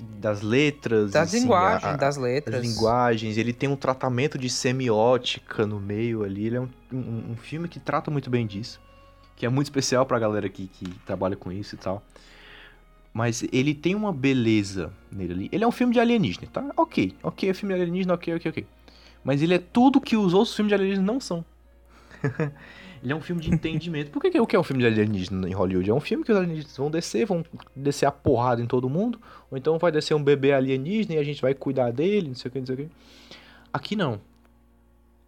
das 0.01 0.41
letras. 0.41 1.11
Das 1.11 1.29
assim, 1.29 1.41
linguagens, 1.41 1.93
a, 1.93 1.95
das 1.95 2.17
letras. 2.17 2.55
Das 2.55 2.65
linguagens. 2.65 3.37
Ele 3.37 3.53
tem 3.53 3.69
um 3.69 3.75
tratamento 3.75 4.37
de 4.37 4.49
semiótica 4.49 5.65
no 5.65 5.79
meio 5.79 6.23
ali. 6.23 6.47
Ele 6.47 6.57
é 6.57 6.61
um, 6.61 6.69
um, 6.91 7.31
um 7.31 7.35
filme 7.37 7.67
que 7.67 7.79
trata 7.79 8.11
muito 8.11 8.29
bem 8.29 8.45
disso. 8.45 8.81
Que 9.35 9.45
é 9.45 9.49
muito 9.49 9.67
especial 9.67 10.05
pra 10.05 10.19
galera 10.19 10.49
que, 10.49 10.67
que 10.67 10.85
trabalha 11.05 11.35
com 11.35 11.51
isso 11.51 11.75
e 11.75 11.77
tal. 11.77 12.03
Mas 13.13 13.45
ele 13.53 13.73
tem 13.73 13.95
uma 13.95 14.11
beleza 14.11 14.91
nele 15.09 15.33
ali. 15.33 15.49
Ele 15.51 15.63
é 15.63 15.67
um 15.67 15.71
filme 15.71 15.93
de 15.93 15.99
alienígena, 16.01 16.47
tá? 16.51 16.65
Ok, 16.75 17.15
ok, 17.23 17.49
é 17.49 17.53
filme 17.53 17.73
de 17.73 17.81
alienígena, 17.81 18.13
ok, 18.13 18.35
ok, 18.35 18.51
ok. 18.51 18.67
Mas 19.23 19.41
ele 19.41 19.53
é 19.53 19.59
tudo 19.59 20.01
que 20.01 20.17
os 20.17 20.33
outros 20.33 20.53
filmes 20.53 20.69
de 20.69 20.75
alienígena 20.75 21.05
não 21.05 21.21
são. 21.21 21.45
ele 23.05 23.13
é 23.13 23.15
um 23.15 23.21
filme 23.21 23.39
de 23.39 23.53
entendimento. 23.53 24.09
Por 24.09 24.19
que, 24.19 24.31
que, 24.31 24.39
o 24.39 24.47
que 24.47 24.55
é 24.55 24.59
um 24.59 24.63
filme 24.63 24.81
de 24.81 24.87
alienígena 24.87 25.47
em 25.47 25.53
Hollywood? 25.53 25.91
É 25.91 25.93
um 25.93 25.99
filme 25.99 26.23
que 26.23 26.31
os 26.31 26.37
alienígenas 26.37 26.75
vão 26.75 26.89
descer, 26.89 27.23
vão 27.27 27.45
descer 27.75 28.07
a 28.07 28.11
porrada 28.11 28.63
em 28.63 28.65
todo 28.65 28.89
mundo. 28.89 29.21
Ou 29.51 29.57
então 29.59 29.77
vai 29.77 29.91
descer 29.91 30.15
um 30.15 30.23
bebê 30.23 30.53
alienígena 30.53 31.13
e 31.13 31.17
a 31.19 31.23
gente 31.23 31.39
vai 31.39 31.53
cuidar 31.53 31.91
dele, 31.91 32.29
não 32.29 32.35
sei 32.35 32.49
o 32.49 32.51
que, 32.51 32.59
não 32.59 32.65
sei 32.65 32.73
o 32.73 32.77
que. 32.79 32.89
Aqui 33.71 33.95
não. 33.95 34.19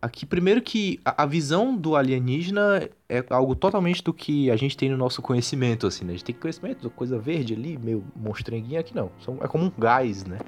Aqui, 0.01 0.25
primeiro 0.25 0.59
que 0.59 0.99
a, 1.05 1.23
visão 1.27 1.75
do 1.75 1.95
alienígena 1.95 2.89
é 3.07 3.23
algo 3.29 3.55
totalmente 3.55 4.03
do 4.03 4.11
que 4.11 4.49
a 4.49 4.55
gente 4.55 4.75
tem 4.75 4.89
no 4.89 4.97
nosso 4.97 5.21
conhecimento, 5.21 5.85
assim, 5.85 6.03
né? 6.03 6.13
A 6.13 6.15
gente 6.15 6.25
tem 6.25 6.35
conhecimento, 6.35 6.89
coisa 6.89 7.19
verde 7.19 7.53
ali, 7.53 7.77
meio 7.77 8.03
monstrenguinha, 8.15 8.79
aqui 8.79 8.95
não. 8.95 9.11
É 9.39 9.47
como 9.47 9.65
um 9.65 9.71
gás, 9.77 10.25
né? 10.25 10.39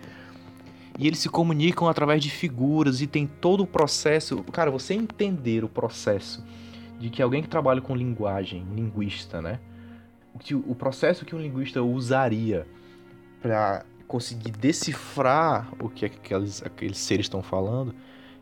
E 0.98 1.06
eles 1.06 1.20
se 1.20 1.30
comunicam 1.30 1.88
através 1.88 2.24
de 2.24 2.32
figuras 2.32 3.02
e 3.02 3.08
tem 3.08 3.28
todo 3.28 3.62
o 3.62 3.68
processo. 3.68 4.44
Cara, 4.52 4.72
você 4.72 4.96
entender 4.96 5.64
o 5.64 5.70
processo 5.70 6.44
de 7.00 7.10
que 7.10 7.22
alguém 7.22 7.42
que 7.42 7.48
trabalha 7.48 7.82
com 7.82 7.96
linguagem, 7.96 8.66
linguista, 8.76 9.42
né? 9.42 9.60
O, 10.34 10.40
que, 10.40 10.54
o 10.54 10.76
processo 10.76 11.26
que 11.26 11.36
um 11.36 11.40
linguista 11.40 11.82
usaria 11.82 12.68
para 13.42 13.86
conseguir 14.08 14.52
decifrar 14.52 15.72
o 15.80 15.90
que 15.90 16.06
aqueles, 16.06 16.62
aqueles 16.64 16.98
seres 16.98 17.26
estão 17.26 17.42
falando 17.42 17.96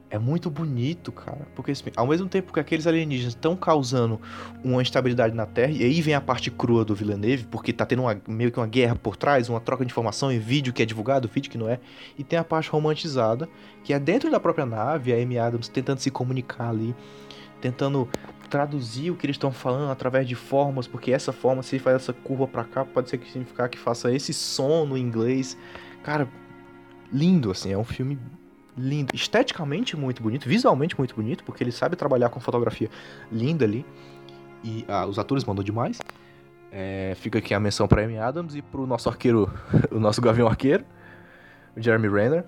é 0.09 0.17
muito 0.17 0.49
bonito, 0.49 1.11
cara. 1.11 1.47
Porque 1.55 1.71
assim, 1.71 1.85
ao 1.95 2.07
mesmo 2.07 2.27
tempo 2.27 2.53
que 2.53 2.59
aqueles 2.59 2.87
alienígenas 2.87 3.33
estão 3.33 3.55
causando 3.55 4.19
uma 4.63 4.81
instabilidade 4.81 5.35
na 5.35 5.45
Terra, 5.45 5.71
e 5.71 5.83
aí 5.83 6.01
vem 6.01 6.13
a 6.13 6.21
parte 6.21 6.49
crua 6.49 6.85
do 6.85 6.95
Villeneuve, 6.95 7.45
porque 7.45 7.73
tá 7.73 7.85
tendo 7.85 8.03
uma, 8.03 8.19
meio 8.27 8.51
que 8.51 8.59
uma 8.59 8.67
guerra 8.67 8.95
por 8.95 9.15
trás, 9.15 9.49
uma 9.49 9.59
troca 9.59 9.85
de 9.85 9.91
informação 9.91 10.31
em 10.31 10.39
vídeo 10.39 10.71
que 10.71 10.81
é 10.81 10.85
divulgado, 10.85 11.27
vídeo 11.27 11.51
que 11.51 11.57
não 11.57 11.69
é, 11.69 11.79
e 12.17 12.23
tem 12.23 12.39
a 12.39 12.43
parte 12.43 12.69
romantizada, 12.69 13.49
que 13.83 13.93
é 13.93 13.99
dentro 13.99 14.31
da 14.31 14.39
própria 14.39 14.65
nave, 14.65 15.13
a 15.13 15.17
Amy 15.17 15.37
Adams 15.37 15.67
tentando 15.67 15.99
se 15.99 16.09
comunicar 16.09 16.69
ali, 16.69 16.95
tentando 17.59 18.07
traduzir 18.49 19.11
o 19.11 19.15
que 19.15 19.25
eles 19.25 19.35
estão 19.35 19.51
falando 19.51 19.91
através 19.91 20.27
de 20.27 20.35
formas, 20.35 20.87
porque 20.87 21.11
essa 21.11 21.31
forma, 21.31 21.61
se 21.63 21.79
faz 21.79 21.97
essa 21.97 22.13
curva 22.13 22.47
para 22.47 22.63
cá, 22.63 22.85
pode 22.85 23.09
ser 23.09 23.17
que 23.17 23.27
significar 23.27 23.69
que 23.69 23.77
faça 23.77 24.11
esse 24.11 24.33
som 24.33 24.85
no 24.85 24.97
inglês. 24.97 25.57
Cara, 26.03 26.27
lindo, 27.11 27.51
assim, 27.51 27.71
é 27.71 27.77
um 27.77 27.83
filme 27.83 28.17
lindo, 28.77 29.13
esteticamente 29.13 29.97
muito 29.97 30.21
bonito, 30.21 30.47
visualmente 30.47 30.97
muito 30.97 31.15
bonito, 31.15 31.43
porque 31.43 31.63
ele 31.63 31.71
sabe 31.71 31.95
trabalhar 31.95 32.29
com 32.29 32.39
fotografia 32.39 32.89
linda 33.31 33.65
ali. 33.65 33.85
E 34.63 34.85
ah, 34.87 35.05
os 35.05 35.19
atores 35.19 35.43
mandam 35.43 35.63
demais. 35.63 35.99
É, 36.71 37.13
fica 37.15 37.39
aqui 37.39 37.53
a 37.53 37.59
menção 37.59 37.87
para 37.87 38.03
Amy 38.03 38.17
Adams 38.17 38.55
e 38.55 38.61
pro 38.61 38.85
nosso 38.85 39.09
arqueiro, 39.09 39.51
o 39.91 39.99
nosso 39.99 40.21
Gavião 40.21 40.47
Arqueiro, 40.47 40.85
o 41.75 41.81
Jeremy 41.81 42.07
Renner. 42.07 42.45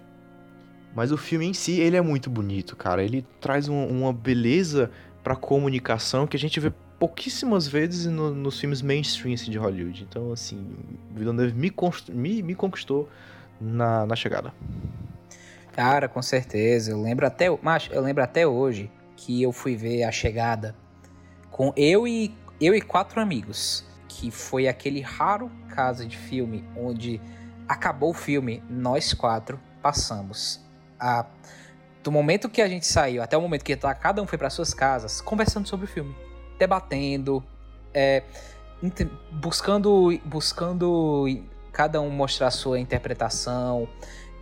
Mas 0.95 1.11
o 1.11 1.17
filme 1.17 1.45
em 1.45 1.53
si, 1.53 1.79
ele 1.79 1.95
é 1.95 2.01
muito 2.01 2.29
bonito, 2.29 2.75
cara. 2.75 3.03
Ele 3.03 3.25
traz 3.39 3.69
um, 3.69 3.85
uma 3.85 4.11
beleza 4.11 4.89
pra 5.23 5.35
comunicação 5.35 6.25
que 6.25 6.35
a 6.35 6.39
gente 6.39 6.59
vê 6.59 6.71
pouquíssimas 6.99 7.67
vezes 7.67 8.05
no, 8.05 8.31
nos 8.31 8.59
filmes 8.59 8.81
mainstream 8.81 9.33
assim, 9.33 9.51
de 9.51 9.57
Hollywood. 9.57 10.05
Então, 10.09 10.31
assim, 10.31 10.75
Villeneuve 11.11 11.53
me, 11.53 11.71
me, 12.09 12.43
me 12.43 12.55
conquistou 12.55 13.09
na, 13.59 14.05
na 14.05 14.15
chegada. 14.15 14.53
Cara, 15.71 16.07
com 16.09 16.21
certeza. 16.21 16.91
Eu 16.91 17.01
lembro 17.01 17.25
até, 17.25 17.45
mas 17.61 17.89
eu 17.91 18.01
lembro 18.01 18.23
até 18.23 18.45
hoje 18.45 18.91
que 19.15 19.41
eu 19.41 19.51
fui 19.51 19.75
ver 19.75 20.03
a 20.03 20.11
chegada 20.11 20.75
com 21.51 21.73
eu 21.75 22.07
e 22.07 22.33
eu 22.59 22.75
e 22.75 22.81
quatro 22.81 23.21
amigos, 23.21 23.85
que 24.07 24.29
foi 24.29 24.67
aquele 24.67 24.99
raro 24.99 25.49
caso 25.69 26.05
de 26.05 26.17
filme 26.17 26.63
onde 26.75 27.21
acabou 27.67 28.09
o 28.09 28.13
filme, 28.13 28.61
nós 28.69 29.13
quatro 29.13 29.59
passamos 29.81 30.59
a 30.99 31.25
do 32.09 32.11
momento 32.11 32.49
que 32.49 32.59
a 32.59 32.67
gente 32.67 32.87
saiu 32.87 33.21
até 33.21 33.37
o 33.37 33.41
momento 33.41 33.63
que 33.63 33.75
tá, 33.75 33.93
cada 33.93 34.19
um 34.19 34.25
foi 34.25 34.35
para 34.35 34.49
suas 34.49 34.73
casas, 34.73 35.21
conversando 35.21 35.67
sobre 35.67 35.85
o 35.85 35.87
filme, 35.87 36.15
debatendo, 36.57 37.43
é, 37.93 38.23
buscando 39.31 40.19
buscando 40.25 41.25
cada 41.71 42.01
um 42.01 42.09
mostrar 42.09 42.49
sua 42.49 42.79
interpretação, 42.79 43.87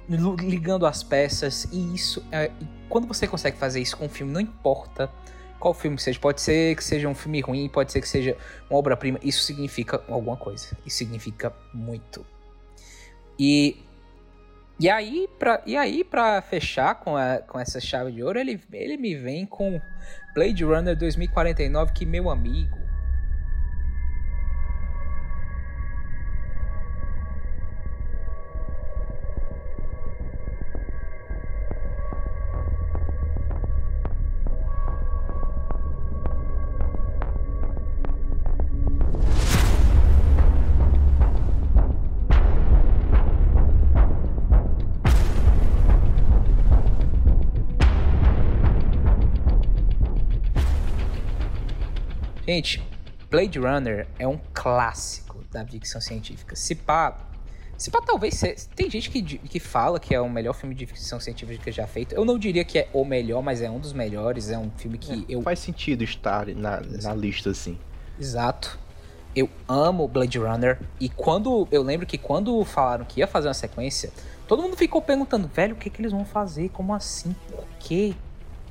ligando 0.07 0.85
as 0.85 1.03
peças 1.03 1.65
e 1.65 1.94
isso 1.94 2.26
é, 2.31 2.52
quando 2.88 3.06
você 3.06 3.27
consegue 3.27 3.57
fazer 3.57 3.81
isso 3.81 3.98
com 3.98 4.06
um 4.06 4.10
filme 4.10 4.31
não 4.31 4.39
importa 4.39 5.11
qual 5.60 5.73
filme 5.73 5.99
seja 5.99 6.18
pode 6.18 6.39
ser 6.39 6.73
que 6.73 6.84
seja 6.84 7.10
um 7.10 7.15
filme 7.15 7.41
ruim 7.41 7.68
pode 7.68 7.91
ser 7.91 7.99
que 7.99 8.07
seja 8.07 8.38
uma 8.69 8.80
obra 8.80 8.95
prima 8.95 9.19
isso 9.22 9.44
significa 9.44 10.02
alguma 10.07 10.38
coisa 10.38 10.77
isso 10.85 10.98
significa 10.98 11.53
muito. 11.73 12.26
E 13.38 13.84
E 14.79 14.89
aí, 14.89 15.27
pra, 15.39 15.61
e 15.65 15.75
aí, 15.75 16.03
pra 16.03 16.39
fechar 16.41 16.95
com, 16.95 17.17
a, 17.17 17.39
com 17.39 17.59
essa 17.59 17.79
chave 17.79 18.11
de 18.11 18.21
ouro, 18.21 18.39
ele, 18.39 18.61
ele 18.71 18.95
me 18.95 19.15
vem 19.15 19.45
com 19.45 19.81
Blade 20.35 20.63
Runner 20.63 20.95
2049, 20.95 21.93
que, 21.93 22.05
meu 22.05 22.29
amigo, 22.29 22.77
Gente, 52.47 52.81
Blade 53.29 53.59
Runner 53.59 54.07
é 54.17 54.25
um 54.25 54.39
clássico 54.53 55.43
da 55.51 55.65
ficção 55.65 55.99
científica. 55.99 56.55
Se 56.55 56.75
pá, 56.75 57.17
se 57.77 57.91
pá 57.91 58.01
talvez 58.01 58.35
seja, 58.35 58.55
tem 58.73 58.89
gente 58.89 59.09
que, 59.09 59.21
que 59.21 59.59
fala 59.59 59.99
que 59.99 60.15
é 60.15 60.21
o 60.21 60.29
melhor 60.29 60.53
filme 60.53 60.73
de 60.73 60.85
ficção 60.85 61.19
científica 61.19 61.69
já 61.73 61.85
feito. 61.85 62.15
Eu 62.15 62.23
não 62.23 62.39
diria 62.39 62.63
que 62.63 62.79
é 62.79 62.89
o 62.93 63.03
melhor, 63.03 63.43
mas 63.43 63.61
é 63.61 63.69
um 63.69 63.79
dos 63.79 63.91
melhores. 63.91 64.49
É 64.49 64.57
um 64.57 64.71
filme 64.77 64.97
que 64.97 65.25
é, 65.27 65.35
eu 65.35 65.41
faz 65.41 65.59
sentido 65.59 66.05
estar 66.05 66.47
na, 66.47 66.79
na 66.79 67.13
lista 67.13 67.49
assim. 67.49 67.77
Exato. 68.17 68.79
Eu 69.35 69.49
amo 69.67 70.07
Blade 70.07 70.39
Runner 70.39 70.79
e 71.01 71.09
quando 71.09 71.67
eu 71.69 71.83
lembro 71.83 72.07
que 72.07 72.17
quando 72.17 72.63
falaram 72.63 73.03
que 73.03 73.19
ia 73.19 73.27
fazer 73.27 73.49
uma 73.49 73.53
sequência, 73.53 74.09
todo 74.47 74.63
mundo 74.63 74.77
ficou 74.77 75.01
perguntando, 75.01 75.49
velho, 75.49 75.75
o 75.75 75.77
que 75.77 75.89
que 75.89 76.01
eles 76.01 76.13
vão 76.13 76.23
fazer? 76.23 76.69
Como 76.69 76.95
assim? 76.95 77.35
Por 77.51 77.65
quê? 77.77 78.15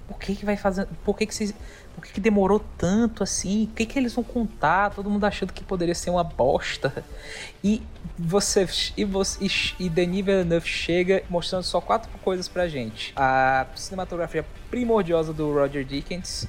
Por 0.09 0.19
que 0.19 0.35
que 0.35 0.47
vai 0.47 0.57
fazer? 0.57 0.89
Por 1.05 1.17
que 1.17 1.27
que 1.27 1.35
vocês 1.35 1.55
por 1.97 2.05
que, 2.05 2.13
que 2.13 2.21
demorou 2.21 2.63
tanto 2.77 3.23
assim? 3.23 3.65
O 3.65 3.69
que, 3.69 3.87
que 3.87 3.99
eles 3.99 4.13
vão 4.13 4.23
contar? 4.23 4.91
Todo 4.91 5.09
mundo 5.09 5.25
achando 5.25 5.51
que 5.51 5.65
poderia 5.65 5.95
ser 5.95 6.11
uma 6.11 6.23
bosta. 6.23 7.03
E 7.65 7.83
você 8.19 8.69
e, 8.99 9.05
você, 9.05 9.47
e 9.81 9.89
Denis 9.89 10.23
Villeneuve 10.23 10.69
chega 10.69 11.23
mostrando 11.31 11.63
só 11.63 11.81
quatro 11.81 12.11
coisas 12.19 12.49
pra 12.49 12.69
gente. 12.69 13.15
A 13.17 13.65
cinematografia 13.75 14.45
primordiosa 14.69 15.33
do 15.33 15.55
Roger 15.55 15.87
Dickens. 15.87 16.47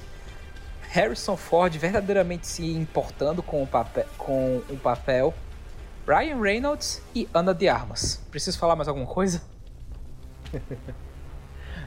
Harrison 0.90 1.36
Ford 1.36 1.74
verdadeiramente 1.76 2.46
se 2.46 2.66
importando 2.70 3.42
com 3.42 3.62
o 3.62 3.66
papel, 3.66 4.06
com 4.18 4.62
o 4.68 4.76
papel 4.76 5.34
Ryan 6.06 6.40
Reynolds 6.40 7.02
e 7.14 7.26
Ana 7.32 7.54
de 7.54 7.68
Armas. 7.68 8.22
Preciso 8.30 8.58
falar 8.58 8.76
mais 8.76 8.86
alguma 8.86 9.06
coisa? 9.06 9.42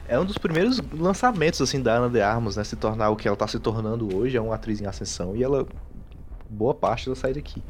é 0.08 0.18
um 0.18 0.24
dos 0.24 0.38
primeiros 0.38 0.80
lançamentos 0.92 1.60
assim 1.60 1.80
da 1.80 1.94
Ana 1.94 2.10
de 2.10 2.20
Armas, 2.20 2.56
né? 2.56 2.64
Se 2.64 2.76
tornar 2.76 3.10
o 3.10 3.16
que 3.16 3.26
ela 3.26 3.36
tá 3.36 3.46
se 3.46 3.58
tornando 3.58 4.16
hoje, 4.16 4.36
é 4.36 4.40
uma 4.40 4.54
atriz 4.54 4.80
em 4.80 4.86
ascensão 4.86 5.36
e 5.36 5.42
ela 5.42 5.66
boa 6.48 6.74
parte 6.74 7.08
da 7.08 7.16
sair 7.16 7.34
daqui. 7.34 7.62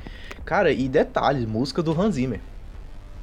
Cara, 0.44 0.72
e 0.72 0.88
detalhe, 0.88 1.46
música 1.46 1.82
do 1.82 1.98
Hans 1.98 2.16
Zimmer. 2.16 2.40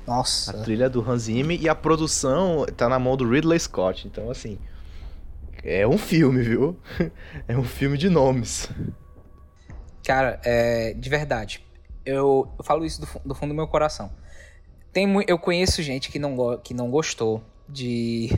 Nossa. 0.08 0.52
A 0.52 0.64
trilha 0.64 0.90
do 0.90 1.08
Hans 1.08 1.24
Zimmer 1.24 1.62
e 1.62 1.68
a 1.68 1.76
produção 1.76 2.66
tá 2.78 2.88
na 2.88 2.98
mão 2.98 3.18
do 3.18 3.30
Ridley 3.30 3.60
Scott. 3.60 4.08
Então 4.08 4.32
assim, 4.32 4.58
é 5.64 5.86
um 5.86 5.98
filme, 5.98 6.42
viu? 6.42 6.78
é 7.48 7.58
um 7.58 7.64
filme 7.64 7.98
de 7.98 8.10
nomes. 8.10 8.70
Cara, 10.04 10.40
é, 10.44 10.94
de 10.94 11.10
verdade, 11.10 11.64
eu, 12.06 12.52
eu 12.58 12.64
falo 12.64 12.86
isso 12.86 13.02
do, 13.02 13.08
do, 13.26 13.36
fundo 13.36 13.50
do 13.50 13.56
meu 13.56 13.68
coração. 13.68 14.12
Tem, 14.92 15.08
eu 15.28 15.38
conheço 15.38 15.84
gente 15.84 16.10
que 16.10 16.18
não, 16.18 16.58
que 16.58 16.74
não 16.74 16.90
gostou 16.90 17.44
de 17.70 18.30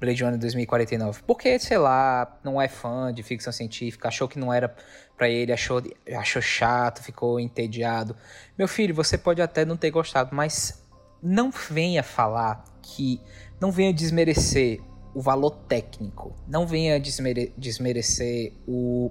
Blade 0.00 0.22
Runner 0.24 0.38
2049. 0.38 1.22
Porque, 1.26 1.58
sei 1.58 1.78
lá, 1.78 2.38
não 2.42 2.60
é 2.60 2.68
fã 2.68 3.12
de 3.12 3.22
ficção 3.22 3.52
científica, 3.52 4.08
achou 4.08 4.28
que 4.28 4.38
não 4.38 4.52
era 4.52 4.74
para 5.16 5.28
ele, 5.28 5.52
achou, 5.52 5.82
achou 6.16 6.42
chato, 6.42 7.02
ficou 7.02 7.38
entediado. 7.38 8.16
Meu 8.58 8.66
filho, 8.66 8.94
você 8.94 9.16
pode 9.16 9.40
até 9.40 9.64
não 9.64 9.76
ter 9.76 9.90
gostado, 9.90 10.34
mas 10.34 10.82
não 11.22 11.50
venha 11.50 12.02
falar 12.02 12.64
que. 12.82 13.20
Não 13.60 13.70
venha 13.70 13.92
desmerecer 13.92 14.80
o 15.14 15.20
valor 15.20 15.50
técnico. 15.68 16.34
Não 16.48 16.66
venha 16.66 16.98
desmere 16.98 17.52
desmerecer 17.56 18.52
o, 18.66 19.10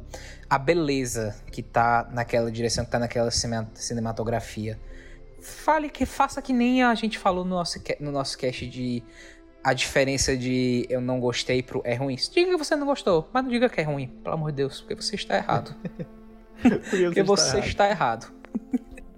a 0.50 0.58
beleza 0.58 1.36
que 1.52 1.62
tá 1.62 2.10
naquela 2.12 2.52
direção, 2.52 2.84
que 2.84 2.92
tá 2.92 3.00
naquela 3.00 3.30
cinematografia. 3.32 4.80
Fale 5.40 5.90
que 5.90 6.06
faça 6.06 6.42
que 6.42 6.54
nem 6.54 6.84
a 6.84 6.94
gente 6.96 7.18
falou 7.18 7.44
no 7.44 7.52
nosso, 7.52 7.80
no 8.00 8.12
nosso 8.12 8.38
cast 8.38 8.68
de 8.68 9.04
a 9.64 9.74
diferença 9.74 10.36
de 10.36 10.86
eu 10.90 11.00
não 11.00 11.20
gostei 11.20 11.62
pro 11.62 11.82
é 11.84 11.96
ruim. 11.96 12.16
Diga 12.16 12.52
que 12.52 12.58
você 12.58 12.76
não 12.76 12.86
gostou, 12.86 13.30
mas 13.32 13.44
não 13.44 13.52
diga 13.52 13.70
que 13.70 13.80
é 13.80 13.84
ruim, 13.84 14.08
pelo 14.24 14.36
amor 14.36 14.52
de 14.52 14.58
Deus, 14.58 14.82
porque 14.82 14.96
você 14.96 15.16
está 15.16 15.36
errado. 15.36 15.76
porque 16.90 17.24
você 17.24 17.60
está 17.60 17.90
errado. 17.90 18.32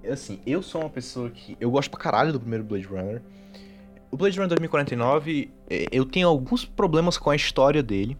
assim, 0.09 0.39
eu 0.45 0.61
sou 0.61 0.81
uma 0.81 0.89
pessoa 0.89 1.29
que. 1.29 1.57
Eu 1.59 1.71
gosto 1.71 1.89
pra 1.89 1.99
caralho 1.99 2.33
do 2.33 2.39
primeiro 2.39 2.63
Blade 2.63 2.85
Runner. 2.85 3.21
O 4.11 4.17
Blade 4.17 4.37
Runner 4.37 4.49
2049, 4.49 5.49
é, 5.69 5.85
eu 5.91 6.05
tenho 6.05 6.27
alguns 6.27 6.65
problemas 6.65 7.17
com 7.17 7.29
a 7.29 7.35
história 7.35 7.81
dele, 7.81 8.17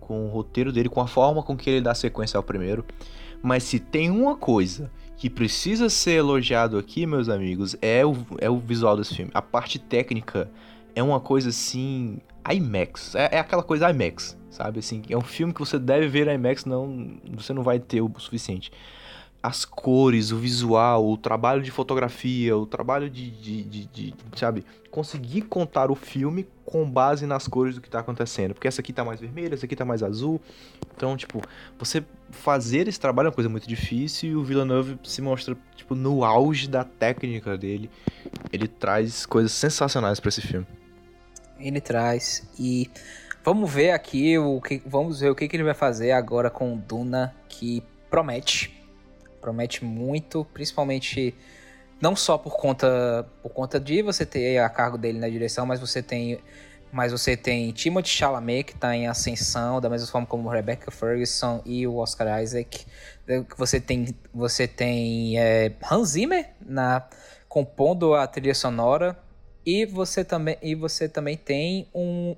com 0.00 0.26
o 0.26 0.28
roteiro 0.28 0.72
dele, 0.72 0.88
com 0.88 1.00
a 1.00 1.06
forma 1.06 1.42
com 1.42 1.56
que 1.56 1.70
ele 1.70 1.80
dá 1.80 1.94
sequência 1.94 2.36
ao 2.36 2.42
primeiro. 2.42 2.84
Mas 3.42 3.62
se 3.62 3.78
tem 3.78 4.10
uma 4.10 4.36
coisa 4.36 4.90
que 5.16 5.30
precisa 5.30 5.88
ser 5.88 6.12
elogiado 6.12 6.78
aqui, 6.78 7.06
meus 7.06 7.28
amigos, 7.28 7.76
é 7.80 8.04
o, 8.04 8.16
é 8.38 8.50
o 8.50 8.58
visual 8.58 8.96
desse 8.96 9.14
filme. 9.14 9.30
A 9.34 9.42
parte 9.42 9.78
técnica 9.78 10.50
é 10.94 11.02
uma 11.02 11.20
coisa 11.20 11.48
assim. 11.50 12.18
IMAX. 12.50 13.14
É, 13.14 13.36
é, 13.36 13.38
aquela 13.38 13.62
coisa 13.62 13.90
IMAX, 13.90 14.36
sabe? 14.50 14.78
Assim, 14.78 15.02
é 15.08 15.16
um 15.16 15.22
filme 15.22 15.52
que 15.52 15.60
você 15.60 15.78
deve 15.78 16.08
ver 16.08 16.28
IMAX, 16.28 16.64
não, 16.64 17.18
você 17.34 17.52
não 17.52 17.62
vai 17.62 17.78
ter 17.78 18.00
o 18.00 18.10
suficiente. 18.18 18.72
As 19.42 19.64
cores, 19.64 20.32
o 20.32 20.38
visual, 20.38 21.08
o 21.08 21.16
trabalho 21.16 21.62
de 21.62 21.70
fotografia, 21.70 22.56
o 22.56 22.66
trabalho 22.66 23.08
de, 23.08 23.30
de, 23.30 23.62
de, 23.62 23.86
de 23.86 24.14
sabe? 24.34 24.64
Conseguir 24.90 25.42
contar 25.42 25.90
o 25.90 25.94
filme 25.94 26.46
com 26.70 26.88
base 26.88 27.26
nas 27.26 27.48
cores 27.48 27.74
do 27.74 27.80
que 27.80 27.88
tá 27.88 28.00
acontecendo. 28.00 28.54
Porque 28.54 28.68
essa 28.68 28.80
aqui 28.80 28.92
tá 28.92 29.04
mais 29.04 29.20
vermelha, 29.20 29.54
essa 29.54 29.66
aqui 29.66 29.74
tá 29.74 29.84
mais 29.84 30.02
azul. 30.02 30.40
Então, 30.94 31.16
tipo, 31.16 31.40
você 31.78 32.04
fazer 32.30 32.86
esse 32.88 33.00
trabalho 33.00 33.26
é 33.26 33.30
uma 33.30 33.34
coisa 33.34 33.48
muito 33.48 33.66
difícil 33.66 34.30
e 34.30 34.36
o 34.36 34.44
Villeneuve 34.44 34.98
se 35.02 35.22
mostra, 35.22 35.56
tipo, 35.74 35.94
no 35.94 36.24
auge 36.24 36.68
da 36.68 36.84
técnica 36.84 37.56
dele. 37.56 37.90
Ele 38.52 38.68
traz 38.68 39.24
coisas 39.24 39.52
sensacionais 39.52 40.20
para 40.20 40.28
esse 40.28 40.42
filme 40.42 40.66
ele 41.58 41.80
traz. 41.80 42.48
E 42.58 42.90
vamos 43.44 43.72
ver 43.72 43.90
aqui 43.90 44.38
o 44.38 44.60
que. 44.60 44.82
Vamos 44.86 45.20
ver 45.20 45.30
o 45.30 45.34
que, 45.34 45.48
que 45.48 45.56
ele 45.56 45.64
vai 45.64 45.74
fazer 45.74 46.12
agora 46.12 46.50
com 46.50 46.76
Duna, 46.76 47.34
que 47.48 47.82
promete. 48.08 48.74
Promete 49.40 49.84
muito, 49.84 50.44
principalmente 50.52 51.34
não 52.00 52.14
só 52.14 52.38
por 52.38 52.56
conta 52.56 53.26
por 53.42 53.50
conta 53.50 53.78
de 53.80 54.02
você 54.02 54.24
ter 54.24 54.58
a 54.58 54.68
cargo 54.68 54.98
dele 54.98 55.18
na 55.18 55.28
direção, 55.28 55.66
mas 55.66 55.80
você 55.80 56.02
tem 56.02 56.38
mas 56.90 57.12
você 57.12 57.36
tem 57.36 57.70
Timothy 57.72 58.08
Chalamet 58.08 58.64
que 58.64 58.72
está 58.72 58.96
em 58.96 59.06
ascensão, 59.06 59.80
da 59.80 59.90
mesma 59.90 60.06
forma 60.06 60.26
como 60.26 60.48
Rebecca 60.48 60.90
Ferguson 60.90 61.60
e 61.66 61.86
o 61.86 61.96
Oscar 61.96 62.42
Isaac. 62.42 62.86
Você 63.56 63.80
tem 63.80 64.06
você 64.32 64.66
tem 64.66 65.38
é, 65.38 65.72
Hans 65.90 66.10
Zimmer 66.10 66.50
na 66.60 67.06
compondo 67.48 68.14
a 68.14 68.26
trilha 68.26 68.54
sonora 68.54 69.18
e 69.70 69.84
você 69.84 70.24
também, 70.24 70.56
e 70.62 70.74
você 70.74 71.08
também 71.08 71.36
tem 71.36 71.88
um. 71.94 72.34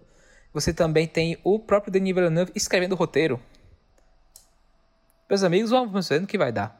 Você 0.53 0.75
também 0.75 1.07
tem 1.07 1.39
o 1.45 1.61
próprio 1.61 1.93
Denis 1.93 2.13
Villeneuve 2.13 2.51
escrevendo 2.57 2.93
o 2.93 2.97
roteiro. 2.97 3.41
Meus 5.29 5.45
amigos, 5.45 5.71
vamos 5.71 6.09
ver 6.09 6.21
no 6.21 6.27
que 6.27 6.37
vai 6.37 6.51
dar. 6.51 6.77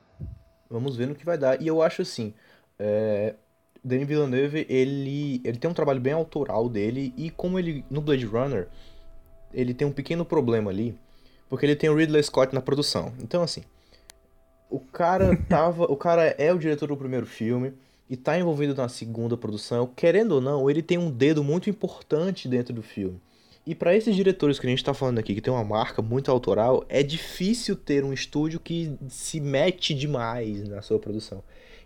Vamos 0.69 0.97
ver 0.97 1.07
no 1.07 1.15
que 1.15 1.25
vai 1.25 1.39
dar. 1.39 1.63
E 1.63 1.69
eu 1.69 1.81
acho 1.81 2.03
assim. 2.03 2.35
É... 2.81 3.35
Denis 3.83 4.09
Villeneuve, 4.09 4.67
ele, 4.69 5.41
ele 5.45 5.57
tem 5.57 5.71
um 5.71 5.75
trabalho 5.75 6.01
bem 6.01 6.13
autoral 6.13 6.69
dele. 6.69 7.15
E 7.17 7.31
como 7.31 7.59
ele. 7.59 7.85
No 7.91 8.01
Blade 8.01 8.27
Runner, 8.27 8.67
ele 9.55 9.73
tem 9.73 9.87
um 9.87 9.93
pequeno 9.93 10.25
problema 10.25 10.71
ali. 10.71 10.99
Porque 11.49 11.67
ele 11.67 11.77
tem 11.77 11.91
o 11.91 11.95
Ridley 11.95 12.23
Scott 12.23 12.55
na 12.55 12.61
produção. 12.61 13.13
Então, 13.21 13.43
assim. 13.43 13.63
O 14.69 14.81
cara 14.81 15.37
tava. 15.49 15.85
o 15.85 15.97
cara 15.97 16.25
é 16.39 16.53
o 16.53 16.59
diretor 16.59 16.89
do 16.89 16.97
primeiro 16.97 17.27
filme 17.27 17.73
e 18.11 18.15
está 18.15 18.37
envolvido 18.37 18.75
na 18.75 18.89
segunda 18.89 19.37
produção, 19.37 19.87
querendo 19.87 20.33
ou 20.33 20.41
não, 20.41 20.69
ele 20.69 20.83
tem 20.83 20.99
um 20.99 21.13
dedo 21.13 21.45
muito 21.45 21.71
importante 21.71 22.49
dentro 22.49 22.75
do 22.75 22.83
filme. 22.83 23.21
E 23.65 23.73
para 23.73 23.95
esses 23.95 24.17
diretores 24.17 24.59
que 24.59 24.67
a 24.67 24.71
gente 24.71 24.81
está 24.81 24.93
falando 24.93 25.21
aqui, 25.21 25.33
que 25.33 25.41
tem 25.41 25.53
uma 25.53 25.63
marca 25.63 26.03
muito 26.03 26.29
autoral, 26.29 26.85
é 26.89 27.05
difícil 27.05 27.77
ter 27.77 28.05
um 28.05 28.13
estúdio 28.13 28.59
que 28.59 28.97
se 29.09 29.39
mete 29.39 29.95
demais 29.95 30.69
na 30.69 30.83
sua 30.83 30.99
produção. 30.99 31.41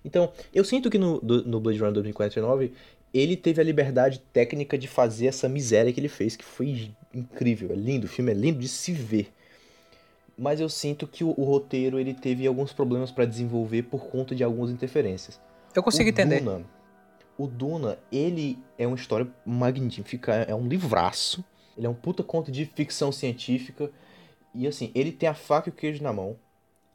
Então, 0.04 0.32
eu 0.54 0.64
sinto 0.64 0.90
que 0.90 0.98
no, 0.98 1.20
no 1.20 1.60
Blade 1.60 1.78
Runner 1.78 1.94
2049 1.94 2.72
ele 3.12 3.36
teve 3.36 3.60
a 3.60 3.64
liberdade 3.64 4.20
técnica 4.32 4.76
de 4.76 4.88
fazer 4.88 5.26
essa 5.26 5.48
miséria 5.48 5.92
que 5.92 6.00
ele 6.00 6.08
fez, 6.08 6.36
que 6.36 6.44
foi 6.44 6.90
incrível, 7.14 7.70
é 7.70 7.74
lindo, 7.74 8.06
o 8.06 8.08
filme 8.08 8.32
é 8.32 8.34
lindo 8.34 8.58
de 8.58 8.68
se 8.68 8.92
ver. 8.92 9.32
Mas 10.36 10.60
eu 10.60 10.68
sinto 10.68 11.06
que 11.06 11.22
o, 11.22 11.32
o 11.36 11.44
roteiro 11.44 11.98
ele 11.98 12.12
teve 12.12 12.44
alguns 12.44 12.72
problemas 12.72 13.12
para 13.12 13.24
desenvolver 13.24 13.84
por 13.84 14.06
conta 14.06 14.34
de 14.34 14.42
algumas 14.42 14.70
interferências. 14.70 15.40
Eu 15.72 15.82
consigo 15.82 16.08
o 16.08 16.10
entender. 16.10 16.40
Duna, 16.40 16.64
o 17.38 17.46
Duna, 17.46 17.98
ele 18.10 18.58
é 18.76 18.86
uma 18.86 18.96
história 18.96 19.28
magnífica, 19.46 20.32
é 20.48 20.54
um 20.54 20.66
livraço. 20.66 21.44
Ele 21.76 21.86
é 21.86 21.90
um 21.90 21.94
puta 21.94 22.22
conto 22.22 22.50
de 22.50 22.64
ficção 22.64 23.10
científica. 23.10 23.90
E 24.54 24.66
assim, 24.66 24.90
ele 24.94 25.10
tem 25.10 25.28
a 25.28 25.34
faca 25.34 25.68
e 25.68 25.72
o 25.72 25.74
queijo 25.74 26.02
na 26.02 26.12
mão. 26.12 26.36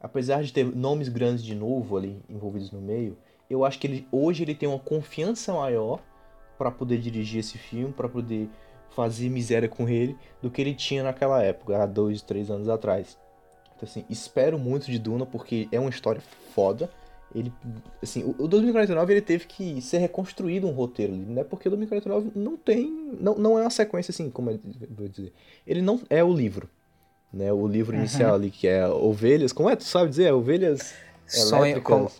Apesar 0.00 0.42
de 0.42 0.52
ter 0.52 0.64
nomes 0.64 1.08
grandes 1.08 1.44
de 1.44 1.54
novo 1.54 1.96
ali 1.96 2.22
envolvidos 2.28 2.70
no 2.70 2.80
meio, 2.80 3.18
eu 3.50 3.64
acho 3.64 3.78
que 3.78 3.86
ele, 3.86 4.08
hoje 4.10 4.42
ele 4.42 4.54
tem 4.54 4.68
uma 4.68 4.78
confiança 4.78 5.52
maior 5.52 6.00
para 6.56 6.70
poder 6.70 6.98
dirigir 6.98 7.40
esse 7.40 7.58
filme, 7.58 7.92
para 7.92 8.08
poder 8.08 8.48
fazer 8.90 9.28
miséria 9.28 9.68
com 9.68 9.88
ele, 9.88 10.16
do 10.42 10.50
que 10.50 10.60
ele 10.60 10.74
tinha 10.74 11.02
naquela 11.02 11.42
época, 11.42 11.82
há 11.82 11.86
dois, 11.86 12.22
três 12.22 12.50
anos 12.50 12.68
atrás. 12.68 13.18
Então, 13.76 13.88
assim, 13.88 14.04
espero 14.10 14.58
muito 14.58 14.90
de 14.90 14.98
Duna, 14.98 15.24
porque 15.24 15.68
é 15.72 15.80
uma 15.80 15.90
história 15.90 16.20
foda. 16.54 16.90
Ele, 17.34 17.52
assim, 18.02 18.22
o, 18.24 18.44
o 18.44 18.48
2049 18.48 19.12
ele 19.12 19.22
teve 19.22 19.46
que 19.46 19.80
ser 19.80 19.98
reconstruído 19.98 20.66
um 20.66 20.72
roteiro 20.72 21.14
né? 21.14 21.44
Porque 21.44 21.68
o 21.68 21.70
2049 21.70 22.32
não 22.34 22.56
tem, 22.56 22.90
não, 23.18 23.36
não 23.36 23.58
é 23.58 23.62
uma 23.62 23.70
sequência 23.70 24.10
assim, 24.10 24.28
como 24.28 24.50
eu 24.50 24.60
vou 24.90 25.08
dizer. 25.08 25.32
Ele 25.66 25.80
não 25.80 26.00
é 26.10 26.22
o 26.22 26.32
livro, 26.32 26.68
né? 27.32 27.52
O 27.52 27.66
livro 27.66 27.94
Uhum. 27.94 28.00
inicial 28.02 28.34
ali 28.34 28.50
que 28.50 28.66
é 28.68 28.86
Ovelhas, 28.88 29.52
como 29.52 29.70
é? 29.70 29.76
Tu 29.76 29.84
sabe 29.84 30.10
dizer? 30.10 30.24
É 30.24 30.32
Ovelhas 30.32 30.94
Sonho, 31.26 31.80
como, 31.82 32.10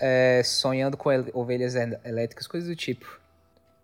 é, 0.00 0.42
sonhando 0.44 0.96
com 0.96 1.10
el- 1.12 1.30
ovelhas 1.34 1.74
el- 1.74 1.98
elétricas, 2.04 2.46
coisas 2.46 2.68
do 2.68 2.74
tipo. 2.76 3.20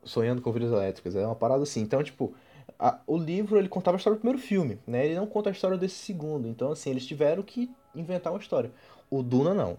Sonhando 0.02 0.40
com 0.40 0.50
Ovelhas 0.50 0.72
Elétricas, 0.72 1.14
é 1.16 1.26
uma 1.26 1.34
parada 1.34 1.62
assim. 1.62 1.80
Então, 1.80 2.02
tipo, 2.02 2.32
a- 2.78 3.00
o 3.06 3.16
livro 3.18 3.58
ele 3.58 3.68
contava 3.68 3.96
a 3.96 3.98
história 3.98 4.16
do 4.16 4.20
primeiro 4.20 4.40
filme, 4.40 4.78
né? 4.86 5.04
Ele 5.04 5.14
não 5.14 5.26
conta 5.26 5.50
a 5.50 5.52
história 5.52 5.76
desse 5.76 5.96
segundo. 5.96 6.48
Então, 6.48 6.70
assim, 6.72 6.90
eles 6.90 7.04
tiveram 7.06 7.42
que 7.42 7.70
inventar 7.94 8.32
uma 8.32 8.38
história. 8.38 8.70
O 9.10 9.22
Duna 9.22 9.52
não. 9.52 9.76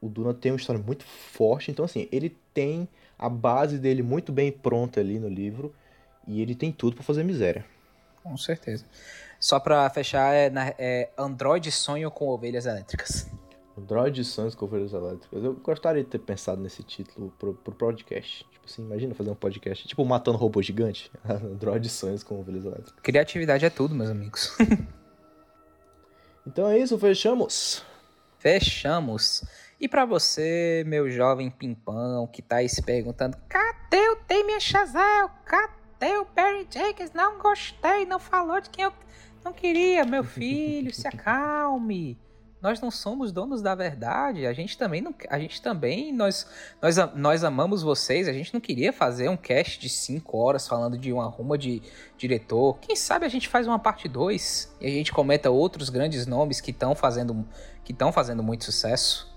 O 0.00 0.08
Duna 0.08 0.34
tem 0.34 0.52
uma 0.52 0.58
história 0.58 0.82
muito 0.84 1.04
forte, 1.04 1.70
então 1.70 1.84
assim, 1.84 2.08
ele 2.10 2.36
tem 2.52 2.88
a 3.18 3.28
base 3.28 3.78
dele 3.78 4.02
muito 4.02 4.32
bem 4.32 4.50
pronta 4.50 4.98
ali 5.00 5.18
no 5.18 5.28
livro 5.28 5.72
e 6.26 6.42
ele 6.42 6.54
tem 6.56 6.72
tudo 6.72 6.96
pra 6.96 7.04
fazer 7.04 7.22
miséria. 7.22 7.64
Com 8.22 8.36
certeza. 8.36 8.84
Só 9.42 9.58
pra 9.58 9.90
fechar, 9.90 10.32
é, 10.32 10.52
é 10.78 11.10
Android 11.18 11.68
sonho 11.72 12.12
com 12.12 12.28
ovelhas 12.28 12.64
elétricas. 12.64 13.28
Android 13.76 14.22
Sonhos 14.24 14.54
com 14.54 14.66
Ovelhas 14.66 14.92
Elétricas. 14.92 15.42
Eu 15.42 15.54
gostaria 15.54 16.04
de 16.04 16.08
ter 16.10 16.18
pensado 16.18 16.60
nesse 16.60 16.82
título 16.82 17.32
pro, 17.38 17.54
pro 17.54 17.74
podcast. 17.74 18.46
Tipo 18.52 18.66
assim, 18.66 18.82
imagina 18.82 19.14
fazer 19.14 19.30
um 19.30 19.34
podcast, 19.34 19.88
tipo 19.88 20.04
Matando 20.04 20.36
Robô 20.38 20.62
Gigante. 20.62 21.10
Android 21.26 21.88
Sonhos 21.88 22.22
com 22.22 22.38
Ovelhas 22.38 22.66
Elétricas. 22.66 22.94
Criatividade 23.02 23.64
é 23.64 23.70
tudo, 23.70 23.94
meus 23.94 24.10
amigos. 24.10 24.56
Então 26.44 26.68
é 26.68 26.76
isso, 26.76 26.98
fechamos. 26.98 27.84
Fechamos. 28.40 29.44
E 29.80 29.88
pra 29.88 30.04
você, 30.04 30.82
meu 30.88 31.08
jovem 31.08 31.48
pimpão, 31.48 32.26
que 32.26 32.42
tá 32.42 32.56
aí 32.56 32.68
se 32.68 32.82
perguntando: 32.82 33.36
cadê 33.48 34.08
o 34.08 34.18
Damien 34.28 34.58
Chazelle? 34.58 35.30
Cadê 35.44 36.16
o 36.16 36.26
Barry 36.34 36.66
Jenkins? 36.68 37.12
Não 37.12 37.38
gostei, 37.38 38.04
não 38.04 38.18
falou 38.18 38.60
de 38.60 38.70
quem 38.70 38.84
eu 38.84 38.92
não 39.44 39.52
queria. 39.52 40.04
Meu 40.04 40.24
filho, 40.24 40.92
se 40.92 41.06
acalme. 41.06 42.18
Nós 42.62 42.80
não 42.80 42.92
somos 42.92 43.32
donos 43.32 43.60
da 43.60 43.74
verdade. 43.74 44.46
A 44.46 44.52
gente 44.52 44.78
também 44.78 45.00
não, 45.00 45.12
a 45.28 45.38
gente 45.38 45.60
também 45.60 46.12
nós 46.12 46.46
nós, 46.80 46.96
nós 47.16 47.42
amamos 47.42 47.82
vocês. 47.82 48.28
A 48.28 48.32
gente 48.32 48.54
não 48.54 48.60
queria 48.60 48.92
fazer 48.92 49.28
um 49.28 49.36
cast 49.36 49.80
de 49.80 49.88
5 49.88 50.38
horas 50.38 50.68
falando 50.68 50.96
de 50.96 51.12
uma 51.12 51.26
ruma 51.26 51.58
de 51.58 51.82
diretor. 52.16 52.78
Quem 52.80 52.94
sabe 52.94 53.26
a 53.26 53.28
gente 53.28 53.48
faz 53.48 53.66
uma 53.66 53.80
parte 53.80 54.08
2 54.08 54.76
e 54.80 54.86
a 54.86 54.90
gente 54.90 55.12
comenta 55.12 55.50
outros 55.50 55.90
grandes 55.90 56.24
nomes 56.24 56.60
que 56.60 56.70
estão 56.70 56.94
fazendo 56.94 57.44
que 57.82 57.90
estão 57.90 58.12
fazendo 58.12 58.44
muito 58.44 58.64
sucesso. 58.64 59.28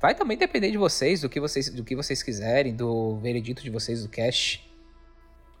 Vai 0.00 0.16
também 0.16 0.36
depender 0.36 0.72
de 0.72 0.78
vocês, 0.78 1.20
do 1.20 1.28
que 1.28 1.38
vocês, 1.38 1.68
do 1.70 1.84
que 1.84 1.94
vocês 1.94 2.20
quiserem, 2.20 2.74
do 2.74 3.16
veredito 3.18 3.62
de 3.62 3.70
vocês 3.70 4.02
do 4.02 4.08
cast. 4.08 4.71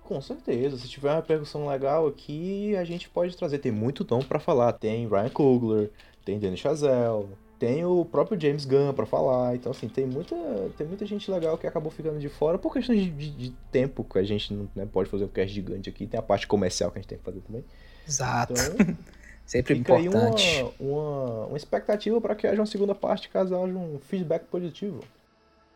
Com 0.04 0.20
certeza, 0.20 0.76
se 0.76 0.88
tiver 0.88 1.08
uma 1.10 1.16
repercussão 1.16 1.66
legal 1.68 2.06
aqui, 2.06 2.76
a 2.76 2.84
gente 2.84 3.08
pode 3.08 3.36
trazer. 3.36 3.58
Tem 3.58 3.72
muito 3.72 4.04
tom 4.04 4.20
pra 4.20 4.38
falar. 4.38 4.72
Tem 4.74 5.08
Ryan 5.08 5.28
Coogler, 5.30 5.90
tem 6.24 6.38
Danny 6.38 6.56
Chazelle, 6.56 7.28
tem 7.58 7.84
o 7.84 8.04
próprio 8.04 8.38
James 8.38 8.64
Gunn 8.64 8.92
pra 8.92 9.06
falar. 9.06 9.54
Então, 9.54 9.70
assim, 9.70 9.88
tem 9.88 10.04
muita, 10.04 10.34
tem 10.76 10.86
muita 10.86 11.06
gente 11.06 11.30
legal 11.30 11.56
que 11.56 11.66
acabou 11.66 11.90
ficando 11.90 12.18
de 12.18 12.28
fora 12.28 12.58
por 12.58 12.72
questão 12.72 12.94
de, 12.94 13.08
de- 13.08 13.30
de 13.30 13.50
tempo, 13.70 14.04
que 14.04 14.18
a 14.18 14.24
gente 14.24 14.52
não 14.52 14.68
né, 14.74 14.86
pode 14.90 15.08
fazer 15.08 15.24
um 15.24 15.28
cast 15.28 15.54
gigante 15.54 15.88
aqui. 15.88 16.06
Tem 16.06 16.18
a 16.18 16.22
parte 16.22 16.46
comercial 16.46 16.90
que 16.90 16.98
a 16.98 17.00
gente 17.00 17.08
tem 17.08 17.18
que 17.18 17.24
fazer 17.24 17.40
também. 17.40 17.64
Exato. 18.06 18.52
Então, 18.54 18.96
Sempre 19.46 19.74
fica 19.76 19.94
aí 19.96 20.06
importante. 20.06 20.64
uma, 20.80 20.92
uma, 20.98 21.46
uma 21.46 21.56
expectativa 21.56 22.20
para 22.20 22.34
que 22.34 22.46
haja 22.46 22.60
uma 22.60 22.66
segunda 22.66 22.94
parte 22.94 23.28
caso 23.28 23.54
haja 23.54 23.72
um 23.72 23.98
feedback 23.98 24.44
positivo. 24.44 25.00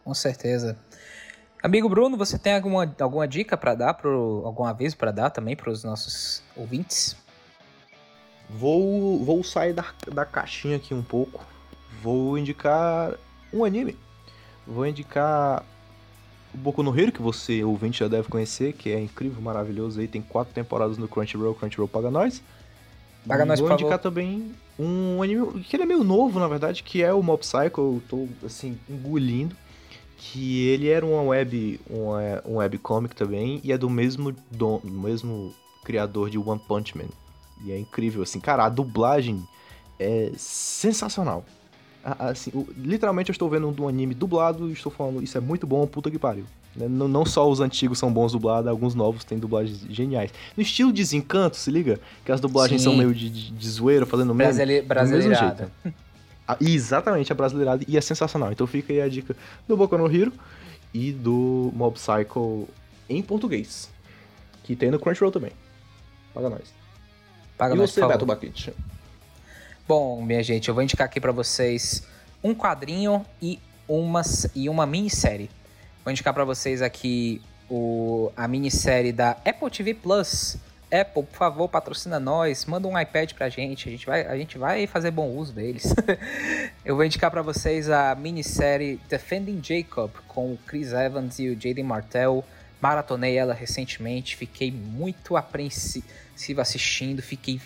Com 0.04 0.14
certeza. 0.14 0.76
Amigo 1.66 1.88
Bruno, 1.88 2.16
você 2.16 2.38
tem 2.38 2.54
alguma, 2.54 2.94
alguma 3.00 3.26
dica 3.26 3.56
pra 3.56 3.74
dar, 3.74 3.92
pro, 3.94 4.40
algum 4.44 4.64
aviso 4.64 4.96
pra 4.96 5.10
dar 5.10 5.30
também 5.30 5.56
pros 5.56 5.82
nossos 5.82 6.40
ouvintes? 6.54 7.16
Vou, 8.48 9.24
vou 9.24 9.42
sair 9.42 9.72
da, 9.72 9.84
da 10.14 10.24
caixinha 10.24 10.76
aqui 10.76 10.94
um 10.94 11.02
pouco. 11.02 11.44
Vou 12.00 12.38
indicar 12.38 13.14
um 13.52 13.64
anime. 13.64 13.98
Vou 14.64 14.86
indicar 14.86 15.64
o 16.54 16.56
Boku 16.56 16.84
no 16.84 16.96
Hero, 16.96 17.10
que 17.10 17.20
você, 17.20 17.64
ouvinte, 17.64 17.98
já 17.98 18.06
deve 18.06 18.28
conhecer, 18.28 18.72
que 18.72 18.92
é 18.92 19.00
incrível, 19.00 19.42
maravilhoso. 19.42 19.98
Aí 19.98 20.06
tem 20.06 20.22
quatro 20.22 20.54
temporadas 20.54 20.96
no 20.96 21.08
Crunchyroll, 21.08 21.56
Crunchyroll 21.56 21.88
paga 21.88 22.12
nós. 22.12 22.44
Paga 23.26 23.42
E 23.42 23.46
nós, 23.48 23.58
Vou 23.58 23.72
indicar 23.72 23.98
favor. 23.98 24.02
também 24.02 24.54
um 24.78 25.20
anime 25.20 25.64
que 25.64 25.74
ele 25.74 25.82
é 25.82 25.86
meio 25.86 26.04
novo, 26.04 26.38
na 26.38 26.46
verdade, 26.46 26.84
que 26.84 27.02
é 27.02 27.12
o 27.12 27.24
Mob 27.24 27.40
Psycho. 27.40 27.80
Eu 27.80 28.02
tô, 28.08 28.28
assim, 28.46 28.78
engolindo. 28.88 29.56
Que 30.16 30.66
ele 30.68 30.88
era 30.88 31.04
uma 31.04 31.22
web, 31.22 31.80
uma, 31.88 32.42
um 32.46 32.56
webcomic 32.56 33.14
também, 33.14 33.60
e 33.62 33.70
é 33.72 33.78
do 33.78 33.90
mesmo, 33.90 34.34
do 34.50 34.80
mesmo 34.84 35.54
criador 35.84 36.30
de 36.30 36.38
One 36.38 36.60
Punch 36.66 36.96
Man. 36.96 37.04
E 37.64 37.70
é 37.70 37.78
incrível, 37.78 38.22
assim, 38.22 38.40
cara, 38.40 38.64
a 38.64 38.68
dublagem 38.68 39.42
é 39.98 40.32
sensacional. 40.36 41.44
Assim, 42.02 42.52
literalmente 42.76 43.30
eu 43.30 43.32
estou 43.32 43.48
vendo 43.50 43.74
um 43.82 43.88
anime 43.88 44.14
dublado 44.14 44.68
e 44.68 44.72
estou 44.72 44.92
falando, 44.92 45.22
isso 45.22 45.36
é 45.36 45.40
muito 45.40 45.66
bom, 45.66 45.86
puta 45.86 46.10
que 46.10 46.18
pariu. 46.18 46.44
Né? 46.76 46.86
Não, 46.88 47.08
não 47.08 47.24
só 47.24 47.48
os 47.50 47.60
antigos 47.60 47.98
são 47.98 48.12
bons 48.12 48.32
dublados, 48.32 48.68
alguns 48.68 48.94
novos 48.94 49.24
têm 49.24 49.38
dublagens 49.38 49.84
geniais. 49.90 50.30
No 50.56 50.62
estilo 50.62 50.92
Desencanto, 50.92 51.56
se 51.56 51.70
liga? 51.70 51.98
Que 52.24 52.30
as 52.30 52.40
dublagens 52.40 52.80
Sim. 52.82 52.88
são 52.90 52.96
meio 52.96 53.12
de, 53.14 53.28
de, 53.28 53.50
de 53.50 53.68
zoeira, 53.68 54.06
fazendo 54.06 54.34
meme. 54.34 54.52
Brasile- 54.52 54.66
do 54.66 54.72
mesmo 54.74 54.88
brasileirada. 54.88 55.70
jeito. 55.82 55.96
Exatamente, 56.60 57.32
a 57.32 57.34
brasileirada. 57.34 57.84
E 57.88 57.96
é 57.96 58.00
sensacional. 58.00 58.52
Então 58.52 58.66
fica 58.66 58.92
aí 58.92 59.00
a 59.00 59.08
dica 59.08 59.36
do 59.66 59.76
Boku 59.76 59.96
no 59.98 60.06
Hero 60.06 60.32
e 60.94 61.12
do 61.12 61.72
Mob 61.74 61.96
Psycho 61.96 62.68
em 63.08 63.22
português. 63.22 63.90
Que 64.62 64.76
tem 64.76 64.90
no 64.90 64.98
Crunchyroll 64.98 65.32
também. 65.32 65.52
Paga 66.32 66.50
nós. 66.50 66.74
Paga 67.56 67.74
e 67.74 67.78
nós, 67.78 67.90
você, 67.90 68.06
Beto. 68.06 68.26
Baquete? 68.26 68.74
Bom, 69.88 70.22
minha 70.22 70.42
gente, 70.42 70.68
eu 70.68 70.74
vou 70.74 70.82
indicar 70.82 71.06
aqui 71.06 71.20
pra 71.20 71.32
vocês 71.32 72.06
um 72.42 72.54
quadrinho 72.54 73.24
e 73.40 73.58
uma, 73.88 74.22
e 74.54 74.68
uma 74.68 74.86
minissérie. 74.86 75.48
Vou 76.04 76.10
indicar 76.10 76.34
pra 76.34 76.44
vocês 76.44 76.82
aqui 76.82 77.40
o, 77.70 78.30
a 78.36 78.46
minissérie 78.48 79.12
da 79.12 79.30
Apple 79.44 79.70
TV 79.70 79.94
Plus. 79.94 80.56
Apple, 80.92 81.24
por 81.24 81.36
favor, 81.36 81.68
patrocina 81.68 82.20
nós, 82.20 82.64
manda 82.64 82.86
um 82.86 82.98
iPad 82.98 83.32
pra 83.32 83.48
gente, 83.48 83.88
a 83.88 83.92
gente 83.92 84.06
vai, 84.06 84.24
a 84.26 84.36
gente 84.36 84.56
vai 84.56 84.86
fazer 84.86 85.10
bom 85.10 85.28
uso 85.30 85.52
deles. 85.52 85.92
eu 86.84 86.94
vou 86.94 87.04
indicar 87.04 87.30
pra 87.30 87.42
vocês 87.42 87.90
a 87.90 88.14
minissérie 88.14 89.00
Defending 89.08 89.60
Jacob 89.62 90.10
com 90.28 90.52
o 90.52 90.58
Chris 90.66 90.92
Evans 90.92 91.38
e 91.40 91.48
o 91.48 91.60
Jaden 91.60 91.84
Martell. 91.84 92.44
Maratonei 92.80 93.36
ela 93.36 93.52
recentemente, 93.52 94.36
fiquei 94.36 94.70
muito 94.70 95.36
apreensivo 95.36 96.60
assistindo, 96.60 97.20
fiquei 97.20 97.60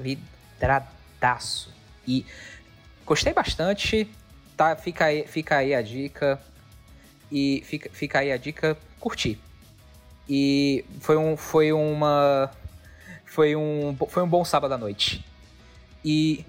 vidradaço. 0.00 1.74
E 2.08 2.24
gostei 3.04 3.34
bastante, 3.34 4.08
tá? 4.56 4.74
Fica 4.76 5.06
aí, 5.06 5.26
fica 5.26 5.56
aí 5.56 5.74
a 5.74 5.82
dica. 5.82 6.40
E 7.30 7.62
fica, 7.66 7.90
fica 7.92 8.18
aí 8.20 8.32
a 8.32 8.36
dica, 8.36 8.78
curti. 8.98 9.38
E 10.28 10.84
foi 11.00 11.16
um, 11.16 11.36
foi 11.36 11.72
uma, 11.72 12.50
foi 13.32 13.56
um, 13.56 13.96
foi 14.08 14.22
um 14.22 14.28
bom 14.28 14.44
sábado 14.44 14.74
à 14.74 14.78
noite. 14.78 15.24
E 16.04 16.44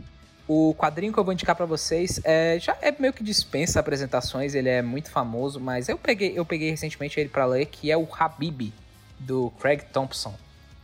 o 0.46 0.76
quadrinho 0.78 1.14
que 1.14 1.18
eu 1.18 1.24
vou 1.24 1.32
indicar 1.32 1.56
pra 1.56 1.66
vocês 1.66 2.20
é 2.26 2.60
já 2.60 2.78
é 2.82 2.94
meio 3.00 3.14
que 3.14 3.24
dispensa 3.24 3.80
apresentações, 3.80 4.54
ele 4.54 4.68
é 4.68 4.82
muito 4.82 5.10
famoso, 5.10 5.62
mas 5.62 5.88
eu 5.88 5.98
peguei, 5.98 6.38
eu 6.38 6.46
peguei 6.46 6.70
recentemente 6.70 7.18
ele 7.18 7.30
pra 7.30 7.46
ler, 7.46 7.68
que 7.68 7.90
é 7.90 7.96
o 7.96 8.06
Habib 8.20 8.74
do 9.18 9.50
Craig 9.62 9.82
Thompson, 9.94 10.34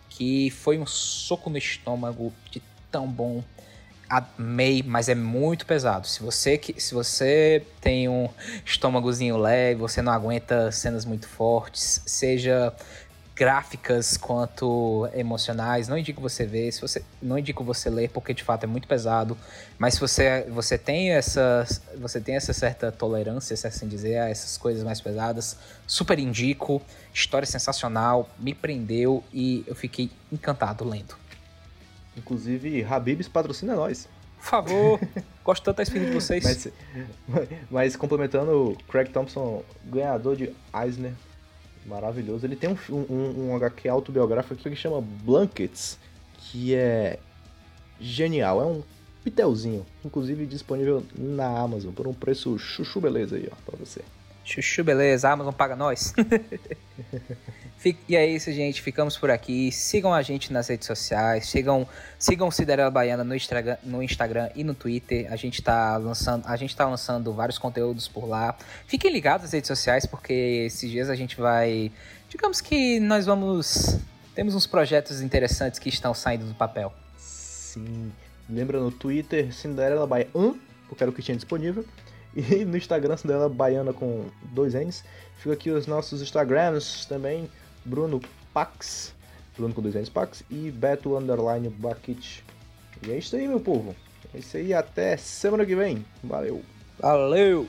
que 0.09 0.49
foi 0.51 0.79
um 0.79 0.85
soco 0.85 1.49
no 1.49 1.57
estômago 1.57 2.31
de 2.49 2.61
tão 2.89 3.05
bom. 3.05 3.43
Amei, 4.09 4.81
mas 4.81 5.09
é 5.09 5.15
muito 5.15 5.65
pesado. 5.65 6.07
Se 6.07 6.23
você 6.23 6.57
que 6.57 6.79
se 6.79 6.93
você 6.93 7.61
tem 7.81 8.07
um 8.07 8.29
estômagozinho 8.65 9.37
leve, 9.37 9.81
você 9.81 10.01
não 10.01 10.13
aguenta 10.13 10.71
cenas 10.71 11.03
muito 11.03 11.27
fortes, 11.27 12.01
seja 12.05 12.73
gráficas 13.39 14.17
quanto 14.17 15.07
emocionais. 15.13 15.87
Não 15.87 15.97
indico 15.97 16.19
você 16.19 16.45
ver, 16.45 16.73
se 16.73 16.81
você 16.81 17.01
não 17.21 17.39
indico 17.39 17.63
você 17.63 17.89
ler 17.89 18.09
porque 18.09 18.33
de 18.33 18.43
fato 18.43 18.65
é 18.65 18.67
muito 18.67 18.85
pesado, 18.85 19.37
mas 19.77 19.93
se 19.93 20.01
você 20.01 20.45
você 20.49 20.77
tem 20.77 21.11
essa 21.11 21.65
você 21.95 22.19
tem 22.19 22.35
essa 22.35 22.51
certa 22.51 22.91
tolerância, 22.91 23.55
se 23.55 23.65
assim 23.65 23.87
dizer, 23.87 24.17
a 24.17 24.29
essas 24.29 24.57
coisas 24.57 24.83
mais 24.83 24.99
pesadas, 24.99 25.55
super 25.87 26.19
indico. 26.19 26.81
História 27.13 27.45
sensacional, 27.45 28.29
me 28.37 28.53
prendeu 28.53 29.23
e 29.31 29.63
eu 29.65 29.73
fiquei 29.73 30.11
encantado 30.29 30.83
lendo. 30.83 31.15
Inclusive, 32.17 32.83
Habibs 32.83 33.29
patrocina 33.29 33.73
nós. 33.73 34.09
Por 34.37 34.45
favor, 34.45 34.99
gosto 35.45 35.63
tanto 35.63 35.77
da 35.77 35.83
espinha 35.83 36.05
de 36.05 36.11
vocês. 36.11 36.43
Mas, 36.43 36.67
mas 37.71 37.95
complementando, 37.95 38.77
Craig 38.89 39.09
Thompson, 39.09 39.63
ganhador 39.85 40.35
de 40.35 40.53
Eisner, 40.73 41.13
maravilhoso. 41.89 42.45
Ele 42.45 42.55
tem 42.55 42.69
um, 42.69 42.95
um, 42.95 43.49
um 43.49 43.55
HQ 43.55 43.89
autobiográfico 43.89 44.55
que 44.55 44.75
chama 44.75 45.01
Blankets, 45.01 45.97
que 46.37 46.75
é 46.75 47.19
genial. 47.99 48.61
É 48.61 48.65
um 48.65 48.83
pitelzinho, 49.23 49.85
inclusive 50.05 50.45
disponível 50.45 51.03
na 51.17 51.59
Amazon 51.59 51.91
por 51.91 52.07
um 52.07 52.13
preço 52.13 52.57
chuchu 52.57 53.01
beleza 53.01 53.35
aí, 53.35 53.49
ó, 53.51 53.55
pra 53.65 53.77
você. 53.77 54.01
Chuchu 54.49 54.83
beleza, 54.83 55.29
Amazon 55.29 55.53
paga 55.53 55.75
nós. 55.75 56.11
e 58.09 58.15
é 58.15 58.25
isso, 58.25 58.51
gente. 58.51 58.81
Ficamos 58.81 59.15
por 59.15 59.29
aqui. 59.29 59.71
Sigam 59.71 60.11
a 60.11 60.23
gente 60.23 60.51
nas 60.51 60.67
redes 60.67 60.87
sociais. 60.87 61.47
Sigam, 61.47 61.87
sigam 62.17 62.49
Cinderela 62.49 62.89
Baiana 62.89 63.23
no 63.23 63.35
Instagram, 63.35 63.77
no 63.83 64.01
Instagram 64.01 64.49
e 64.55 64.63
no 64.63 64.73
Twitter. 64.73 65.31
A 65.31 65.35
gente 65.35 65.61
tá 65.61 65.97
lançando, 65.97 66.47
a 66.47 66.55
gente 66.55 66.75
tá 66.75 66.87
lançando 66.87 67.31
vários 67.31 67.59
conteúdos 67.59 68.07
por 68.07 68.25
lá. 68.25 68.57
Fiquem 68.87 69.11
ligados 69.11 69.43
nas 69.43 69.53
redes 69.53 69.67
sociais 69.67 70.07
porque 70.07 70.33
esses 70.65 70.89
dias 70.89 71.11
a 71.11 71.15
gente 71.15 71.39
vai, 71.39 71.91
digamos 72.27 72.59
que 72.59 72.99
nós 72.99 73.27
vamos 73.27 73.99
temos 74.33 74.55
uns 74.55 74.65
projetos 74.65 75.21
interessantes 75.21 75.79
que 75.79 75.89
estão 75.89 76.13
saindo 76.13 76.45
do 76.45 76.55
papel. 76.55 76.91
Sim. 77.17 78.11
Lembra 78.49 78.79
no 78.79 78.89
Twitter 78.89 79.53
Cinderela 79.53 80.07
Baiana, 80.07 80.55
porque 80.87 81.03
era 81.03 81.11
o 81.11 81.13
que 81.13 81.21
tinha 81.21 81.35
disponível. 81.35 81.85
E 82.35 82.63
no 82.63 82.77
Instagram 82.77 83.17
Cinderela 83.17 83.49
Baiana 83.49 83.93
com 83.93 84.25
dois 84.51 84.73
N's. 84.73 85.03
Fica 85.37 85.53
aqui 85.53 85.69
os 85.71 85.87
nossos 85.87 86.21
Instagrams 86.21 87.05
também. 87.05 87.49
Bruno 87.83 88.21
Pax, 88.53 89.15
Bruno 89.57 89.73
com 89.73 89.81
dois 89.81 89.95
N's 89.95 90.09
Pax 90.09 90.43
e 90.49 90.69
Beto 90.71 91.17
Underline 91.17 91.69
Bakit. 91.69 92.43
E 93.05 93.11
é 93.11 93.17
isso 93.17 93.35
aí, 93.35 93.47
meu 93.47 93.59
povo. 93.59 93.95
É 94.33 94.39
isso 94.39 94.57
aí, 94.57 94.73
até 94.73 95.17
semana 95.17 95.65
que 95.65 95.75
vem. 95.75 96.05
Valeu. 96.23 96.61
Valeu! 96.99 97.67